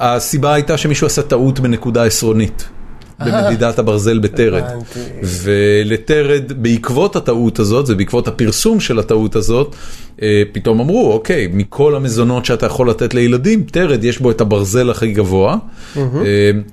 הסיבה 0.00 0.54
הייתה 0.54 0.76
שמישהו 0.76 1.06
עשה 1.06 1.22
טעות 1.22 1.60
בנקודה 1.60 2.04
עשרונית. 2.04 2.68
במדידת 3.20 3.78
הברזל 3.82 4.18
בטרד. 4.18 4.62
ולטרד, 5.22 6.52
בעקבות 6.56 7.16
הטעות 7.16 7.58
הזאת 7.58 7.84
ובעקבות 7.88 8.28
הפרסום 8.28 8.80
של 8.80 8.98
הטעות 8.98 9.36
הזאת, 9.36 9.76
פתאום 10.52 10.80
אמרו, 10.80 11.12
אוקיי, 11.12 11.48
מכל 11.52 11.96
המזונות 11.96 12.44
שאתה 12.44 12.66
יכול 12.66 12.90
לתת 12.90 13.14
לילדים, 13.14 13.62
תרד 13.62 14.04
יש 14.04 14.18
בו 14.18 14.30
את 14.30 14.40
הברזל 14.40 14.90
הכי 14.90 15.12
גבוה, 15.12 15.56
אה, 15.96 16.02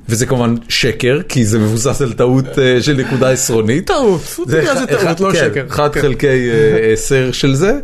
וזה 0.10 0.26
כמובן 0.26 0.56
שקר, 0.70 1.20
כי 1.30 1.46
זה 1.46 1.60
מבוסס 1.60 2.02
על 2.02 2.14
טעות 2.14 2.60
אה, 2.60 2.82
של 2.82 2.94
נקודה 2.98 3.30
עשרונית. 3.30 3.88
טעות, 3.88 4.22
זה 4.48 4.64
טעות, 4.66 4.90
אחד- 5.02 5.20
לא 5.20 5.32
כן, 5.32 5.38
שקר. 5.40 5.64
אחד 5.70 5.94
כן. 5.94 6.02
חלקי 6.02 6.28
אה, 6.28 6.34
עשר 6.94 7.30
של 7.32 7.56
זה, 7.56 7.80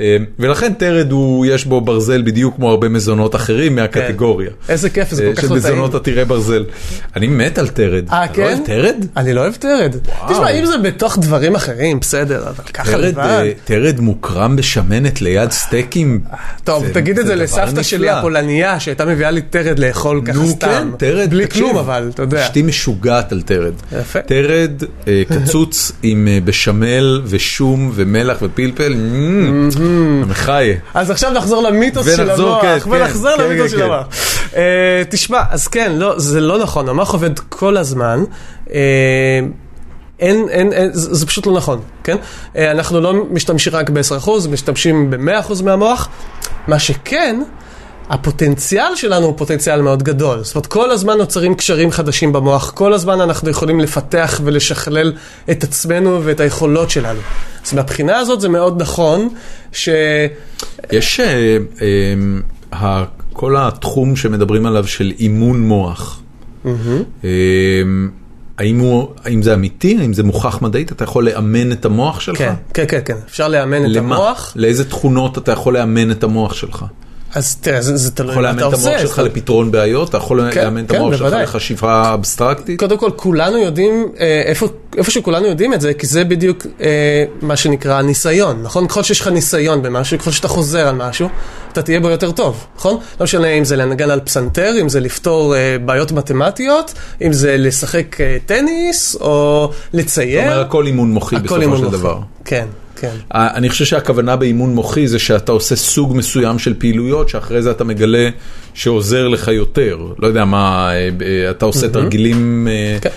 אה, 0.00 0.16
ולכן 0.38 0.72
תרד 0.74 1.12
הוא, 1.12 1.46
יש 1.46 1.64
בו 1.64 1.80
ברזל 1.80 2.22
בדיוק 2.22 2.56
כמו 2.56 2.70
הרבה 2.70 2.88
מזונות 2.88 3.34
אחרים 3.34 3.74
מהקטגוריה. 3.76 4.50
איזה 4.68 4.90
כיף, 4.90 5.10
זה 5.10 5.22
אה, 5.24 5.28
כל 5.28 5.34
כך 5.34 5.48
של 5.48 5.54
לא 5.54 5.60
טעים. 5.60 5.74
מזונות 5.74 5.94
עתירי 5.94 6.24
ברזל. 6.24 6.64
אני 7.16 7.26
מת 7.26 7.58
על 7.58 7.68
תרד. 7.68 8.04
אה, 8.12 8.24
אתה 8.24 8.32
לא 8.32 8.36
כן? 8.36 8.42
אוהב 8.54 8.66
תרד? 8.66 9.06
אני 9.16 9.32
לא 9.32 9.40
אוהב 9.40 9.54
תרד. 9.54 9.96
תשמע, 10.28 10.50
אם 10.50 10.66
זה 10.66 10.78
בתוך 10.78 11.18
דברים 11.18 11.54
אחרים, 11.54 12.00
בסדר, 12.00 12.42
אבל 12.48 12.64
ככה 12.74 12.96
לבד. 12.96 13.18
אה, 13.18 13.50
תרד 13.64 14.00
מוקרם 14.00 14.56
בשמנת 15.00 15.22
ליד 15.22 15.50
סטייקים. 15.50 16.20
טוב, 16.64 16.86
זה- 16.86 16.94
תגיד 16.94 17.18
את 17.18 17.26
זה 17.26 17.30
זה 17.30 17.34
דבר 17.36 17.44
לסבתא 17.64 17.82
שלי. 17.82 18.10
הפולניה, 18.10 18.80
שהייתה 18.80 19.04
מביאה 19.04 19.30
לי 19.30 19.42
תרד 19.42 19.78
לאכול 19.78 20.22
ככה 20.24 20.38
נו 20.38 20.48
סתם. 20.48 20.68
כן, 20.68 20.96
תרד, 20.96 21.30
בלי 21.30 21.48
כלום 21.48 21.76
אבל, 21.76 22.10
אתה 22.14 22.22
יודע. 22.22 22.46
אשתי 22.46 22.62
משוגעת 22.62 23.32
על 23.32 23.42
תרד. 23.42 23.72
יפה. 24.00 24.20
תרד 24.20 24.70
אה, 25.08 25.22
קצוץ 25.28 25.92
עם 26.02 26.28
אה, 26.30 26.38
בשמל 26.44 27.22
ושום 27.24 27.90
ומלח 27.94 28.38
ופלפל, 28.42 28.94
מחיה. 30.26 30.74
אז 30.94 31.10
עכשיו 31.10 31.30
נחזור 31.30 31.62
למיתוס 31.62 32.16
של 32.16 32.30
המוח, 32.30 32.62
כן, 32.62 32.78
כן, 32.80 32.90
ונחזור 32.90 33.36
כן, 33.36 33.42
למיתוס 33.44 33.62
כן, 33.64 33.68
של 33.70 33.76
כן. 33.76 33.82
המוח. 33.82 34.06
אה, 34.56 34.62
תשמע, 35.10 35.40
אז 35.50 35.68
כן, 35.68 35.92
לא, 35.96 36.18
זה 36.18 36.40
לא 36.40 36.58
נכון, 36.58 36.88
המוח 36.88 37.12
עובד 37.12 37.38
כל 37.38 37.76
הזמן. 37.76 38.24
אה, 40.22 40.26
אין, 40.26 40.48
אין, 40.48 40.72
אין, 40.72 40.92
זה, 40.92 41.14
זה 41.14 41.26
פשוט 41.26 41.46
לא 41.46 41.52
נכון, 41.52 41.80
כן? 42.04 42.16
אה, 42.56 42.70
אנחנו 42.70 43.00
לא 43.00 43.24
משתמשים 43.30 43.72
רק 43.72 43.90
ב-10%, 43.90 44.30
משתמשים 44.50 45.10
ב-100% 45.10 45.62
מהמוח. 45.62 46.08
מה 46.66 46.78
שכן, 46.78 47.42
הפוטנציאל 48.10 48.96
שלנו 48.96 49.26
הוא 49.26 49.34
פוטנציאל 49.38 49.82
מאוד 49.82 50.02
גדול. 50.02 50.44
זאת 50.44 50.54
אומרת, 50.54 50.66
כל 50.66 50.90
הזמן 50.90 51.18
נוצרים 51.18 51.54
קשרים 51.54 51.90
חדשים 51.90 52.32
במוח, 52.32 52.70
כל 52.70 52.92
הזמן 52.92 53.20
אנחנו 53.20 53.50
יכולים 53.50 53.80
לפתח 53.80 54.40
ולשכלל 54.44 55.12
את 55.50 55.64
עצמנו 55.64 56.20
ואת 56.24 56.40
היכולות 56.40 56.90
שלנו. 56.90 57.20
אז 57.66 57.74
מהבחינה 57.74 58.18
הזאת 58.18 58.40
זה 58.40 58.48
מאוד 58.48 58.82
נכון, 58.82 59.28
ש... 59.72 59.88
יש 60.92 61.20
אה, 61.20 61.56
אה, 62.72 63.04
כל 63.32 63.56
התחום 63.58 64.16
שמדברים 64.16 64.66
עליו 64.66 64.86
של 64.86 65.12
אימון 65.18 65.60
מוח. 65.60 66.22
אה, 67.24 67.30
האם 68.60 68.78
הוא- 68.78 69.08
האם 69.24 69.42
זה 69.42 69.54
אמיתי? 69.54 69.96
האם 70.00 70.12
זה 70.12 70.22
מוכח 70.22 70.62
מדעית? 70.62 70.92
אתה 70.92 71.04
יכול 71.04 71.24
לאמן 71.24 71.72
את 71.72 71.84
המוח 71.84 72.20
שלך? 72.20 72.38
כן, 72.38 72.54
כן, 72.74 72.84
כן, 72.88 73.00
כן. 73.04 73.16
אפשר 73.28 73.48
לאמן 73.48 73.84
את 73.84 73.90
למה? 73.90 74.14
המוח. 74.16 74.52
לאיזה 74.56 74.90
תכונות 74.90 75.38
אתה 75.38 75.52
יכול 75.52 75.74
לאמן 75.74 76.10
את 76.10 76.24
המוח 76.24 76.54
שלך? 76.54 76.84
אז 77.34 77.56
תראה, 77.56 77.82
זה, 77.82 77.96
זה 77.96 78.08
אתה 78.08 78.16
תלוי 78.16 78.30
יכול 78.32 78.42
מה 78.42 78.48
לאמן 78.48 78.58
אתה 78.58 78.68
את 78.68 78.72
המוח 78.72 78.86
עושה. 78.86 78.98
שלך 78.98 79.16
זאת- 79.16 79.26
לפתרון 79.26 79.70
בעיות? 79.70 80.08
אתה 80.08 80.16
יכול 80.16 80.50
כן, 80.52 80.64
לאמן 80.64 80.84
את 80.84 80.90
כן, 80.90 80.96
המוח 80.96 81.12
שלך 81.12 81.20
בוודאי. 81.22 81.42
לחשיבה 81.42 82.14
אבסטרקטית? 82.14 82.78
קודם 82.80 82.98
כל, 82.98 83.10
כולנו 83.16 83.58
יודעים, 83.58 84.08
אה, 84.20 84.42
איפה, 84.46 84.66
איפה 84.96 85.10
שכולנו 85.10 85.46
יודעים 85.46 85.74
את 85.74 85.80
זה, 85.80 85.94
כי 85.94 86.06
זה 86.06 86.24
בדיוק 86.24 86.66
אה, 86.80 86.88
מה 87.42 87.56
שנקרא 87.56 88.02
ניסיון, 88.02 88.62
נכון? 88.62 88.86
ככל 88.88 89.02
שיש 89.02 89.20
לך 89.20 89.26
ניסיון 89.28 89.82
במשהו, 89.82 90.18
ככל 90.18 90.30
שאתה 90.30 90.48
חוזר 90.48 90.88
על 90.88 90.94
משהו, 90.94 91.28
אתה 91.72 91.82
תהיה 91.82 92.00
בו 92.00 92.10
יותר 92.10 92.30
טוב, 92.30 92.66
נכון? 92.76 92.94
לא 93.20 93.24
משנה 93.24 93.48
אם 93.48 93.64
זה 93.64 93.76
לנגן 93.76 94.10
על 94.10 94.20
פסנתר, 94.20 94.72
אם 94.80 94.88
זה 94.88 95.00
לפתור 95.00 95.54
אה, 95.56 95.76
בעיות 95.84 96.12
מתמטיות, 96.12 96.92
אם 97.22 97.32
זה 97.32 97.56
לשחק 97.58 98.20
אה, 98.20 98.36
טניס, 98.46 99.16
או 99.20 99.70
לצייר. 99.92 100.40
זאת 100.42 100.52
אומרת, 100.52 100.66
הכל 100.66 100.86
אימון 100.86 101.10
מוחי 101.10 101.36
בסופו 101.36 101.76
של. 101.76 101.90
דבר. 101.90 102.18
כן, 102.44 102.66
כן. 103.00 103.16
אני 103.34 103.68
חושב 103.68 103.84
שהכוונה 103.84 104.36
באימון 104.36 104.74
מוחי 104.74 105.08
זה 105.08 105.18
שאתה 105.18 105.52
עושה 105.52 105.76
סוג 105.76 106.16
מסוים 106.16 106.58
של 106.58 106.74
פעילויות 106.78 107.28
שאחרי 107.28 107.62
זה 107.62 107.70
אתה 107.70 107.84
מגלה 107.84 108.28
שעוזר 108.80 109.28
לך 109.28 109.48
יותר. 109.48 109.98
לא 110.18 110.26
יודע 110.26 110.44
מה, 110.44 110.90
אה, 110.92 110.94
אה, 111.26 111.50
אתה 111.50 111.64
עושה 111.64 111.88
תרגילים 111.88 112.68
אה, 112.70 112.98
כן. 113.00 113.10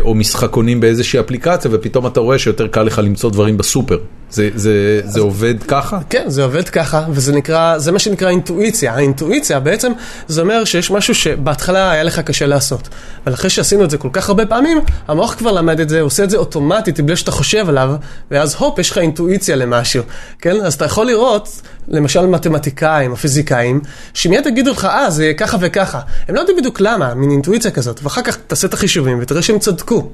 או 0.00 0.14
משחקונים 0.14 0.80
באיזושהי 0.80 1.20
אפליקציה 1.20 1.70
ופתאום 1.74 2.06
אתה 2.06 2.20
רואה 2.20 2.38
שיותר 2.38 2.66
קל 2.66 2.82
לך 2.82 2.98
למצוא 3.04 3.30
דברים 3.30 3.56
בסופר. 3.56 3.98
זה- 4.30 4.50
זה 4.54 5.00
זה 5.04 5.20
עובד 5.20 5.54
ככה? 5.68 5.98
כן, 6.10 6.24
זה 6.26 6.44
עובד 6.44 6.68
ככה, 6.68 7.04
וזה 7.10 7.32
נקרא, 7.32 7.78
זה 7.78 7.92
מה 7.92 7.98
שנקרא 7.98 8.28
אינטואיציה. 8.28 8.94
האינטואיציה 8.94 9.60
בעצם, 9.60 9.92
זה 10.28 10.40
אומר 10.40 10.64
שיש 10.64 10.90
משהו 10.90 11.14
שבהתחלה 11.14 11.90
היה 11.90 12.02
לך 12.02 12.18
קשה 12.20 12.46
לעשות. 12.46 12.88
אבל 13.26 13.34
אחרי 13.34 13.50
שעשינו 13.50 13.84
את 13.84 13.90
זה 13.90 13.98
כל 13.98 14.08
כך 14.12 14.28
הרבה 14.28 14.46
פעמים, 14.46 14.78
המוח 15.08 15.34
כבר 15.34 15.52
למד 15.52 15.80
את 15.80 15.88
זה, 15.88 16.00
הוא 16.00 16.06
עושה 16.06 16.24
את 16.24 16.30
זה 16.30 16.36
אוטומטית, 16.36 17.00
בלי 17.00 17.16
שאתה 17.16 17.30
חושב 17.30 17.68
עליו, 17.68 17.94
ואז 18.30 18.54
הופ, 18.54 18.78
יש 18.78 18.90
לך 18.90 18.98
אינטואיציה 18.98 19.56
למשהו, 19.56 20.02
כן? 20.40 20.56
אז 20.64 20.74
אתה 20.74 20.84
יכול 20.84 21.06
לראות, 21.06 21.48
למשל 21.88 22.26
מתמטיקאים 22.26 23.10
או 23.10 23.16
פיזיקאים, 23.16 23.80
שמיד 24.14 24.46
יגידו 24.46 24.70
לך, 24.70 24.84
אה, 24.84 25.03
זה 25.10 25.32
ככה 25.36 25.56
וככה. 25.60 26.00
הם 26.28 26.34
לא 26.34 26.40
יודעים 26.40 26.58
בדיוק 26.58 26.80
למה, 26.80 27.14
מין 27.14 27.30
אינטואיציה 27.30 27.70
כזאת, 27.70 28.00
ואחר 28.02 28.22
כך 28.22 28.38
תעשה 28.46 28.66
את 28.66 28.74
החישובים 28.74 29.18
ותראה 29.20 29.42
שהם 29.42 29.58
צדקו. 29.58 30.10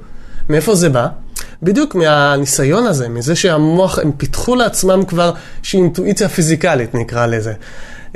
מאיפה 0.49 0.75
זה 0.75 0.89
בא? 0.89 1.07
בדיוק 1.63 1.95
מהניסיון 1.95 2.87
הזה, 2.87 3.09
מזה 3.09 3.37
שהמוח, 3.37 3.99
הם 3.99 4.13
פיתחו 4.13 4.57
לעצמם 4.57 5.05
כבר 5.05 5.33
איזושהי 5.59 5.81
אינטואיציה 5.81 6.29
פיזיקלית, 6.29 6.95
נקרא 6.95 7.27
לזה. 7.27 7.53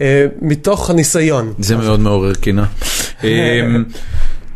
אה, 0.01 0.26
מתוך 0.42 0.90
הניסיון. 0.90 1.52
זה 1.59 1.76
מאוד 1.76 2.01
מעורר 2.01 2.34
קינה. 2.34 2.64
אמ, 3.24 3.84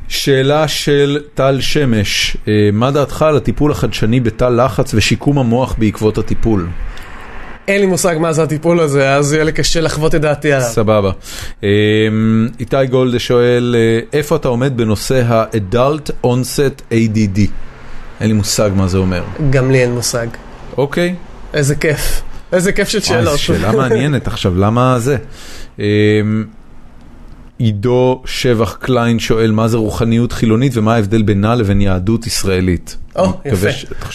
שאלה 0.09 0.69
של 0.69 1.19
טל 1.35 1.61
שמש, 1.61 2.37
אה, 2.49 2.53
מה 2.73 2.91
דעתך 2.91 3.23
על 3.23 3.37
הטיפול 3.37 3.73
החדשני 3.73 4.21
בתא 4.21 4.45
לחץ 4.45 4.95
ושיקום 4.95 5.39
המוח 5.39 5.75
בעקבות 5.79 6.19
הטיפול? 6.19 6.69
אין 7.69 7.81
לי 7.81 7.87
מושג 7.87 8.17
מה 8.21 8.33
זה 8.33 8.43
הטיפול 8.43 8.81
הזה, 8.81 9.15
אז 9.15 9.33
יהיה 9.33 9.45
לי 9.45 9.53
קשה 9.53 9.81
לחוות 9.81 10.15
את 10.15 10.21
דעתי 10.21 10.53
עליו. 10.53 10.69
סבבה. 10.69 11.11
אמ, 11.63 11.69
איתי 12.61 12.87
גולדה 12.91 13.19
שואל, 13.19 13.77
אה, 13.79 14.19
איפה 14.19 14.37
אתה 14.37 14.49
עומד 14.49 14.77
בנושא 14.77 15.23
ה-Adult 15.27 16.27
Onset 16.27 16.93
ADD? 16.93 17.41
אין 18.21 18.29
לי 18.29 18.33
מושג 18.33 18.71
מה 18.75 18.89
זה 18.89 18.99
אומר. 18.99 19.23
גם 19.51 19.71
לי 19.71 19.83
אין 19.83 19.93
מושג. 19.93 20.27
אוקיי. 20.77 21.15
איזה 21.55 21.75
כיף. 21.75 22.23
איזה 22.53 22.73
כיף 22.73 22.89
של 22.89 23.01
שאלות. 23.01 23.39
שאלה 23.39 23.73
מעניינת 23.73 24.27
עכשיו, 24.27 24.55
למה 24.57 24.99
זה? 24.99 25.17
עידו 27.59 28.23
שבח 28.25 28.77
קליין 28.81 29.19
שואל 29.19 29.51
מה 29.51 29.69
זה 29.69 29.77
רוחניות 29.77 30.33
חילונית 30.33 30.77
ומה 30.77 30.95
ההבדל 30.95 31.23
בינה 31.23 31.55
לבין 31.55 31.81
יהדות 31.81 32.27
ישראלית. 32.27 32.97
או, 33.17 33.33
יפה. 33.45 33.69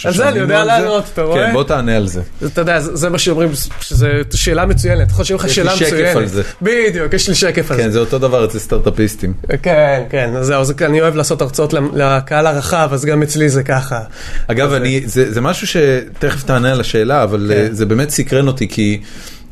על 0.04 0.14
זה 0.14 0.28
אני 0.28 0.38
יודע? 0.38 0.64
לענות, 0.64 1.04
אתה 1.12 1.22
רואה? 1.22 1.46
כן, 1.46 1.52
בוא 1.52 1.64
תענה 1.64 1.96
על 1.96 2.06
זה. 2.06 2.20
אתה 2.46 2.60
יודע, 2.60 2.80
זה 2.80 2.96
זה 2.96 3.10
מה 3.10 3.18
שאומרים, 3.18 3.48
שזו 3.80 4.06
שאלה 4.34 4.66
מצוינת. 4.66 5.10
יכול 5.10 5.24
להיות 5.30 5.50
שיהיה 5.50 5.66
לך 5.66 5.74
יש 5.74 5.82
לי 5.82 5.88
שאלה 5.88 5.90
שקף 5.90 5.98
מצוינת. 5.98 6.16
על 6.16 6.26
זה. 6.26 6.42
בדיוק, 6.62 7.12
יש 7.14 7.28
לי 7.28 7.34
שקף 7.34 7.70
על 7.70 7.76
זה. 7.76 7.82
כן, 7.82 7.90
זה 7.90 7.98
אותו 7.98 8.18
דבר 8.18 8.44
אצל 8.44 8.58
סטארט-אפיסטים. 8.58 9.32
כן, 9.62 10.02
כן, 10.10 10.30
אז 10.36 10.46
זהו, 10.46 10.64
זה- 10.64 10.74
אני 10.82 11.00
אוהב 11.00 11.16
לעשות 11.16 11.42
הרצאות 11.42 11.72
לקהל 11.94 12.46
הרחב, 12.46 12.88
אז 12.92 13.04
גם 13.04 13.22
אצלי 13.22 13.48
זה 13.48 13.62
ככה. 13.62 14.00
אגב, 14.46 14.72
אני, 14.72 15.00
זה, 15.04 15.32
זה 15.32 15.40
משהו 15.40 15.66
שתכף 15.66 16.42
תענה 16.42 16.72
על 16.72 16.80
השאלה, 16.80 17.22
אבל 17.22 17.50
כן. 17.54 17.66
כן. 17.68 17.74
זה 17.74 17.86
באמת 17.86 18.10
סקרן 18.10 18.46
אותי, 18.48 18.68
כי 18.68 19.00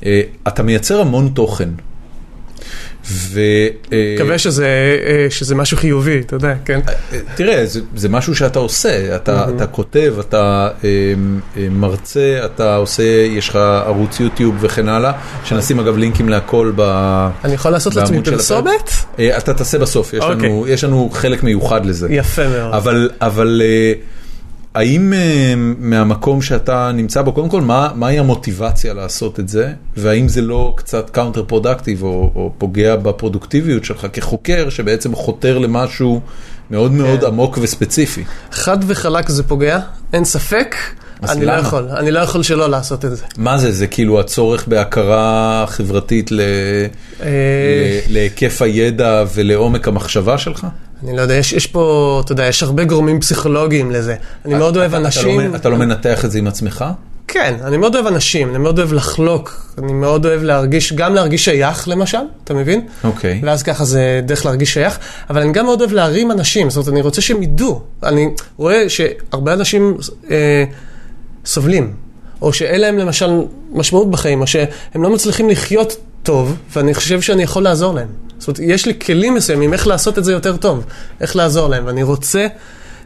אה, 0.06 0.20
אתה 0.48 0.62
מייצר 0.62 1.00
המון 1.00 1.28
תוכן. 1.34 1.68
ו... 3.06 3.40
אה, 3.92 4.14
מקווה 4.16 4.38
שזה 4.38 4.66
אה, 5.06 5.26
שזה 5.30 5.54
משהו 5.54 5.76
חיובי, 5.76 6.20
אתה 6.20 6.36
יודע, 6.36 6.54
כן? 6.64 6.80
אה, 6.88 7.18
תראה, 7.34 7.66
זה, 7.66 7.80
זה 7.96 8.08
משהו 8.08 8.34
שאתה 8.34 8.58
עושה, 8.58 9.16
אתה, 9.16 9.46
אתה 9.56 9.66
כותב, 9.66 10.14
אתה 10.20 10.68
אה, 10.84 11.14
מרצה, 11.70 12.40
אתה 12.44 12.76
עושה, 12.76 13.02
יש 13.02 13.48
לך 13.48 13.56
ערוץ 13.56 14.20
יוטיוב 14.20 14.56
וכן 14.60 14.88
הלאה, 14.88 15.12
שנשים 15.44 15.80
אגב 15.80 15.96
לינקים 15.96 16.28
להכל 16.28 16.72
ב... 16.76 16.80
אני 17.44 17.54
יכול 17.54 17.70
לעשות 17.70 17.94
לעצמי 17.94 18.22
פרסומת? 18.22 18.90
אתה 19.38 19.54
תעשה 19.54 19.78
בסוף, 19.78 20.12
יש, 20.14 20.20
אוקיי. 20.20 20.48
לנו, 20.48 20.66
יש 20.68 20.84
לנו 20.84 21.10
חלק 21.12 21.42
מיוחד 21.42 21.86
לזה. 21.86 22.06
יפה 22.10 22.48
מאוד. 22.48 22.74
אבל, 22.74 23.10
אבל 23.20 23.62
האם 24.74 25.12
אה, 25.12 25.54
מהמקום 25.78 26.42
שאתה 26.42 26.90
נמצא 26.94 27.22
בו, 27.22 27.32
קודם 27.32 27.48
כל, 27.48 27.60
מה, 27.60 27.90
מהי 27.94 28.18
המוטיבציה 28.18 28.94
לעשות 28.94 29.40
את 29.40 29.48
זה, 29.48 29.72
והאם 29.96 30.28
זה 30.28 30.42
לא 30.42 30.74
קצת 30.76 31.10
counter 31.10 31.42
productive 31.42 32.02
או, 32.02 32.32
או 32.34 32.52
פוגע 32.58 32.96
בפרודוקטיביות 32.96 33.84
שלך 33.84 34.06
כחוקר, 34.12 34.70
שבעצם 34.70 35.14
חותר 35.14 35.58
למשהו 35.58 36.20
מאוד 36.70 36.92
מאוד 36.92 37.20
כן. 37.20 37.26
עמוק 37.26 37.58
וספציפי? 37.62 38.24
חד 38.52 38.78
וחלק 38.86 39.28
זה 39.28 39.42
פוגע, 39.42 39.78
אין 40.12 40.24
ספק. 40.24 40.74
אני 41.28 41.44
לא? 41.46 41.52
יכול, 41.52 41.88
אני 41.88 42.10
לא 42.10 42.18
יכול 42.18 42.42
שלא 42.42 42.70
לעשות 42.70 43.04
את 43.04 43.16
זה. 43.16 43.24
מה 43.36 43.58
זה, 43.58 43.72
זה 43.72 43.86
כאילו 43.86 44.20
הצורך 44.20 44.68
בהכרה 44.68 45.64
חברתית. 45.68 46.30
אה, 46.32 48.00
להיקף 48.08 48.62
הידע 48.62 49.24
ולעומק 49.34 49.88
המחשבה 49.88 50.38
שלך? 50.38 50.66
אני 51.04 51.16
לא 51.16 51.22
יודע, 51.22 51.34
יש, 51.34 51.52
יש 51.52 51.66
פה, 51.66 52.20
אתה 52.24 52.32
יודע, 52.32 52.46
יש 52.46 52.62
הרבה 52.62 52.84
גורמים 52.84 53.20
פסיכולוגיים 53.20 53.90
לזה. 53.90 54.16
אני 54.44 54.54
מאוד 54.54 54.76
אוהב 54.76 54.94
אתה 54.94 55.04
אנשים... 55.04 55.40
לא, 55.40 55.56
אתה 55.56 55.68
לא 55.68 55.76
מנתח 55.76 56.24
את 56.24 56.30
זה 56.30 56.38
עם 56.38 56.46
עצמך? 56.46 56.84
כן, 57.28 57.54
אני 57.64 57.76
מאוד 57.76 57.94
אוהב 57.94 58.06
אנשים, 58.06 58.50
אני 58.50 58.58
מאוד 58.58 58.78
אוהב 58.78 58.92
לחלוק, 58.92 59.74
אני 59.78 59.92
מאוד 59.92 60.26
אוהב 60.26 60.42
להרגיש, 60.42 60.92
גם 60.92 61.14
להרגיש 61.14 61.44
שייך 61.44 61.88
למשל, 61.88 62.18
אתה 62.44 62.54
מבין? 62.54 62.86
אוקיי. 63.04 63.40
ואז 63.44 63.62
ככה 63.62 63.84
זה 63.84 64.20
דרך 64.24 64.46
להרגיש 64.46 64.74
שייך, 64.74 64.98
אבל 65.30 65.40
אני 65.40 65.52
גם 65.52 65.64
מאוד 65.64 65.80
אוהב 65.80 65.92
להרים 65.92 66.30
אנשים, 66.30 66.70
זאת 66.70 66.76
אומרת, 66.76 66.92
אני 66.92 67.00
רוצה 67.00 67.20
שהם 67.20 67.42
ידעו. 67.42 67.80
אני 68.02 68.28
רואה 68.56 68.88
שהרבה 68.88 69.52
אנשים 69.52 69.96
אה, 70.30 70.64
סובלים, 71.44 71.92
או 72.42 72.52
שאין 72.52 72.80
להם 72.80 72.98
למשל 72.98 73.30
משמעות 73.72 74.10
בחיים, 74.10 74.40
או 74.40 74.46
שהם 74.46 75.02
לא 75.02 75.10
מצליחים 75.10 75.50
לחיות 75.50 75.96
טוב, 76.22 76.56
ואני 76.76 76.94
חושב 76.94 77.20
שאני 77.20 77.42
יכול 77.42 77.62
לעזור 77.62 77.94
להם. 77.94 78.08
זאת 78.38 78.48
אומרת, 78.48 78.60
יש 78.74 78.86
לי 78.86 78.98
כלים 78.98 79.34
מסוימים 79.34 79.72
איך 79.72 79.86
לעשות 79.86 80.18
את 80.18 80.24
זה 80.24 80.32
יותר 80.32 80.56
טוב, 80.56 80.84
איך 81.20 81.36
לעזור 81.36 81.68
להם, 81.68 81.86
ואני 81.86 82.02
רוצה 82.02 82.46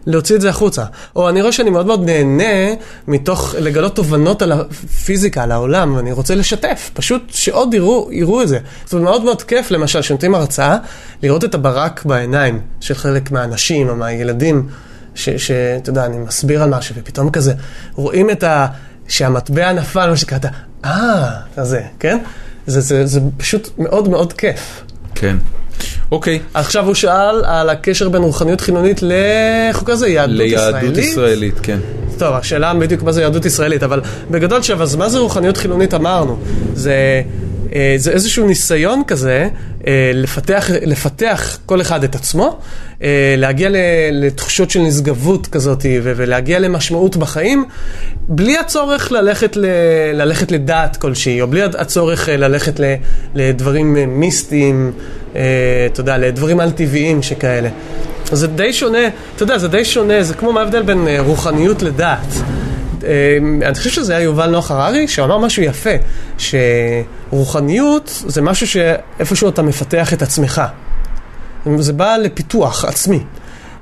להוציא 0.07 0.37
את 0.37 0.41
זה 0.41 0.49
החוצה. 0.49 0.85
או 1.17 1.29
אני 1.29 1.41
רואה 1.41 1.53
שאני 1.53 1.71
מאוד 1.71 1.87
מאוד 1.87 2.05
נהנה 2.05 2.75
מתוך 3.09 3.55
לגלות 3.59 3.97
תובנות 3.97 4.43
על 4.43 4.53
הפיזיקה, 4.53 5.43
על 5.43 5.53
העולם, 5.53 5.97
ואני 5.97 6.13
רוצה 6.13 6.35
לשתף, 6.35 6.91
פשוט 6.95 7.23
שעוד 7.29 7.75
יראו, 7.75 8.09
יראו 8.13 8.43
את 8.43 8.49
זה. 8.49 8.59
זאת 8.85 8.93
אומרת, 8.93 9.05
מאוד 9.05 9.25
מאוד 9.25 9.43
כיף, 9.43 9.71
למשל, 9.71 10.01
כשנותנים 10.01 10.35
הרצאה, 10.35 10.77
לראות 11.23 11.45
את 11.45 11.55
הברק 11.55 12.05
בעיניים 12.05 12.61
של 12.81 12.95
חלק 12.95 13.31
מהאנשים 13.31 13.89
או 13.89 13.97
מהילדים, 13.97 14.69
שאתה 15.15 15.91
יודע, 15.91 16.05
אני 16.05 16.19
מסביר 16.19 16.63
על 16.63 16.71
משהו, 16.71 16.95
ופתאום 16.99 17.31
כזה, 17.31 17.53
רואים 17.95 18.31
את 18.31 18.43
ה... 18.43 18.67
שהמטבע 19.09 19.73
נפל, 19.73 20.11
מה 20.11 20.17
שקראת, 20.17 20.45
אה, 20.85 21.31
כזה, 21.57 21.83
כן? 21.99 22.19
זה, 22.67 22.81
זה, 22.81 23.07
זה 23.07 23.21
פשוט 23.37 23.71
מאוד 23.79 24.09
מאוד 24.09 24.33
כיף. 24.33 24.83
כן. 25.15 25.37
אוקיי. 26.13 26.39
עכשיו 26.55 26.87
הוא 26.87 26.95
שאל 26.95 27.45
על 27.45 27.71
הקשר 27.71 28.09
בין 28.09 28.23
רוחניות 28.23 28.61
חילונית 28.61 29.01
לחוק 29.03 29.91
הזה, 29.91 30.09
יהדות 30.09 30.41
ישראלית. 30.41 30.83
ליהדות 30.83 30.97
ישראלית, 30.97 31.55
כן. 31.63 31.79
טוב, 32.19 32.35
השאלה 32.35 32.75
בדיוק 32.75 33.03
מה 33.03 33.13
זה 33.13 33.23
יהדות 33.23 33.45
ישראלית, 33.45 33.83
אבל 33.83 34.01
בגדול 34.31 34.59
עכשיו, 34.59 34.83
אז 34.83 34.97
מה 34.97 35.09
זה 35.09 35.19
רוחניות 35.19 35.57
חילונית 35.57 35.95
אמרנו? 35.95 36.39
זה, 36.75 37.23
זה 37.97 38.11
איזשהו 38.11 38.47
ניסיון 38.47 39.03
כזה 39.07 39.49
אה, 39.87 40.11
לפתח, 40.15 40.71
לפתח 40.83 41.59
כל 41.67 41.81
אחד 41.81 42.05
את 42.05 42.15
עצמו, 42.15 42.59
אה, 43.03 43.09
להגיע 43.39 43.69
לתחושות 44.13 44.71
של 44.71 44.81
נשגבות 44.81 45.47
כזאת 45.47 45.87
ולהגיע 46.03 46.59
למשמעות 46.59 47.17
בחיים, 47.17 47.65
בלי 48.29 48.59
הצורך 48.59 49.13
ללכת, 49.13 49.57
ל- 49.57 49.67
ללכת 50.15 50.51
לדעת 50.53 50.97
כלשהי, 50.97 51.41
או 51.41 51.47
בלי 51.47 51.63
הצורך 51.63 52.29
אה, 52.29 52.37
ללכת 52.37 52.81
ל- 52.81 52.95
לדברים 53.35 53.97
אה, 53.97 54.07
מיסטיים, 54.07 54.93
אה, 55.37 55.43
אתה 55.93 56.01
יודע, 56.01 56.19
לדברים 56.19 56.61
על-טבעיים 56.61 57.23
שכאלה. 57.23 57.69
זה 58.33 58.47
די 58.47 58.73
שונה, 58.73 58.99
אתה 59.37 59.43
יודע, 59.43 59.59
זה 59.59 59.69
די 59.69 59.85
שונה, 59.85 60.23
זה 60.23 60.35
כמו 60.35 60.53
מה 60.53 60.61
ההבדל 60.61 60.83
בין 60.83 61.09
אה, 61.09 61.21
רוחניות 61.21 61.83
לדעת. 61.83 62.27
אה, 63.05 63.69
אני 63.69 63.75
חושב 63.75 63.91
שזה 63.91 64.17
היה 64.17 64.25
יובל 64.25 64.51
נוח 64.51 64.71
הררי, 64.71 65.09
שאמר 65.09 65.39
משהו 65.39 65.63
יפה, 65.63 65.91
שרוחניות 66.39 68.23
זה 68.27 68.43
משהו 68.43 68.67
שאיפשהו 68.67 69.49
אתה 69.49 69.63
מפתח 69.63 70.13
את 70.13 70.23
עצמך. 70.23 70.63
זה 71.79 71.93
בא 71.93 72.17
לפיתוח 72.17 72.85
עצמי. 72.85 73.21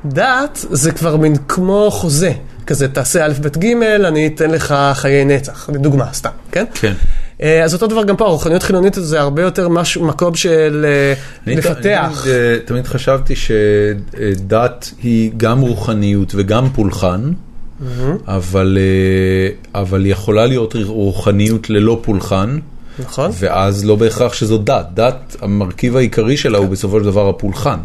דת 0.04 0.64
זה 0.70 0.92
כבר 0.92 1.16
מין 1.16 1.36
כמו 1.48 1.90
חוזה, 1.90 2.32
כזה 2.66 2.88
תעשה 2.88 3.26
א', 3.26 3.32
ב', 3.40 3.58
ג', 3.58 3.82
אני 3.82 4.26
אתן 4.26 4.50
לך 4.50 4.74
חיי 4.94 5.24
נצח, 5.24 5.70
לדוגמה, 5.72 6.06
סתם, 6.12 6.30
כן? 6.52 6.64
כן. 6.74 6.92
אה, 7.42 7.64
אז 7.64 7.74
אותו 7.74 7.86
דבר 7.86 8.04
גם 8.04 8.16
פה, 8.16 8.24
רוחניות 8.24 8.62
חילונית 8.62 8.94
זה 8.94 9.20
הרבה 9.20 9.42
יותר 9.42 9.68
משהו, 9.68 10.04
מקום 10.04 10.34
של 10.34 10.86
אה, 10.88 11.14
אני 11.46 11.56
לפתח. 11.56 11.76
אני 11.76 12.24
תמיד, 12.24 12.34
אה, 12.34 12.56
תמיד 12.64 12.86
חשבתי 12.86 13.34
שדת 13.36 14.90
היא 15.02 15.32
גם 15.36 15.60
רוחניות 15.60 16.32
וגם 16.36 16.68
פולחן, 16.70 17.32
אבל, 18.26 18.78
אה, 18.80 19.80
אבל 19.80 20.06
יכולה 20.06 20.46
להיות 20.46 20.74
רוחניות 20.86 21.70
ללא 21.70 22.00
פולחן, 22.02 22.58
נכון? 22.98 23.30
ואז 23.38 23.84
לא 23.84 23.96
בהכרח 23.96 24.32
שזו 24.32 24.58
דת. 24.58 24.86
דת, 24.94 25.36
המרכיב 25.40 25.96
העיקרי 25.96 26.36
שלה 26.36 26.58
הוא 26.58 26.68
בסופו 26.68 26.98
של 26.98 27.04
דבר 27.04 27.28
הפולחן. 27.28 27.78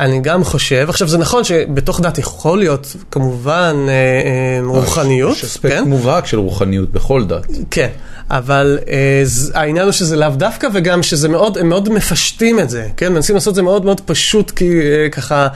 אני 0.00 0.20
גם 0.20 0.44
חושב, 0.44 0.86
עכשיו 0.88 1.08
זה 1.08 1.18
נכון 1.18 1.44
שבתוך 1.44 2.00
דת 2.00 2.18
יכול 2.18 2.58
להיות 2.58 2.96
כמובן 3.10 3.76
אה, 3.88 3.92
אה, 3.92 4.66
רוחניות, 4.66 5.36
יש 5.36 5.44
אספקט 5.44 5.72
כן? 5.72 5.84
מובהק 5.88 6.26
של 6.26 6.38
רוחניות 6.38 6.90
בכל 6.92 7.24
דת. 7.24 7.46
כן, 7.70 7.88
אבל 8.30 8.78
אה, 8.88 9.20
ז- 9.24 9.52
העניין 9.54 9.84
הוא 9.84 9.92
שזה 9.92 10.16
לאו 10.16 10.28
דווקא 10.30 10.68
וגם 10.72 11.02
שזה 11.02 11.28
מאוד, 11.28 11.58
הם 11.58 11.68
מאוד 11.68 11.88
מפשטים 11.92 12.60
את 12.60 12.70
זה, 12.70 12.86
כן? 12.96 13.12
מנסים 13.12 13.34
לעשות 13.34 13.50
את 13.50 13.56
זה 13.56 13.62
מאוד 13.62 13.84
מאוד 13.84 14.00
פשוט 14.00 14.50
כי 14.50 14.70
אה, 14.80 15.08
ככה... 15.08 15.48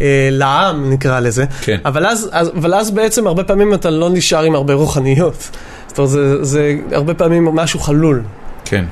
אה, 0.00 0.28
לעם 0.30 0.90
נקרא 0.92 1.20
לזה, 1.20 1.44
כן. 1.62 1.76
אבל, 1.84 2.06
אז, 2.06 2.28
אז, 2.32 2.50
אבל 2.58 2.74
אז 2.74 2.90
בעצם 2.90 3.26
הרבה 3.26 3.44
פעמים 3.44 3.74
אתה 3.74 3.90
לא 3.90 4.10
נשאר 4.10 4.42
עם 4.42 4.54
הרבה 4.54 4.74
רוחניות. 4.74 5.48
זאת 5.88 5.98
אומרת, 5.98 6.10
זה, 6.10 6.44
זה 6.44 6.74
הרבה 6.92 7.14
פעמים 7.14 7.44
משהו 7.44 7.80
חלול. 7.80 8.22
כן. 8.64 8.84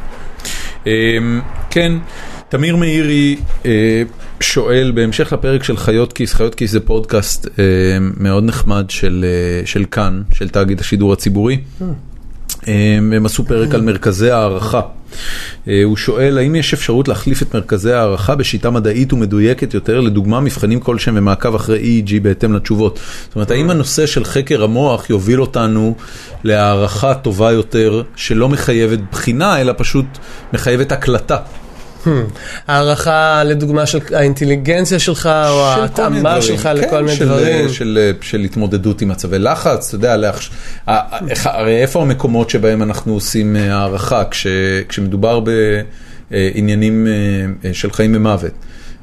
אמ, 0.87 0.91
כן, 1.71 1.93
תמיר 2.49 2.77
מאירי 2.77 3.37
אה, 3.67 4.03
שואל, 4.41 4.93
בהמשך 4.95 5.33
לפרק 5.33 5.65
של 5.65 5.77
חיות 5.77 6.13
כיס, 6.13 6.35
חיות 6.35 6.55
כיס 6.55 6.71
זה 6.71 6.81
פודקאסט 6.81 7.47
אה, 7.59 7.65
מאוד 8.01 8.45
נחמד 8.45 8.85
של, 8.89 9.25
אה, 9.79 9.85
כאן, 9.85 10.23
של 10.33 10.49
תאגיד 10.49 10.81
השידור 10.81 11.13
הציבורי. 11.13 11.61
אה, 12.69 12.97
הם 12.99 13.27
עשו 13.27 13.45
פרק 13.45 13.75
על 13.75 13.81
מרכזי 13.81 14.31
הערכה. 14.31 14.81
אה, 15.69 15.83
הוא 15.85 15.97
שואל, 15.97 16.39
האם 16.39 16.55
יש 16.55 16.75
אפשרות 16.75 17.09
להחליף 17.09 17.43
את 17.43 17.55
מרכזי 17.55 17.93
הערכה 17.93 18.35
בשיטה 18.35 18.71
מדעית 18.71 19.13
ומדויקת 19.13 19.75
יותר, 19.75 20.01
לדוגמה 20.01 20.41
מבחנים 20.41 20.81
כלשהם 20.81 21.15
ומעקב 21.17 21.55
אחרי 21.55 22.03
EEG 22.07 22.23
בהתאם 22.23 22.53
לתשובות? 22.53 23.01
זאת 23.27 23.35
אומרת, 23.35 23.51
האם 23.51 23.71
הנושא 23.71 24.07
של 24.07 24.25
חקר 24.25 24.63
המוח 24.63 25.11
יוביל 25.11 25.41
אותנו 25.41 25.95
להערכה 26.45 27.15
טובה 27.15 27.53
יותר, 27.53 28.03
שלא 28.17 28.49
מחייבת 28.49 28.99
בחינה, 29.13 29.61
אלא 29.61 29.73
פשוט 29.77 30.07
מחייבת 30.53 30.93
הקלטה? 30.93 31.37
הערכה 32.67 33.43
לדוגמה 33.45 33.87
של 33.87 33.99
האינטליגנציה 34.15 34.99
שלך, 34.99 35.27
או 35.27 35.57
מיני 35.61 35.83
ההתאמה. 35.83 36.43
שלך 36.43 36.63
כן, 36.63 36.77
לכל 36.77 37.03
מיני 37.03 37.17
של, 37.17 37.25
דברים. 37.25 37.69
של, 38.21 38.41
התמודדות 38.41 39.03
עם 39.03 39.09
מצבי 39.09 39.39
לחץ, 39.39 39.95
אתה 39.95 39.95
יודע, 39.95 40.37
הרי 41.45 41.83
איפה 41.83 42.03
המקומות 42.03 42.51
שבהם 42.51 42.83
אנחנו 42.83 43.13
עושים 43.15 43.57
אה, 43.57 43.75
הערכה 43.75 44.25
כש, 44.25 44.47
כשמדובר 44.89 45.41
בעניינים 46.31 47.07
אה, 47.65 47.75
של 47.75 47.93
חיים 47.93 48.17
ומוות? 48.17 48.53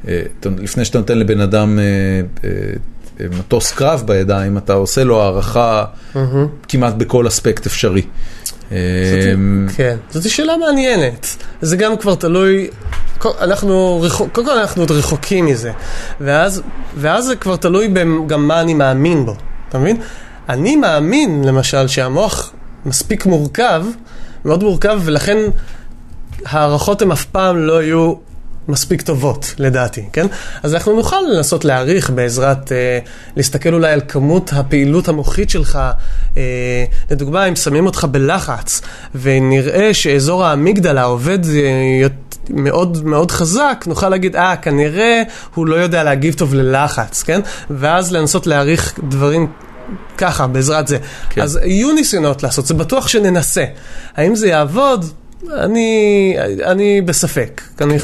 אה, 0.07 0.21
לפני 0.57 0.85
שאתה 0.85 0.97
נותן 0.97 1.17
לבן 1.17 1.39
אדם 1.39 1.79
אה, 1.79 1.83
אה, 2.43 2.49
אה, 3.19 3.25
מטוס 3.39 3.71
קרב 3.71 4.03
בידיים, 4.05 4.57
אתה 4.57 4.73
עושה 4.73 5.03
לו 5.03 5.21
הערכה 5.21 5.85
כמעט 6.67 6.93
בכל 6.93 7.27
אספקט 7.27 7.65
אפשרי. 7.65 8.01
אה, 8.71 8.77
כן, 9.75 9.97
זאת 10.09 10.29
שאלה 10.29 10.57
מעניינת. 10.57 11.35
זה 11.61 11.77
גם 11.77 11.97
כבר 11.97 12.15
תלוי, 12.15 12.67
אנחנו, 13.41 14.03
קודם 14.31 14.47
כל 14.47 14.57
אנחנו 14.59 14.81
עוד 14.81 14.91
רחוקים 14.91 15.45
מזה. 15.45 15.71
ואז, 16.21 16.61
ואז 16.95 17.25
זה 17.25 17.35
כבר 17.35 17.55
תלוי 17.55 17.93
גם 18.27 18.47
מה 18.47 18.61
אני 18.61 18.73
מאמין 18.73 19.25
בו, 19.25 19.35
אתה 19.69 19.79
מבין? 19.79 19.97
אני 20.49 20.75
מאמין, 20.75 21.43
למשל, 21.43 21.87
שהמוח 21.87 22.53
מספיק 22.85 23.25
מורכב, 23.25 23.85
מאוד 24.45 24.63
מורכב, 24.63 24.99
ולכן 25.03 25.37
הערכות 26.45 27.01
הן 27.01 27.11
אף 27.11 27.25
פעם 27.25 27.57
לא 27.57 27.83
יהיו 27.83 28.13
מספיק 28.67 29.01
טובות, 29.01 29.53
לדעתי, 29.57 30.03
כן? 30.13 30.27
אז 30.63 30.73
אנחנו 30.73 30.95
נוכל 30.95 31.21
לנסות 31.33 31.65
להעריך 31.65 32.09
בעזרת, 32.09 32.71
אה, 32.71 32.99
להסתכל 33.35 33.73
אולי 33.73 33.91
על 33.91 34.01
כמות 34.07 34.51
הפעילות 34.53 35.07
המוחית 35.07 35.49
שלך. 35.49 35.79
אה, 36.37 36.85
לדוגמה, 37.11 37.45
אם 37.45 37.55
שמים 37.55 37.85
אותך 37.85 38.07
בלחץ, 38.11 38.81
ונראה 39.15 39.93
שאזור 39.93 40.45
האמיגדלה 40.45 41.03
עובד 41.03 41.45
אה, 41.49 42.07
מאוד 42.49 43.05
מאוד 43.05 43.31
חזק, 43.31 43.85
נוכל 43.87 44.09
להגיד, 44.09 44.35
אה, 44.35 44.55
כנראה 44.55 45.23
הוא 45.53 45.67
לא 45.67 45.75
יודע 45.75 46.03
להגיב 46.03 46.33
טוב 46.33 46.53
ללחץ, 46.53 47.23
כן? 47.23 47.41
ואז 47.69 48.11
לנסות 48.11 48.47
להעריך 48.47 48.99
דברים 49.09 49.47
ככה, 50.17 50.47
בעזרת 50.47 50.87
זה. 50.87 50.97
כן. 50.97 51.05
כן. 51.29 51.41
אז 51.41 51.59
יהיו 51.63 51.91
ניסיונות 51.91 52.43
לעשות, 52.43 52.65
זה 52.65 52.73
בטוח 52.73 53.07
שננסה. 53.07 53.65
האם 54.15 54.35
זה 54.35 54.47
יעבוד? 54.47 55.05
אני, 55.53 56.35
אני 56.63 57.01
בספק. 57.01 57.61
אני, 57.81 57.97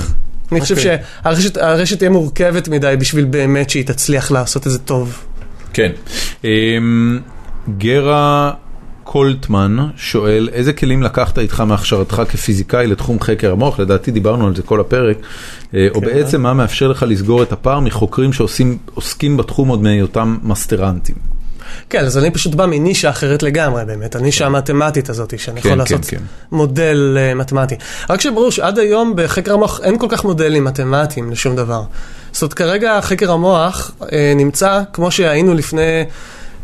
אני 0.52 0.62
חושב 0.62 0.78
אוקיי. 0.78 0.98
שהרשת 1.24 1.58
הרשת 1.58 1.98
תהיה 1.98 2.10
מורכבת 2.10 2.68
מדי 2.68 2.96
בשביל 3.00 3.26
באמת 3.26 3.70
שהיא 3.70 3.86
תצליח 3.86 4.32
לעשות 4.32 4.68
את 4.68 4.72
זה 4.72 4.80
טוב. 4.80 5.24
כן. 5.74 5.92
אמ, 6.44 7.20
גרה 7.78 8.52
קולטמן 9.04 9.78
שואל, 9.98 10.50
איזה 10.54 10.74
כלים 10.74 11.04
לקחת 11.04 11.40
איתך 11.40 11.60
מהכשרתך 11.60 12.22
כפיזיקאי 12.30 12.88
לתחום 12.88 13.20
חקר 13.20 13.52
המוח? 13.52 13.80
לדעתי 13.80 14.12
דיברנו 14.12 14.48
על 14.48 14.56
זה 14.56 14.62
כל 14.62 14.80
הפרק. 14.80 15.18
אה, 15.74 15.88
או 15.96 16.02
כן. 16.02 16.06
בעצם 16.06 16.42
מה 16.42 16.54
מאפשר 16.54 16.88
לך 16.88 17.06
לסגור 17.08 17.44
את 17.44 17.52
הפער 17.52 17.80
מחוקרים 17.80 18.34
שעוסקים 18.34 19.38
בתחום 19.38 19.70
עוד 19.70 19.82
מהיותם 19.82 20.38
מסטרנטים? 20.44 21.41
כן, 21.90 22.06
אז 22.06 22.18
אני 22.18 22.32
פשוט 22.32 22.56
בא 22.56 22.66
מנישה 22.66 23.10
אחרת 23.10 23.44
לגמרי 23.44 23.86
באמת, 23.86 24.16
הנישה 24.16 24.46
המתמטית 24.46 25.10
הזאת, 25.10 25.40
שאני 25.40 25.62
כן, 25.62 25.70
יכול 25.70 25.86
כן, 25.86 25.94
לעשות 25.94 26.06
כן. 26.10 26.22
מודל 26.52 27.18
uh, 27.18 27.36
מתמטי. 27.36 27.76
רק 28.10 28.22
שברור 28.22 28.52
שעד 28.52 28.80
היום 28.80 29.14
בחקר 29.16 29.54
המוח 29.54 29.80
אין 29.84 29.98
כל 29.98 30.08
כך 30.10 30.24
מודלים 30.24 30.64
מתמטיים 30.64 31.32
לשום 31.32 31.56
דבר. 31.56 31.84
זאת 32.32 32.42
אומרת, 32.42 32.54
כרגע 32.54 33.02
חקר 33.02 33.32
המוח 33.32 33.92
uh, 34.00 34.06
נמצא 34.36 34.82
כמו 34.94 35.12
שהיינו 35.12 35.54
לפני 35.54 36.04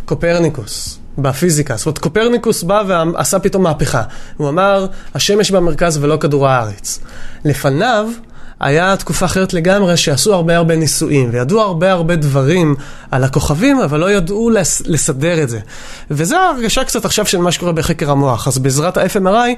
קופרניקוס. 0.05 0.99
בפיזיקה, 1.17 1.75
זאת 1.75 1.85
אומרת 1.85 1.97
קופרניקוס 1.97 2.63
בא 2.63 2.83
ועשה 2.87 3.39
פתאום 3.39 3.63
מהפכה, 3.63 4.01
הוא 4.37 4.49
אמר 4.49 4.85
השמש 5.15 5.51
במרכז 5.51 5.97
ולא 5.97 6.17
כדור 6.17 6.47
הארץ. 6.47 6.99
לפניו 7.45 8.07
היה 8.59 8.95
תקופה 8.97 9.25
אחרת 9.25 9.53
לגמרי 9.53 9.97
שעשו 9.97 10.33
הרבה 10.33 10.57
הרבה 10.57 10.75
ניסויים 10.75 11.29
וידעו 11.33 11.61
הרבה 11.61 11.91
הרבה 11.91 12.15
דברים 12.15 12.75
על 13.11 13.23
הכוכבים 13.23 13.79
אבל 13.79 13.99
לא 13.99 14.11
ידעו 14.11 14.49
לס- 14.49 14.81
לסדר 14.85 15.43
את 15.43 15.49
זה. 15.49 15.59
וזו 16.11 16.35
ההרגשה 16.35 16.83
קצת 16.83 17.05
עכשיו 17.05 17.25
של 17.25 17.37
מה 17.37 17.51
שקורה 17.51 17.71
בחקר 17.71 18.11
המוח. 18.11 18.47
אז 18.47 18.57
בעזרת 18.57 18.97
ה-FMRI 18.97 19.49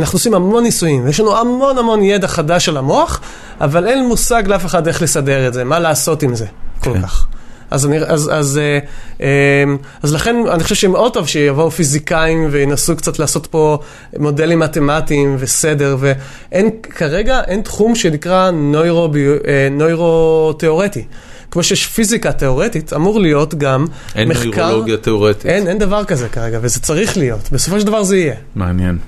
אנחנו 0.00 0.16
עושים 0.16 0.34
המון 0.34 0.62
ניסויים 0.62 1.04
ויש 1.04 1.20
לנו 1.20 1.36
המון 1.36 1.78
המון 1.78 2.02
ידע 2.02 2.28
חדש 2.28 2.68
על 2.68 2.76
המוח 2.76 3.20
אבל 3.60 3.86
אין 3.86 4.08
מושג 4.08 4.42
לאף 4.46 4.66
אחד 4.66 4.86
איך 4.86 5.02
לסדר 5.02 5.48
את 5.48 5.54
זה, 5.54 5.64
מה 5.64 5.78
לעשות 5.78 6.22
עם 6.22 6.34
זה 6.34 6.46
כל 6.84 6.92
כן. 6.94 7.02
כך. 7.02 7.26
אז, 7.70 7.86
אני, 7.86 7.98
אז, 7.98 8.30
אז, 8.32 8.58
אה, 8.58 8.78
אה, 9.20 9.64
אז 10.02 10.14
לכן 10.14 10.36
אני 10.50 10.62
חושב 10.62 10.74
שמאוד 10.74 11.12
טוב 11.12 11.28
שיבואו 11.28 11.70
פיזיקאים 11.70 12.48
וינסו 12.50 12.96
קצת 12.96 13.18
לעשות 13.18 13.46
פה 13.46 13.78
מודלים 14.18 14.58
מתמטיים 14.58 15.36
וסדר, 15.38 15.96
ואין, 16.00 16.70
כרגע 16.82 17.40
אין 17.46 17.62
תחום 17.62 17.94
שנקרא 17.94 18.50
נוירו, 18.50 19.08
אה, 19.46 19.68
נוירו-תיאורטי. 19.70 21.04
כמו 21.50 21.62
שיש 21.62 21.86
פיזיקה 21.86 22.32
תיאורטית, 22.32 22.92
אמור 22.92 23.20
להיות 23.20 23.54
גם 23.54 23.86
אין 24.14 24.28
מחקר... 24.28 24.48
נוירולוגיה 24.48 24.96
תיאורטית. 24.96 25.46
אין, 25.46 25.68
אין 25.68 25.78
דבר 25.78 26.04
כזה 26.04 26.28
כרגע, 26.28 26.58
וזה 26.62 26.80
צריך 26.80 27.16
להיות. 27.16 27.48
בסופו 27.52 27.80
של 27.80 27.86
דבר 27.86 28.02
זה 28.02 28.16
יהיה. 28.16 28.34
מעניין. 28.54 28.98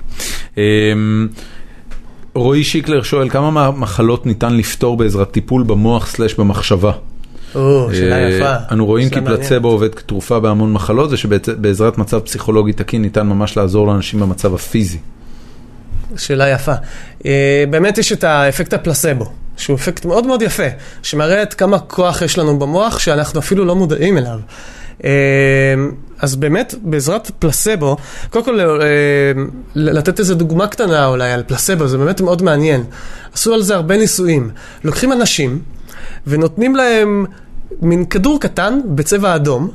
אמ, 0.57 1.27
רועי 2.33 2.63
שיקלר 2.63 3.03
שואל, 3.03 3.29
כמה 3.29 3.51
מהמחלות 3.51 4.25
ניתן 4.25 4.53
לפתור 4.53 4.97
בעזרת 4.97 5.31
טיפול 5.31 5.63
במוח 5.63 6.07
אה, 7.55 8.29
יפה. 8.29 8.55
אנו 8.71 8.85
רואים 8.85 9.09
כי. 9.09 9.21
פלצבו 9.21 9.67
עובד 9.67 9.95
כתרופה 9.95 10.39
בהמון 10.39 10.73
מחלות, 10.73 11.11
ושבעזרת 11.11 11.97
מצב 11.97 12.19
פסיכולוגי 12.19 12.73
תקין 12.73 13.01
ניתן 13.01 13.27
ממש 13.27 13.57
לעזור 13.57 13.87
לאנשים 13.87 14.19
במצב 14.19 14.53
הפיזי. 14.53 14.97
שאלה 16.17 16.49
יפה. 16.49 16.73
אה, 17.25 17.63
באמת 17.69 17.97
יש 17.97 18.11
את 18.11 18.23
האפקט 18.23 18.73
הפלסבו, 18.73 19.25
שהוא 19.57 19.75
אפקט 19.75 20.05
מאוד 20.05 20.27
מאוד 20.27 20.41
יפה, 20.41 20.63
שמראה 21.03 21.43
את 21.43 21.53
כמה 21.53 21.79
כוח 21.79 22.21
יש 22.21 22.37
לנו 22.37 22.59
במוח 22.59 22.99
שאנחנו 22.99 23.39
אפילו 23.39 23.65
לא 23.65 23.75
מודעים 23.75 24.17
אליו. 24.17 24.39
אה, 25.03 25.09
אז 26.19 26.35
באמת, 26.35 26.75
בעזרת 26.81 27.31
פלסבו, 27.39 27.97
קודם 28.29 28.45
כל 28.45 28.59
לתת 29.75 30.19
איזו 30.19 30.35
דוגמה 30.35 30.67
קטנה 30.67 31.05
אולי 31.05 31.31
על 31.31 31.43
פלסבו, 31.47 31.87
זה 31.87 31.97
באמת 31.97 32.21
מאוד 32.21 32.41
מעניין. 32.41 32.83
עשו 33.33 33.53
על 33.53 33.61
זה 33.61 33.75
הרבה 33.75 33.97
ניסויים. 33.97 34.49
לוקחים 34.83 35.11
אנשים 35.11 35.61
ונותנים 36.29 36.75
להם 36.75 37.25
מין 37.81 38.05
כדור 38.05 38.39
קטן 38.39 38.79
בצבע 38.85 39.35
אדום, 39.35 39.69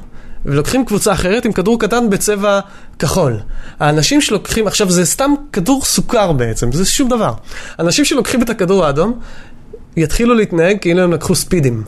ולוקחים 0.47 0.85
קבוצה 0.85 1.13
אחרת 1.13 1.45
עם 1.45 1.53
כדור 1.53 1.81
קטן 1.81 2.11
בצבע 2.11 2.61
כחול. 2.99 3.37
האנשים 3.81 4.21
שלוקחים, 4.21 4.67
עכשיו 4.67 4.91
זה 4.91 5.05
סתם 5.05 5.35
כדור 5.53 5.85
סוכר 5.85 6.33
בעצם, 6.33 6.73
זה 6.73 6.85
שום 6.85 7.09
דבר. 7.09 7.33
אנשים 7.79 8.05
שלוקחים 8.05 8.43
את 8.43 8.51
הכדור 8.51 8.85
האדום, 8.85 9.19
יתחילו 9.97 10.35
להתנהג 10.35 10.77
כאילו 10.81 11.03
הם 11.03 11.13
לקחו 11.13 11.35
ספידים. 11.35 11.83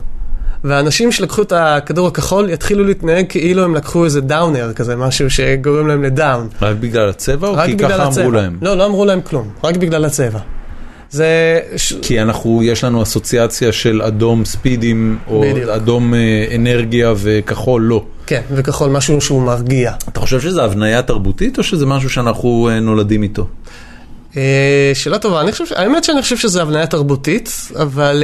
והאנשים 0.63 1.11
שלקחו 1.11 1.41
את 1.41 1.53
הכדור 1.55 2.07
הכחול 2.07 2.49
יתחילו 2.49 2.83
להתנהג 2.83 3.25
כאילו 3.29 3.63
הם 3.63 3.75
לקחו 3.75 4.05
איזה 4.05 4.21
דאונר 4.21 4.73
כזה, 4.73 4.95
משהו 4.95 5.29
שגורם 5.29 5.87
להם 5.87 6.03
לדאון. 6.03 6.47
רק 6.61 6.75
בגלל 6.79 7.09
הצבע 7.09 7.47
או 7.47 7.53
רק 7.53 7.65
כי 7.65 7.75
בגלל 7.75 7.89
ככה 7.89 8.07
הצבע. 8.07 8.21
אמרו 8.23 8.31
להם? 8.31 8.57
לא, 8.61 8.77
לא 8.77 8.85
אמרו 8.85 9.05
להם 9.05 9.21
כלום, 9.21 9.49
רק 9.63 9.77
בגלל 9.77 10.05
הצבע. 10.05 10.39
זה... 11.09 11.59
כי 12.01 12.21
אנחנו, 12.21 12.63
יש 12.63 12.83
לנו 12.83 13.03
אסוציאציה 13.03 13.71
של 13.71 14.01
אדום 14.01 14.45
ספידים, 14.45 15.19
או 15.27 15.41
בדיוק. 15.41 15.69
אדום 15.69 16.13
אה, 16.13 16.19
אנרגיה 16.55 17.13
וכחול 17.17 17.81
לא. 17.81 18.03
כן, 18.25 18.41
וכחול, 18.51 18.89
משהו 18.89 19.21
שהוא 19.21 19.41
מרגיע. 19.41 19.93
אתה 20.09 20.19
חושב 20.19 20.41
שזה 20.41 20.63
הבניה 20.63 21.01
תרבותית 21.01 21.57
או 21.57 21.63
שזה 21.63 21.85
משהו 21.85 22.09
שאנחנו 22.09 22.69
אה, 22.71 22.79
נולדים 22.79 23.23
איתו? 23.23 23.47
אה, 24.37 24.91
שאלה 24.93 25.19
טובה, 25.19 25.41
אני 25.41 25.51
חושב, 25.51 25.65
האמת 25.75 26.03
שאני 26.03 26.21
חושב 26.21 26.37
שזה 26.37 26.61
הבניה 26.61 26.87
תרבותית, 26.87 27.49
אבל 27.75 28.23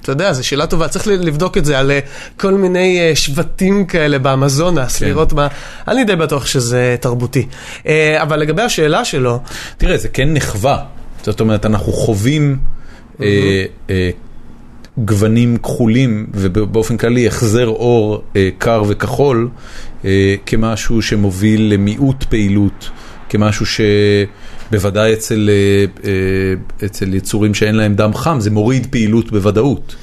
אתה 0.00 0.12
יודע, 0.12 0.32
זו 0.32 0.46
שאלה 0.46 0.66
טובה, 0.66 0.88
צריך 0.88 1.06
לבדוק 1.06 1.58
את 1.58 1.64
זה 1.64 1.78
על 1.78 1.90
כל 2.36 2.54
מיני 2.54 3.10
שבטים 3.14 3.86
כאלה 3.86 4.18
באמזונס, 4.18 4.98
כן. 4.98 5.06
לראות 5.06 5.32
מה, 5.32 5.48
אני 5.88 6.04
די 6.04 6.16
בטוח 6.16 6.46
שזה 6.46 6.96
תרבותי. 7.00 7.46
אבל 8.16 8.36
לגבי 8.36 8.62
השאלה 8.62 9.04
שלו, 9.04 9.40
תראה, 9.78 9.96
זה 9.96 10.08
כן 10.08 10.34
נחווה. 10.34 10.97
זאת 11.30 11.40
אומרת, 11.40 11.66
אנחנו 11.66 11.92
חווים 11.92 12.58
אה, 13.20 13.64
אה, 13.90 14.10
גוונים 14.98 15.56
כחולים, 15.56 16.26
ובאופן 16.34 16.96
כללי 16.96 17.26
החזר 17.26 17.66
אור 17.66 18.22
אה, 18.36 18.48
קר 18.58 18.82
וכחול, 18.88 19.48
אה, 20.04 20.34
כמשהו 20.46 21.02
שמוביל 21.02 21.72
למיעוט 21.74 22.24
פעילות, 22.24 22.90
כמשהו 23.28 23.66
שבוודאי 23.66 25.12
אצל, 25.12 25.50
אה, 25.52 26.10
אה, 26.10 26.86
אצל 26.86 27.14
יצורים 27.14 27.54
שאין 27.54 27.74
להם 27.74 27.94
דם 27.94 28.14
חם, 28.14 28.40
זה 28.40 28.50
מוריד 28.50 28.86
פעילות 28.90 29.32
בוודאות. 29.32 29.96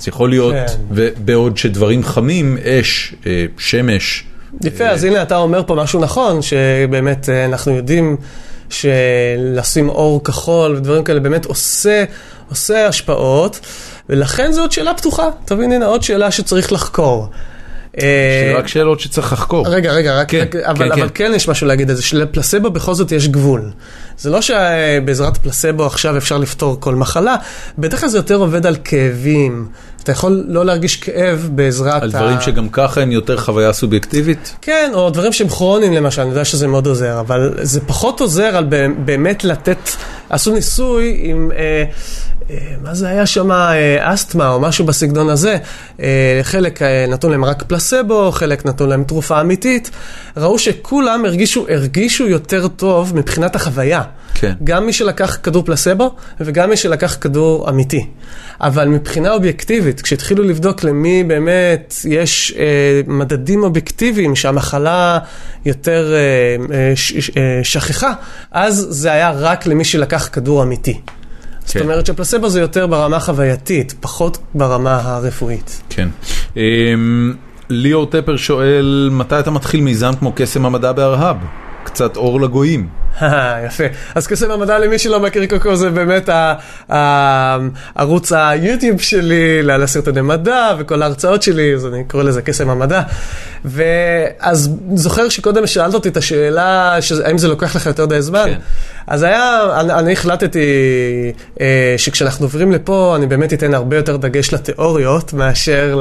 אז 0.00 0.08
יכול 0.08 0.30
להיות, 0.30 0.54
כן. 0.54 0.66
ובעוד 0.90 1.56
שדברים 1.56 2.04
חמים, 2.04 2.58
אש, 2.64 3.14
אה, 3.26 3.46
שמש, 3.58 4.24
יפה, 4.64 4.88
אז 4.88 5.04
הנה 5.04 5.22
אתה 5.22 5.36
אומר 5.36 5.62
פה 5.66 5.74
משהו 5.74 6.00
נכון, 6.00 6.42
שבאמת 6.42 7.28
אה, 7.28 7.44
אנחנו 7.44 7.72
יודעים 7.72 8.16
שלשים 8.70 9.88
אור 9.88 10.24
כחול 10.24 10.76
ודברים 10.76 11.04
כאלה 11.04 11.20
באמת 11.20 11.44
עושה, 11.44 12.04
עושה 12.50 12.86
השפעות, 12.86 13.60
ולכן 14.08 14.52
זו 14.52 14.60
עוד 14.60 14.72
שאלה 14.72 14.94
פתוחה. 14.94 15.28
תבין, 15.44 15.72
הנה 15.72 15.86
עוד 15.86 16.02
שאלה 16.02 16.30
שצריך 16.30 16.72
לחקור. 16.72 17.28
לי 17.96 18.54
רק 18.56 18.66
שאלות 18.66 19.00
שצריך 19.00 19.32
לחקור. 19.32 19.68
רגע, 19.68 19.92
רגע, 19.92 20.20
רק, 20.20 20.30
כן, 20.30 20.40
רק 20.40 20.52
כן, 20.52 20.58
אבל, 20.64 20.94
כן. 20.94 21.00
אבל 21.00 21.10
כן 21.14 21.32
יש 21.34 21.48
משהו 21.48 21.66
להגיד 21.66 21.90
על 21.90 21.96
זה, 21.96 22.02
שלפלסבו 22.02 22.70
בכל 22.70 22.94
זאת 22.94 23.12
יש 23.12 23.28
גבול. 23.28 23.70
זה 24.18 24.30
לא 24.30 24.40
שבעזרת 24.42 25.36
פלסבו 25.36 25.86
עכשיו 25.86 26.16
אפשר 26.16 26.38
לפתור 26.38 26.76
כל 26.80 26.94
מחלה, 26.94 27.36
בדרך 27.78 28.00
כלל 28.00 28.08
זה 28.08 28.18
יותר 28.18 28.34
עובד 28.34 28.66
על 28.66 28.76
כאבים. 28.84 29.68
אתה 30.02 30.12
יכול 30.12 30.44
לא 30.48 30.64
להרגיש 30.64 30.96
כאב 30.96 31.48
בעזרת 31.52 32.02
על 32.02 32.10
דברים 32.10 32.40
שגם 32.40 32.68
ככה 32.68 33.00
הם 33.00 33.12
יותר 33.12 33.36
חוויה 33.36 33.72
סובייקטיבית? 33.72 34.56
כן, 34.62 34.90
או 34.94 35.10
דברים 35.10 35.32
שהם 35.32 35.48
כרוניים 35.48 35.92
למשל, 35.92 36.22
אני 36.22 36.30
יודע 36.30 36.44
שזה 36.44 36.66
מאוד 36.66 36.86
עוזר, 36.86 37.20
אבל 37.20 37.54
זה 37.62 37.80
פחות 37.80 38.20
עוזר 38.20 38.56
על 38.56 38.64
באמת 39.04 39.44
לתת, 39.44 39.90
עשו 40.30 40.54
ניסוי 40.54 41.20
עם, 41.22 41.50
אה, 41.56 41.84
אה, 42.50 42.74
מה 42.82 42.94
זה 42.94 43.08
היה 43.08 43.26
שם, 43.26 43.52
אה, 43.52 44.14
אסתמה 44.14 44.48
או 44.48 44.60
משהו 44.60 44.84
בסגנון 44.84 45.28
הזה, 45.28 45.56
אה, 46.00 46.40
חלק 46.42 46.80
נתנו 47.08 47.30
להם 47.30 47.44
רק 47.44 47.62
פלסבו, 47.62 48.32
חלק 48.32 48.66
נתנו 48.66 48.86
להם 48.86 49.04
תרופה 49.04 49.40
אמיתית, 49.40 49.90
ראו 50.36 50.58
שכולם 50.58 51.24
הרגישו, 51.24 51.66
הרגישו 51.68 52.28
יותר 52.28 52.68
טוב 52.68 53.16
מבחינת 53.16 53.56
החוויה. 53.56 54.02
כן. 54.40 54.52
גם 54.64 54.86
מי 54.86 54.92
שלקח 54.92 55.38
כדור 55.42 55.64
פלסבו 55.64 56.14
וגם 56.40 56.70
מי 56.70 56.76
שלקח 56.76 57.16
כדור 57.20 57.68
אמיתי. 57.68 58.06
אבל 58.60 58.88
מבחינה 58.88 59.32
אובייקטיבית, 59.32 60.00
כשהתחילו 60.00 60.44
לבדוק 60.44 60.84
למי 60.84 61.24
באמת 61.24 61.94
יש 62.08 62.54
אה, 62.58 63.00
מדדים 63.06 63.62
אובייקטיביים 63.62 64.36
שהמחלה 64.36 65.18
יותר 65.64 66.12
אה, 66.14 66.76
אה, 66.76 66.92
ש, 66.96 67.30
אה, 67.36 67.60
שכחה, 67.62 68.12
אז 68.50 68.86
זה 68.90 69.12
היה 69.12 69.30
רק 69.30 69.66
למי 69.66 69.84
שלקח 69.84 70.28
כדור 70.32 70.62
אמיתי. 70.62 70.94
כן. 70.94 71.00
זאת. 71.64 71.82
אומרת 71.82 72.06
שפלסבו 72.06 72.48
זה 72.48 72.60
יותר 72.60 72.86
ברמה 72.86 73.16
החווייתית, 73.16 73.94
פחות 74.00 74.38
ברמה 74.54 75.00
הרפואית. 75.04 75.82
כן. 75.88 76.08
אמ, 76.56 77.34
ליאור 77.70 78.06
טפר 78.06 78.36
שואל, 78.36 79.08
מתי 79.12 79.40
אתה 79.40 79.50
מתחיל 79.50 79.80
מיזם 79.80 80.12
כמו 80.18 80.32
קסם 80.36 80.66
המדע 80.66 80.92
בארהב? 80.92 81.36
קצת 81.84 82.16
אור 82.16 82.40
לגויים. 82.40 82.88
יפה. 83.66 83.84
אז 84.14 84.26
קסם 84.26 84.50
המדע 84.50 84.78
למי 84.78 84.98
שלא 84.98 85.20
מכיר 85.20 85.46
קוקו 85.46 85.76
זה 85.76 85.90
באמת 85.90 86.28
ה- 86.28 86.54
ה- 86.92 87.58
ערוץ 87.94 88.32
היוטיוב 88.32 89.00
שלי 89.00 89.62
לסרטוני 89.62 90.20
מדע 90.20 90.74
וכל 90.78 91.02
ההרצאות 91.02 91.42
שלי, 91.42 91.74
אז 91.74 91.86
אני 91.86 92.04
קורא 92.04 92.22
לזה 92.22 92.42
קסם 92.42 92.70
המדע. 92.70 93.02
ואז 93.64 94.70
זוכר 94.94 95.28
שקודם 95.28 95.66
שאלת 95.66 95.94
אותי 95.94 96.08
את 96.08 96.16
השאלה, 96.16 96.98
האם 97.24 97.38
זה 97.38 97.48
לוקח 97.48 97.76
לך 97.76 97.86
יותר 97.86 98.06
מדי 98.06 98.22
זמן? 98.22 98.44
כן. 98.44 98.58
אז 99.06 99.22
היה, 99.22 99.60
אני, 99.80 99.92
אני 99.92 100.12
החלטתי 100.12 100.58
אה, 101.60 101.94
שכשאנחנו 101.96 102.44
עוברים 102.44 102.72
לפה, 102.72 103.12
אני 103.16 103.26
באמת 103.26 103.52
אתן 103.52 103.74
הרבה 103.74 103.96
יותר 103.96 104.16
דגש 104.16 104.54
לתיאוריות 104.54 105.32
מאשר 105.32 106.00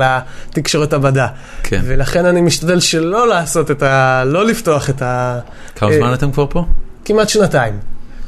לתקשורת 0.50 0.94
המדע. 0.94 1.28
כן. 1.64 1.82
ולכן 1.84 2.26
אני 2.26 2.42
משתדל 2.42 2.80
שלא 2.80 3.28
לעשות 3.28 3.72
את 3.72 3.84
ה... 3.84 4.24
לא 4.26 4.46
לפתוח 4.46 4.90
את 4.90 5.02
ה... 5.02 5.40
כמה 5.76 5.92
אה, 5.92 5.98
זמן 5.98 6.14
אתם 6.14 6.32
כבר 6.32 6.46
פה? 6.50 6.66
כמעט 7.10 7.30
שנתיים. 7.30 7.80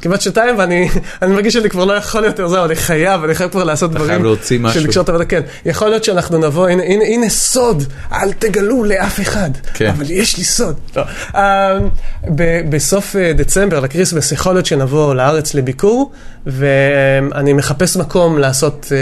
כמעט 0.02 0.20
שנתיים, 0.20 0.58
ואני 0.58 0.88
אני 1.22 1.32
מרגיש 1.34 1.54
שאני 1.54 1.70
כבר 1.70 1.84
לא 1.84 1.92
יכול 1.92 2.24
יותר, 2.24 2.48
זהו, 2.48 2.64
אני 2.64 2.74
חייב, 2.74 3.24
אני 3.24 3.34
חייב 3.34 3.50
כבר 3.50 3.64
לעשות 3.64 3.90
אתה 3.90 3.98
דברים. 3.98 4.10
חייב 4.10 4.22
להוציא 4.22 4.58
משהו. 4.58 4.80
של 4.80 4.86
לקשור 4.86 5.02
את 5.02 5.08
העבודה, 5.08 5.24
כן. 5.24 5.40
יכול 5.64 5.88
להיות 5.88 6.04
שאנחנו 6.04 6.38
נבוא, 6.38 6.68
הנה, 6.68 6.82
הנה, 6.82 7.04
הנה 7.04 7.28
סוד, 7.28 7.84
אל 8.12 8.32
תגלו 8.32 8.84
לאף 8.84 9.20
אחד. 9.20 9.50
כן. 9.74 9.86
אבל 9.86 10.10
יש 10.10 10.38
לי 10.38 10.44
סוד. 10.44 10.76
לא. 10.96 11.02
Um, 11.32 11.36
ב- 12.34 12.70
בסוף 12.70 13.16
אה, 13.16 13.32
דצמבר, 13.32 13.80
ל 13.80 13.85
Christmas, 13.85 14.32
יכול 14.32 14.54
להיות 14.54 14.66
שנבוא 14.66 15.14
לארץ 15.14 15.54
לביקור, 15.54 16.12
ואני 16.46 17.52
מחפש 17.52 17.96
מקום 17.96 18.38
לעשות 18.38 18.92
אה, 18.92 18.96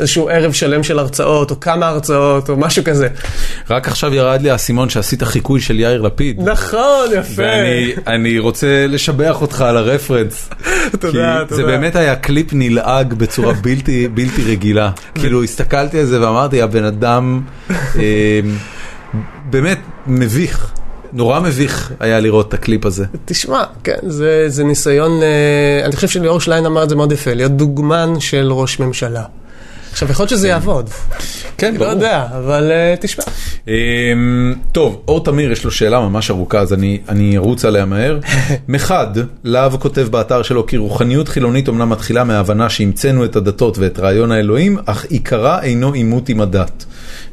איזשהו 0.00 0.28
ערב 0.28 0.52
שלם 0.52 0.82
של 0.82 0.98
הרצאות, 0.98 1.50
או 1.50 1.60
כמה 1.60 1.86
הרצאות, 1.88 2.48
או 2.48 2.56
משהו 2.56 2.84
כזה. 2.84 3.08
רק 3.70 3.88
עכשיו 3.88 4.14
ירד 4.14 4.42
לי 4.42 4.50
האסימון 4.50 4.88
שעשית 4.88 5.22
חיקוי 5.22 5.60
של 5.60 5.80
יאיר 5.80 6.02
לפיד. 6.02 6.48
נכון, 6.48 7.08
יפה. 7.18 7.32
ואני 7.42 7.92
אני 8.06 8.38
רוצה 8.38 8.86
לשבח 8.88 9.42
אותך 9.42 9.60
על 9.60 9.76
הרפרנס. 9.76 10.25
תודה, 10.98 11.38
כי 11.42 11.48
תודה. 11.48 11.56
זה 11.56 11.64
באמת 11.64 11.96
היה 11.96 12.16
קליפ 12.16 12.46
נלעג 12.52 13.14
בצורה 13.14 13.52
בלתי, 13.52 14.08
רגילה. 14.46 14.90
כאילו 15.14 15.42
הסתכלתי 15.42 15.98
על 15.98 16.06
זה 16.06 16.20
ואמרתי, 16.20 16.62
הבן 16.62 16.84
אדם 16.84 17.40
אה, 17.70 18.40
באמת 19.50 19.78
מביך. 20.06 20.72
נורא 21.12 21.40
מביך 21.40 21.92
היה 22.00 22.20
לראות 22.20 22.48
את 22.48 22.54
הקליפ 22.54 22.86
הזה. 22.86 23.04
תשמע, 23.24 23.64
כן, 23.84 23.98
זה, 24.02 24.44
זה 24.48 24.64
ניסיון, 24.64 25.22
אה, 25.22 25.84
אני 25.84 25.96
חושב 25.96 26.08
שליאור 26.08 26.40
שליין 26.40 26.66
אמר 26.66 26.82
את 26.82 26.88
זה 26.88 26.96
מאוד 26.96 27.12
יפה, 27.12 27.34
להיות 27.34 27.52
דוגמן 27.52 28.20
של 28.20 28.52
ראש 28.52 28.80
ממשלה. 28.80 29.22
עכשיו, 29.96 30.10
יכול 30.10 30.22
להיות 30.22 30.30
שזה 30.30 30.48
יעבוד. 30.48 30.90
כן, 31.58 31.74
לא 31.78 31.84
יודע, 31.84 32.26
אבל 32.38 32.70
אה, 32.70 32.94
תשמע. 33.00 33.24
אמ, 33.68 34.54
טוב, 34.72 35.02
אור 35.08 35.24
תמיר 35.24 35.52
יש 35.52 35.64
לו 35.64 35.70
שאלה 35.70 36.00
ממש 36.00 36.30
ארוכה, 36.30 36.60
אז 36.60 36.72
אני, 37.08 37.36
ארוץ 37.36 37.64
עליה 37.64 37.84
מהר. 37.84 38.18
מחד, 38.68 39.06
להב 39.44 39.76
כותב 39.76 40.08
באתר 40.10 40.42
שלו 40.42 40.66
כי 40.66 40.76
רוחניות 40.76 41.28
חילונית 41.28 41.68
אומנם 41.68 41.88
מתחילה 41.90 42.24
מההבנה 42.24 42.68
שהמצאנו 42.68 43.24
את 43.24 43.36
הדתות 43.36 43.78
ואת 43.78 43.98
רעיון 43.98 44.32
האלוהים, 44.32 44.78
אך 44.84 45.04
עיקרה 45.04 45.62
אינו 45.62 45.92
עימות 45.92 46.28
עם 46.28 46.40
הדת. 46.40 46.84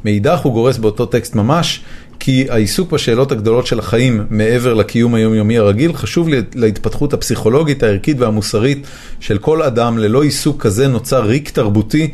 מאידך 0.04 0.38
הוא 0.38 0.52
גורס 0.52 0.78
באותו 0.78 1.06
טקסט 1.06 1.34
ממש, 1.34 1.80
כי 2.18 2.46
העיסוק 2.50 2.92
בשאלות 2.92 3.32
הגדולות 3.32 3.66
של 3.66 3.78
החיים 3.78 4.26
מעבר 4.30 4.74
לקיום 4.74 5.14
היומיומי 5.14 5.58
הרגיל 5.58 5.92
חשוב 5.92 6.28
לה- 6.28 6.40
להתפתחות 6.54 7.12
הפסיכולוגית, 7.12 7.82
הערכית 7.82 8.20
והמוסרית 8.20 8.86
של 9.20 9.38
כל 9.38 9.62
אדם. 9.62 9.98
ללא 9.98 10.22
עיסוק 10.22 10.62
כזה 10.62 10.88
נוצר 10.88 11.22
ריק 11.24 11.50
תרבותי. 11.50 12.10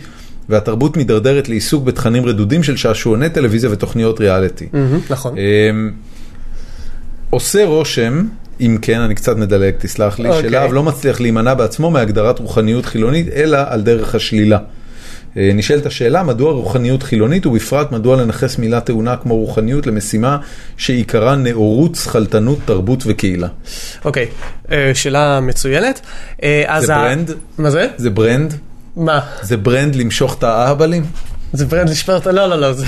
והתרבות 0.50 0.96
מידרדרת 0.96 1.48
לעיסוק 1.48 1.84
בתכנים 1.84 2.26
רדודים 2.26 2.62
של 2.62 2.76
שעשועוני 2.76 3.30
טלוויזיה 3.30 3.70
ותוכניות 3.72 4.20
ריאליטי. 4.20 4.68
נכון. 5.10 5.34
אמ, 5.38 5.90
עושה 7.30 7.64
רושם, 7.64 8.24
אם 8.60 8.78
כן, 8.82 9.00
אני 9.00 9.14
קצת 9.14 9.36
מדלג, 9.36 9.74
תסלח 9.78 10.18
לי, 10.18 10.28
אוקיי. 10.28 10.42
שלהב 10.50 10.72
לא 10.72 10.82
מצליח 10.82 11.20
להימנע 11.20 11.54
בעצמו 11.54 11.90
מהגדרת 11.90 12.38
רוחניות 12.38 12.86
חילונית, 12.86 13.26
אלא 13.34 13.58
על 13.68 13.80
דרך 13.82 14.14
השלילה. 14.14 14.58
אה, 15.36 15.50
נשאלת 15.54 15.86
השאלה, 15.86 16.22
מדוע 16.22 16.52
רוחניות 16.52 17.02
חילונית, 17.02 17.46
ובפרט 17.46 17.92
מדוע 17.92 18.16
לנכס 18.16 18.58
מילה 18.58 18.80
טעונה 18.80 19.16
כמו 19.16 19.36
רוחניות 19.36 19.86
למשימה 19.86 20.38
שעיקרה 20.76 21.36
נאורות, 21.36 21.94
שכלתנות, 21.94 22.58
תרבות 22.64 23.02
וקהילה. 23.06 23.48
אוקיי, 24.04 24.26
אה, 24.72 24.90
שאלה 24.94 25.40
מצוינת. 25.40 26.00
אז 26.66 26.84
זה 26.84 26.94
ה- 26.96 26.98
brand? 27.04 27.30
מה 27.58 27.70
זה? 27.70 27.86
זה 27.96 28.10
brand? 28.10 28.54
מה? 29.00 29.20
זה 29.42 29.56
brand 29.56 29.94
למשוך 29.94 30.34
את 30.38 30.42
האהבלים? 30.42 31.04
זה 31.52 31.66
brand 31.66 31.88
לשפר 31.88 32.16
את 32.16 32.26
ה... 32.26 32.32
לא, 32.32 32.46
לא, 32.46 32.60
לא. 32.60 32.72
זה... 32.72 32.86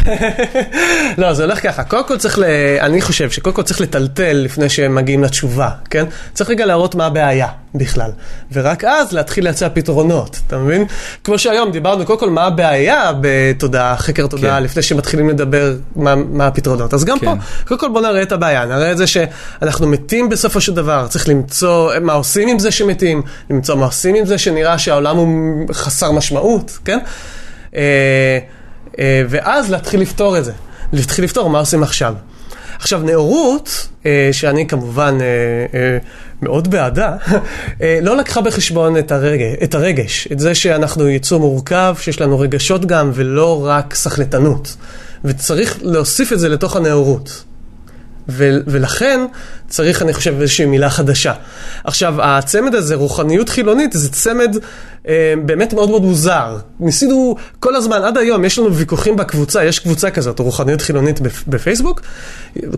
לא, 1.18 1.32
זה 1.32 1.43
הולך 1.43 1.62
ככה. 1.62 1.84
קודם 1.84 2.09
כל 2.09 2.16
צריך 2.16 2.39
ל... 2.39 2.44
אני 2.80 3.01
חושב 3.01 3.30
שקודם 3.30 3.56
כל 3.56 3.62
צריך 3.62 3.80
לטלטל 3.80 4.32
לפני 4.32 4.68
שהם 4.68 4.94
מגיעים 4.94 5.24
לתשובה, 5.24 5.70
כן? 5.90 6.05
צריך 6.32 6.51
רגע 6.51 6.66
להראות 6.66 6.94
מה 6.94 7.06
הבעיה 7.06 7.48
בכלל. 7.74 8.10
ורק 8.52 8.84
אז 8.84 9.12
להתחיל 9.12 9.44
להציע 9.44 9.68
פתרונות, 9.68 10.40
אתה 10.47 10.59
מבין? 10.59 10.84
כמו 11.24 11.39
שהיום 11.39 11.72
דיברנו, 11.72 12.06
קודם 12.06 12.18
כל 12.18 12.30
מה 12.30 12.44
הבעיה 12.44 13.12
בתודעה, 13.20 13.97
חקר 13.97 14.26
תודעה, 14.26 14.56
כן. 14.56 14.62
לפני 14.62 14.82
שמתחילים 14.82 15.28
לדבר 15.28 15.74
מה, 15.97 16.14
מה 16.14 16.47
הפתרונות. 16.47 16.94
אז 16.94 17.05
גם 17.05 17.18
כן. 17.18 17.26
פה, 17.26 17.32
קודם 17.68 17.80
כל 17.80 17.89
בוא 17.89 18.01
נראה 18.01 18.22
את 18.22 18.32
הבעיה, 18.32 18.64
נראה 18.64 18.93
את 18.93 18.97
זה 18.97 19.06
שאנחנו 19.06 19.89
מתים 19.89 20.28
בסופו 20.28 20.60
של 20.60 20.74
דבר, 20.74 21.06
צריך 21.09 21.28
למצוא 21.28 21.93
מה 22.01 22.12
עושים 22.12 22.48
עם 22.48 22.59
זה 22.59 22.70
שמתים, 22.70 23.22
למצוא 23.51 23.76
מה 23.76 23.86
עושים 23.86 24.14
עם 24.14 24.26
זה 24.26 24.39
שנראה 24.39 24.78
שהעולם 24.78 25.16
הוא 25.16 25.66
חסר 25.74 26.12
משמעות, 26.12 26.78
כן? 26.84 26.98
אה, 27.77 28.39
אה, 28.99 29.23
ואז 29.28 29.70
להתחיל 29.70 30.01
לפתור 30.01 30.39
את 30.39 30.44
זה. 30.44 30.53
להתחיל 30.93 31.24
לפתור 31.24 31.51
מה 31.51 31.59
עושים 31.59 31.82
עכשיו. 31.82 32.15
עכשיו, 32.78 33.03
נאורות, 33.03 33.89
אה, 34.07 34.28
שאני 34.32 34.69
כמובן 34.69 35.19
מאוד 36.43 36.70
בעדה, 36.70 37.16
לא 38.03 38.16
לקחה 38.16 38.40
בחשבון 38.40 38.99
את, 38.99 39.12
הרגש, 39.12 39.57
את 39.62 39.74
הרגש, 39.74 40.28
את 40.32 40.39
זה 40.39 40.55
שאנחנו 40.55 41.09
יצור 41.09 41.40
מורכב, 41.40 41.97
שיש 42.01 42.20
לנו 42.20 42.39
רגשות 42.39 42.86
גם, 42.86 43.11
ולא 43.15 43.66
רק 43.66 43.94
סחלטנות. 43.94 44.77
וצריך 45.24 45.78
להוסיף 45.82 46.32
את 46.32 46.39
זה 46.39 46.49
לתוך 46.49 46.77
הנאורות. 46.77 47.44
ו- 48.28 48.59
ולכן 48.66 49.20
צריך, 49.69 50.03
אני 50.03 50.12
חושב, 50.12 50.40
איזושהי 50.40 50.66
מילה 50.66 50.90
חדשה. 50.90 51.32
עכשיו, 51.85 52.15
הצמד 52.23 52.74
הזה, 52.74 52.94
רוחניות 52.94 53.49
חילונית, 53.49 53.93
זה 53.93 54.12
צמד 54.12 54.57
אה, 55.09 55.35
באמת 55.44 55.73
מאוד 55.74 55.90
מאוד 55.90 56.03
מוזר. 56.03 56.57
ניסינו 56.81 57.36
כל 57.61 57.77
הזמן, 57.77 58.03
עד 58.03 58.19
היום, 58.19 58.44
יש 58.44 58.59
לנו 58.59 58.74
ויכוחים 58.74 59.16
בקבוצה, 59.16 59.65
יש 59.65 59.78
קבוצה 59.78 60.11
כזאת, 60.11 60.39
רוחניות 60.39 60.81
חילונית 60.82 61.20
בפ- 61.20 61.44
בפייסבוק. 61.47 62.01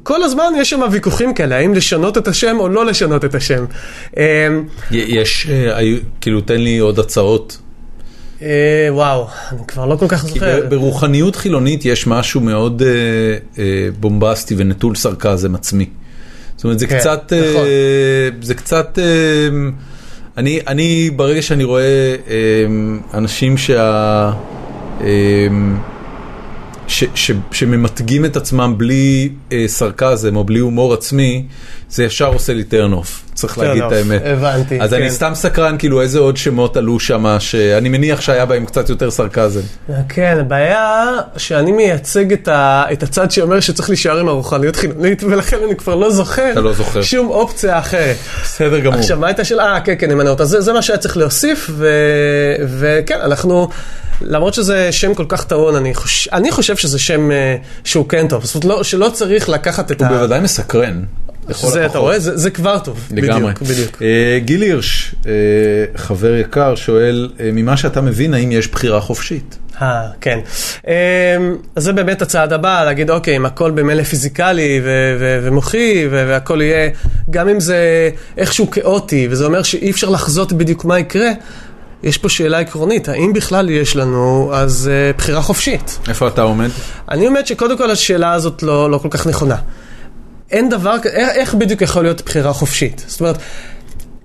כל 0.02 0.22
הזמן 0.22 0.52
יש 0.58 0.70
שם 0.70 0.80
ויכוחים 0.90 1.34
כאלה, 1.34 1.56
האם 1.56 1.74
לשנות 1.74 2.18
את 2.18 2.28
השם 2.28 2.56
או 2.60 2.68
לא 2.68 2.86
לשנות 2.86 3.24
את 3.24 3.34
השם. 3.34 3.64
אה, 4.16 4.48
יש, 4.90 5.46
אה, 5.50 5.80
כאילו, 6.20 6.40
תן 6.40 6.60
לי 6.60 6.78
עוד 6.78 6.98
הצעות. 6.98 7.58
אה, 8.44 8.94
וואו, 8.94 9.26
אני 9.52 9.58
כבר 9.68 9.86
לא 9.86 9.96
כל 9.96 10.08
כך 10.08 10.22
כי 10.22 10.28
זוכר. 10.28 10.60
ב- 10.60 10.70
ברוחניות 10.70 11.36
חילונית 11.36 11.84
יש 11.84 12.06
משהו 12.06 12.40
מאוד 12.40 12.82
אה, 12.82 12.88
אה, 13.58 13.88
בומבסטי 14.00 14.54
ונטול 14.58 14.94
סרקזם 14.94 15.54
עצמי. 15.54 15.86
זאת 16.56 16.64
אומרת, 16.64 16.78
זה 16.78 16.86
כן, 16.86 16.98
קצת, 16.98 17.32
נכון. 17.50 17.66
זה 18.42 18.54
קצת, 18.54 18.98
אני, 20.36 20.60
אני 20.66 21.10
ברגע 21.16 21.42
שאני 21.42 21.64
רואה 21.64 22.14
אה, 22.28 22.66
אנשים 23.14 23.56
שה... 23.58 24.32
אה, 26.84 26.90
ש, 26.90 27.04
ש, 27.14 27.30
שממתגים 27.52 28.24
את 28.24 28.36
עצמם 28.36 28.74
בלי 28.76 29.28
אה, 29.52 29.64
סרקזם 29.66 30.36
או 30.36 30.44
בלי 30.44 30.58
הומור 30.58 30.94
עצמי, 30.94 31.46
זה 31.90 32.04
ישר 32.04 32.26
עושה 32.26 32.54
לי 32.54 32.64
turn 32.70 32.94
off, 32.94 33.34
צריך 33.34 33.58
להגיד 33.58 33.82
את 33.82 33.92
האמת. 33.92 34.22
הבנתי, 34.24 34.80
אז 34.80 34.90
כן. 34.90 34.96
אני 34.96 35.10
סתם 35.10 35.32
סקרן, 35.34 35.78
כאילו 35.78 36.00
איזה 36.00 36.18
עוד 36.18 36.36
שמות 36.36 36.76
עלו 36.76 37.00
שם, 37.00 37.36
שאני 37.38 37.88
מניח 37.88 38.20
שהיה 38.20 38.46
בהם 38.46 38.64
קצת 38.66 38.88
יותר 38.88 39.10
סרקזם. 39.10 39.60
כן, 40.08 40.36
הבעיה 40.40 41.10
שאני 41.36 41.72
מייצג 41.72 42.32
את, 42.32 42.48
ה, 42.48 42.84
את 42.92 43.02
הצד 43.02 43.30
שאומר 43.30 43.60
שצריך 43.60 43.88
להישאר 43.88 44.18
עם 44.18 44.28
הרוחניות 44.28 44.76
חילונית, 44.76 45.22
ולכן 45.24 45.56
אני 45.66 45.76
כבר 45.76 45.94
לא 45.94 46.10
זוכר, 46.10 46.60
לא 46.60 46.72
זוכר. 46.72 47.02
שום 47.02 47.28
אופציה 47.28 47.78
אחרת. 47.78 48.16
בסדר 48.42 48.78
גמור. 48.78 48.98
עכשיו, 48.98 49.18
מה 49.18 49.26
הייתה 49.26 49.42
השאלה? 49.42 49.74
אה, 49.74 49.80
כן, 49.80 49.94
כן, 49.98 50.10
נמנה 50.10 50.30
אותה. 50.30 50.44
זה, 50.44 50.60
זה 50.60 50.72
מה 50.72 50.82
שהיה 50.82 50.98
צריך 50.98 51.16
להוסיף, 51.16 51.70
ו, 51.72 51.88
וכן, 52.78 53.18
אנחנו, 53.20 53.68
למרות 54.24 54.54
שזה 54.54 54.92
שם 54.92 55.14
כל 55.14 55.24
כך 55.28 55.44
טעון, 55.44 55.76
אני, 55.76 55.94
חוש, 55.94 56.28
אני 56.32 56.50
חושב 56.50 56.76
שזה 56.76 56.98
שם 56.98 57.30
אה, 57.30 57.56
שהוא 57.84 58.08
כן 58.08 58.28
טוב. 58.28 58.44
זאת 58.44 58.64
אומרת, 58.64 58.78
לא, 58.78 58.84
שלא 58.84 59.10
צריך 59.12 59.48
לקחת 59.48 59.92
את 59.92 60.00
הוא 60.00 60.08
ה... 60.08 60.10
בוודאי 60.10 60.40
מסקרן. 60.40 61.02
זה, 61.48 61.86
אתה. 61.86 61.98
רואה? 61.98 62.18
זה, 62.18 62.36
זה 62.36 62.50
כבר 62.50 62.78
טוב. 62.78 63.08
לגמרי. 63.10 63.52
בדיוק, 63.52 63.70
בדיוק. 63.70 64.02
אה, 64.02 64.38
גיל 64.38 64.62
הירש, 64.62 65.14
אה, 65.26 65.32
חבר 65.96 66.34
יקר, 66.36 66.74
שואל, 66.74 67.30
אה, 67.40 67.50
ממה 67.52 67.76
שאתה 67.76 68.00
מבין, 68.00 68.34
האם 68.34 68.52
יש 68.52 68.68
בחירה 68.68 69.00
חופשית? 69.00 69.58
אה, 69.82 70.08
כן. 70.20 70.38
אז 71.76 71.84
זה 71.84 71.92
באמת 71.92 72.22
הצעד 72.22 72.52
הבא, 72.52 72.84
להגיד, 72.84 73.10
אוקיי, 73.10 73.36
אם 73.36 73.46
הכל 73.46 73.70
במילא 73.70 74.02
פיזיקלי 74.02 74.80
ו- 74.84 75.16
ו- 75.20 75.40
ומוחי, 75.42 76.06
ו- 76.10 76.24
והכל 76.28 76.62
יהיה, 76.62 76.90
גם 77.30 77.48
אם 77.48 77.60
זה 77.60 78.10
איכשהו 78.36 78.70
כאוטי, 78.70 79.28
וזה 79.30 79.44
אומר 79.44 79.62
שאי 79.62 79.90
אפשר 79.90 80.08
לחזות 80.08 80.52
בדיוק 80.52 80.84
מה 80.84 80.98
יקרה, 80.98 81.30
יש 82.04 82.18
פה 82.18 82.28
שאלה 82.28 82.58
עקרונית, 82.58 83.08
האם 83.08 83.32
בכלל 83.32 83.70
יש 83.70 83.96
לנו 83.96 84.50
אז 84.54 84.90
uh, 84.90 85.16
בחירה 85.18 85.42
חופשית? 85.42 85.98
איפה 86.08 86.28
אתה 86.28 86.42
עומד? 86.42 86.68
אני 87.10 87.26
אומר 87.26 87.40
שקודם 87.44 87.78
כל 87.78 87.90
השאלה 87.90 88.32
הזאת 88.32 88.62
לא, 88.62 88.90
לא 88.90 88.98
כל 88.98 89.08
כך 89.10 89.26
נכונה. 89.26 89.56
אין 90.50 90.68
דבר 90.68 90.96
איך, 91.04 91.28
איך 91.34 91.54
בדיוק 91.54 91.82
יכול 91.82 92.02
להיות 92.02 92.22
בחירה 92.22 92.52
חופשית? 92.52 93.04
זאת 93.06 93.20
אומרת, 93.20 93.38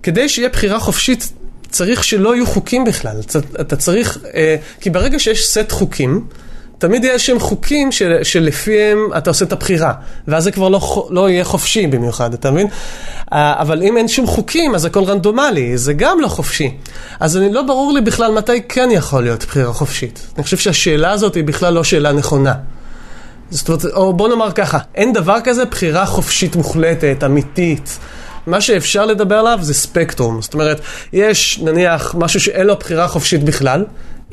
כדי 0.04 0.30
שיהיה 0.30 0.50
בחירה 0.50 0.80
חופשית, 0.80 1.34
צריך 1.70 2.04
שלא 2.04 2.36
יהיו 2.36 2.46
חוקים 2.46 2.84
בכלל. 2.84 3.20
אתה, 3.20 3.40
אתה 3.62 3.76
צריך, 3.76 4.18
אה, 4.34 4.56
כי 4.82 4.90
ברגע 4.90 5.20
שיש 5.20 5.48
סט 5.48 5.72
חוקים, 5.72 6.26
תמיד 6.80 7.04
יש 7.04 7.26
שם 7.26 7.40
חוקים 7.40 7.92
של, 7.92 8.24
שלפיהם 8.24 8.98
אתה 9.18 9.30
עושה 9.30 9.46
את 9.46 9.52
הבחירה, 9.52 9.94
ואז 10.28 10.44
זה 10.44 10.52
כבר 10.52 10.70
לא, 10.70 11.08
לא 11.10 11.30
יהיה 11.30 11.44
חופשי 11.44 11.88
במיוחד, 11.88 12.34
אתה 12.34 12.52
מבין? 12.52 12.68
אבל 13.32 13.84
אם 13.84 13.98
אין 13.98 14.08
שום 14.08 14.28
חוקים, 14.28 14.76
אז 14.76 14.86
הכל 14.86 15.04
רנדומלי, 15.04 15.78
זה 15.78 15.94
גם 15.94 16.20
לא 16.20 16.28
חופשי. 16.28 16.78
אז 17.20 17.38
אני 17.38 17.54
לא 17.54 17.62
ברור 17.62 17.94
לי 17.94 18.02
בכלל 18.02 18.32
מתי 18.32 18.62
כן 18.70 18.90
יכול 18.92 19.24
להיות 19.24 19.46
בחירה 19.46 19.74
חופשית. 19.74 20.28
אני 20.36 20.44
חושב 20.44 20.58
שהשאלה 20.58 21.12
הזאת 21.12 21.36
היא 21.36 21.44
בכלל 21.44 21.74
לא 21.74 21.84
שאלה 21.84 22.12
נכונה. 22.12 22.54
זאת 23.50 23.68
אומרת, 23.68 23.86
או 23.86 24.14
בוא 24.14 24.28
נאמר 24.28 24.52
ככה, 24.52 24.78
אין 24.96 25.14
דבר 25.14 25.38
כזה 25.44 25.66
בחירה 25.66 26.06
חופשית 26.06 26.56
מוחלטת, 26.56 27.24
אמיתית. 27.26 28.00
מה 28.48 28.62
שאפשר 28.62 29.06
לדבר 29.06 29.36
עליו 29.36 29.60
זה 29.62 29.74
ספקטרום. 29.74 30.42
זאת 30.42 30.54
אומרת, 30.54 30.82
יש 31.14 31.60
נניח 31.64 32.16
משהו 32.18 32.40
שאין 32.40 32.68
לו 32.68 32.76
בחירה 32.76 33.08
חופשית 33.08 33.44
בכלל, 33.44 33.86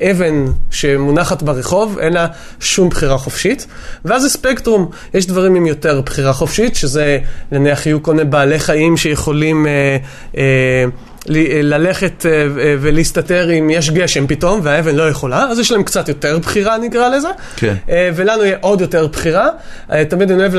אבן 0.03 0.45
שמונחת 0.71 1.43
ברחוב, 1.43 1.99
אין 1.99 2.13
לה 2.13 2.27
שום 2.61 2.89
בחירה 2.89 3.19
חופשית, 3.19 3.67
ואז 4.05 4.23
זה 4.23 4.29
ספקטרום. 4.29 4.91
יש 5.15 5.27
דברים 5.27 5.55
עם 5.55 5.67
יותר 5.67 6.01
בחירה 6.01 6.33
חופשית, 6.33 6.75
שזה 6.75 7.19
נניח 7.53 7.87
יהיו 7.87 8.03
כל 8.03 8.15
מיני 8.15 8.31
בעלי 8.31 8.59
חיים 8.59 8.97
שיכולים... 8.97 9.67
אה, 9.67 9.97
אה, 10.37 10.85
ללכת 11.29 12.27
אה, 12.27 12.31
אה, 12.31 12.47
ולהסתתר 12.81 13.51
אם 13.59 13.71
יש 13.71 13.91
גשם 13.91 14.27
פתאום, 14.27 14.61
והאבן 14.63 14.95
לא 14.95 15.09
יכולה, 15.09 15.43
אז 15.51 15.59
יש 15.59 15.73
להם 15.73 15.83
קצת 15.83 16.09
יותר 16.09 16.39
בחירה 16.39 16.79
נקרא 16.79 17.09
לזה. 17.09 17.29
כן. 17.57 17.75
אה, 17.91 18.11
ולנו 18.15 18.45
יהיה 18.45 18.57
עוד 18.61 18.81
יותר 18.81 19.07
בחירה. 19.07 19.49
אה, 19.93 20.05
תמיד 20.05 20.31
אני 20.31 20.41
אוהב 20.41 20.55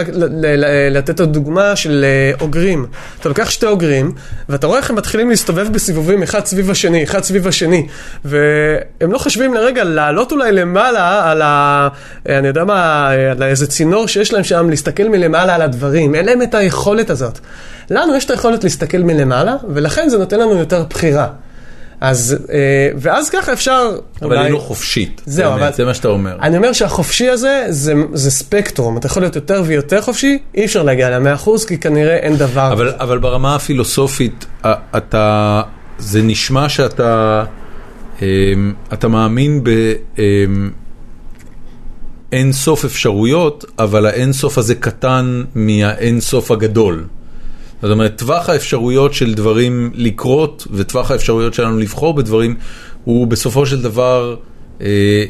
לתת 0.91 1.09
את 1.09 1.19
הדוגמה 1.19 1.75
של 1.75 2.05
אה, 2.05 2.31
אוגרים. 2.41 2.85
אתה 3.19 3.29
לוקח 3.29 3.49
שתי 3.49 3.65
אוגרים, 3.65 4.11
ואתה 4.49 4.67
רואה 4.67 4.79
איך 4.79 4.89
הם 4.89 4.95
מתחילים 4.95 5.29
להסתובב 5.29 5.73
בסיבובים 5.73 6.23
אחד 6.23 6.45
סביב 6.45 6.71
השני, 6.71 7.03
אחד 7.03 7.23
סביב 7.23 7.47
השני, 7.47 7.87
והם 8.25 9.11
לא 9.11 9.17
חושבים 9.17 9.53
לרגע 9.53 9.83
לעלות 9.83 10.31
אולי 10.31 10.51
למעלה 10.51 11.31
על 11.31 11.41
ה... 11.41 11.87
אה, 12.29 12.37
אני 12.37 12.47
יודע 12.47 12.63
מה, 12.63 13.09
אה, 13.11 13.31
על 13.31 13.43
איזה 13.43 13.67
צינור 13.67 14.07
שיש 14.07 14.33
להם 14.33 14.43
שם, 14.43 14.69
להסתכל 14.69 15.09
מלמעלה 15.09 15.55
על 15.55 15.61
הדברים. 15.61 16.15
אין 16.15 16.25
להם 16.25 16.41
את 16.41 16.55
היכולת 16.55 17.09
הזאת. 17.09 17.39
לנו 17.89 18.15
יש 18.15 18.25
את 18.25 18.31
היכולת 18.31 18.63
להסתכל 18.63 18.97
מלמעלה, 18.97 19.55
ולכן 19.69 20.09
זה 20.09 20.17
נותן 20.17 20.39
לנו 20.39 20.56
יותר 20.57 20.83
בחירה. 20.89 21.27
אז, 22.01 22.37
אה, 22.51 22.57
ואז 22.97 23.29
ככה 23.29 23.53
אפשר... 23.53 23.89
אבל 24.21 24.27
אולי- 24.35 24.39
היא 24.45 24.53
לא 24.53 24.57
חופשית. 24.59 25.21
זהו, 25.25 25.51
באמת, 25.51 25.63
אבל- 25.63 25.73
זה 25.73 25.85
מה 25.85 25.93
שאתה 25.93 26.07
אומר. 26.07 26.37
אני 26.41 26.57
אומר 26.57 26.73
שהחופשי 26.73 27.29
הזה 27.29 27.65
זה, 27.69 27.93
זה 28.13 28.31
ספקטרום, 28.31 28.97
אתה 28.97 29.07
יכול 29.07 29.21
להיות 29.21 29.35
יותר 29.35 29.63
ויותר 29.65 30.01
חופשי, 30.01 30.37
אי 30.55 30.65
אפשר 30.65 30.83
להגיע 30.83 31.19
ל-100% 31.19 31.49
כי 31.67 31.77
כנראה 31.77 32.15
אין 32.15 32.37
דבר. 32.37 32.73
אבל, 32.73 32.93
אבל 32.99 33.17
ברמה 33.17 33.55
הפילוסופית, 33.55 34.45
אתה, 34.97 35.61
זה 35.97 36.21
נשמע 36.21 36.69
שאתה 36.69 37.43
אמ, 38.21 38.25
אתה 38.93 39.07
מאמין 39.07 39.63
באין 42.31 42.51
סוף 42.53 42.85
אפשרויות, 42.85 43.65
אבל 43.79 44.05
האין 44.05 44.33
סוף 44.33 44.57
הזה 44.57 44.75
קטן 44.75 45.43
מהאין 45.55 46.19
סוף 46.21 46.51
הגדול. 46.51 47.03
זאת 47.81 47.91
אומרת, 47.91 48.17
טווח 48.17 48.49
האפשרויות 48.49 49.13
של 49.13 49.33
דברים 49.33 49.91
לקרות 49.93 50.67
וטווח 50.71 51.11
האפשרויות 51.11 51.53
שלנו 51.53 51.77
לבחור 51.77 52.13
בדברים 52.13 52.55
הוא 53.03 53.27
בסופו 53.27 53.65
של 53.65 53.81
דבר 53.81 54.35
אה, 54.81 55.25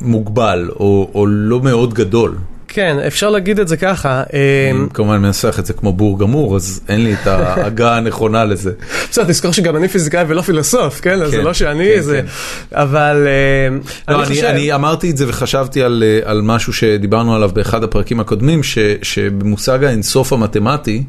מוגבל 0.00 0.70
או, 0.70 1.10
או 1.14 1.26
לא 1.26 1.60
מאוד 1.60 1.94
גדול. 1.94 2.34
כן, 2.76 2.96
אפשר 3.06 3.30
להגיד 3.30 3.60
את 3.60 3.68
זה 3.68 3.76
ככה. 3.76 4.22
אה, 4.34 4.70
אני 4.70 4.88
כמובן 4.94 5.18
מנסח 5.18 5.58
את 5.58 5.66
זה 5.66 5.72
כמו 5.72 5.92
בור 5.92 6.18
גמור, 6.18 6.56
אז 6.56 6.80
אין 6.88 7.04
לי 7.04 7.14
את 7.14 7.26
ההגה 7.26 7.96
הנכונה 7.96 8.44
לזה. 8.44 8.72
בסדר, 9.10 9.24
תזכור 9.24 9.52
שגם 9.52 9.76
אני 9.76 9.88
פיזיקאי 9.88 10.24
ולא 10.28 10.42
פילוסוף, 10.42 11.00
כן? 11.00 11.22
אז 11.22 11.30
זה 11.30 11.36
כן, 11.36 11.44
לא 11.44 11.54
שאני 11.54 11.88
כן, 11.94 12.00
זה... 12.00 12.20
כן. 12.22 12.76
אבל 12.76 13.26
אה, 13.26 14.14
לא, 14.14 14.18
אני 14.18 14.26
חושב... 14.26 14.44
אני 14.44 14.74
אמרתי 14.74 15.10
את 15.10 15.16
זה 15.16 15.28
וחשבתי 15.28 15.82
על, 15.82 16.04
אה, 16.26 16.34
משהו 16.42 16.72
שדיברנו 16.72 17.34
עליו 17.34 17.50
באחד 17.54 17.84
הפרקים 17.84 18.20
הקודמים, 18.20 18.60
שבמושג 19.02 19.84
האינסוף 19.84 20.32
המתמטי, 20.32 21.04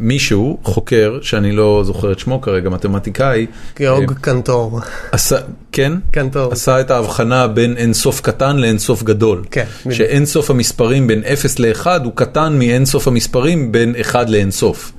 מישהו, 0.00 0.58
חוקר, 0.62 1.18
שאני 1.22 1.52
לא 1.52 1.82
זוכר 1.84 2.12
את 2.12 2.18
שמו 2.18 2.40
כרגע, 2.40 2.70
מתמטיקאי, 2.70 3.46
גיאורג 3.76 4.10
אה, 4.10 4.16
קנטור. 4.20 4.80
עשה, 5.12 5.36
כן? 5.72 5.92
קנטור. 6.10 6.52
עשה 6.52 6.80
את 6.80 6.90
ההבחנה 6.90 7.48
בין 7.48 7.76
אינסוף 7.76 8.20
קטן 8.20 8.56
לאינסוף 8.56 9.02
גדול. 9.02 9.44
כן. 9.50 9.64
שאינסוף 9.90 10.50
המספרים 10.50 11.06
בין 11.06 11.22
0 11.32 11.58
ל-1 11.58 11.86
הוא 12.04 12.12
קטן 12.14 12.58
מאינסוף 12.58 13.08
המספרים 13.08 13.72
בין 13.72 13.94
1 14.00 14.30
לאינסוף. 14.30 14.92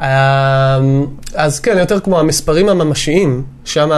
אה, 0.00 0.80
אז 1.34 1.60
כן, 1.60 1.76
יותר 1.78 2.00
כמו 2.00 2.20
המספרים 2.20 2.68
הממשיים, 2.68 3.42
שם 3.64 3.90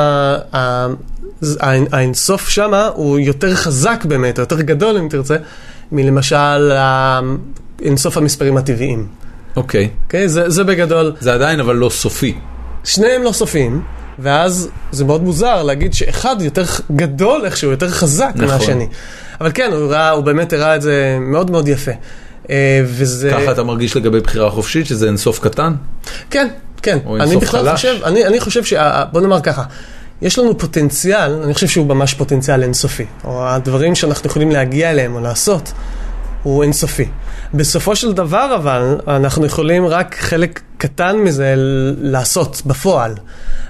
האינסוף 1.92 2.48
שם 2.48 2.74
הוא 2.94 3.18
יותר 3.18 3.54
חזק 3.54 4.04
באמת, 4.04 4.38
או 4.38 4.42
יותר 4.42 4.60
גדול 4.60 4.96
אם 4.96 5.08
תרצה, 5.10 5.36
מלמשל 5.92 6.72
האינסוף 6.72 8.16
המספרים 8.16 8.56
הטבעיים. 8.56 9.06
אוקיי. 9.56 9.88
אוקיי? 10.04 10.28
זה, 10.28 10.50
זה 10.50 10.64
בגדול. 10.64 11.12
זה 11.20 11.34
עדיין 11.34 11.60
אבל 11.60 11.76
לא 11.76 11.88
סופי. 11.88 12.34
שניהם 12.84 13.22
לא 13.22 13.32
סופיים, 13.32 13.82
ואז 14.18 14.68
זה 14.92 15.04
מאוד 15.04 15.22
מוזר 15.22 15.62
להגיד 15.62 15.94
שאחד 15.94 16.36
יותר 16.40 16.64
גדול 16.96 17.44
איכשהו, 17.44 17.70
יותר 17.70 17.88
חזק 17.88 18.32
נכון. 18.34 18.46
מהשני. 18.46 18.88
אבל 19.40 19.50
כן, 19.54 19.70
הוא, 19.72 19.92
ראה, 19.92 20.10
הוא 20.10 20.24
באמת 20.24 20.52
הראה 20.52 20.76
את 20.76 20.82
זה 20.82 21.18
מאוד 21.20 21.50
מאוד 21.50 21.68
יפה. 21.68 21.90
אה, 22.50 22.82
וזה... 22.84 23.30
ככה 23.30 23.52
אתה 23.52 23.62
מרגיש 23.62 23.96
לגבי 23.96 24.20
בחירה 24.20 24.50
חופשית, 24.50 24.86
שזה 24.86 25.06
אינסוף 25.06 25.38
קטן? 25.38 25.74
כן, 26.30 26.48
כן. 26.82 26.98
או 27.06 27.16
אינסוף 27.16 27.44
חלש. 27.44 27.74
חושב, 27.74 27.96
אני, 28.04 28.26
אני 28.26 28.40
חושב 28.40 28.64
שה... 28.64 29.04
בוא 29.12 29.20
נאמר 29.20 29.40
ככה, 29.40 29.62
יש 30.22 30.38
לנו 30.38 30.58
פוטנציאל, 30.58 31.42
אני 31.44 31.54
חושב 31.54 31.66
שהוא 31.66 31.86
ממש 31.86 32.14
פוטנציאל 32.14 32.62
אינסופי, 32.62 33.04
או 33.24 33.48
הדברים 33.48 33.94
שאנחנו 33.94 34.30
יכולים 34.30 34.50
להגיע 34.50 34.90
אליהם 34.90 35.14
או 35.14 35.20
לעשות, 35.20 35.72
הוא 36.46 36.62
אינסופי. 36.62 37.04
בסופו 37.54 37.96
של 37.96 38.12
דבר 38.12 38.56
אבל, 38.56 38.98
אנחנו 39.08 39.46
יכולים 39.46 39.86
רק 39.86 40.16
חלק 40.18 40.60
קטן 40.78 41.16
מזה 41.16 41.54
לעשות 42.00 42.62
בפועל. 42.66 43.14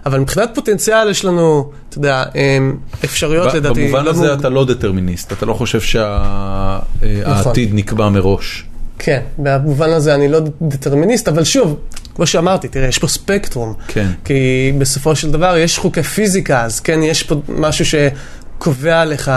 אבל 0.06 0.20
מבחינת 0.20 0.50
פוטנציאל 0.54 1.10
יש 1.10 1.24
לנו, 1.24 1.70
אתה 1.88 1.98
יודע, 1.98 2.24
אמ, 2.34 2.76
אפשרויות 3.04 3.52
ב- 3.52 3.56
לדעתי. 3.56 3.82
במובן 3.84 4.04
לא 4.04 4.10
הזה 4.10 4.20
מוג- 4.30 4.38
אתה 4.40 4.48
לא 4.48 4.64
דטרמיניסט, 4.64 5.32
אתה 5.32 5.46
לא 5.46 5.54
חושב 5.54 5.80
שהעתיד 5.80 7.70
נקבע 7.74 8.08
מראש. 8.08 8.64
כן, 8.98 9.20
במובן 9.38 9.90
הזה 9.90 10.14
אני 10.14 10.28
לא 10.28 10.40
דטרמיניסט, 10.62 11.28
אבל 11.28 11.44
שוב, 11.44 11.76
כמו 12.14 12.26
שאמרתי, 12.26 12.68
תראה, 12.68 12.88
יש 12.88 12.98
פה 12.98 13.08
ספקטרום. 13.08 13.74
כן. 13.88 14.08
כי 14.24 14.72
בסופו 14.78 15.16
של 15.16 15.30
דבר 15.30 15.56
יש 15.56 15.78
חוקי 15.78 16.02
פיזיקה, 16.02 16.64
אז 16.64 16.80
כן, 16.80 17.00
יש 17.02 17.22
פה 17.22 17.34
משהו 17.48 17.84
שקובע 17.84 19.04
לך. 19.04 19.32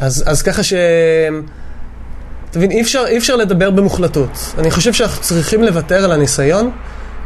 אז, 0.00 0.24
אז 0.26 0.42
ככה 0.42 0.62
ש... 0.62 0.72
אתה 2.54 2.62
מבין, 2.62 2.70
אי 2.70 2.82
אפשר, 2.82 3.04
אי 3.08 3.18
אפשר 3.18 3.36
לדבר 3.36 3.70
במוחלטות. 3.70 4.54
אני 4.58 4.70
חושב 4.70 4.92
שאנחנו 4.92 5.22
צריכים 5.22 5.62
לוותר 5.62 6.04
על 6.04 6.12
הניסיון 6.12 6.70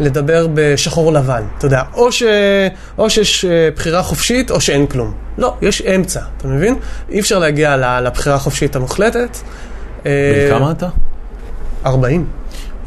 לדבר 0.01 0.47
בשחור 0.55 1.13
לבן, 1.13 1.43
אתה 1.59 1.67
יודע, 1.67 1.83
או, 1.95 2.13
ש... 2.13 2.23
או 2.99 3.11
שיש 3.11 3.45
אה, 3.45 3.69
בחירה 3.77 4.03
חופשית 4.03 4.51
או 4.51 4.61
שאין 4.61 4.87
כלום. 4.87 5.15
לא, 5.39 5.55
יש 5.63 5.83
אמצע, 5.83 6.21
אתה 6.37 6.49
מבין? 6.49 6.75
אי 7.11 7.21
אפשר 7.21 7.39
להגיע 7.39 8.01
לבחירה 8.01 8.37
החופשית 8.37 8.77
המוחלטת. 8.77 9.37
בן 10.05 10.11
כמה 10.51 10.71
אתה? 10.71 10.89
40. 11.87 12.27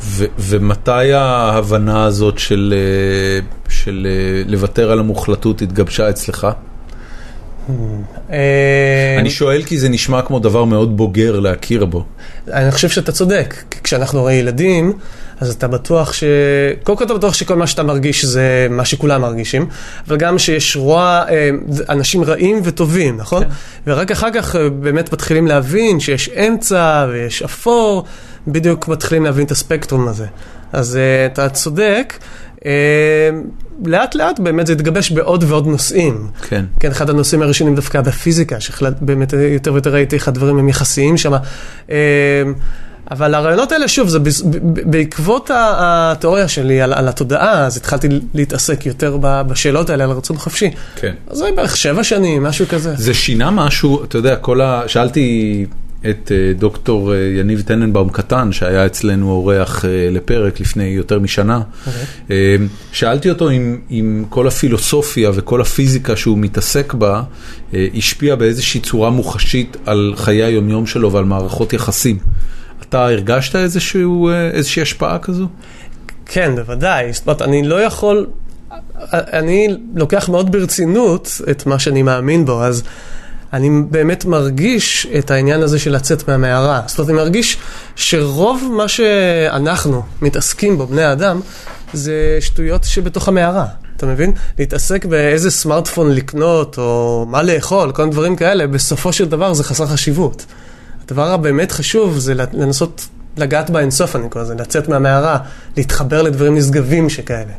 ו- 0.02 0.26
ומתי 0.40 1.14
ההבנה 1.14 2.06
הזאת 2.06 2.40
של, 2.40 2.74
אה, 2.78 3.48
של 3.70 4.08
אה, 4.10 4.52
לוותר 4.52 4.92
על 4.92 5.00
המוחלטות 5.00 5.62
התגבשה 5.62 6.10
אצלך? 6.10 6.48
אה, 8.32 9.16
אני 9.20 9.30
שואל 9.30 9.64
כי 9.64 9.78
זה 9.78 9.90
נשמע 9.90 10.22
כמו 10.22 10.40
דבר 10.40 10.66
מאוד 10.66 10.98
בוגר 10.98 11.40
להכיר 11.40 11.86
בו. 11.86 12.06
אני 12.48 12.72
חושב 12.72 12.90
שאתה 12.90 13.12
צודק, 13.12 13.56
כי 13.72 13.80
כשאנחנו 13.84 14.20
הרי 14.20 14.34
ילדים, 14.34 14.94
אז 15.40 15.54
אתה 15.54 15.68
בטוח 15.68 16.14
ש... 16.14 16.24
קודם 16.84 16.98
כל 16.98 17.04
אתה 17.04 17.14
בטוח 17.14 17.34
שכל 17.34 17.56
מה 17.56 17.68
שאתה 17.68 17.84
מרגיש 17.84 18.26
זה 18.26 18.68
מה 18.70 18.86
שכולם 18.86 19.22
מרגישים, 19.22 19.66
אבל 20.08 20.18
גם 20.18 20.40
שיש 20.40 20.76
רוע, 20.76 21.24
אה, 21.30 21.50
אנשים 21.90 22.24
רעים 22.24 22.62
וטובים, 22.64 23.18
נכון? 23.18 23.44
כן. 23.44 23.50
ורק 23.88 24.12
אחר 24.12 24.32
כך 24.34 24.56
אה, 24.56 24.70
באמת 24.70 25.14
מתחילים 25.14 25.48
להבין 25.48 26.00
שיש 26.00 26.30
אמצע 26.30 27.08
ויש 27.12 27.42
אפור, 27.42 28.04
בדיוק 28.48 28.88
מתחילים 28.88 29.26
להבין 29.26 29.46
את 29.46 29.52
הספקטרום 29.52 30.08
הזה. 30.08 30.26
אז 30.74 31.00
אתה 31.26 31.50
צודק. 31.50 32.14
לאט 33.86 34.16
לאט 34.16 34.40
באמת 34.40 34.68
זה 34.68 34.74
התגבש 34.74 35.12
בעוד 35.12 35.44
ועוד 35.48 35.68
נושאים. 35.68 36.28
כן. 36.50 36.66
כן, 36.80 36.92
אחד 36.92 37.10
הנושאים 37.10 37.42
הראשונים 37.42 37.76
דווקא 37.76 38.02
בפיזיקה, 38.02 38.60
שבאמת 38.60 39.34
יותר 39.54 39.74
ויותר 39.74 39.94
ראיתי 39.94 40.16
איך 40.16 40.28
הדברים 40.28 40.58
הם 40.58 40.70
יחסיים 40.70 41.18
שם. 41.18 41.34
אבל 43.12 43.34
הרעיונות 43.34 43.72
האלה, 43.72 43.88
שוב, 43.88 44.10
זה 44.10 44.20
בעקבות 44.86 45.52
התיאוריה 45.54 46.48
שלי 46.48 46.82
על, 46.82 46.94
על 46.94 47.08
התודעה, 47.08 47.66
אז 47.66 47.78
התחלתי 47.78 48.08
להתעסק 48.34 48.86
יותר 48.86 49.18
בשאלות 49.22 49.90
האלה 49.90 50.04
על 50.04 50.12
רצון 50.12 50.38
חופשי. 50.38 50.72
כן. 50.96 51.14
אז 51.28 51.38
זה 51.38 51.46
בערך 51.56 51.78
שבע 51.78 52.04
שנים, 52.04 52.44
משהו 52.44 52.66
כזה. 52.70 52.94
זה 52.98 53.14
שינה 53.14 53.52
משהו, 53.52 54.04
אתה 54.04 54.18
יודע, 54.18 54.36
כל 54.36 54.62
ה... 54.62 54.84
שאלתי 54.88 55.66
את 56.10 56.32
אה, 56.32 56.54
דוקטור 56.54 57.14
אה, 57.14 57.20
יניב 57.40 57.62
טננבאום 57.62 58.10
קטן, 58.10 58.52
שהיה 58.52 58.86
אצלנו 58.86 59.32
אורח 59.32 59.86
אה, 59.86 60.10
לפרק 60.12 60.60
לפני 60.60 60.84
יותר 60.84 61.20
משנה. 61.20 61.62
אה, 62.32 62.56
שאלתי 62.92 63.30
אותו 63.30 63.52
אם, 63.52 63.78
אם 63.92 64.26
כל 64.30 64.48
הפילוסופיה 64.48 65.32
וכל 65.34 65.62
הפיזיקה 65.62 66.16
שהוא 66.16 66.38
מתעסק 66.38 66.94
בה, 66.94 67.24
השפיע 67.74 68.36
באיזושהי 68.36 68.82
צורה 68.82 69.10
מוחשית 69.10 69.78
על 69.86 70.14
חיי 70.16 70.44
היומיום 70.44 70.86
שלו 70.86 71.12
ועל 71.12 71.26
מערכות 71.26 71.74
יחסים. 71.74 72.18
אתה 72.82 73.06
הרגשת 73.06 73.56
איזשהו, 73.56 74.30
איזושהי 74.30 74.82
השפעה 74.82 75.20
כזו? 75.20 75.48
כן, 76.26 76.56
בוודאי. 76.56 77.14
זאת 77.14 77.28
אומרת, 77.28 77.42
אני 77.42 77.68
לא 77.68 77.82
יכול... 77.82 78.28
אני 79.14 79.68
לוקח 79.96 80.30
מאוד 80.30 80.52
ברצינות 80.52 81.42
את 81.52 81.66
מה 81.66 81.80
שאני 81.80 82.04
מאמין 82.04 82.46
בו, 82.46 82.64
אז 82.64 82.84
אני 83.54 83.70
באמת 83.90 84.26
מרגיש 84.26 85.08
את 85.20 85.32
העניין 85.32 85.62
הזה 85.62 85.80
של 85.80 85.92
לצאת 85.92 86.28
מהמערה. 86.28 86.82
זאת 86.88 87.00
אומרת, 87.00 87.10
אני 87.10 87.18
מרגיש 87.18 87.58
שרוב 87.96 88.70
מה 88.72 88.88
שאנחנו 88.88 90.04
מתעסקים 90.22 90.78
בו, 90.78 90.88
בני 90.88 91.04
האדם, 91.04 91.42
זה 91.94 92.38
שטויות 92.40 92.84
שבתוך 92.84 93.28
המערה. 93.28 93.66
אתה 93.98 94.06
מבין? 94.06 94.32
להתעסק 94.60 95.06
באיזה 95.06 95.52
סמארטפון 95.52 96.12
לקנות, 96.12 96.78
או 96.78 97.26
מה 97.30 97.44
לאכול, 97.44 97.92
כל 97.92 98.02
מיני 98.02 98.14
דברים 98.14 98.36
כאלה, 98.36 98.68
בסופו 98.68 99.14
של 99.14 99.26
דבר 99.26 99.54
זה 99.54 99.64
חסר 99.64 99.86
חשיבות. 99.88 100.46
הדבר 101.06 101.28
הבאמת 101.32 101.72
חשוב 101.72 102.18
זה 102.18 102.34
לנסות 102.34 103.08
לגעת 103.38 103.70
באינסוף, 103.70 104.16
אני 104.16 104.30
קורא 104.30 104.44
לזה, 104.44 104.56
לצאת 104.56 104.90
מהמערה, 104.90 105.38
להתחבר 105.78 106.22
לדברים 106.22 106.56
נשגבים 106.56 107.10
שכאלה. 107.10 107.54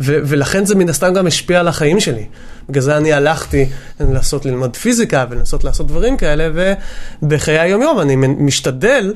ו- 0.00 0.18
ולכן 0.24 0.64
זה 0.64 0.74
מן 0.74 0.88
הסתם 0.88 1.14
גם 1.14 1.26
השפיע 1.26 1.60
על 1.60 1.68
החיים 1.68 2.00
שלי. 2.00 2.24
בגלל 2.68 2.82
זה 2.82 2.96
אני 2.96 3.12
הלכתי 3.12 3.68
לנסות 4.00 4.46
ללמוד 4.46 4.76
פיזיקה 4.76 5.24
ולנסות 5.30 5.64
לעשות 5.64 5.86
דברים 5.86 6.16
כאלה, 6.16 6.48
ובחיי 7.22 7.58
היום-יום 7.58 8.00
אני 8.00 8.16
משתדל, 8.16 9.14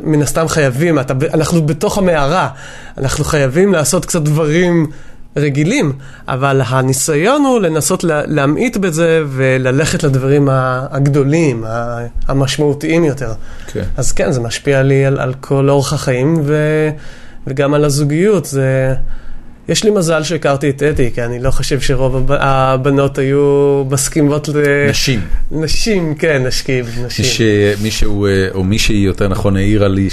מן 0.00 0.22
הסתם 0.22 0.48
חייבים, 0.48 0.98
אתה, 0.98 1.14
אנחנו 1.34 1.66
בתוך 1.66 1.98
המערה, 1.98 2.48
אנחנו 2.98 3.24
חייבים 3.24 3.72
לעשות 3.72 4.06
קצת 4.06 4.22
דברים 4.22 4.86
רגילים, 5.36 5.92
אבל 6.28 6.62
הניסיון 6.66 7.42
הוא 7.44 7.60
לנסות 7.60 8.04
לה, 8.04 8.22
להמעיט 8.26 8.76
בזה 8.76 9.22
וללכת 9.28 10.02
לדברים 10.02 10.48
הגדולים, 10.90 11.64
המשמעותיים 12.28 13.04
יותר. 13.04 13.32
כן. 13.66 13.84
אז 13.96 14.12
כן, 14.12 14.32
זה 14.32 14.40
משפיע 14.40 14.82
לי 14.82 15.06
על, 15.06 15.20
על 15.20 15.34
כל 15.40 15.68
אורח 15.70 15.92
החיים 15.92 16.40
ו, 16.44 16.56
וגם 17.46 17.74
על 17.74 17.84
הזוגיות. 17.84 18.44
זה... 18.44 18.94
יש 19.70 19.84
לי 19.84 19.90
מזל 19.90 20.22
שהכרתי 20.22 20.70
את 20.70 20.82
אתי, 20.82 21.10
כי 21.14 21.22
אני 21.22 21.38
לא 21.38 21.50
חושב 21.50 21.80
שרוב 21.80 22.16
הב- 22.16 22.38
הבנות 22.40 23.18
היו 23.18 23.40
מסכימות 23.90 24.48
ל... 24.48 24.52
נשים. 24.90 25.20
נשים, 25.50 26.14
כן, 26.14 26.42
נשים, 26.46 26.84
נשים. 27.06 27.24
שמישהו, 27.24 28.26
אה, 28.26 28.30
או 28.54 28.64
מישהי 28.64 28.96
יותר 28.96 29.28
נכון 29.28 29.56
העירה 29.56 29.88
לי 29.88 30.08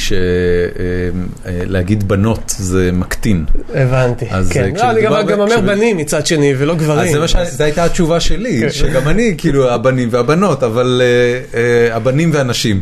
שלהגיד 1.56 2.08
בנות 2.08 2.54
זה 2.58 2.90
מקטין. 2.94 3.46
הבנתי, 3.74 4.26
אז, 4.30 4.50
כן. 4.52 4.62
אה, 4.64 4.84
לא, 4.84 4.92
אני 4.92 5.02
גם, 5.02 5.12
כשמדובר 5.14 5.32
גם 5.32 5.38
ב- 5.38 5.42
אומר 5.42 5.62
בנים 5.62 5.98
מצד 5.98 6.26
שני, 6.28 6.54
ולא 6.58 6.76
גברים. 6.76 7.22
אז. 7.24 7.58
זו 7.58 7.64
הייתה 7.64 7.84
התשובה 7.86 8.20
שלי, 8.20 8.60
כן. 8.62 8.70
שגם 8.70 9.08
אני, 9.08 9.36
כאילו, 9.38 9.70
הבנים 9.70 10.08
והבנות, 10.12 10.64
אבל 10.64 11.02
אה, 11.04 11.60
אה, 11.60 11.96
הבנים 11.96 12.30
והנשים. 12.34 12.82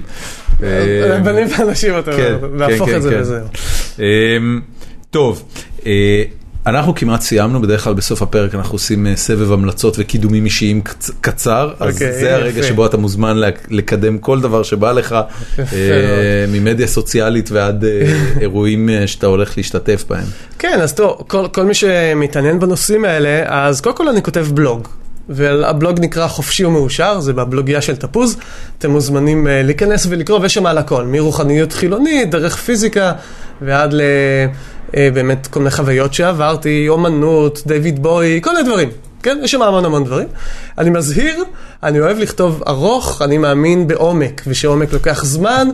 אה, 0.64 1.20
בנים 1.24 1.48
ואנשים, 1.58 2.00
אתה 2.00 2.12
כן, 2.12 2.36
אומר, 2.44 2.68
להפוך 2.68 2.90
כן, 2.90 2.96
את 2.96 3.02
זה 3.02 3.10
כן. 3.10 3.20
לזהו. 3.20 3.48
אמ, 4.00 4.62
טוב, 5.12 5.44
אה, 5.86 6.24
אנחנו 6.68 6.96
כמעט 6.96 7.22
סיימנו, 7.22 7.62
בדרך 7.62 7.84
כלל 7.84 7.94
בסוף 7.94 8.22
הפרק 8.22 8.56
אנחנו 8.56 8.76
עושים 8.76 9.08
אה, 9.08 9.16
סבב 9.16 9.52
המלצות 9.52 9.96
וקידומים 10.00 10.46
אישיים 10.46 10.82
קצ- 10.90 11.12
קצר, 11.22 11.74
אז 11.80 11.94
אוקיי, 11.96 12.20
זה 12.20 12.36
הרגע. 12.36 12.64
שבו 12.64 12.86
אתה 12.86 12.98
מוזמן 12.98 13.38
לקדם 13.70 14.18
כל 14.18 14.42
דבר 14.42 14.64
שבא 14.64 14.92
לך, 14.92 15.16
אה, 15.60 15.66
ממדיה 16.48 16.88
סוציאלית 16.88 17.52
ועד 17.52 17.86
אה, 17.86 17.90
אירועים 18.42 18.90
שאתה 19.06 19.28
הולך 19.28 19.58
להשתתף 19.58 20.04
בהם. 20.10 20.24
כן, 20.60 20.80
אז 20.82 20.94
טוב, 20.94 21.24
כל, 21.28 21.48
כל 21.54 21.64
מי 21.64 21.74
שמתעניין 21.74 22.60
בנושאים 22.60 23.06
האלה, 23.06 23.44
אז 23.66 23.82
קודם 23.82 23.96
כל 23.96 24.10
אני 24.10 24.24
כותב 24.24 24.48
בלוג. 24.54 24.88
והבלוג 25.30 26.00
נקרא 26.00 26.28
חופשי 26.28 26.66
ומאושר, 26.66 27.20
זה 27.20 27.34
בבלוגיה 27.34 27.82
של 27.82 27.96
תפוז. 27.96 28.38
אתם 28.78 28.92
מוזמנים 28.92 29.48
אה, 29.48 29.62
להיכנס 29.64 30.06
ולקרוא, 30.10 30.40
ויש 30.40 30.54
שם 30.54 30.66
על 30.66 30.78
הכל, 30.78 31.06
מרוחניות 31.06 31.74
חילונית, 31.74 32.32
דרך 32.32 32.56
פיזיקה, 32.56 33.14
ועד 33.62 33.94
ל... 33.94 34.02
אה, 34.98 35.10
באמת 35.14 35.48
כל 35.48 35.60
מיני 35.60 35.72
חוויות 35.72 36.14
שעברתי, 36.14 36.86
אומנות, 36.90 37.62
דיוויד 37.66 38.04
בוי, 38.04 38.40
כל 38.44 38.52
מיני 38.52 38.70
דברים. 38.70 38.90
כן, 39.24 39.38
יש 39.44 39.52
שם 39.52 39.62
המון 39.62 39.86
המון 39.86 40.04
דברים. 40.04 40.28
אני 40.78 40.90
מזהיר, 40.90 41.44
אני 41.86 42.00
אוהב 42.00 42.18
לכתוב 42.20 42.64
ארוך, 42.68 43.22
אני 43.22 43.38
מאמין 43.38 43.88
בעומק, 43.88 44.42
ושעומק 44.48 44.94
לוקח 44.94 45.24
זמן. 45.26 45.68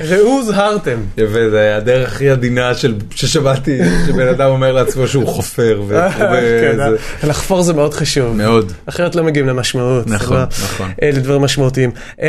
ראו 0.00 0.42
זהרתם. 0.44 0.98
יפה, 1.16 1.50
זה 1.50 1.76
הדרך 1.76 2.12
הכי 2.12 2.30
עדינה 2.30 2.74
של- 2.74 2.94
ששמעתי, 3.10 3.78
שבן 4.06 4.28
אדם 4.28 4.50
אומר 4.50 4.72
לעצמו 4.72 5.08
שהוא 5.08 5.26
חופר. 5.26 5.82
וחווה 5.88 6.40
כן, 6.60 6.76
זה- 6.76 7.26
לחפור 7.28 7.62
זה 7.62 7.72
מאוד 7.72 7.94
חשוב. 7.94 8.36
מאוד. 8.36 8.72
אחרת 8.86 9.14
לא 9.14 9.24
מגיעים 9.24 9.48
למשמעות. 9.48 10.06
נכון, 10.06 10.36
לא- 10.36 10.42
נכון. 10.64 10.90
אה, 11.02 11.10
לדברים 11.12 11.40
משמעותיים. 11.40 11.90
אה, 12.22 12.28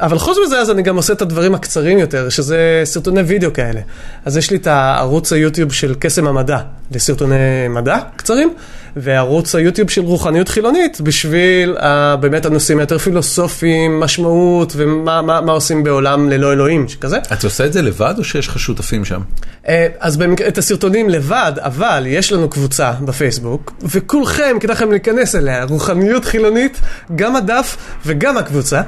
אבל 0.00 0.18
חוץ 0.18 0.36
מזה, 0.46 0.58
אז 0.60 0.70
אני 0.70 0.82
גם 0.82 0.96
עושה 0.96 1.12
את 1.12 1.22
הדברים 1.22 1.54
הקצרים 1.54 1.98
יותר, 1.98 2.28
שזה 2.28 2.80
סרטוני 2.84 3.20
וידאו 3.20 3.52
כאלה. 3.52 3.80
אז 4.24 4.36
יש 4.36 4.50
לי 4.50 4.56
את 4.56 4.66
הערוץ 4.66 5.32
היוטיוב 5.32 5.72
של 5.72 5.94
קסם 5.98 6.26
המדע, 6.26 6.58
לסרטוני 6.94 7.34
מדע 7.70 7.96
קצרים, 8.16 8.52
וערוץ 8.96 9.54
היוטיוב 9.54 9.90
של 9.90 10.00
רוחניות 10.02 10.48
חילונית, 10.48 11.00
בשביל 11.00 11.76
אה, 11.80 12.16
באמת 12.30 12.46
הנושאים 12.46 12.78
היותר 12.78 12.98
פילוסופיים, 12.98 14.00
משמעות, 14.00 14.72
ומה 14.76 15.22
מה, 15.22 15.40
מה 15.40 15.52
עושים 15.52 15.84
בעולם 15.84 16.28
ללא 16.28 16.52
אלוהים, 16.52 16.88
שכזה. 16.88 17.18
אתה 17.18 17.46
עושה 17.46 17.66
את 17.66 17.72
זה 17.72 17.82
לבד 17.82 18.14
או 18.18 18.24
שיש 18.24 18.48
לך 18.48 18.58
שותפים 18.58 19.04
שם? 19.04 19.20
אה, 19.68 19.86
אז 20.00 20.16
במק... 20.16 20.40
את 20.42 20.58
הסרטונים 20.58 21.08
לבד, 21.08 21.52
אבל 21.56 22.04
יש 22.06 22.32
לנו 22.32 22.48
קבוצה 22.50 22.92
בפייסבוק, 23.00 23.72
וכולכם, 23.82 24.56
כדאי 24.60 24.74
לכם 24.74 24.90
להיכנס 24.90 25.34
אליה, 25.34 25.64
רוחניות 25.64 26.24
חילונית, 26.24 26.80
גם 27.16 27.36
הדף 27.36 27.76
וגם 28.06 28.36
הקבוצה. 28.36 28.82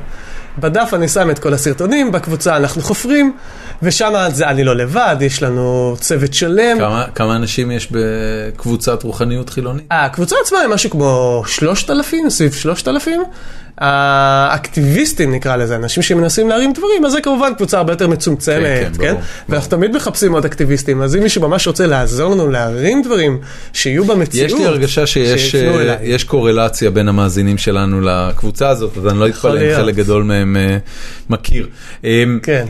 בדף 0.59 0.90
אני 0.94 1.09
שם 1.09 1.31
את 1.31 1.39
כל 1.39 1.55
הסרטונים, 1.55 2.12
בקבוצה 2.12 2.56
אנחנו 2.56 2.82
חופרים, 2.82 3.32
ושם 3.82 4.12
זה 4.32 4.48
אני 4.48 4.64
לא 4.64 4.77
לבד, 4.77 5.16
יש 5.20 5.43
לנו 5.43 5.97
צוות 6.01 6.35
שלם. 6.35 6.78
כמה- 6.78 7.05
כמה 7.14 7.36
אנשים 7.36 7.70
יש 7.70 7.89
בקבוצת 7.90 9.02
רוחניות 9.02 9.51
חילונית? 9.51 9.85
הקבוצה 9.90 10.36
עצמה 10.43 10.59
היא 10.59 10.68
משהו 10.68 10.90
כמו 10.90 11.43
3,000, 11.47 12.31
סביב 12.31 12.52
3,000. 12.52 13.22
האקטיביסטים 13.78 15.32
נקרא 15.32 15.56
לזה, 15.56 15.76
אנשים 15.76 16.02
שמנסים 16.02 16.48
להרים 16.48 16.72
דברים, 16.72 17.05
אז 17.05 17.12
זה 17.12 17.20
כמובן 17.20 17.55
קבוצה 17.56 17.78
הרבה 17.78 17.92
יותר 17.92 18.09
מצומצמת, 18.09 18.97
כן, 18.97 19.02
כן? 19.02 19.12
ברור, 19.12 19.22
ואנחנו 19.48 19.70
תמיד 19.70 19.97
מחפשים 19.97 20.32
עוד 20.32 20.44
אקטיביסטים, 20.44 21.02
אז 21.02 21.16
אם 21.16 21.22
מישהו 21.22 21.42
ממש 21.42 21.66
רוצה 21.66 21.86
לעזור 21.86 22.34
לנו 22.34 22.51
להרים 22.51 23.02
דברים, 23.02 23.38
שיהיו 23.72 24.05
במציאות, 24.05 24.51
יש 24.51 24.56
לי 24.56 24.66
הרגשה 24.66 25.06
שיש 25.06 25.55
אליי. 25.55 25.97
יש 26.02 26.24
קורלציה 26.24 26.90
בין 26.90 27.09
המאזינים 27.09 27.59
שלנו 27.59 28.01
לקבוצה 28.01 28.68
הזאת, 28.68 28.97
אז 28.97 29.06
אני 29.06 29.18
לא 29.18 29.28
אתפלא 29.28 29.60
אם. 29.60 29.76
חלק 29.76 29.94
גדול 29.94 30.22
מהם 30.22 30.56
אה, 30.56 30.78
מכיר. 31.30 31.66
אה, 32.05 32.24
כן. 32.42 32.66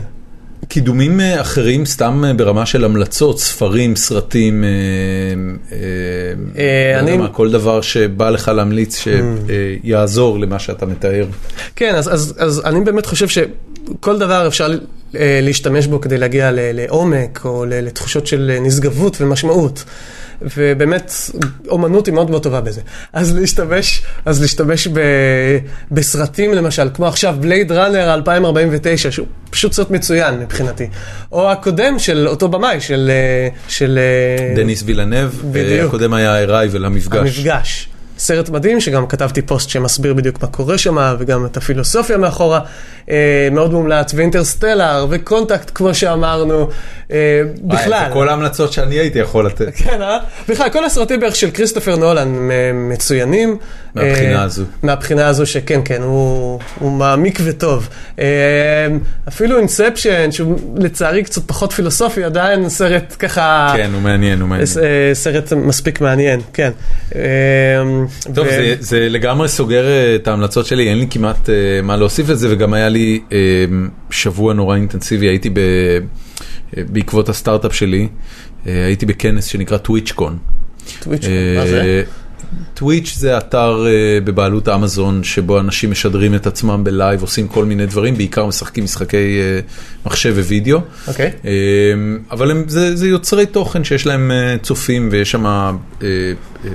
קידומים 0.75 1.19
אה, 1.19 1.41
אחרים, 1.41 1.85
סתם 1.85 2.23
אה, 2.27 2.33
ברמה 2.33 2.65
של 2.65 2.85
המלצות, 2.85 3.39
ספרים, 3.39 3.95
סרטים, 3.95 4.63
אה, 4.63 5.77
לא 6.95 6.99
אני- 6.99 7.17
כל 7.31 7.51
דבר 7.51 7.81
שבא 7.81 8.29
לך 8.29 8.47
להמליץ 8.55 9.03
שיעזור 9.83 10.39
למה 10.39 10.59
שאתה 10.59 10.85
מתאר. 10.85 11.25
כן, 11.75 11.95
אז, 11.95 12.13
אז, 12.13 12.33
אז 12.37 12.61
אני 12.65 12.81
באמת 12.81 13.05
חושב 13.05 13.27
שכל 13.27 14.19
דבר 14.19 14.47
אפשר 14.47 14.75
להשתמש 15.13 15.87
בו 15.87 16.01
כדי 16.01 16.17
להגיע 16.17 16.49
לעומק 16.53 17.41
או 17.45 17.65
לתחושות 17.69 18.27
של 18.27 18.57
נשגבות 18.61 19.21
ומשמעות. 19.21 19.83
ובאמת, 20.57 21.11
אומנות 21.69 22.05
היא 22.05 22.13
מאוד 22.13 22.29
מאוד 22.29 22.43
טובה 22.43 22.61
בזה. 22.61 22.81
אז 23.13 23.35
להשתמש, 23.35 24.03
אז 24.25 24.41
להשתמש 24.41 24.87
ב, 24.87 24.99
בסרטים 25.91 26.53
למשל, 26.53 26.89
כמו 26.93 27.07
עכשיו 27.07 27.35
בלייד 27.39 27.71
ראנר 27.71 28.13
2049, 28.13 29.11
שהוא 29.11 29.27
פשוט 29.49 29.73
סרט 29.73 29.91
מצוין 29.91 30.39
מבחינתי. 30.39 30.87
או 31.31 31.51
הקודם 31.51 31.99
של 31.99 32.27
אותו 32.27 32.47
במאי, 32.47 32.81
של... 32.81 33.11
אה, 33.13 33.49
של 33.67 33.99
אה, 33.99 34.55
דניס 34.55 34.83
וילנב, 34.85 35.29
בדיוק. 35.51 35.87
הקודם 35.87 36.13
היה 36.13 36.45
Arrival, 36.45 36.85
המפגש. 36.85 37.19
המפגש. 37.19 37.87
סרט 38.21 38.49
מדהים, 38.49 38.79
שגם 38.79 39.07
כתבתי 39.07 39.41
פוסט 39.41 39.69
שמסביר 39.69 40.13
בדיוק 40.13 40.41
מה 40.41 40.47
קורה 40.47 40.77
שם, 40.77 41.15
וגם 41.19 41.45
את 41.45 41.57
הפילוסופיה 41.57 42.17
מאחורה. 42.17 42.59
אה, 43.09 43.47
מאוד 43.51 43.73
מומלץ, 43.73 44.13
ואינטרסטלר, 44.13 45.05
וקונטקט, 45.09 45.71
כמו 45.75 45.93
שאמרנו. 45.93 46.69
אה, 47.11 47.41
וואי, 47.61 47.77
בכלל. 47.77 48.05
זה 48.07 48.13
כל 48.13 48.29
ההמלצות 48.29 48.73
שאני 48.73 48.95
הייתי 48.95 49.19
יכול 49.19 49.45
לתת. 49.45 49.71
כן, 49.83 50.01
אה? 50.01 50.17
בכלל, 50.49 50.69
כל 50.69 50.85
הסרטים 50.85 51.19
בערך 51.19 51.35
של 51.35 51.51
כריסטופר 51.51 51.95
נולן 51.95 52.49
מצוינים. 52.73 53.57
מהבחינה 53.95 54.39
אה, 54.39 54.43
הזו. 54.43 54.63
מהבחינה 54.83 55.27
הזו 55.27 55.45
שכן, 55.45 55.81
כן, 55.85 56.01
הוא, 56.01 56.59
הוא 56.79 56.91
מעמיק 56.91 57.39
וטוב. 57.43 57.89
אה, 58.19 58.25
אפילו 59.27 59.57
אינספשן, 59.57 60.31
שהוא 60.31 60.59
לצערי 60.77 61.23
קצת 61.23 61.41
פחות 61.47 61.73
פילוסופי, 61.73 62.23
עדיין 62.23 62.69
סרט 62.69 63.15
ככה... 63.19 63.73
כן, 63.77 63.89
הוא 63.93 64.01
מעניין, 64.01 64.41
הוא 64.41 64.49
מעניין. 64.49 64.67
אה, 64.81 65.11
סרט 65.13 65.53
מספיק 65.53 66.01
מעניין, 66.01 66.41
כן. 66.53 66.71
אה, 67.15 67.21
טוב, 68.35 68.47
ו- 68.47 68.49
זה, 68.49 68.75
זה 68.79 69.09
לגמרי 69.09 69.47
סוגר 69.47 69.87
אה, 69.87 70.15
את 70.15 70.27
ההמלצות 70.27 70.65
שלי, 70.65 70.89
אין 70.89 70.99
לי 70.99 71.07
כמעט 71.09 71.49
אה, 71.49 71.55
מה 71.83 71.97
להוסיף 71.97 72.29
לזה, 72.29 72.47
וגם 72.51 72.73
היה 72.73 72.89
לי 72.89 73.21
אה, 73.31 73.37
שבוע 74.09 74.53
נורא 74.53 74.75
אינטנסיבי, 74.75 75.27
הייתי 75.27 75.49
ב, 75.49 75.57
אה, 75.57 76.83
בעקבות 76.91 77.29
הסטארט-אפ 77.29 77.75
שלי, 77.75 78.07
אה, 78.67 78.85
הייתי 78.85 79.05
בכנס 79.05 79.45
שנקרא 79.45 79.77
טוויצ'קון. 79.77 80.37
טוויץ', 80.99 81.25
מה 81.57 81.67
זה? 81.67 82.03
טוויץ' 82.73 83.15
זה 83.17 83.37
אתר 83.37 83.85
אה, 83.87 84.21
בבעלות 84.23 84.69
אמזון, 84.69 85.23
שבו 85.23 85.59
אנשים 85.59 85.91
משדרים 85.91 86.35
את 86.35 86.47
עצמם 86.47 86.83
בלייב, 86.83 87.21
עושים 87.21 87.47
כל 87.47 87.65
מיני 87.65 87.85
דברים, 87.85 88.15
בעיקר 88.15 88.45
משחקים 88.45 88.83
משחקי 88.83 89.39
אה, 89.39 89.59
מחשב 90.05 90.35
ווידאו. 90.37 90.79
אוקיי. 91.07 91.31
אה, 91.45 91.51
אבל 92.31 92.51
הם, 92.51 92.63
זה, 92.67 92.95
זה 92.95 93.07
יוצרי 93.07 93.45
תוכן 93.45 93.83
שיש 93.83 94.07
להם 94.07 94.31
אה, 94.31 94.55
צופים 94.61 95.09
ויש 95.11 95.31
שם 95.31 95.45
אה, 95.45 96.07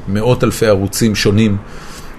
מאות 0.08 0.44
אלפי 0.44 0.66
ערוצים 0.66 1.14
שונים 1.14 1.56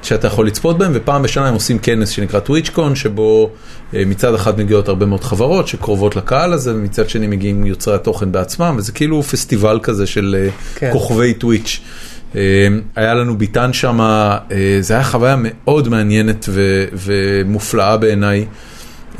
שאתה 0.08 0.28
יכול 0.28 0.48
לצפות 0.48 0.78
בהם, 0.78 0.92
ופעם 0.96 1.22
בשנה 1.22 1.48
הם 1.48 1.54
עושים 1.54 1.80
כנס 1.80 2.10
שנקרא 2.10 2.40
טוויצ'קון, 2.40 2.96
שבו 2.96 3.50
אה, 3.94 4.04
מצד 4.06 4.34
אחד 4.34 4.60
מגיעות 4.60 4.88
הרבה 4.88 5.06
מאוד 5.06 5.24
חברות 5.24 5.68
שקרובות 5.68 6.16
לקהל 6.16 6.54
הזה, 6.54 6.76
ומצד 6.76 7.10
שני 7.10 7.28
מגיעים 7.28 7.66
יוצרי 7.66 7.96
התוכן 7.96 8.32
בעצמם, 8.32 8.76
וזה 8.78 8.92
כאילו 8.92 9.24
פסטיבל 9.24 9.80
כזה 9.84 10.08
של 10.08 10.36
אה, 10.40 10.50
כן. 10.76 10.90
כוכבי 10.94 11.34
טוויץ'. 11.34 11.82
אה, 12.38 12.68
היה 12.96 13.14
לנו 13.14 13.38
ביטן 13.38 13.74
שם, 13.74 14.02
אה, 14.02 14.38
זה 14.80 14.94
היה 14.94 15.04
חוויה 15.04 15.36
מאוד 15.40 15.88
מעניינת 15.90 16.46
ו- 16.50 16.86
ומופלאה 16.94 17.98
בעיניי. 17.98 18.46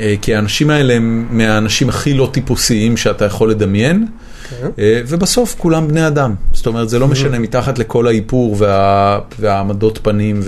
אה, 0.00 0.14
כי 0.22 0.34
האנשים 0.34 0.70
האלה 0.70 0.94
הם 0.94 1.26
מהאנשים 1.30 1.88
הכי 1.88 2.14
לא 2.14 2.28
טיפוסיים 2.32 2.96
שאתה 2.96 3.24
יכול 3.24 3.50
לדמיין, 3.50 4.06
כן. 4.50 4.66
אה, 4.78 5.00
ובסוף 5.08 5.54
כולם 5.58 5.88
בני 5.88 6.06
אדם. 6.06 6.34
זאת 6.52 6.66
אומרת, 6.66 6.88
זה 6.88 6.98
לא 6.98 7.08
משנה, 7.08 7.38
מתחת 7.38 7.78
לכל 7.78 8.06
האיפור 8.06 8.56
וה- 8.58 9.18
והעמדות 9.38 9.98
פנים 10.02 10.40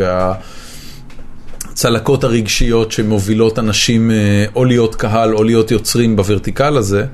והצלקות 1.85 2.24
הרגשיות 2.24 2.93
שמובילות 2.93 3.59
אנשים 3.59 4.11
אה, 4.11 4.16
או 4.57 4.65
להיות 4.65 4.94
קהל 4.94 5.35
או 5.35 5.44
להיות 5.44 5.70
יוצרים 5.70 6.16
בוורטיקל 6.16 6.77
הזה, 6.77 7.05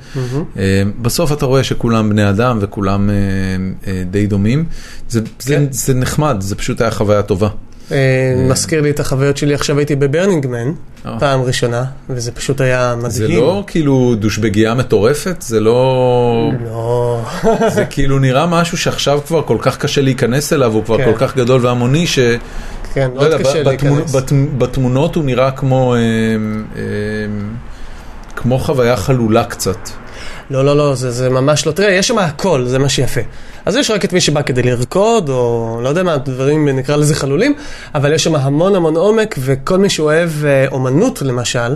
אה, 0.57 0.83
בסוף 1.03 1.33
אתה 1.33 1.47
רואה 1.47 1.65
שכולם 1.65 2.11
בני 2.11 2.29
אדם 2.29 2.59
וכולם 2.61 3.11
אה, 3.11 4.03
די 4.11 4.27
דומים. 4.27 4.65
זה, 5.09 5.21
זה, 5.39 5.55
כן. 5.55 5.65
זה 5.71 5.95
נחמד, 5.95 6.37
זה 6.41 6.55
פשוט 6.55 6.81
היה 6.81 6.91
חוויה 6.91 7.23
טובה. 7.23 7.49
מזכיר 8.49 8.81
לי 8.81 8.91
את 8.91 9.01
החוויות 9.01 9.37
שלי, 9.37 9.55
עכשיו 9.55 9.79
הייתי 9.79 9.97
בברנינגמן. 9.97 10.73
פעם 11.19 11.43
ראשונה, 11.43 11.85
וזה 12.11 12.33
פשוט 12.33 12.61
היה 12.61 12.95
מדהים. 12.97 13.11
זה 13.11 13.29
לא 13.29 13.65
כאילו 13.67 14.15
דושבגייה 14.19 14.75
מטורפת, 14.75 15.37
זה 15.43 15.61
לא... 15.61 16.51
לא. 16.65 17.21
זה 17.75 17.85
כאילו 17.85 18.19
נראה 18.19 18.47
משהו 18.47 18.79
שעכשיו 18.79 19.21
כבר 19.27 19.43
כל 19.43 19.57
כך 19.61 19.79
קשה 19.79 20.01
להיכנס 20.01 20.53
אליו, 20.53 20.73
הוא 20.73 20.85
כבר 20.85 20.99
כן. 20.99 21.05
כל 21.05 21.19
כך 21.19 21.37
גדול 21.37 21.67
והמוני, 21.67 22.07
ש... 22.07 22.19
כן, 22.97 23.11
לא 23.15 23.21
מאוד 23.29 23.41
קשה 23.41 23.53
בתמונ- 23.63 23.65
להיכנס. 23.65 24.15
בת- 24.15 24.33
בתמונות 24.59 25.15
הוא 25.17 25.25
נראה 25.25 25.51
כמו... 25.51 25.95
אה, 25.95 26.01
אה, 26.01 26.83
כמו 28.37 28.59
חוויה 28.59 28.97
חלולה 28.97 29.45
קצת. 29.45 29.77
לא, 30.51 30.65
לא, 30.65 30.77
לא, 30.77 30.95
זה, 30.95 31.11
זה 31.11 31.31
ממש 31.31 31.67
לא. 31.67 31.73
תראה, 31.73 31.93
יש 31.93 32.09
שם 32.09 32.19
הכל, 32.19 32.65
זה 32.67 32.79
מה 32.79 32.89
שיפה. 32.89 33.21
אז 33.67 33.77
יש 33.77 33.91
רק 33.91 34.05
את 34.05 34.13
מי 34.13 34.21
שבא 34.21 34.43
כדי 34.43 34.63
לרקוד, 34.63 35.29
או 35.29 35.79
לא 35.83 35.89
יודע 35.89 36.03
מה, 36.03 36.17
דברים, 36.17 36.69
נקרא 36.69 36.97
לזה 36.97 37.15
חלולים, 37.15 37.55
אבל 37.95 38.13
יש 38.13 38.25
שם 38.25 38.35
המון 38.35 38.75
המון 38.75 38.97
עומק, 38.97 39.35
וכל 39.39 39.79
מי 39.79 39.91
שאוהב 39.91 40.31
אה, 40.45 40.67
אומנות, 40.73 41.23
למשל, 41.23 41.75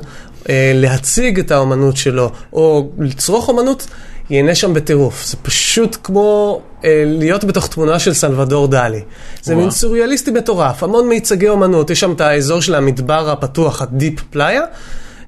אה, 0.48 0.72
להציג 0.74 1.38
את 1.38 1.50
האומנות 1.50 1.96
שלו, 1.96 2.30
או 2.52 2.90
לצרוך 2.98 3.48
אומנות, 3.48 3.86
ייהנה 4.30 4.54
שם 4.54 4.74
בטירוף. 4.74 5.26
זה 5.26 5.36
פשוט 5.42 5.96
כמו 6.02 6.60
אה, 6.84 7.02
להיות 7.06 7.44
בתוך 7.44 7.66
תמונה 7.66 7.98
של 7.98 8.14
סלבדור 8.14 8.68
דלי. 8.68 9.00
זה. 9.42 9.54
מין 9.54 9.70
סוריאליסטי 9.70 10.30
מטורף, 10.30 10.82
המון 10.82 11.08
מיצגי 11.08 11.48
אומנות, 11.48 11.90
יש 11.90 12.00
שם 12.00 12.12
את 12.12 12.20
האזור 12.20 12.62
של 12.62 12.74
המדבר 12.74 13.30
הפתוח, 13.30 13.82
הדיפ 13.82 14.20
פלאיה. 14.30 14.62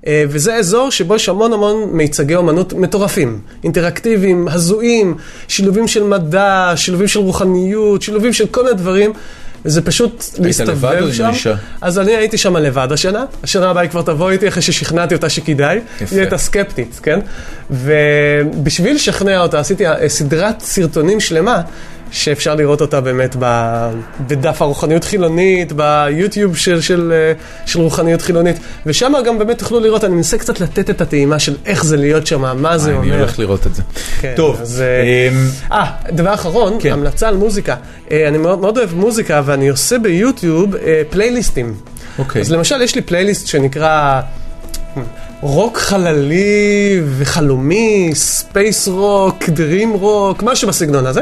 אה, 0.07 0.24
וזה 0.29 0.55
אזור 0.55 0.91
שבו 0.91 1.16
יש 1.16 1.29
המון 1.29 1.53
המון 1.53 1.89
מיצגי 1.93 2.35
אומנות 2.35 2.73
מטורפים, 2.73 3.41
אינטראקטיביים, 3.65 4.49
הזויים, 4.49 5.15
שילובים 5.49 5.89
של 5.89 6.03
מדע, 6.03 6.73
שילובים 6.77 7.09
של 7.09 7.20
רוחניות, 7.20 8.03
שילובים 8.03 8.33
של 8.33 8.47
כל 8.47 8.65
מיני 8.65 8.77
דברים, 8.77 9.12
וזה 9.65 9.83
פשוט 9.83 10.24
לבד 10.24 10.39
או 10.39 10.45
להסתובב 10.47 11.03
עם 11.03 11.12
שם. 11.12 11.29
אישה? 11.29 11.55
אז 11.81 11.99
אני 11.99 12.16
הייתי 12.16 12.39
שם 12.39 12.57
לבד 12.57 12.89
השנה, 12.93 13.24
השנה 13.43 13.70
הבאה 13.70 13.83
היא 13.83 13.91
כבר 13.91 14.03
תבוא 14.03 14.31
איתי 14.31 14.49
אחרי 14.49 14.62
ששכנעתי 14.62 15.15
אותה 15.15 15.29
שכדאי, 15.29 15.81
יפה. 16.01 16.15
היא 16.15 16.20
הייתה 16.20 16.39
סקפטית, 16.39 17.01
כן? 17.03 17.20
ובשביל 17.70 18.95
לשכנע 18.95 19.41
אותה 19.41 19.61
עשיתי 19.61 19.87
אה, 19.87 20.09
סדרת 20.09 20.61
סרטונים 20.61 21.20
שלמה. 21.20 21.62
שאפשר 22.12 22.55
לראות 22.55 22.80
אותה 22.80 23.01
באמת 23.01 23.36
ב- 23.39 23.90
בדף 24.26 24.62
הרוחניות 24.62 25.05
חילונית, 25.05 25.72
ביוטיוב 25.72 26.56
של, 26.56 26.80
של, 26.80 27.12
אה, 27.12 27.32
של 27.66 27.80
רוחניות 27.80 28.22
חילונית, 28.22 28.56
ושם 28.86 29.12
גם 29.26 29.39
באמת 29.39 29.59
תוכלו 29.59 29.80
לראות, 29.80 30.05
אני 30.05 30.14
מנסה 30.14 30.39
קצת 30.39 30.60
לתת 30.60 30.90
את 30.90 31.01
הטעימה 31.01 31.39
של 31.39 31.56
איך 31.66 31.84
זה 31.84 31.97
להיות 31.97 32.26
שם, 32.26 32.62
מה 32.62 32.78
זה 32.78 32.90
אה, 32.90 32.98
אני 32.98 33.06
אומר. 33.10 33.18
הולך 33.18 33.39
לראות 33.39 33.66
את 33.66 33.74
זה. 33.74 33.82
כן, 34.20 34.32
טוב, 34.36 34.60
אז, 34.60 34.80
אה, 34.80 35.02
אמ, 35.28 35.48
אה, 35.72 35.90
דבר 36.12 36.34
אחרון, 36.34 36.76
כן. 36.80 36.93
המלצה 36.93 37.28
על 37.28 37.36
מוזיקה. 37.36 37.76
אני 38.10 38.39
מאוד, 38.39 38.60
מאוד 38.60 38.78
אוהב 38.78 38.94
מוזיקה, 38.94 39.43
ואני 39.44 39.68
עושה 39.68 39.98
ביוטיוב 39.98 40.74
פלייליסטים. 41.10 41.74
אוקיי. 42.18 42.43
אז 42.43 42.52
למשל, 42.52 42.82
יש 42.82 42.94
לי 42.94 43.02
פלייליסט 43.02 43.47
שנקרא 43.47 44.20
רוק 45.40 45.78
חללי 45.78 47.01
וחלומי, 47.18 48.10
space 48.15 48.89
rock, 48.89 49.49
dream 49.49 49.93
rock, 49.93 50.43
משהו 50.43 50.68
בסגנון 50.68 51.06
הזה. 51.06 51.20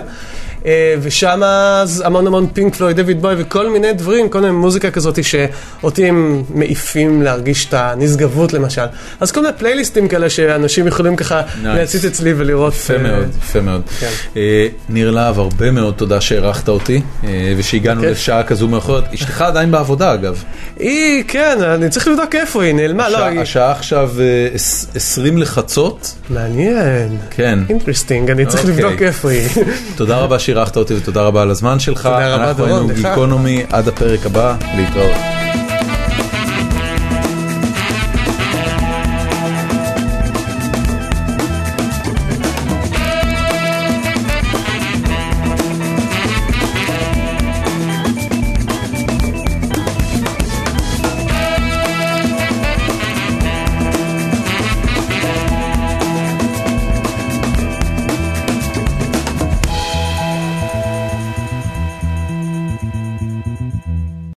אה, 0.66 0.95
ושם 1.03 1.41
אז 1.45 2.03
המון 2.07 2.27
המון 2.27 2.47
פינק 2.53 2.74
פלוי, 2.74 2.95
דויד 2.95 3.23
בוי 3.23 3.35
וכל 3.39 3.70
מיני 3.70 3.93
דברים, 3.93 4.28
כל 4.28 4.41
מיני 4.41 4.53
מוזיקה 4.53 4.91
כזאת 4.91 5.19
שאותי 5.24 6.07
הם 6.09 6.43
מעיפים 6.55 7.23
להרגיש 7.23 7.66
את 7.66 7.74
הנשגבות 7.74 8.53
למשל. 8.53 8.85
אז 9.20 9.32
כל 9.32 9.41
מיני 9.43 9.53
פלייליסטים 9.59 10.09
כאלה 10.09 10.31
שאנשים 10.31 10.87
יכולים 10.87 11.16
ככה 11.16 11.41
Nice. 11.41 11.66
להציץ 11.66 12.05
אצלי 12.05 12.32
ולראות. 12.37 12.73
יפה 12.74 12.95
אה, 12.95 12.99
מאוד, 13.03 13.28
יפה 13.39 13.61
מאוד. 13.61 13.82
כן. 14.01 14.09
אה, 14.37 14.66
ניר 14.89 15.11
להב, 15.11 15.39
הרבה 15.39 15.70
מאוד 15.70 15.95
תודה 15.95 16.20
שהערכת 16.20 16.69
אותי, 16.69 17.01
ושהגענו 17.57 18.01
כיף. 18.01 18.11
לשעה 18.11 18.43
כזו 18.43 18.69
מאוחרת. 18.69 19.05
אשתך 19.15 19.43
עדיין 19.43 19.70
בעבודה 19.70 20.15
אגב. 20.15 20.45
היא, 20.78 21.24
כן, 21.28 21.59
אני 21.74 21.89
צריך 21.91 22.09
לבדוק 22.09 22.35
איפה 22.35 22.62
היא, 22.62 22.74
נעלמה, 22.74 23.09
לא, 23.09 23.16
השעה- 23.16 23.28
היא... 23.28 23.41
השעה 23.41 23.70
עכשיו 23.73 24.11
אה, 24.20 24.24
עש- 24.55 24.85
20 24.95 25.39
לחצות, 25.39 26.15
מעניין. 26.31 27.16
כן. 27.31 27.59
אינטרסטינג, 27.69 28.31
אני 28.31 28.47
צריך 28.47 28.65
אוקיי. 28.69 28.85
לבדוק 28.85 29.03
איפה 29.03 29.31
היא. 29.31 29.49
תודה 29.97 30.16
רבה 30.19 30.39
שאירחת 30.51 30.77
אותי 30.77 30.94
ותודה 30.94 31.22
רבה 31.22 31.43
על 31.43 31.51
הזמן 31.51 31.78
שלך. 31.78 32.02
תודה 32.02 32.35
רבה, 32.35 32.48
אנחנו 32.48 32.66
דורון, 32.66 32.81
היינו 32.81 32.93
לך. 32.93 33.06
גיקונומי, 33.09 33.64
עד 33.72 33.89
הפרק 33.89 34.27
הבא, 34.27 34.56
להתראות. 34.77 35.16